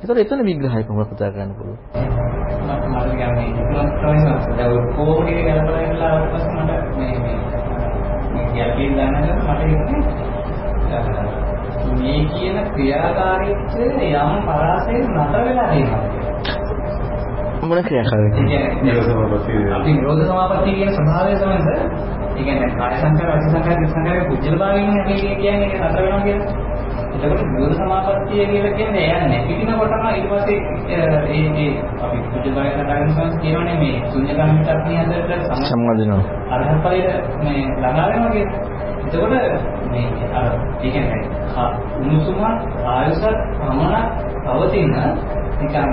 [0.00, 3.03] ඒතර එතන විග්‍රහයක මොකක්ද කතා කරන්න පුළුවන්.
[3.44, 7.36] මම කියන්නේ ඉක්මනට තමයි දැන් කොහොමද ගලපලා ඉන්නලා පස්සේ මට මේ මේ
[8.34, 10.34] මේ යකින් දැනගන්න මට හිතෙන්නේ
[11.94, 16.02] මේ කියන ක්‍රියාකාරීත්වය යම් පරාසයෙන් නතර වෙලා තියෙනවා.
[17.62, 18.42] මොන ක්‍රියාකාරීත්වය?
[19.72, 21.58] අපි නිරෝධ සමාපත්තිය කියන ස්වභාවය තමයි
[22.34, 26.20] ඒ කියන්නේ කාය සංකාර, අසි සංකාර, දිස් සංකාර කුජල භාවයෙන් අපි කියන්නේ ඒක නතර වෙනවා
[26.20, 26.73] කියන්නේ.
[27.16, 30.58] එතකොට නිරෝධ සමාපත්තිය කියලා කියන්නේ එයා නැතිවෙනකොටම ඊට පස්සේ
[30.90, 31.70] ඒ ඒ
[32.02, 35.32] අපි කුජල භාවය කතා කරනවා කියනනේ මේ ශුන්‍යකාමික අග්නිය හදට
[35.64, 36.22] සම්බන්ධනවා.
[36.50, 38.74] අරහත් ඵලයේ මේ ළඟා වෙනවා කියන්නේ.
[39.06, 39.32] එතකොට
[39.90, 40.46] මේ අර
[40.80, 41.22] ඒ කියන්නේ
[41.96, 42.42] උණුසුම
[42.86, 43.22] ආයස
[43.58, 44.04] පමණ
[44.44, 44.86] පවතින
[45.60, 45.88] නිකන්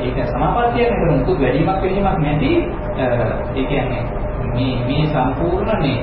[0.00, 2.52] ඒක සමාපත්තියක් නේද මුකුත් වැඩිමක් පිළිමක් නැති
[2.98, 4.02] ඒ කියන්නේ
[4.48, 5.98] මේ මේ සම්පූර්ණ මේ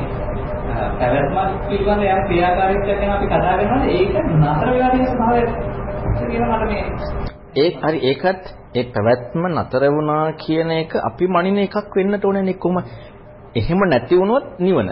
[0.99, 3.83] පැවැත්මක් පිළිබඳ යම් ක්‍රියාකාරීත්වයක් ගැන අපි කතා කරනවාද?
[3.89, 5.41] ඒක නතර වෙලා තියෙන ස්වභාවය
[6.21, 6.83] කියන මට මේ
[7.55, 8.43] ඒ හරි ඒකත්
[8.75, 12.83] ඒ පැවැත්ම නතර වුණා කියන එක අපි මනින එකක් වෙන්නට ඕනේ නේ කොහොම?
[13.55, 14.89] එහෙම නැති වුණොත් නිවන.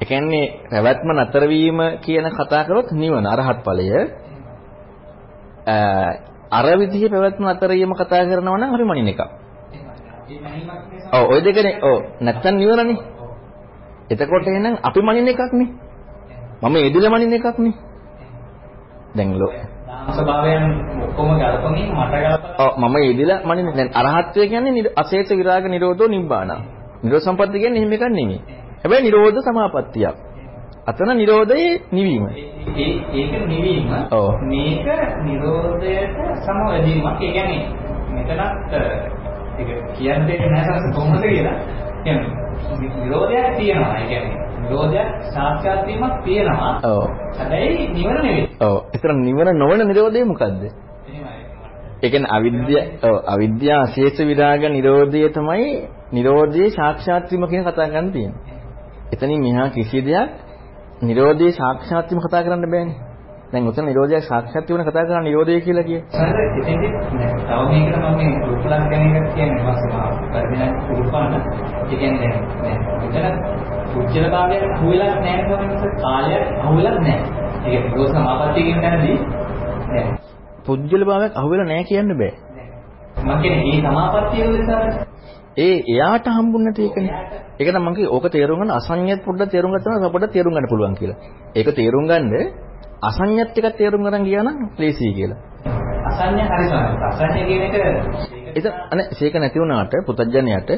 [0.00, 3.88] ඒ කියන්නේ පැවැත්ම නතර වීම කියන කතා කරොත් නිවන අරහත් ඵලය.
[6.50, 9.20] අර විදිහේ පැවැත්ම නතර වීම කතා කරනවා නම් අපි මනින එකක්.
[11.12, 11.78] ඔව් ওই දෙකනේ.
[11.82, 13.17] ඔව් නැත්තම් නිවනනේ.
[14.10, 15.70] එතකොට එහෙනම් අපි මනින එකක් නේ.
[16.62, 17.74] මම එදිලා මනින එකක් නේ.
[19.16, 19.52] දැන් ලෝ
[20.08, 20.64] ස්වභාවයන්
[21.04, 26.50] ඔක්කොම ගලපමින් මට ගලපලා ඔව් මම එදිලා මනින දැන් අරහත්ත්වය කියන්නේ අසේත විරාග නිරෝධෝ නිබ්බාන.
[27.02, 28.40] නිරෝධ සම්පත්තිය කියන්නේ එහෙම එකක් නෙමෙයි.
[28.82, 30.16] හැබැයි නිරෝධ සමාපත්තියක්.
[30.86, 32.24] අතන නිරෝධයේ නිවීම.
[32.76, 33.86] ඒ ඒක නිවීම.
[34.48, 34.86] මේක
[35.24, 37.06] නිරෝධයට සමවැදීමක්.
[37.20, 37.62] ඒ කියන්නේ
[38.10, 38.72] මෙතනත්
[39.58, 41.56] ඒක කියන්නේ නැහැ කොහොමද කියලා.
[42.04, 42.47] කියන්නේ
[42.98, 43.96] නිරෝධයක් තියෙනවා.
[43.96, 46.72] ඒ කියන්නේ නිරෝධයක් සාක්ෂාත් වීමක් තියෙනවා.
[46.84, 47.04] ඔව්.
[47.38, 48.48] හැබැයි නිවන නෙවෙයි.
[48.60, 48.76] ඔව්.
[48.94, 50.62] ඒතර නිවන නොවන නිරෝධය මොකද්ද?
[52.02, 55.68] ඒ කියන්නේ අවිද්‍ය ඔව් අවිද්‍යා අශේෂ විරාග නිරෝධය තමයි
[56.12, 58.56] නිරෝධයේ සාක්ෂාත් වීම කියන කතා කරන්න තියෙන්නේ.
[59.12, 60.30] එතනින් මෙහා කිසි දෙයක්
[61.02, 63.07] නිරෝධයේ සාක්ෂාත් වීම කතා කරන්න බෑනේ.
[63.52, 66.02] දැන් උතන නිරෝධයක් සාක්ෂාත් වීම කතා කරන නිරෝධය කියලා කියේ.
[66.12, 66.88] සර ඉතින්දි
[67.42, 69.90] තව මේකට මම මේ රූපලක් ගැන එකක් කියන්නේ මාසම
[70.32, 71.34] පරිදින රූපන්න.
[71.84, 73.36] ඒ කියන්නේ දැන් මෙතන
[73.94, 77.22] උච්චල භාවයක් අහුවෙලා නැහැ කොහොමද කාලයක් අහුවෙලා නැහැ.
[77.66, 79.16] ඒක නිරෝධ සමාපත්තිය කියන තැනදී
[79.88, 80.12] දැන්
[80.64, 82.32] පුජ්‍යල භාවයක් අහුවෙලා නැහැ කියන්න බෑ.
[83.22, 84.72] මම කියන්නේ මේ සමාපත්තිය වලට
[85.58, 87.12] ඒ එයාට හම්බුන්නේ නැති එකනේ.
[87.58, 90.96] ඒක නම් මම කිය ඕක තේරුම් ගන්න අසඤ්ඤයත් පොඩ්ඩක් තේරුම් ගත්තා පොඩ්ඩක් තේරුම් ගන්න පුළුවන්
[90.96, 91.18] කියලා.
[91.56, 92.66] ඒක තේරුම් ගන්න
[93.00, 95.38] අසඤ්ඤයත් එකක් තේරුම් ගන්න ගියා නම් ලේසියි කියලා.
[96.08, 96.94] අසඤ්ඤ හරි සමහර.
[97.08, 97.74] අසඤ්ඤ කියන එක
[98.56, 100.70] ඒක අනේ සීක නැති වුණාට පුතඥයට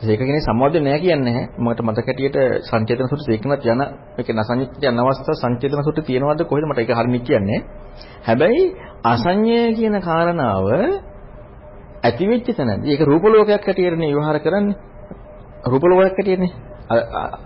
[0.00, 1.44] සීක කෙනේ සම්වද්ද නෑ කියන්නේ නැහැ.
[1.58, 3.82] මට මතක හැටියට සංචේතන සුත්‍ර සීකනත් යන
[4.18, 7.60] ඒක නසඤ්ඤිත යන අවස්ථාව සංචේතන සුත්‍රේ තියෙනවද කොහෙද මට ඒක හරියට කියන්නේ.
[8.22, 8.62] හැබැයි
[9.04, 10.66] අසඤ්ඤය කියන කාරණාව
[12.02, 14.76] ඇති වෙච්ච තැනදී ඒක රූප ලෝකයක් හැටියටනේ විවහාර කරන්නේ.
[15.64, 16.50] රූප ලෝකයක් හැටියටනේ.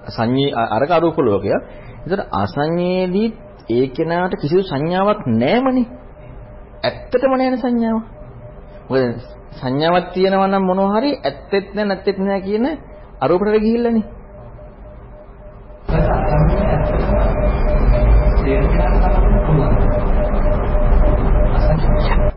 [0.09, 1.53] සංඤී අරක අරූප ලෝකයක්.
[2.03, 3.29] ඒතර අසඤ්ඤයේදී
[3.69, 5.87] ඒ කෙනාට කිසිදු සංඥාවක් නැමනේ.
[6.85, 7.99] ඇත්තටම නැහැ සංඥාව.
[8.91, 9.19] මොකද
[9.53, 12.67] සංඥාවක් තියෙනවා නම් මොනවා හරි ඇත්තෙත් නැහැ නැත්තෙත් නැහැ කියන
[13.21, 14.07] අරූපකට ගිහිල්ලානේ.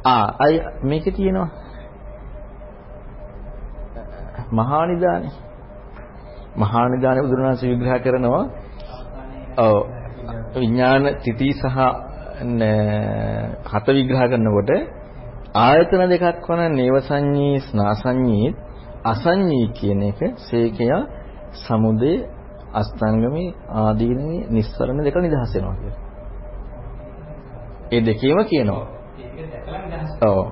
[0.06, 0.54] ආ අය
[0.84, 1.50] මේකේ තියෙනවා
[4.52, 5.32] මහා නිදානේ
[6.56, 8.44] මහා නිදානේ බුදුරණාහි විග්‍රහ කරනවා
[9.60, 9.99] ඔව්
[10.54, 11.78] විඥාන තිති සහ
[13.66, 14.72] හත විග්‍රහ කරනකොට
[15.58, 18.56] ආයතන දෙකක් වන නේව සංඤී ස්නාසඤ්ඤී
[19.04, 20.90] අසඤ්ඤී කියන එක සේකය
[21.58, 22.28] සමුදේ
[22.74, 26.00] අස්තංගමේ ආදීනමේ නිස්සරණ දෙක නිදහස් වෙනවා කියලා.
[27.92, 28.86] ඒ දෙකේම කියනවා.
[30.22, 30.46] ඔව්.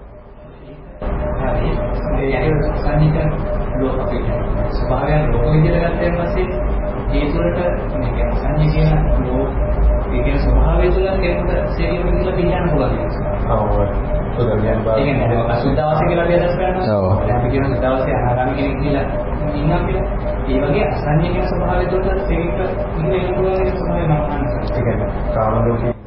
[2.18, 3.16] ඒ යටි සංනික
[3.80, 4.24] ලෝක අපේ
[4.72, 6.48] ස්වභාවයන් ලෝක විදිහට ගත්තන් පස්සේ
[7.14, 7.60] ඒ තුළට
[7.94, 8.90] මේ කියන්නේ සංඤ්ඤ කියන
[9.28, 9.67] ලෝක
[10.08, 12.96] ඒ කියන ස්වභාවය තුළ කෙනෙකුට සේරියම කියලා පිළිගන්න පුළුවන්.
[13.52, 13.70] ඔව්.
[14.36, 14.96] සුදවියන් බා.
[14.96, 16.98] ඒ කියන්නේ අසුද්ධාවස කියලා අපි අදහස් කරනවා.
[16.98, 17.06] ඔව්.
[17.32, 19.06] අපි කියන සුද්ධාවසේ අනාගාමී කෙනෙක් කියලා
[19.54, 20.06] ඉන්නවා කියලා.
[20.48, 22.60] ඒ වගේ අසංඤ්ඤ කියන ස්වභාවය තුළ සේරික
[23.20, 24.52] ඉන්න පුළුවන් කියන ස්වභාවය මම අහන්නේ.
[24.68, 25.98] ඒ කියන්නේ කාම ලෝකයේ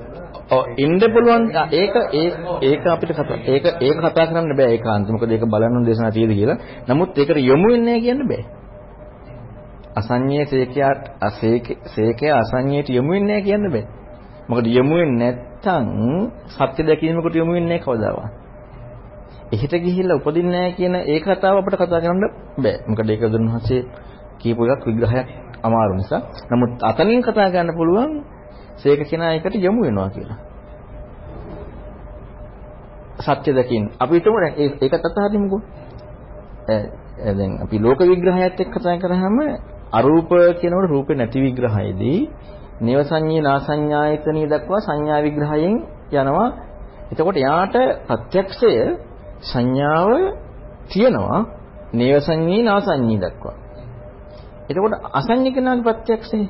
[0.51, 1.95] ඔව් ඉන්න පුළුවන් ඒක
[2.63, 6.59] ඒක අපිට කතා ඒක ඒක කතා කරන්න බෑ ඒකාන්ත මොකද ඒක බලන්න දේශනා තියෙද කියලා.
[6.89, 8.60] නමුත් ඒකට යොමු වෙන්නේ නැහැ කියන්න බෑ.
[9.95, 11.03] අසඤ්ඤේ සේකයාට
[11.87, 13.87] සේකයා අසඤ්ඤේට යොමු වෙන්නේ නැහැ කියන්න බෑ.
[14.49, 15.87] මොකද යොමු වෙන්නේ නැත්තම්
[16.49, 18.31] සත්‍ය දැකීමකට යොමු වෙන්නේ නැහැ කවදාවත්.
[19.53, 22.21] එහෙට ගිහිල්ලා උපදින්නේ නැහැ කියන ඒ කතාව අපිට කතා කරන්න
[22.57, 22.77] බෑ.
[22.87, 23.83] මොකද ඒක දුන්වහන්සේ
[24.39, 25.29] කියපු එකක් විග්‍රහයක්
[25.63, 26.23] අමාරු නිසා.
[26.51, 28.13] නමුත් අතනින් කතා කරන්න පුළුවන්
[28.77, 30.39] සේක කෙනා එකට යොමු වෙනවා කියලා.
[33.19, 33.91] සත්‍ය දකින්න.
[33.99, 35.61] අපි හිතමු දැන් ඒකත් අතහරිමුකෝ.
[37.29, 39.39] දැන් අපි ලෝක විග්‍රහයත් එක්ක කතා කරාම
[39.93, 40.31] අරූප
[40.61, 42.21] කියනකොට රූපේ නැති විග්‍රහයේදී
[42.81, 45.75] නේව සංඤේ නාසඤ්ඤායතනිය දක්වා සංඥා විග්‍රහයෙන්
[46.13, 46.49] යනවා.
[47.13, 47.75] එතකොට යාට
[48.07, 48.73] ප්‍රත්‍යක්ෂය
[49.43, 50.11] සංඥාව
[50.89, 51.41] තියෙනවා
[51.93, 53.57] නේව සංඤේ නාසඤ්ඤී දක්වා.
[54.71, 56.41] එතකොට අසඤ්ඤ කෙනාගේ ප්‍රත්‍යක්ෂය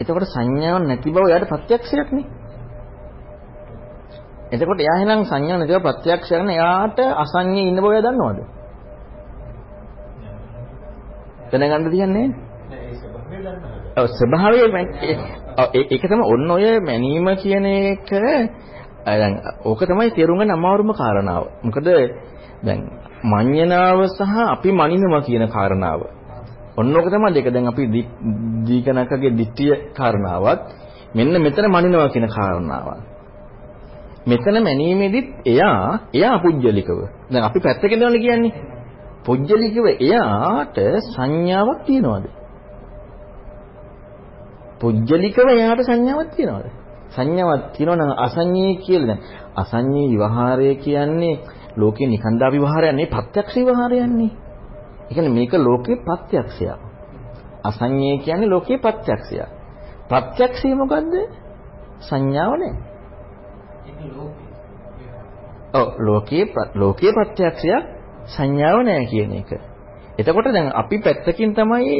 [0.00, 2.26] එතකොට සංඥාවක් නැති බව එයාට ප්‍රත්‍යක්ෂයක් නේ.
[4.52, 8.38] එතකොට එයා එහෙනම් සංඥා නැතිව ප්‍රත්‍යක්ෂ කරන එයාට අසඤ්ඤේ ඉන්න බව එයා දන්නවද?
[11.50, 12.26] දැනගන්න තියන්නේ
[13.96, 14.58] ඔව් ස්වභාවය
[15.74, 18.10] ඒක තමයි ඔන්න ඔය මැනීම කියන එක
[19.06, 21.44] දැන් ඕක තමයි තේරුම් ගන්න අමාරුම කාරණාව.
[21.62, 21.86] මොකද
[22.62, 22.80] දැන්
[23.24, 26.00] මඤ්ඤණාව සහ අපි මනිනවා කියන කාරණාව.
[26.76, 27.46] ඔන්න ඕක තමයි දෙක.
[27.46, 27.82] දැන් අපි
[28.66, 30.60] දීකනකගේ දිට්ඨිය කාරණාවත්
[31.14, 33.00] මෙන්න මෙතන මනිනවා කියන කාරණාවත්.
[34.26, 36.98] මෙතන මැනීමේදීත් එයා එයා පුජ්‍යලිකව.
[37.30, 38.75] දැන් අපි පැත්තකින් දවනේ කියන්නේ.
[39.26, 40.78] පුජ්‍යලිකව එයාට
[41.08, 42.24] සංඥාවක් තියනවාද?
[44.80, 46.66] පුජ්‍යලිකව එයාට සංඥාවක් තියනවාද?
[47.10, 49.20] සංඥාවක් තියෙනවා නම් අසඤ්ඤේ කියලා දැන්
[49.56, 51.34] අසඤ්ඤේ විවහාරය කියන්නේ
[51.76, 54.32] ලෝකේ නිකන්දා විවහාරයක් නෙවෙයි ප්‍රත්‍යක්ෂ විවහාරයක් නේ.
[55.02, 56.80] ඒ කියන්නේ මේක ලෝකේ ප්‍රත්‍යක්ෂයක්.
[57.64, 59.48] අසඤ්ඤේ කියන්නේ ලෝකේ ප්‍රත්‍යක්ෂයක්.
[60.08, 61.14] ප්‍රත්‍යක්ෂය මොකද්ද?
[62.00, 62.74] සංඥාව නේ.
[65.74, 66.44] ඔව් ලෝකේ
[66.74, 67.95] ලෝකේ ප්‍රත්‍යක්ෂයක්
[68.26, 69.50] සංඥාව නැහැ කියන එක.
[70.18, 71.94] එතකොට දැන් අපි පැත්තකින් තමයි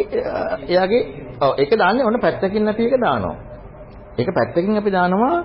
[0.66, 1.02] එයාගේ
[1.40, 3.36] ඔව් ඒක දාන්නේ ඔන්න පැත්තකින් අපි ඒක දානවා.
[4.18, 5.36] ඒක පැත්තකින් අපි දානවා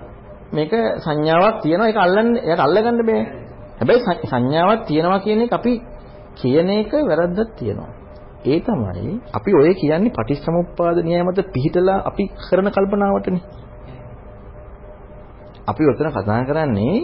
[0.52, 3.22] මේක සංඥාවක් තියෙනවා ඒක අල්ලන්න එයාට අල්ලගන්න බෑ.
[3.80, 5.74] හැබැයි සංඥාවක් තියෙනවා කියන එක අපි
[6.36, 7.92] කියන එක වැරද්දක් තියෙනවා.
[8.44, 13.44] ඒ තමයි අපි ඔය කියන්නේ පටිච්චසමුප්පාද න්‍යාය මත පිහිටලා අපි කරන කල්පනාවටනේ.
[15.68, 16.96] අපි උතන කතා කරන්නේ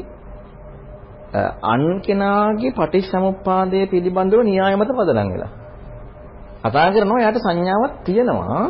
[1.33, 5.51] අන් කෙනාගේ පටිච්චසමුප්පාදයේ පිළිබඳව න්‍යාය මත පදනම් වෙලා.
[6.63, 8.63] කතා කරනවා එයාට සංඥාවක් තියෙනවා.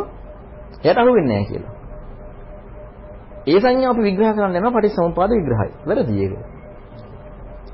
[0.84, 1.74] එයාට අහු වෙන්නේ නැහැ කියලා.
[3.48, 5.70] ඒ සංඥාව අපි විග්‍රහ කරන්න යනවා පටිච්චසමුප්පාද විග්‍රහය.
[5.86, 6.34] වැරදි ඒක.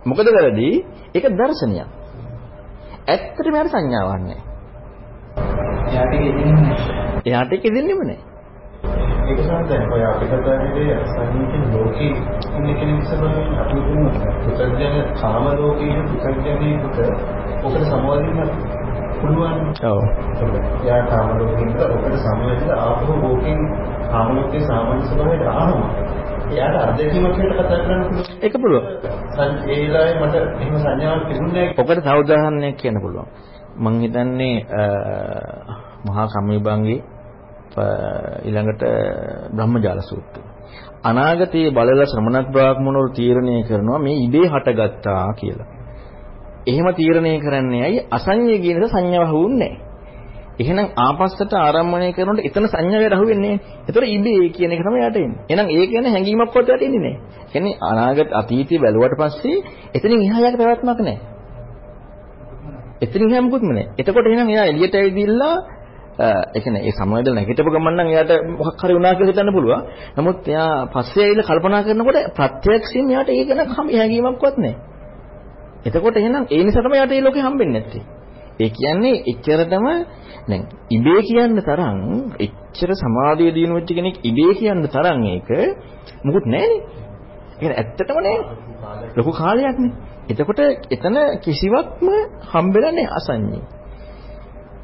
[0.05, 0.67] මොකද වැරදි?
[1.15, 1.89] ඒක දර්ශනයක්.
[3.07, 4.41] ඇත්තටම යාට සංඥාවක් නැහැ.
[7.25, 8.32] එයාට ඒක ඉදින්නේ නැහැ.
[9.23, 12.11] ඒක සාමාන්‍යයෙන් ඔය අපිට කියන්නේ සංකීර්ණ ලෝකේ
[12.55, 14.07] ඉන්න කෙනෙක් සබඳින් අපි කියන
[14.43, 16.97] පුතර්ජන කාම ලෝකයේ පුතර්ජනේකට
[17.63, 18.49] ඔකට සමවදින්න
[19.19, 19.59] පුළුවන්.
[19.83, 19.99] ඔව්.
[20.83, 23.59] යා කාම ලෝකෙින්ද ඔකට සමවදින්න ආපහු ලෝකෙන්
[24.11, 25.89] කාම ලෝකයේ සාමාන්‍ය ස්වභාවයට ආනවා.
[26.51, 28.27] එයාට අත්දැකීමක් විදිහට කතා කරන්න පුළුවන්.
[28.41, 28.85] ඒක පුළුවන්.
[29.67, 31.81] ඒ වෙලාවේ මට එහෙම සංඥාවක් තිබුණේ නැහැ.
[31.81, 33.27] ඔකට තව උදාහරණයක් කියන්න පුළුවන්.
[33.77, 34.55] මම හිතන්නේ
[36.05, 36.99] මහා සම්මිබංගේ
[37.77, 38.83] ඊළඟට
[39.51, 40.43] බ්‍රහ්මජාල සූත්‍රය.
[41.03, 45.67] අනාගතයේ බලලා ශ්‍රමණත් බ්‍රාහ්මණවරු තීරණය කරනවා මේ ඉබේ හටගත්තා කියලා.
[46.67, 49.93] එහෙම තීරණය කරන්නේ ඇයි අසඤ්ඤය කියන සංඥාව හවුන්නේ නැහැ.
[50.59, 53.83] එහෙනම් ආපස්සට ආරම්භණය කරනකොට එතන සංඥාවට අහු වෙන්නේ නැහැ.
[53.87, 55.39] ඒතර ඉබේ කියන එක තමයි යට එන්නේ.
[55.49, 57.19] එහෙනම් ඒ කියන්නේ හැඟීමක්වත් යට එන්නේ නැහැ.
[57.51, 59.57] කියන්නේ අනාගත අතීතය බැලුවට පස්සේ
[59.93, 61.17] එතනින් එහා යක පැවැත්මක් නැහැ.
[63.01, 63.93] එතනින් එහා මොකුත්ම නැහැ.
[63.97, 65.55] එතකොට එහෙනම් එයා එළියට ඇවිදිලා
[66.15, 69.81] ඒ කියන්නේ ඒ සමවැදලා නැගිටපු ගමන් නම් එයාට මොකක් හරි වුණා කියලා හිතන්න පුළුවන්.
[70.17, 74.75] නමුත් එයා පස්සේ ඇවිල්ලා කල්පනා කරනකොට ප්‍රත්‍යක්ෂයෙන් එයාට ඒක ගැන හැඟීමක්වත් නැහැ.
[75.85, 78.03] එතකොට එහෙනම් ඒ නිසා තමයි එයාට මේ ලෝකේ හම්බෙන්නේ නැත්තේ.
[78.59, 79.85] ඒ කියන්නේ එච්චරටම
[80.43, 81.99] දැන් ඉබේ කියන්න තරම්
[82.39, 85.49] එච්චර සමාධිය දිනු වෙච්ච කෙනෙක් ඉබේ කියන්න තරම් ඒක
[86.23, 86.81] මොකුත් නැහනේ.
[87.61, 88.39] ඒ ඇත්තටම නෑ.
[89.15, 89.93] ලොකු කාලයක්නේ.
[90.29, 90.59] එතකොට
[90.89, 92.07] එතන කිසිවක්ම
[92.51, 93.63] හම්බෙලා නැහැ අසඤ්ඤේ.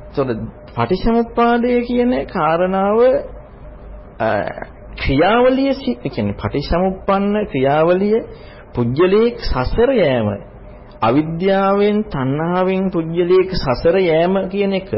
[0.10, 0.30] ඒතකොට
[0.76, 3.00] පටිච්චසමුප්පාදය කියන කාරණාව
[4.96, 5.72] ක්‍රියාවලිය
[6.06, 8.18] කියන්නේ පටිච්චසමුප්පන්න ක්‍රියාවලිය
[8.76, 10.30] පුජ්‍යලේක් සසර යෑම
[11.02, 14.90] අවිද්‍යාවෙන් තණ්හාවෙන් පුජ්‍යලේක සසර යෑම කියන එක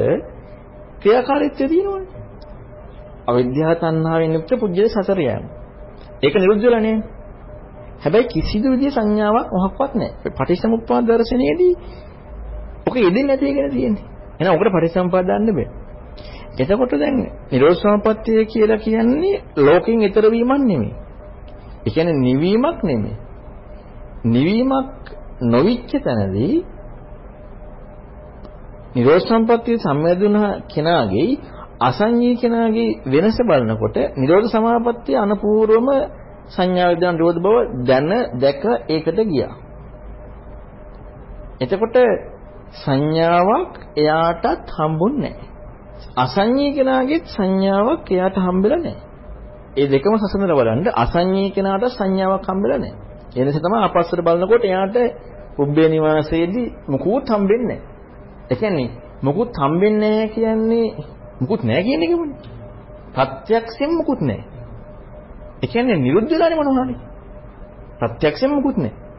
[1.01, 2.05] ක්‍රියාකාරීත්වය දිනවනේ.
[3.27, 5.45] අවිද්‍යාව තණ්හාවෙන් යුක්ත පුජ්‍යලේ සසර යෑම.
[6.23, 6.97] ඒක නිරුද්ධ වෙලා නෑ.
[8.01, 10.31] හැබැයි කිසිදු විදිය සංඥාවක් මොහක්වත් නැහැ.
[10.31, 11.73] පටිච්චසමුප්පාද දර්ශනයේදී
[12.87, 14.05] ඔක යෙදෙන්නේ නැති එකනේ තියෙන්නේ.
[14.41, 15.67] එහෙනම් ඔකට පටිච්චසමුප්පාද දාන්න බෑ.
[16.59, 17.17] එතකොට දැන්
[17.51, 20.93] නිරෝධ සමාපත්තිය කියලා කියන්නේ ලෝකෙන් ඈතර වීමක් නෙමෙයි.
[21.85, 23.15] ඒ කියන්නේ නිවීමක් නෙමෙයි.
[24.25, 25.01] නිවීමක්
[25.43, 26.55] නොවිච්ච තැනදී
[28.95, 30.35] නිරෝධ සම්පත්තිය සම්මෙදුන
[30.67, 31.29] කෙනාගේ
[31.79, 35.87] අසංඤී කෙනාගේ වෙනස බලනකොට නිරෝධ සමාපත්තිය අනුපූර්වම
[36.47, 37.55] සංඥා වේදනා නිරෝධ බව
[37.87, 38.09] දැන
[38.39, 39.53] දැක ඒකට ගියා.
[41.61, 41.95] එතකොට
[42.73, 45.47] සංඥාවක් එයාටත් හම්බුන්නේ නැහැ.
[46.15, 49.01] අසංඤී කෙනාගෙත් සංඥාවක් එයාට හම්බෙලා නැහැ.
[49.77, 52.97] ඒ දෙකම සසඳන බලන්න අසංඤී කෙනාට සංඥාවක් හම්බෙලා නැහැ.
[53.35, 54.97] ඒ නිසා තමයි අපස්සට බලනකොට එයාට
[55.57, 58.51] උබ්බේ නිවාසයේදී මුකුත් හම්බෙන්නේ නැහැ.
[58.51, 58.89] ඒ කියන්නේ
[59.21, 60.87] මුකුත් හම්බෙන්නේ නැහැ කියන්නේ
[61.41, 62.37] මුකුත් නැහැ කියන එකමනේ.
[63.13, 64.45] ප්‍රත්‍යක්ෂයෙන් මුකුත් නැහැ.
[65.63, 66.99] ඒ කියන්නේ නිරුද්ධ වෙලානේ මොනවානේ.
[67.99, 69.10] ප්‍රත්‍යක්ෂයෙන් මුකුත් නැහැ.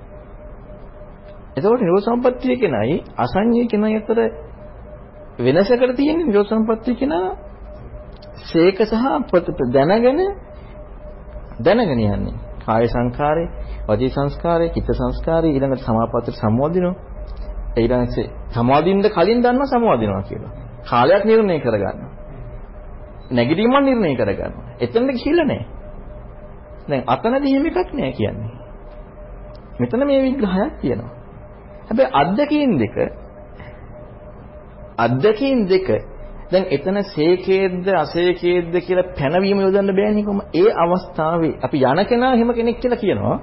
[1.56, 4.18] එතකොට නිරෝධ සම්පත්තිය කෙනයි අසංඤේ කෙනයි අතර
[5.38, 7.26] වෙනසකට තියෙන නිරෝධ සම්පත්තිය කෙනා
[8.44, 9.04] ශේක සහ
[9.72, 10.20] දැනගෙන
[11.58, 12.34] දැනගෙන යන්නේ.
[12.60, 13.48] කාය සංකාරේ,
[13.88, 16.94] වචී සංස්කාරේ, චිත්ත සංස්කාරේ ඊළඟට සමාපත්තට සම්මෝදිනවා.
[17.76, 18.16] ඊළඟට
[18.50, 20.52] සමාදින්න කලින් දන්නවා සමාදිනවා කියලා.
[20.90, 22.10] කාලයක් නිර්ණය කරගන්නවා.
[23.30, 24.64] නැගිටීමක් නිර්ණය කරගන්නවා.
[24.80, 25.66] එතනද ගිහිල්ලා නැහැ.
[26.88, 28.50] දැන් අතනදී එහෙම එකක් නෑ කියන්නේ.
[29.80, 31.21] මෙතන මේ විග්‍රහයක් තියෙනවා.
[31.92, 32.96] හැබැයි අද්දකීන් දෙක
[34.98, 35.88] අද්දකීන් දෙක
[36.52, 42.50] දැන් එතන සේකේද්ද අසේකේද්ද කියලා පැනවීම යොදන්න බෑනේ කොහොම ඒ අවස්ථාවේ අපි යන කෙනා හිම
[42.52, 43.38] කෙනෙක් කියලා කියනවා.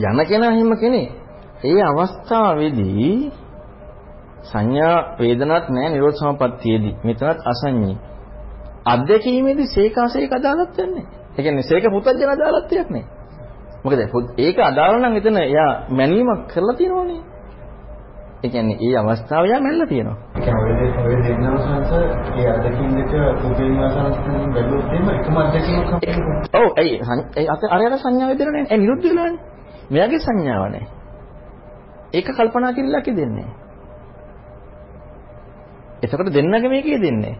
[0.00, 1.10] යන කෙනා හිම කෙනෙක්.
[1.64, 3.32] ඒ අවස්ථාවේදී
[4.44, 6.94] සංඥා වේදනාවක් නැහැ නිරෝධ සමපත්තියේදී.
[7.04, 7.96] මෙතනත් අසඤ්ඤී
[8.86, 13.04] අධ්‍යක්ීමේදී සේකාසේක අදාළත් වෙන්නේ ඒ කියන්නේ සේක පුතජන අදාළත්වයක් නෑ
[13.84, 14.00] මොකද
[14.38, 17.20] ඒක අදාළ නම් එතන එයා මැනීමක් කරලා තියෙනවනේ
[18.42, 20.16] ඒ කියන්නේ ඒ අවස්ථාව යා මැල්ල තියෙනවා.
[20.36, 21.90] ඒ කියන්නේ ඔය දෙන්නම සංස
[22.36, 23.12] ඒ අධ්‍යක්ෂින් දෙක
[23.42, 26.38] පුදුම සංස්කෘතියෙන් බැලුවොත් එහෙම එකම අධ්‍යක්ෂිනක් හම්බෙන්නේ.
[26.54, 26.86] ඔව් ඒ
[27.36, 28.66] ඒ අරයට සංඥාව නැහැ.
[28.70, 29.40] ඒ නිරුද්ධ වෙලානේ.
[29.90, 30.88] මෙයාගේ සංඥාව නැහැ.
[32.12, 33.48] ඒක කල්පනා කිරිල්ලක් දෙන්නේ.
[36.02, 37.36] එතකොට දෙන්නගේ මේකේ දෙන්නේ.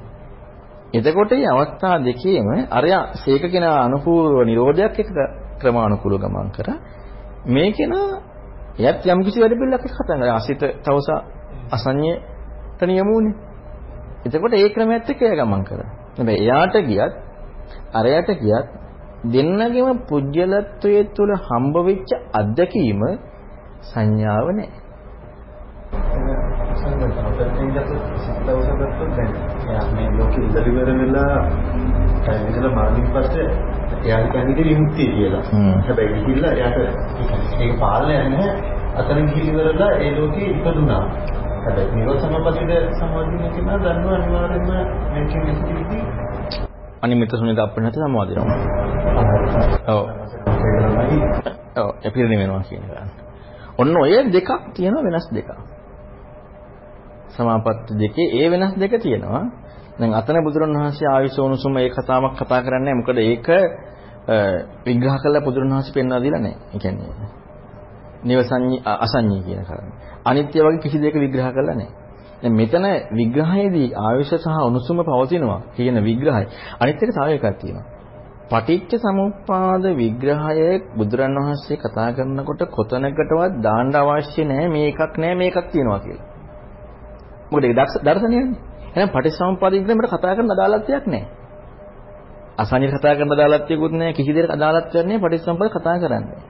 [0.95, 5.09] එතකොට මේ අවස්ථා දෙකේම අරයා සීක කෙනා අනුපූර්ව නිරෝධයක් එක
[5.61, 6.79] ක්‍රමානුකූලව ගමන් කරා.
[7.47, 8.11] මේ කෙනා
[8.79, 10.37] එයත් යම් කිසි වැඩ පිළිලක් එක්ක කතා කරනවා.
[10.37, 11.09] අසිත තවස
[11.71, 13.35] අසඤ්ඤයට නියමුනේ.
[14.25, 15.89] එතකොට ඒ ක්‍රමයට එක්ක එයා ගමන් කරා.
[16.17, 17.15] හැබැයි එයාට ගියත්
[17.95, 18.69] අරයට ගියත්
[19.27, 23.03] දෙන්නගෙම පුජ්‍යලත්වයේ තුල හම්බ වෙච්ච අත්දැකීම
[23.83, 24.81] සංඥාව නැහැ.
[34.05, 35.43] එයා කියන්නේ විමුක්තිය කියලා.
[35.81, 36.79] හැබැයි ගිහිල්ලා එයාට
[37.61, 38.53] ඒක පාලනයක් නැහැ.
[38.97, 41.05] අතන ගිහිල්ලා ඒ ලෝකෙ ඉපදුනා.
[41.61, 44.69] හැබැයි නිරෝධ සමපතිද සමාධිය කියන දන්නවා අනිවාර්යයෙන්ම
[45.13, 46.05] මේකෙන් ඉතිරිදී
[47.03, 48.59] අනිමිත ශුන්‍යත අපිට සමාදිනවා.
[49.89, 50.05] ඔව්.
[51.77, 53.09] ඔව් එපිරිනි වෙනවා කියන එක.
[53.79, 55.51] ඔන්න ඔය දෙකක් තියෙන වෙනස් දෙකක්.
[57.31, 59.45] සමාපatti දෙකේ ඒ වෙනස් දෙක තියෙනවා.
[59.99, 63.49] දැන් අතන බුදුරණවහන්සේ ආයුෂෝනුසුම ඒ කතාවක් කතා කරන්නේ මොකද ඒක
[64.87, 66.59] විග්‍රහ කළා බුදුරණවහන්සේ පෙන්වා දීලා නැහැ.
[66.75, 67.29] ඒ කියන්නේ
[68.23, 69.97] නිවසඤ්ඤී අසඤ්ඤී කියන කාරණා.
[70.25, 71.93] අනිත්‍ය වගේ කිසි දෙයක විග්‍රහ කළා නැහැ.
[72.43, 76.45] දැන් මෙතන විග්‍රහයේදී ආයුෂ සහ උණුසුම පවතිනවා කියන විග්‍රහය.
[76.81, 77.87] අනිත් එක තව එකක් තියෙනවා.
[78.51, 85.49] පටිච්ච සමුප්පාද විග්‍රහය බුදුරන් වහන්සේ කතා කරනකොට කොතනකටවත් දාන්න අවශ්‍ය නැහැ මේ එකක් නැහැ මේ
[85.49, 86.27] එකක් තියෙනවා කියලා.
[87.51, 88.70] මොකද ඒක දර්ශනයනේ.
[88.91, 91.29] එහෙනම් පටිච්චසමුප්පාද විග්‍රහයට කතා කරන අදාළත්වයක් නැහැ.
[92.59, 96.41] අසංජිත කතා කරන අදාළත්වයකුත් නැහැ කිසි දෙයක අදාළත්වයක් නැහැ පටිච්චසමුප්පාද කතා කරන්නේ.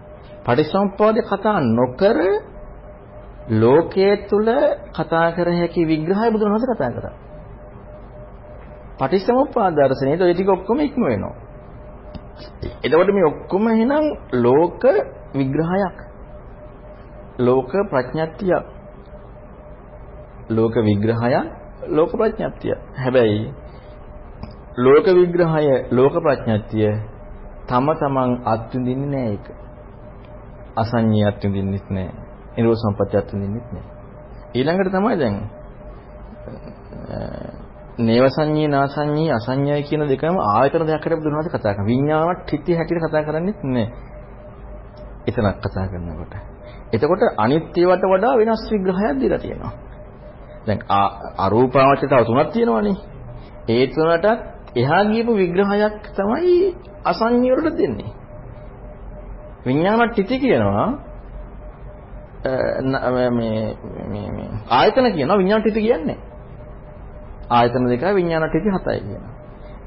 [0.45, 2.19] පටිච්චසමුප්පාදේ කතා නොකර
[3.53, 4.49] ලෝකයේ තුල
[4.91, 7.15] කතා කර හැකි විග්‍රහය බුදුරජාණන් කතා කරා.
[8.99, 11.35] පටිච්චසමුප්පාද දර්ශනයේ ඔය ටික ඔක්කොම ඉක්ම වෙනවා.
[12.85, 14.07] එතකොට මේ ඔක්කොම එහෙනම්
[14.39, 14.83] ලෝක
[15.35, 15.99] විග්‍රහයක්.
[17.39, 18.65] ලෝක ප්‍රඥාත්තියක්.
[20.51, 22.75] ලෝක විග්‍රහයක් ලෝක ප්‍රඥාත්තිය.
[22.97, 23.55] හැබැයි
[24.77, 26.93] ලෝක විග්‍රහය ලෝක ප්‍රඥාත්තිය
[27.67, 29.47] තම තමන් අත්විඳින්නේ නැහැ ඒක.
[30.77, 32.15] අසඤ්ඤය අත්විඳින්නෙත් නැහැ.
[32.57, 33.89] නිරෝධ සම්පත්‍ය අත්විඳින්නෙත් නැහැ.
[34.55, 35.37] ඊළඟට තමයි දැන්
[38.01, 41.87] නේව සංඤී නාසංඤී අසංඤයි කියන දෙකම ආයතන දෙයක් හැටියට බුදුරජාණන් කතා කරනවා.
[41.87, 43.87] විඤ්ඤාණවත් හිතේ හැටියට කතා කරන්නේ නැහැ.
[45.27, 46.35] එතනක් කතා කරනකොට.
[46.93, 49.73] එතකොට අනිත්‍යවට වඩා වෙනස් විග්‍රහයක් දීලා තියෙනවා.
[50.67, 50.81] දැන්
[51.39, 52.97] අරූපාවචර තව තුනක් තියෙනවානේ.
[53.69, 54.27] ඒ තුනටත්
[54.77, 56.75] එහා ගියපු විග්‍රහයක් තමයි
[57.05, 58.11] අසංඤී වලට දෙන්නේ.
[59.67, 60.89] විඤ්ඤාණවත් හිතේ කියනවා
[63.11, 66.19] මේ මේ මේ ආයතන කියනවා විඤ්ඤාණ හිත කියන්නේ
[67.51, 69.33] ආයතන දෙකයි විඤ්ඤාණ ටික හතයි කියනවා.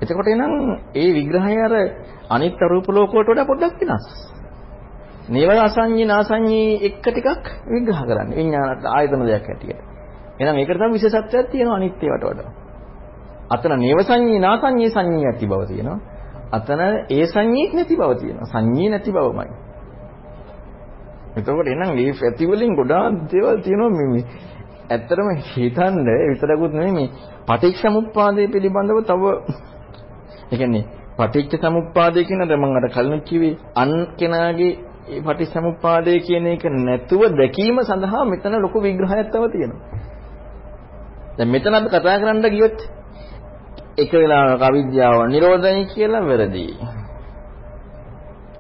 [0.02, 0.54] එතකොට එනම්
[0.96, 1.74] ඒ විග්‍රහය අර
[2.30, 4.06] අනිත් රූප ලෝක වලට වඩා පොඩ්ඩක් වෙනස්.
[5.30, 9.93] නේවල අසංඤී නාසංඤී එක ටිකක් විග්‍රහ කරන්නේ විඤ්ඤාණ ආයතන දෙයක් හැටියට.
[10.40, 12.50] එහෙනම් ඒකට තමයි විශේෂත්වයක් තියෙනවා අනිත්‍යයට වඩා.
[13.50, 16.00] අතන නේව සංඤී නාසංඤී සංඤී ඇති බව තියෙනවා.
[16.52, 18.46] අතන ඒ සංඤීත් නැති බව තියෙනවා.
[18.46, 19.52] සංඤී නැති බවමයි.
[21.36, 24.24] එතකොට එනම් මේ ඇති වලින් ගොඩාක් දේවල් තියෙනවා මේ
[24.90, 27.10] ඇත්තටම හිතන්න විතරකුත් නෙමෙයි මේ
[27.48, 29.24] පටිච්චසමුප්පාදය පිළිබඳව තව
[30.52, 30.84] ඒ කියන්නේ
[31.18, 34.72] පටිච්චසමුප්පාදය කියන දේ මම අර කලින් කිව්වේ අන් කෙනාගේ
[35.08, 39.82] ඒ පටිච්චසමුප්පාදය කියන එක නැතුව දැකීම සඳහා මෙතන ලොකු විග්‍රහයක් තව තියෙනවා.
[41.38, 42.78] දැන් මෙතන අපි කතා කරන්න ගියොත්
[43.98, 46.66] එක වෙලාවක අවිද්‍යාව නිරෝධයි කියලා වැරදි.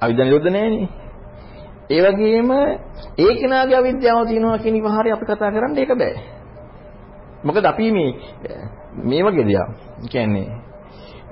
[0.01, 0.87] අවිද්‍යාව නිරෝධ නැහැනේ.
[1.89, 2.51] ඒ වගේම
[3.17, 6.15] ඒ කෙනාගේ අවිද්‍යාව තියෙනවා කියන විහාරය අපි කතා කරන්න ඒක බෑ.
[7.43, 8.11] මොකද අපි මේ
[9.03, 9.69] මේ වගේ දෙයක්
[10.09, 10.47] කියන්නේ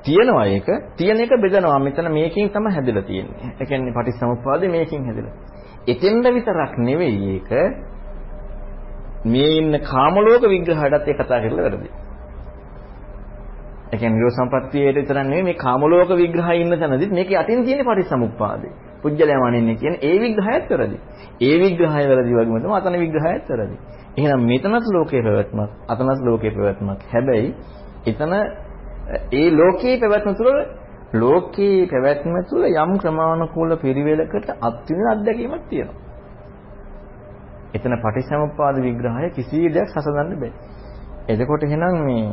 [0.03, 3.55] තියෙනවා ඒක තියෙන එක බෙදනවා මෙතන මේකෙන් තමයි හැදලා තියෙන්නේ.
[3.59, 5.33] ඒ කියන්නේ පටිච්චසමුප්පාදේ මේකෙන් හැදලා.
[5.87, 7.49] එතෙන්ද විතරක් නෙවෙයි ඒක
[9.25, 11.89] මේ ඉන්න කාම ලෝක විග්‍රහයටත් ඒ කතා කරලා වැරදි.
[13.87, 17.85] ඒ කියන්නේ නිරෝධ සම්පත්තියේ විතරක් නෙවෙයි මේ කාම ලෝක විග්‍රහය ඉන්න තැනදිත් මේක යටින් තියෙන
[17.85, 18.71] පටිච්චසමුප්පාදේ.
[19.01, 20.97] පුජ්‍යලයම අනින්නේ කියන්නේ ඒ විග්‍රහයත් වැරදි.
[21.41, 23.75] ඒ විග්‍රහය වැරදි වගේම තමයි අතන විග්‍රහයත් වැරදි.
[24.17, 27.01] එහෙනම් මෙතනත් ලෝකේ පැවැත්මක් අතනත් ලෝකේ පැවැත්මක්.
[27.13, 27.49] හැබැයි
[28.07, 28.33] එතන
[29.33, 30.51] ඒ ලෝකේ පැවැත්ම තුළ
[31.15, 36.10] ලෝකේ පැවැත්ම තුළ යම් ක්‍රමානුකූල පිරිවෙලකට අත්විඳින අත්දැකීමක් තියෙනවා.
[37.73, 40.51] එතන පටිච්චසමුප්පාද විග්‍රහය කිසි දෙයක් සසඳන්න බෑ.
[41.29, 42.25] එතකොට එහෙනම් මේ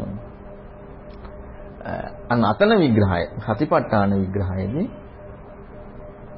[2.29, 4.87] අන්න අතන විග්‍රහය සතිපට්ඨාන විග්‍රහයේදී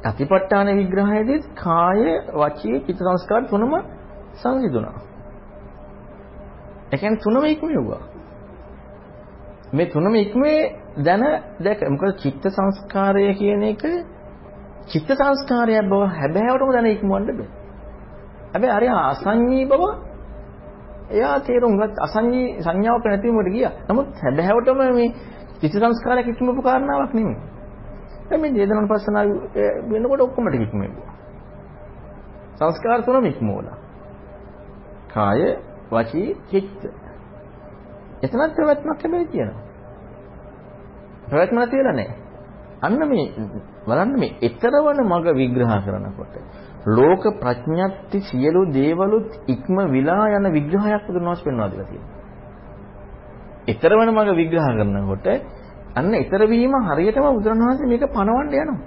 [0.05, 2.02] සතිපට්ඨාන විග්‍රහයේදී කාය
[2.35, 3.72] වචී චිත්ත සංස්කාර තුනම
[4.35, 4.98] සංසිඳුණා.
[6.93, 8.02] ඒ කියන්නේ තුනම ඉක්මෙව්වා.
[9.72, 10.59] මේ තුනම ඉක්මේ
[10.98, 11.24] දැන
[11.60, 13.82] දැක මොකද චිත්ත සංස්කාරය කියන එක
[14.86, 17.60] චිත්ත සංස්කාරයක් බව හැබෑවටම දැන ඉක්මවන්න බෑ.
[18.52, 19.82] හැබැයි අර අසංඤී බව
[21.10, 23.72] එයා තේරුම් ගත් අසංඤී සංඥාවක් නැති වුණට ගියා.
[23.89, 25.09] නමුත් හැබෑවටම මේ
[25.60, 27.39] චිත්ත සංස්කාරයක් ඉක්මවපු කාරණාවක් නෙමෙයි.
[28.28, 29.28] දැන් මේ වේදනානුපස්සනාව
[29.90, 31.12] වෙනකොට ඔක්කොම ටික ඉක්මෙව්වා.
[32.56, 33.77] සංස්කාර තුනම ඉක්මවලා.
[35.09, 35.40] කාය,
[35.90, 36.81] වචී, චිත්ත.
[38.22, 39.62] එතනත් ප්‍රවැත්මක් හැබැයි තියෙනවා.
[41.28, 42.16] ප්‍රවැත්ම නැති වෙලා නැහැ.
[42.81, 43.27] අන්න මේ
[43.86, 46.35] බලන්න මේ ඊතරවන මග විග්‍රහ කරනකොට
[46.89, 52.19] ලෝක ප්‍රඥප්ති සියලු දේවලුත් ඉක්ම විලා යන විග්‍රහයක් බුදුනවාස් පෙන්වා දෙලා තියෙනවා.
[53.69, 55.27] ඊතරවන මග විග්‍රහ කරනකොට
[55.93, 58.78] අන්න ඊතර වීම හරියටම බුදුරණවහන්සේ මේක පණවන්න යනවා.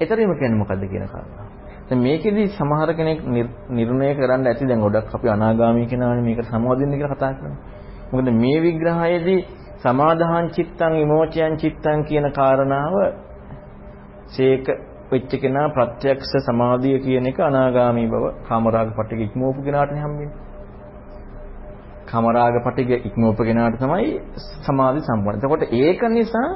[0.00, 1.46] ඊතර වීම කියන්නේ මොකද්ද කියන කාරණා.
[1.88, 3.20] දැන් මේකෙදි සමහර කෙනෙක්
[3.70, 7.60] නිර්ණය කරන්න ඇති දැන් ගොඩක් අපි අනාගාමී කෙනානේ මේකට සමවදින්න කියලා කතා කරන්නේ.
[8.12, 9.40] මොකද මේ විග්‍රහයේදී
[9.78, 12.94] සමාදාහං චිත්තං විමෝචයන් චිත්තං කියන කාරණාව
[14.28, 14.66] සේක
[15.10, 20.34] වෙච්ච කෙනා ප්‍රත්‍යක්ෂ සමාධිය කියන එක අනාගාමී බව කාමරාග පටික ඉක්මවපු කෙනාටනේ හම්බෙන්නේ.
[22.06, 24.10] කාමරාග පටික ඉක්මවපු කෙනාට තමයි
[24.66, 25.36] සමාධි සම්පන්න.
[25.36, 26.48] එතකොට ඒක නිසා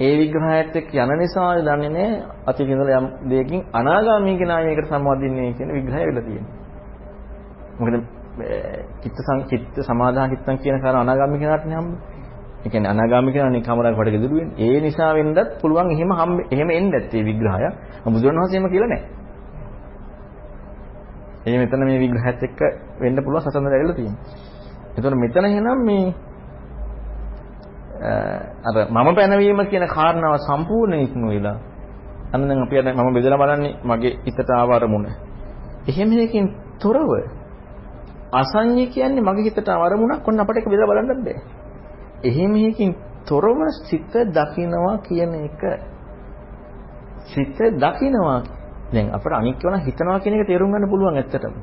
[0.00, 5.50] ඒ විග්‍රහයත් එක්ක යන නිසා දන්නේ නැහැ අතීත ඉඳලා යම් දෙයකින් අනාගාමී කෙනා මේකට සම්බන්ධින්නේ
[5.52, 6.54] කියන විග්‍රහය වෙලා තියෙනවා.
[7.78, 7.94] මොකද
[9.02, 12.17] චිත්ත සංචිත්ත සමාදාන චිත්තං කියන කාරණා අනාගාමී කෙනාට නේ හම්බෙන්නේ.
[12.58, 14.56] ඒ කියන්නේ අනාගාමී කෙනා නිකමරක් කොට ගෙදරු වෙන්නේ.
[14.66, 17.68] ඒ නිසා වෙන්නත් පුළුවන් එහෙම හම්බ එහෙම එන්නත් ඒ විග්‍රහය.
[18.06, 19.18] බුදුරණවහන්සේම කියලා නැහැ.
[21.46, 22.60] ඒ මෙතන මේ විග්‍රහයත් එක්ක
[23.00, 24.22] වෙන්න පුළුවන් සසඳන ඇවිල්ලා තියෙනවා.
[24.92, 26.06] එතකොට මෙතන එහෙනම් මේ
[28.64, 31.56] අර මම පැනවීම කියන කාරණාව සම්පූර්ණ ඉක්ම වෙලා
[32.32, 35.06] අන්න දැන් අපි අර මම බෙදලා බලන්නේ මගේ හිතට ආව අරමුණ.
[35.86, 36.46] එහෙම එකකින්
[36.78, 37.10] තොරව
[38.32, 41.38] අසඤ්ඤය කියන්නේ මගේ හිතට ආව අරමුණක් ඔන්න අපිට ඒක බෙදලා බලන්නත් බෑ.
[42.22, 42.94] එහෙම එකකින්
[43.26, 45.60] තොරව සිත දකින්නවා කියන එක
[47.24, 48.42] සිත දකින්නවා
[48.92, 51.54] දැන් අපිට අනික් වෙන හිතනවා කියන එක තේරුම් ගන්න පුළුවන් ඇත්තටම.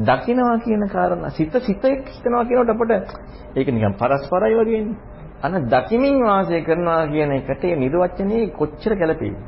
[0.00, 3.10] දකින්නවා කියන කාරණා සිත සිත එක්ක හිතනවා කියනකොට අපිට
[3.56, 4.96] ඒක නිකන් පරස්පරයි වගේනේ.
[5.38, 9.38] අන්න දකිමින් වාසය කරනවා කියන එකට ඒ නිර්වචනයේ කොච්චර ගැළපෙයිද?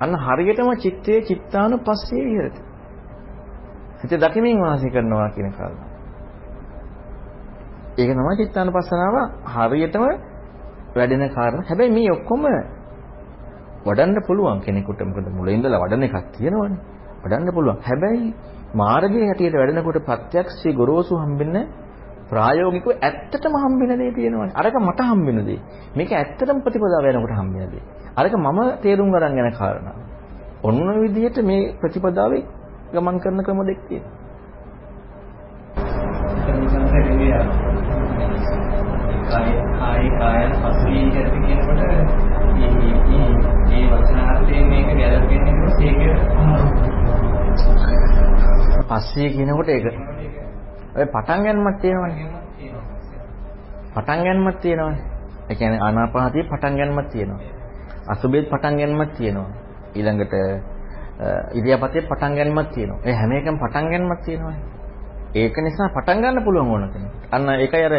[0.00, 2.60] අන්න හරියටම චිත්තයේ චිත්තානුපස්සේ විහෙරති.
[4.00, 5.93] හිත දකිමින් වාසය කරනවා කියන කාරණා.
[7.94, 9.16] ඒක තමයි චිත්තානුපස්සනාව
[9.46, 10.04] හරියටම
[10.96, 11.66] වැඩෙන කාරණා.
[11.68, 12.42] හැබැයි මේ ඔක්කොම
[13.86, 16.78] වඩන්න පුළුවන් කෙනෙකුට මොකද මුලින් ඉඳලා වඩන එකක් තියෙනවනේ.
[17.24, 17.78] වඩන්න පුළුවන්.
[17.80, 18.34] හැබැයි
[18.74, 21.64] මාර්ගයේ හැටියට වැඩෙනකොට ප්‍රත්‍යක්ෂී ගොරෝසු හම්බෙන්නේ
[22.30, 24.54] ප්‍රායෝගිකව ඇත්තටම හම්බෙන දේ තියෙනවානේ.
[24.54, 25.60] අරක මට හම්බෙන දේ.
[25.96, 27.84] මේක ඇත්තටම ප්‍රතිපදාව යනකොට හම්බෙන දේ.
[28.16, 29.96] අරක මම තේරුම් ගන්න යන කාරණා.
[30.62, 32.42] ඔන්න විදිහට මේ ප්‍රතිපදාවේ
[32.92, 34.22] ගමන් කරන ක්‍රම දෙක තියෙනවා.
[39.26, 41.82] කාය කායන පසුී කරති කියනකොට
[42.54, 43.28] මේ මේ
[43.68, 46.00] මේ වචනාර්ථයෙන් මේක ගැලපෙන්නේ ඒක
[48.88, 49.86] පස්සේ කියනකොට ඒක
[50.94, 52.26] ඔය පටන් ගන්නමත් තියෙනවනේ.
[53.94, 55.02] පටන් ගන්නමත් තියෙනවනේ.
[55.50, 57.40] ඒ කියන්නේ ආනාපානතිය පටන් ගන්නමත් තියෙනවා.
[58.06, 59.50] අසුබෙත් පටන් ගන්නමත් තියෙනවා.
[59.94, 60.34] ඊළඟට
[61.52, 63.00] ඉරියාපතේ පටන් ගන්නමත් තියෙනවා.
[63.04, 64.60] ඒ හැම එකම පටන් ගන්නමත් තියෙනවනේ.
[65.34, 67.12] ඒක නිසා පටන් ගන්න පුළුවන් ඕන කෙනෙක්.
[67.30, 67.94] අන්න ඒකයි අර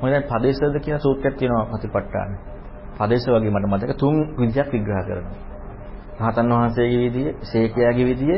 [0.00, 2.30] මොකද පදේශද කියන සූත්‍රයක් තියෙනවා ප්‍රතිපට්ඨාන.
[2.98, 5.34] පදේශ වගේ මට මතක තුන් විදිහක් විග්‍රහ කරනවා.
[6.20, 8.36] රහතන් වහන්සේගේ විදිය, ශේකයාගේ විදිය,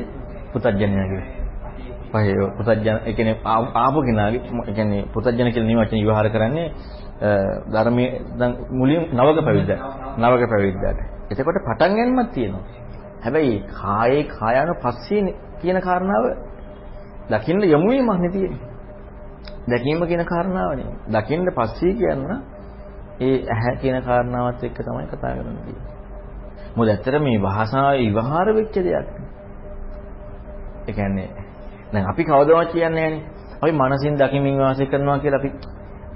[0.52, 1.24] පුතඥයාගේ.
[2.12, 3.36] පහේ පුතඥ ඒ කියන්නේ
[3.76, 6.68] ආපු කෙනාගේ ඒ කියන්නේ පුතඥ කියලා නේ වචන විවහාර කරන්නේ
[7.72, 9.72] ධර්මයේ දැන් මුලින් නවක පැවිද්ද.
[10.18, 10.98] නවක පැවිද්දට.
[11.30, 12.64] එතකොට පටන් ගැනීමක් තියෙනවා.
[13.24, 16.24] හැබැයි කායේ කායන පස්සේ කියන කාරණාව
[17.30, 18.71] දකින්න යමු වීමක් නේ තියෙන්නේ.
[19.66, 20.90] දැකීම කියන කාරණාවනේ.
[21.08, 22.22] දකින්න පස්සේ කියන්න
[23.20, 25.76] ඒ ඇහැ කියන කාරණාවත් එක්ක තමයි කතා කරන්නේ.
[26.76, 29.08] මොකද ඇත්තට මේ භාෂාවේ විවහාර වෙච්ච දෙයක්.
[30.82, 31.28] ඒ කියන්නේ
[31.92, 33.22] දැන් අපි කවදාවත් කියන්නේ නැහැනේ.
[33.62, 35.50] අපි මනසින් දකිමින් වාසය කරනවා කියලා අපි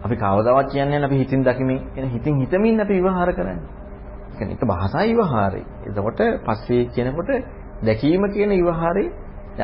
[0.04, 3.58] අපි කවදාවත් කියන්නේ නැහැ අපි හිතින් දකිමින් එන හිතින් හිතමින් අපි විවහාර කරන්නේ.
[4.26, 5.62] ඒ කියන්නේ ඒක භාෂා විවහාරය.
[5.86, 7.30] එතකොට පස්සේ කියනකොට
[7.82, 9.08] දැකීම කියන විවහාරේ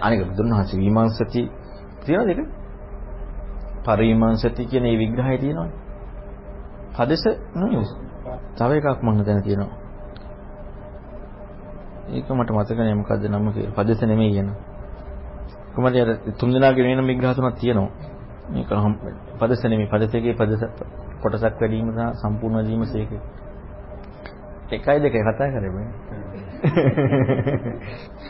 [0.00, 1.42] අනික බුදුන් වහන්සේ විමර්ශති
[2.04, 2.61] තියෙනවද ඒක?
[3.84, 5.72] පරිමංශති කියන මේ විග්‍රහය තියෙනවනේ.
[6.94, 7.86] පදෙස නෙවෙයි.
[8.56, 9.82] තව එකක් මම දැන තියෙනවා.
[12.08, 13.74] ඒක මට මතක නෑ මොකද්ද නම කියලා.
[13.74, 14.58] පදෙස නෙමෙයි කියනවා.
[15.74, 17.90] කොහමද අර තුන් දෙනාගේ වෙන විග්‍රහ තුනක් තියෙනවා.
[18.50, 18.70] මේක
[19.38, 20.62] පදෙස නෙමෙයි පදෙසගේ පදෙස
[21.22, 23.10] කොටසක් වැඩි වීම සහ සම්පූර්ණ වීම සේක.
[24.70, 25.88] එකයි දෙකයි කතා කරන්නේ.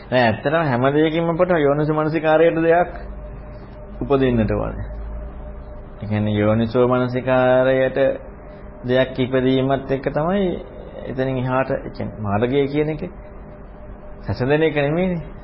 [0.09, 2.91] නෑ ඇත්තටම හැම දෙයකින්ම අපට යෝනිසෝ මනසිකාරයට දෙයක්
[4.01, 4.92] උපදින්නට ඕනේ.
[6.03, 7.97] ඒ කියන්නේ යෝනිසෝ මනසිකාරයට
[8.85, 10.47] දෙයක් ඉපදීමත් එක්ක තමයි
[11.05, 13.03] එතනින් එහාට කියන්නේ මාර්ගය කියන එක
[14.21, 15.21] සැසඳෙන එක නෙමෙයිනේ.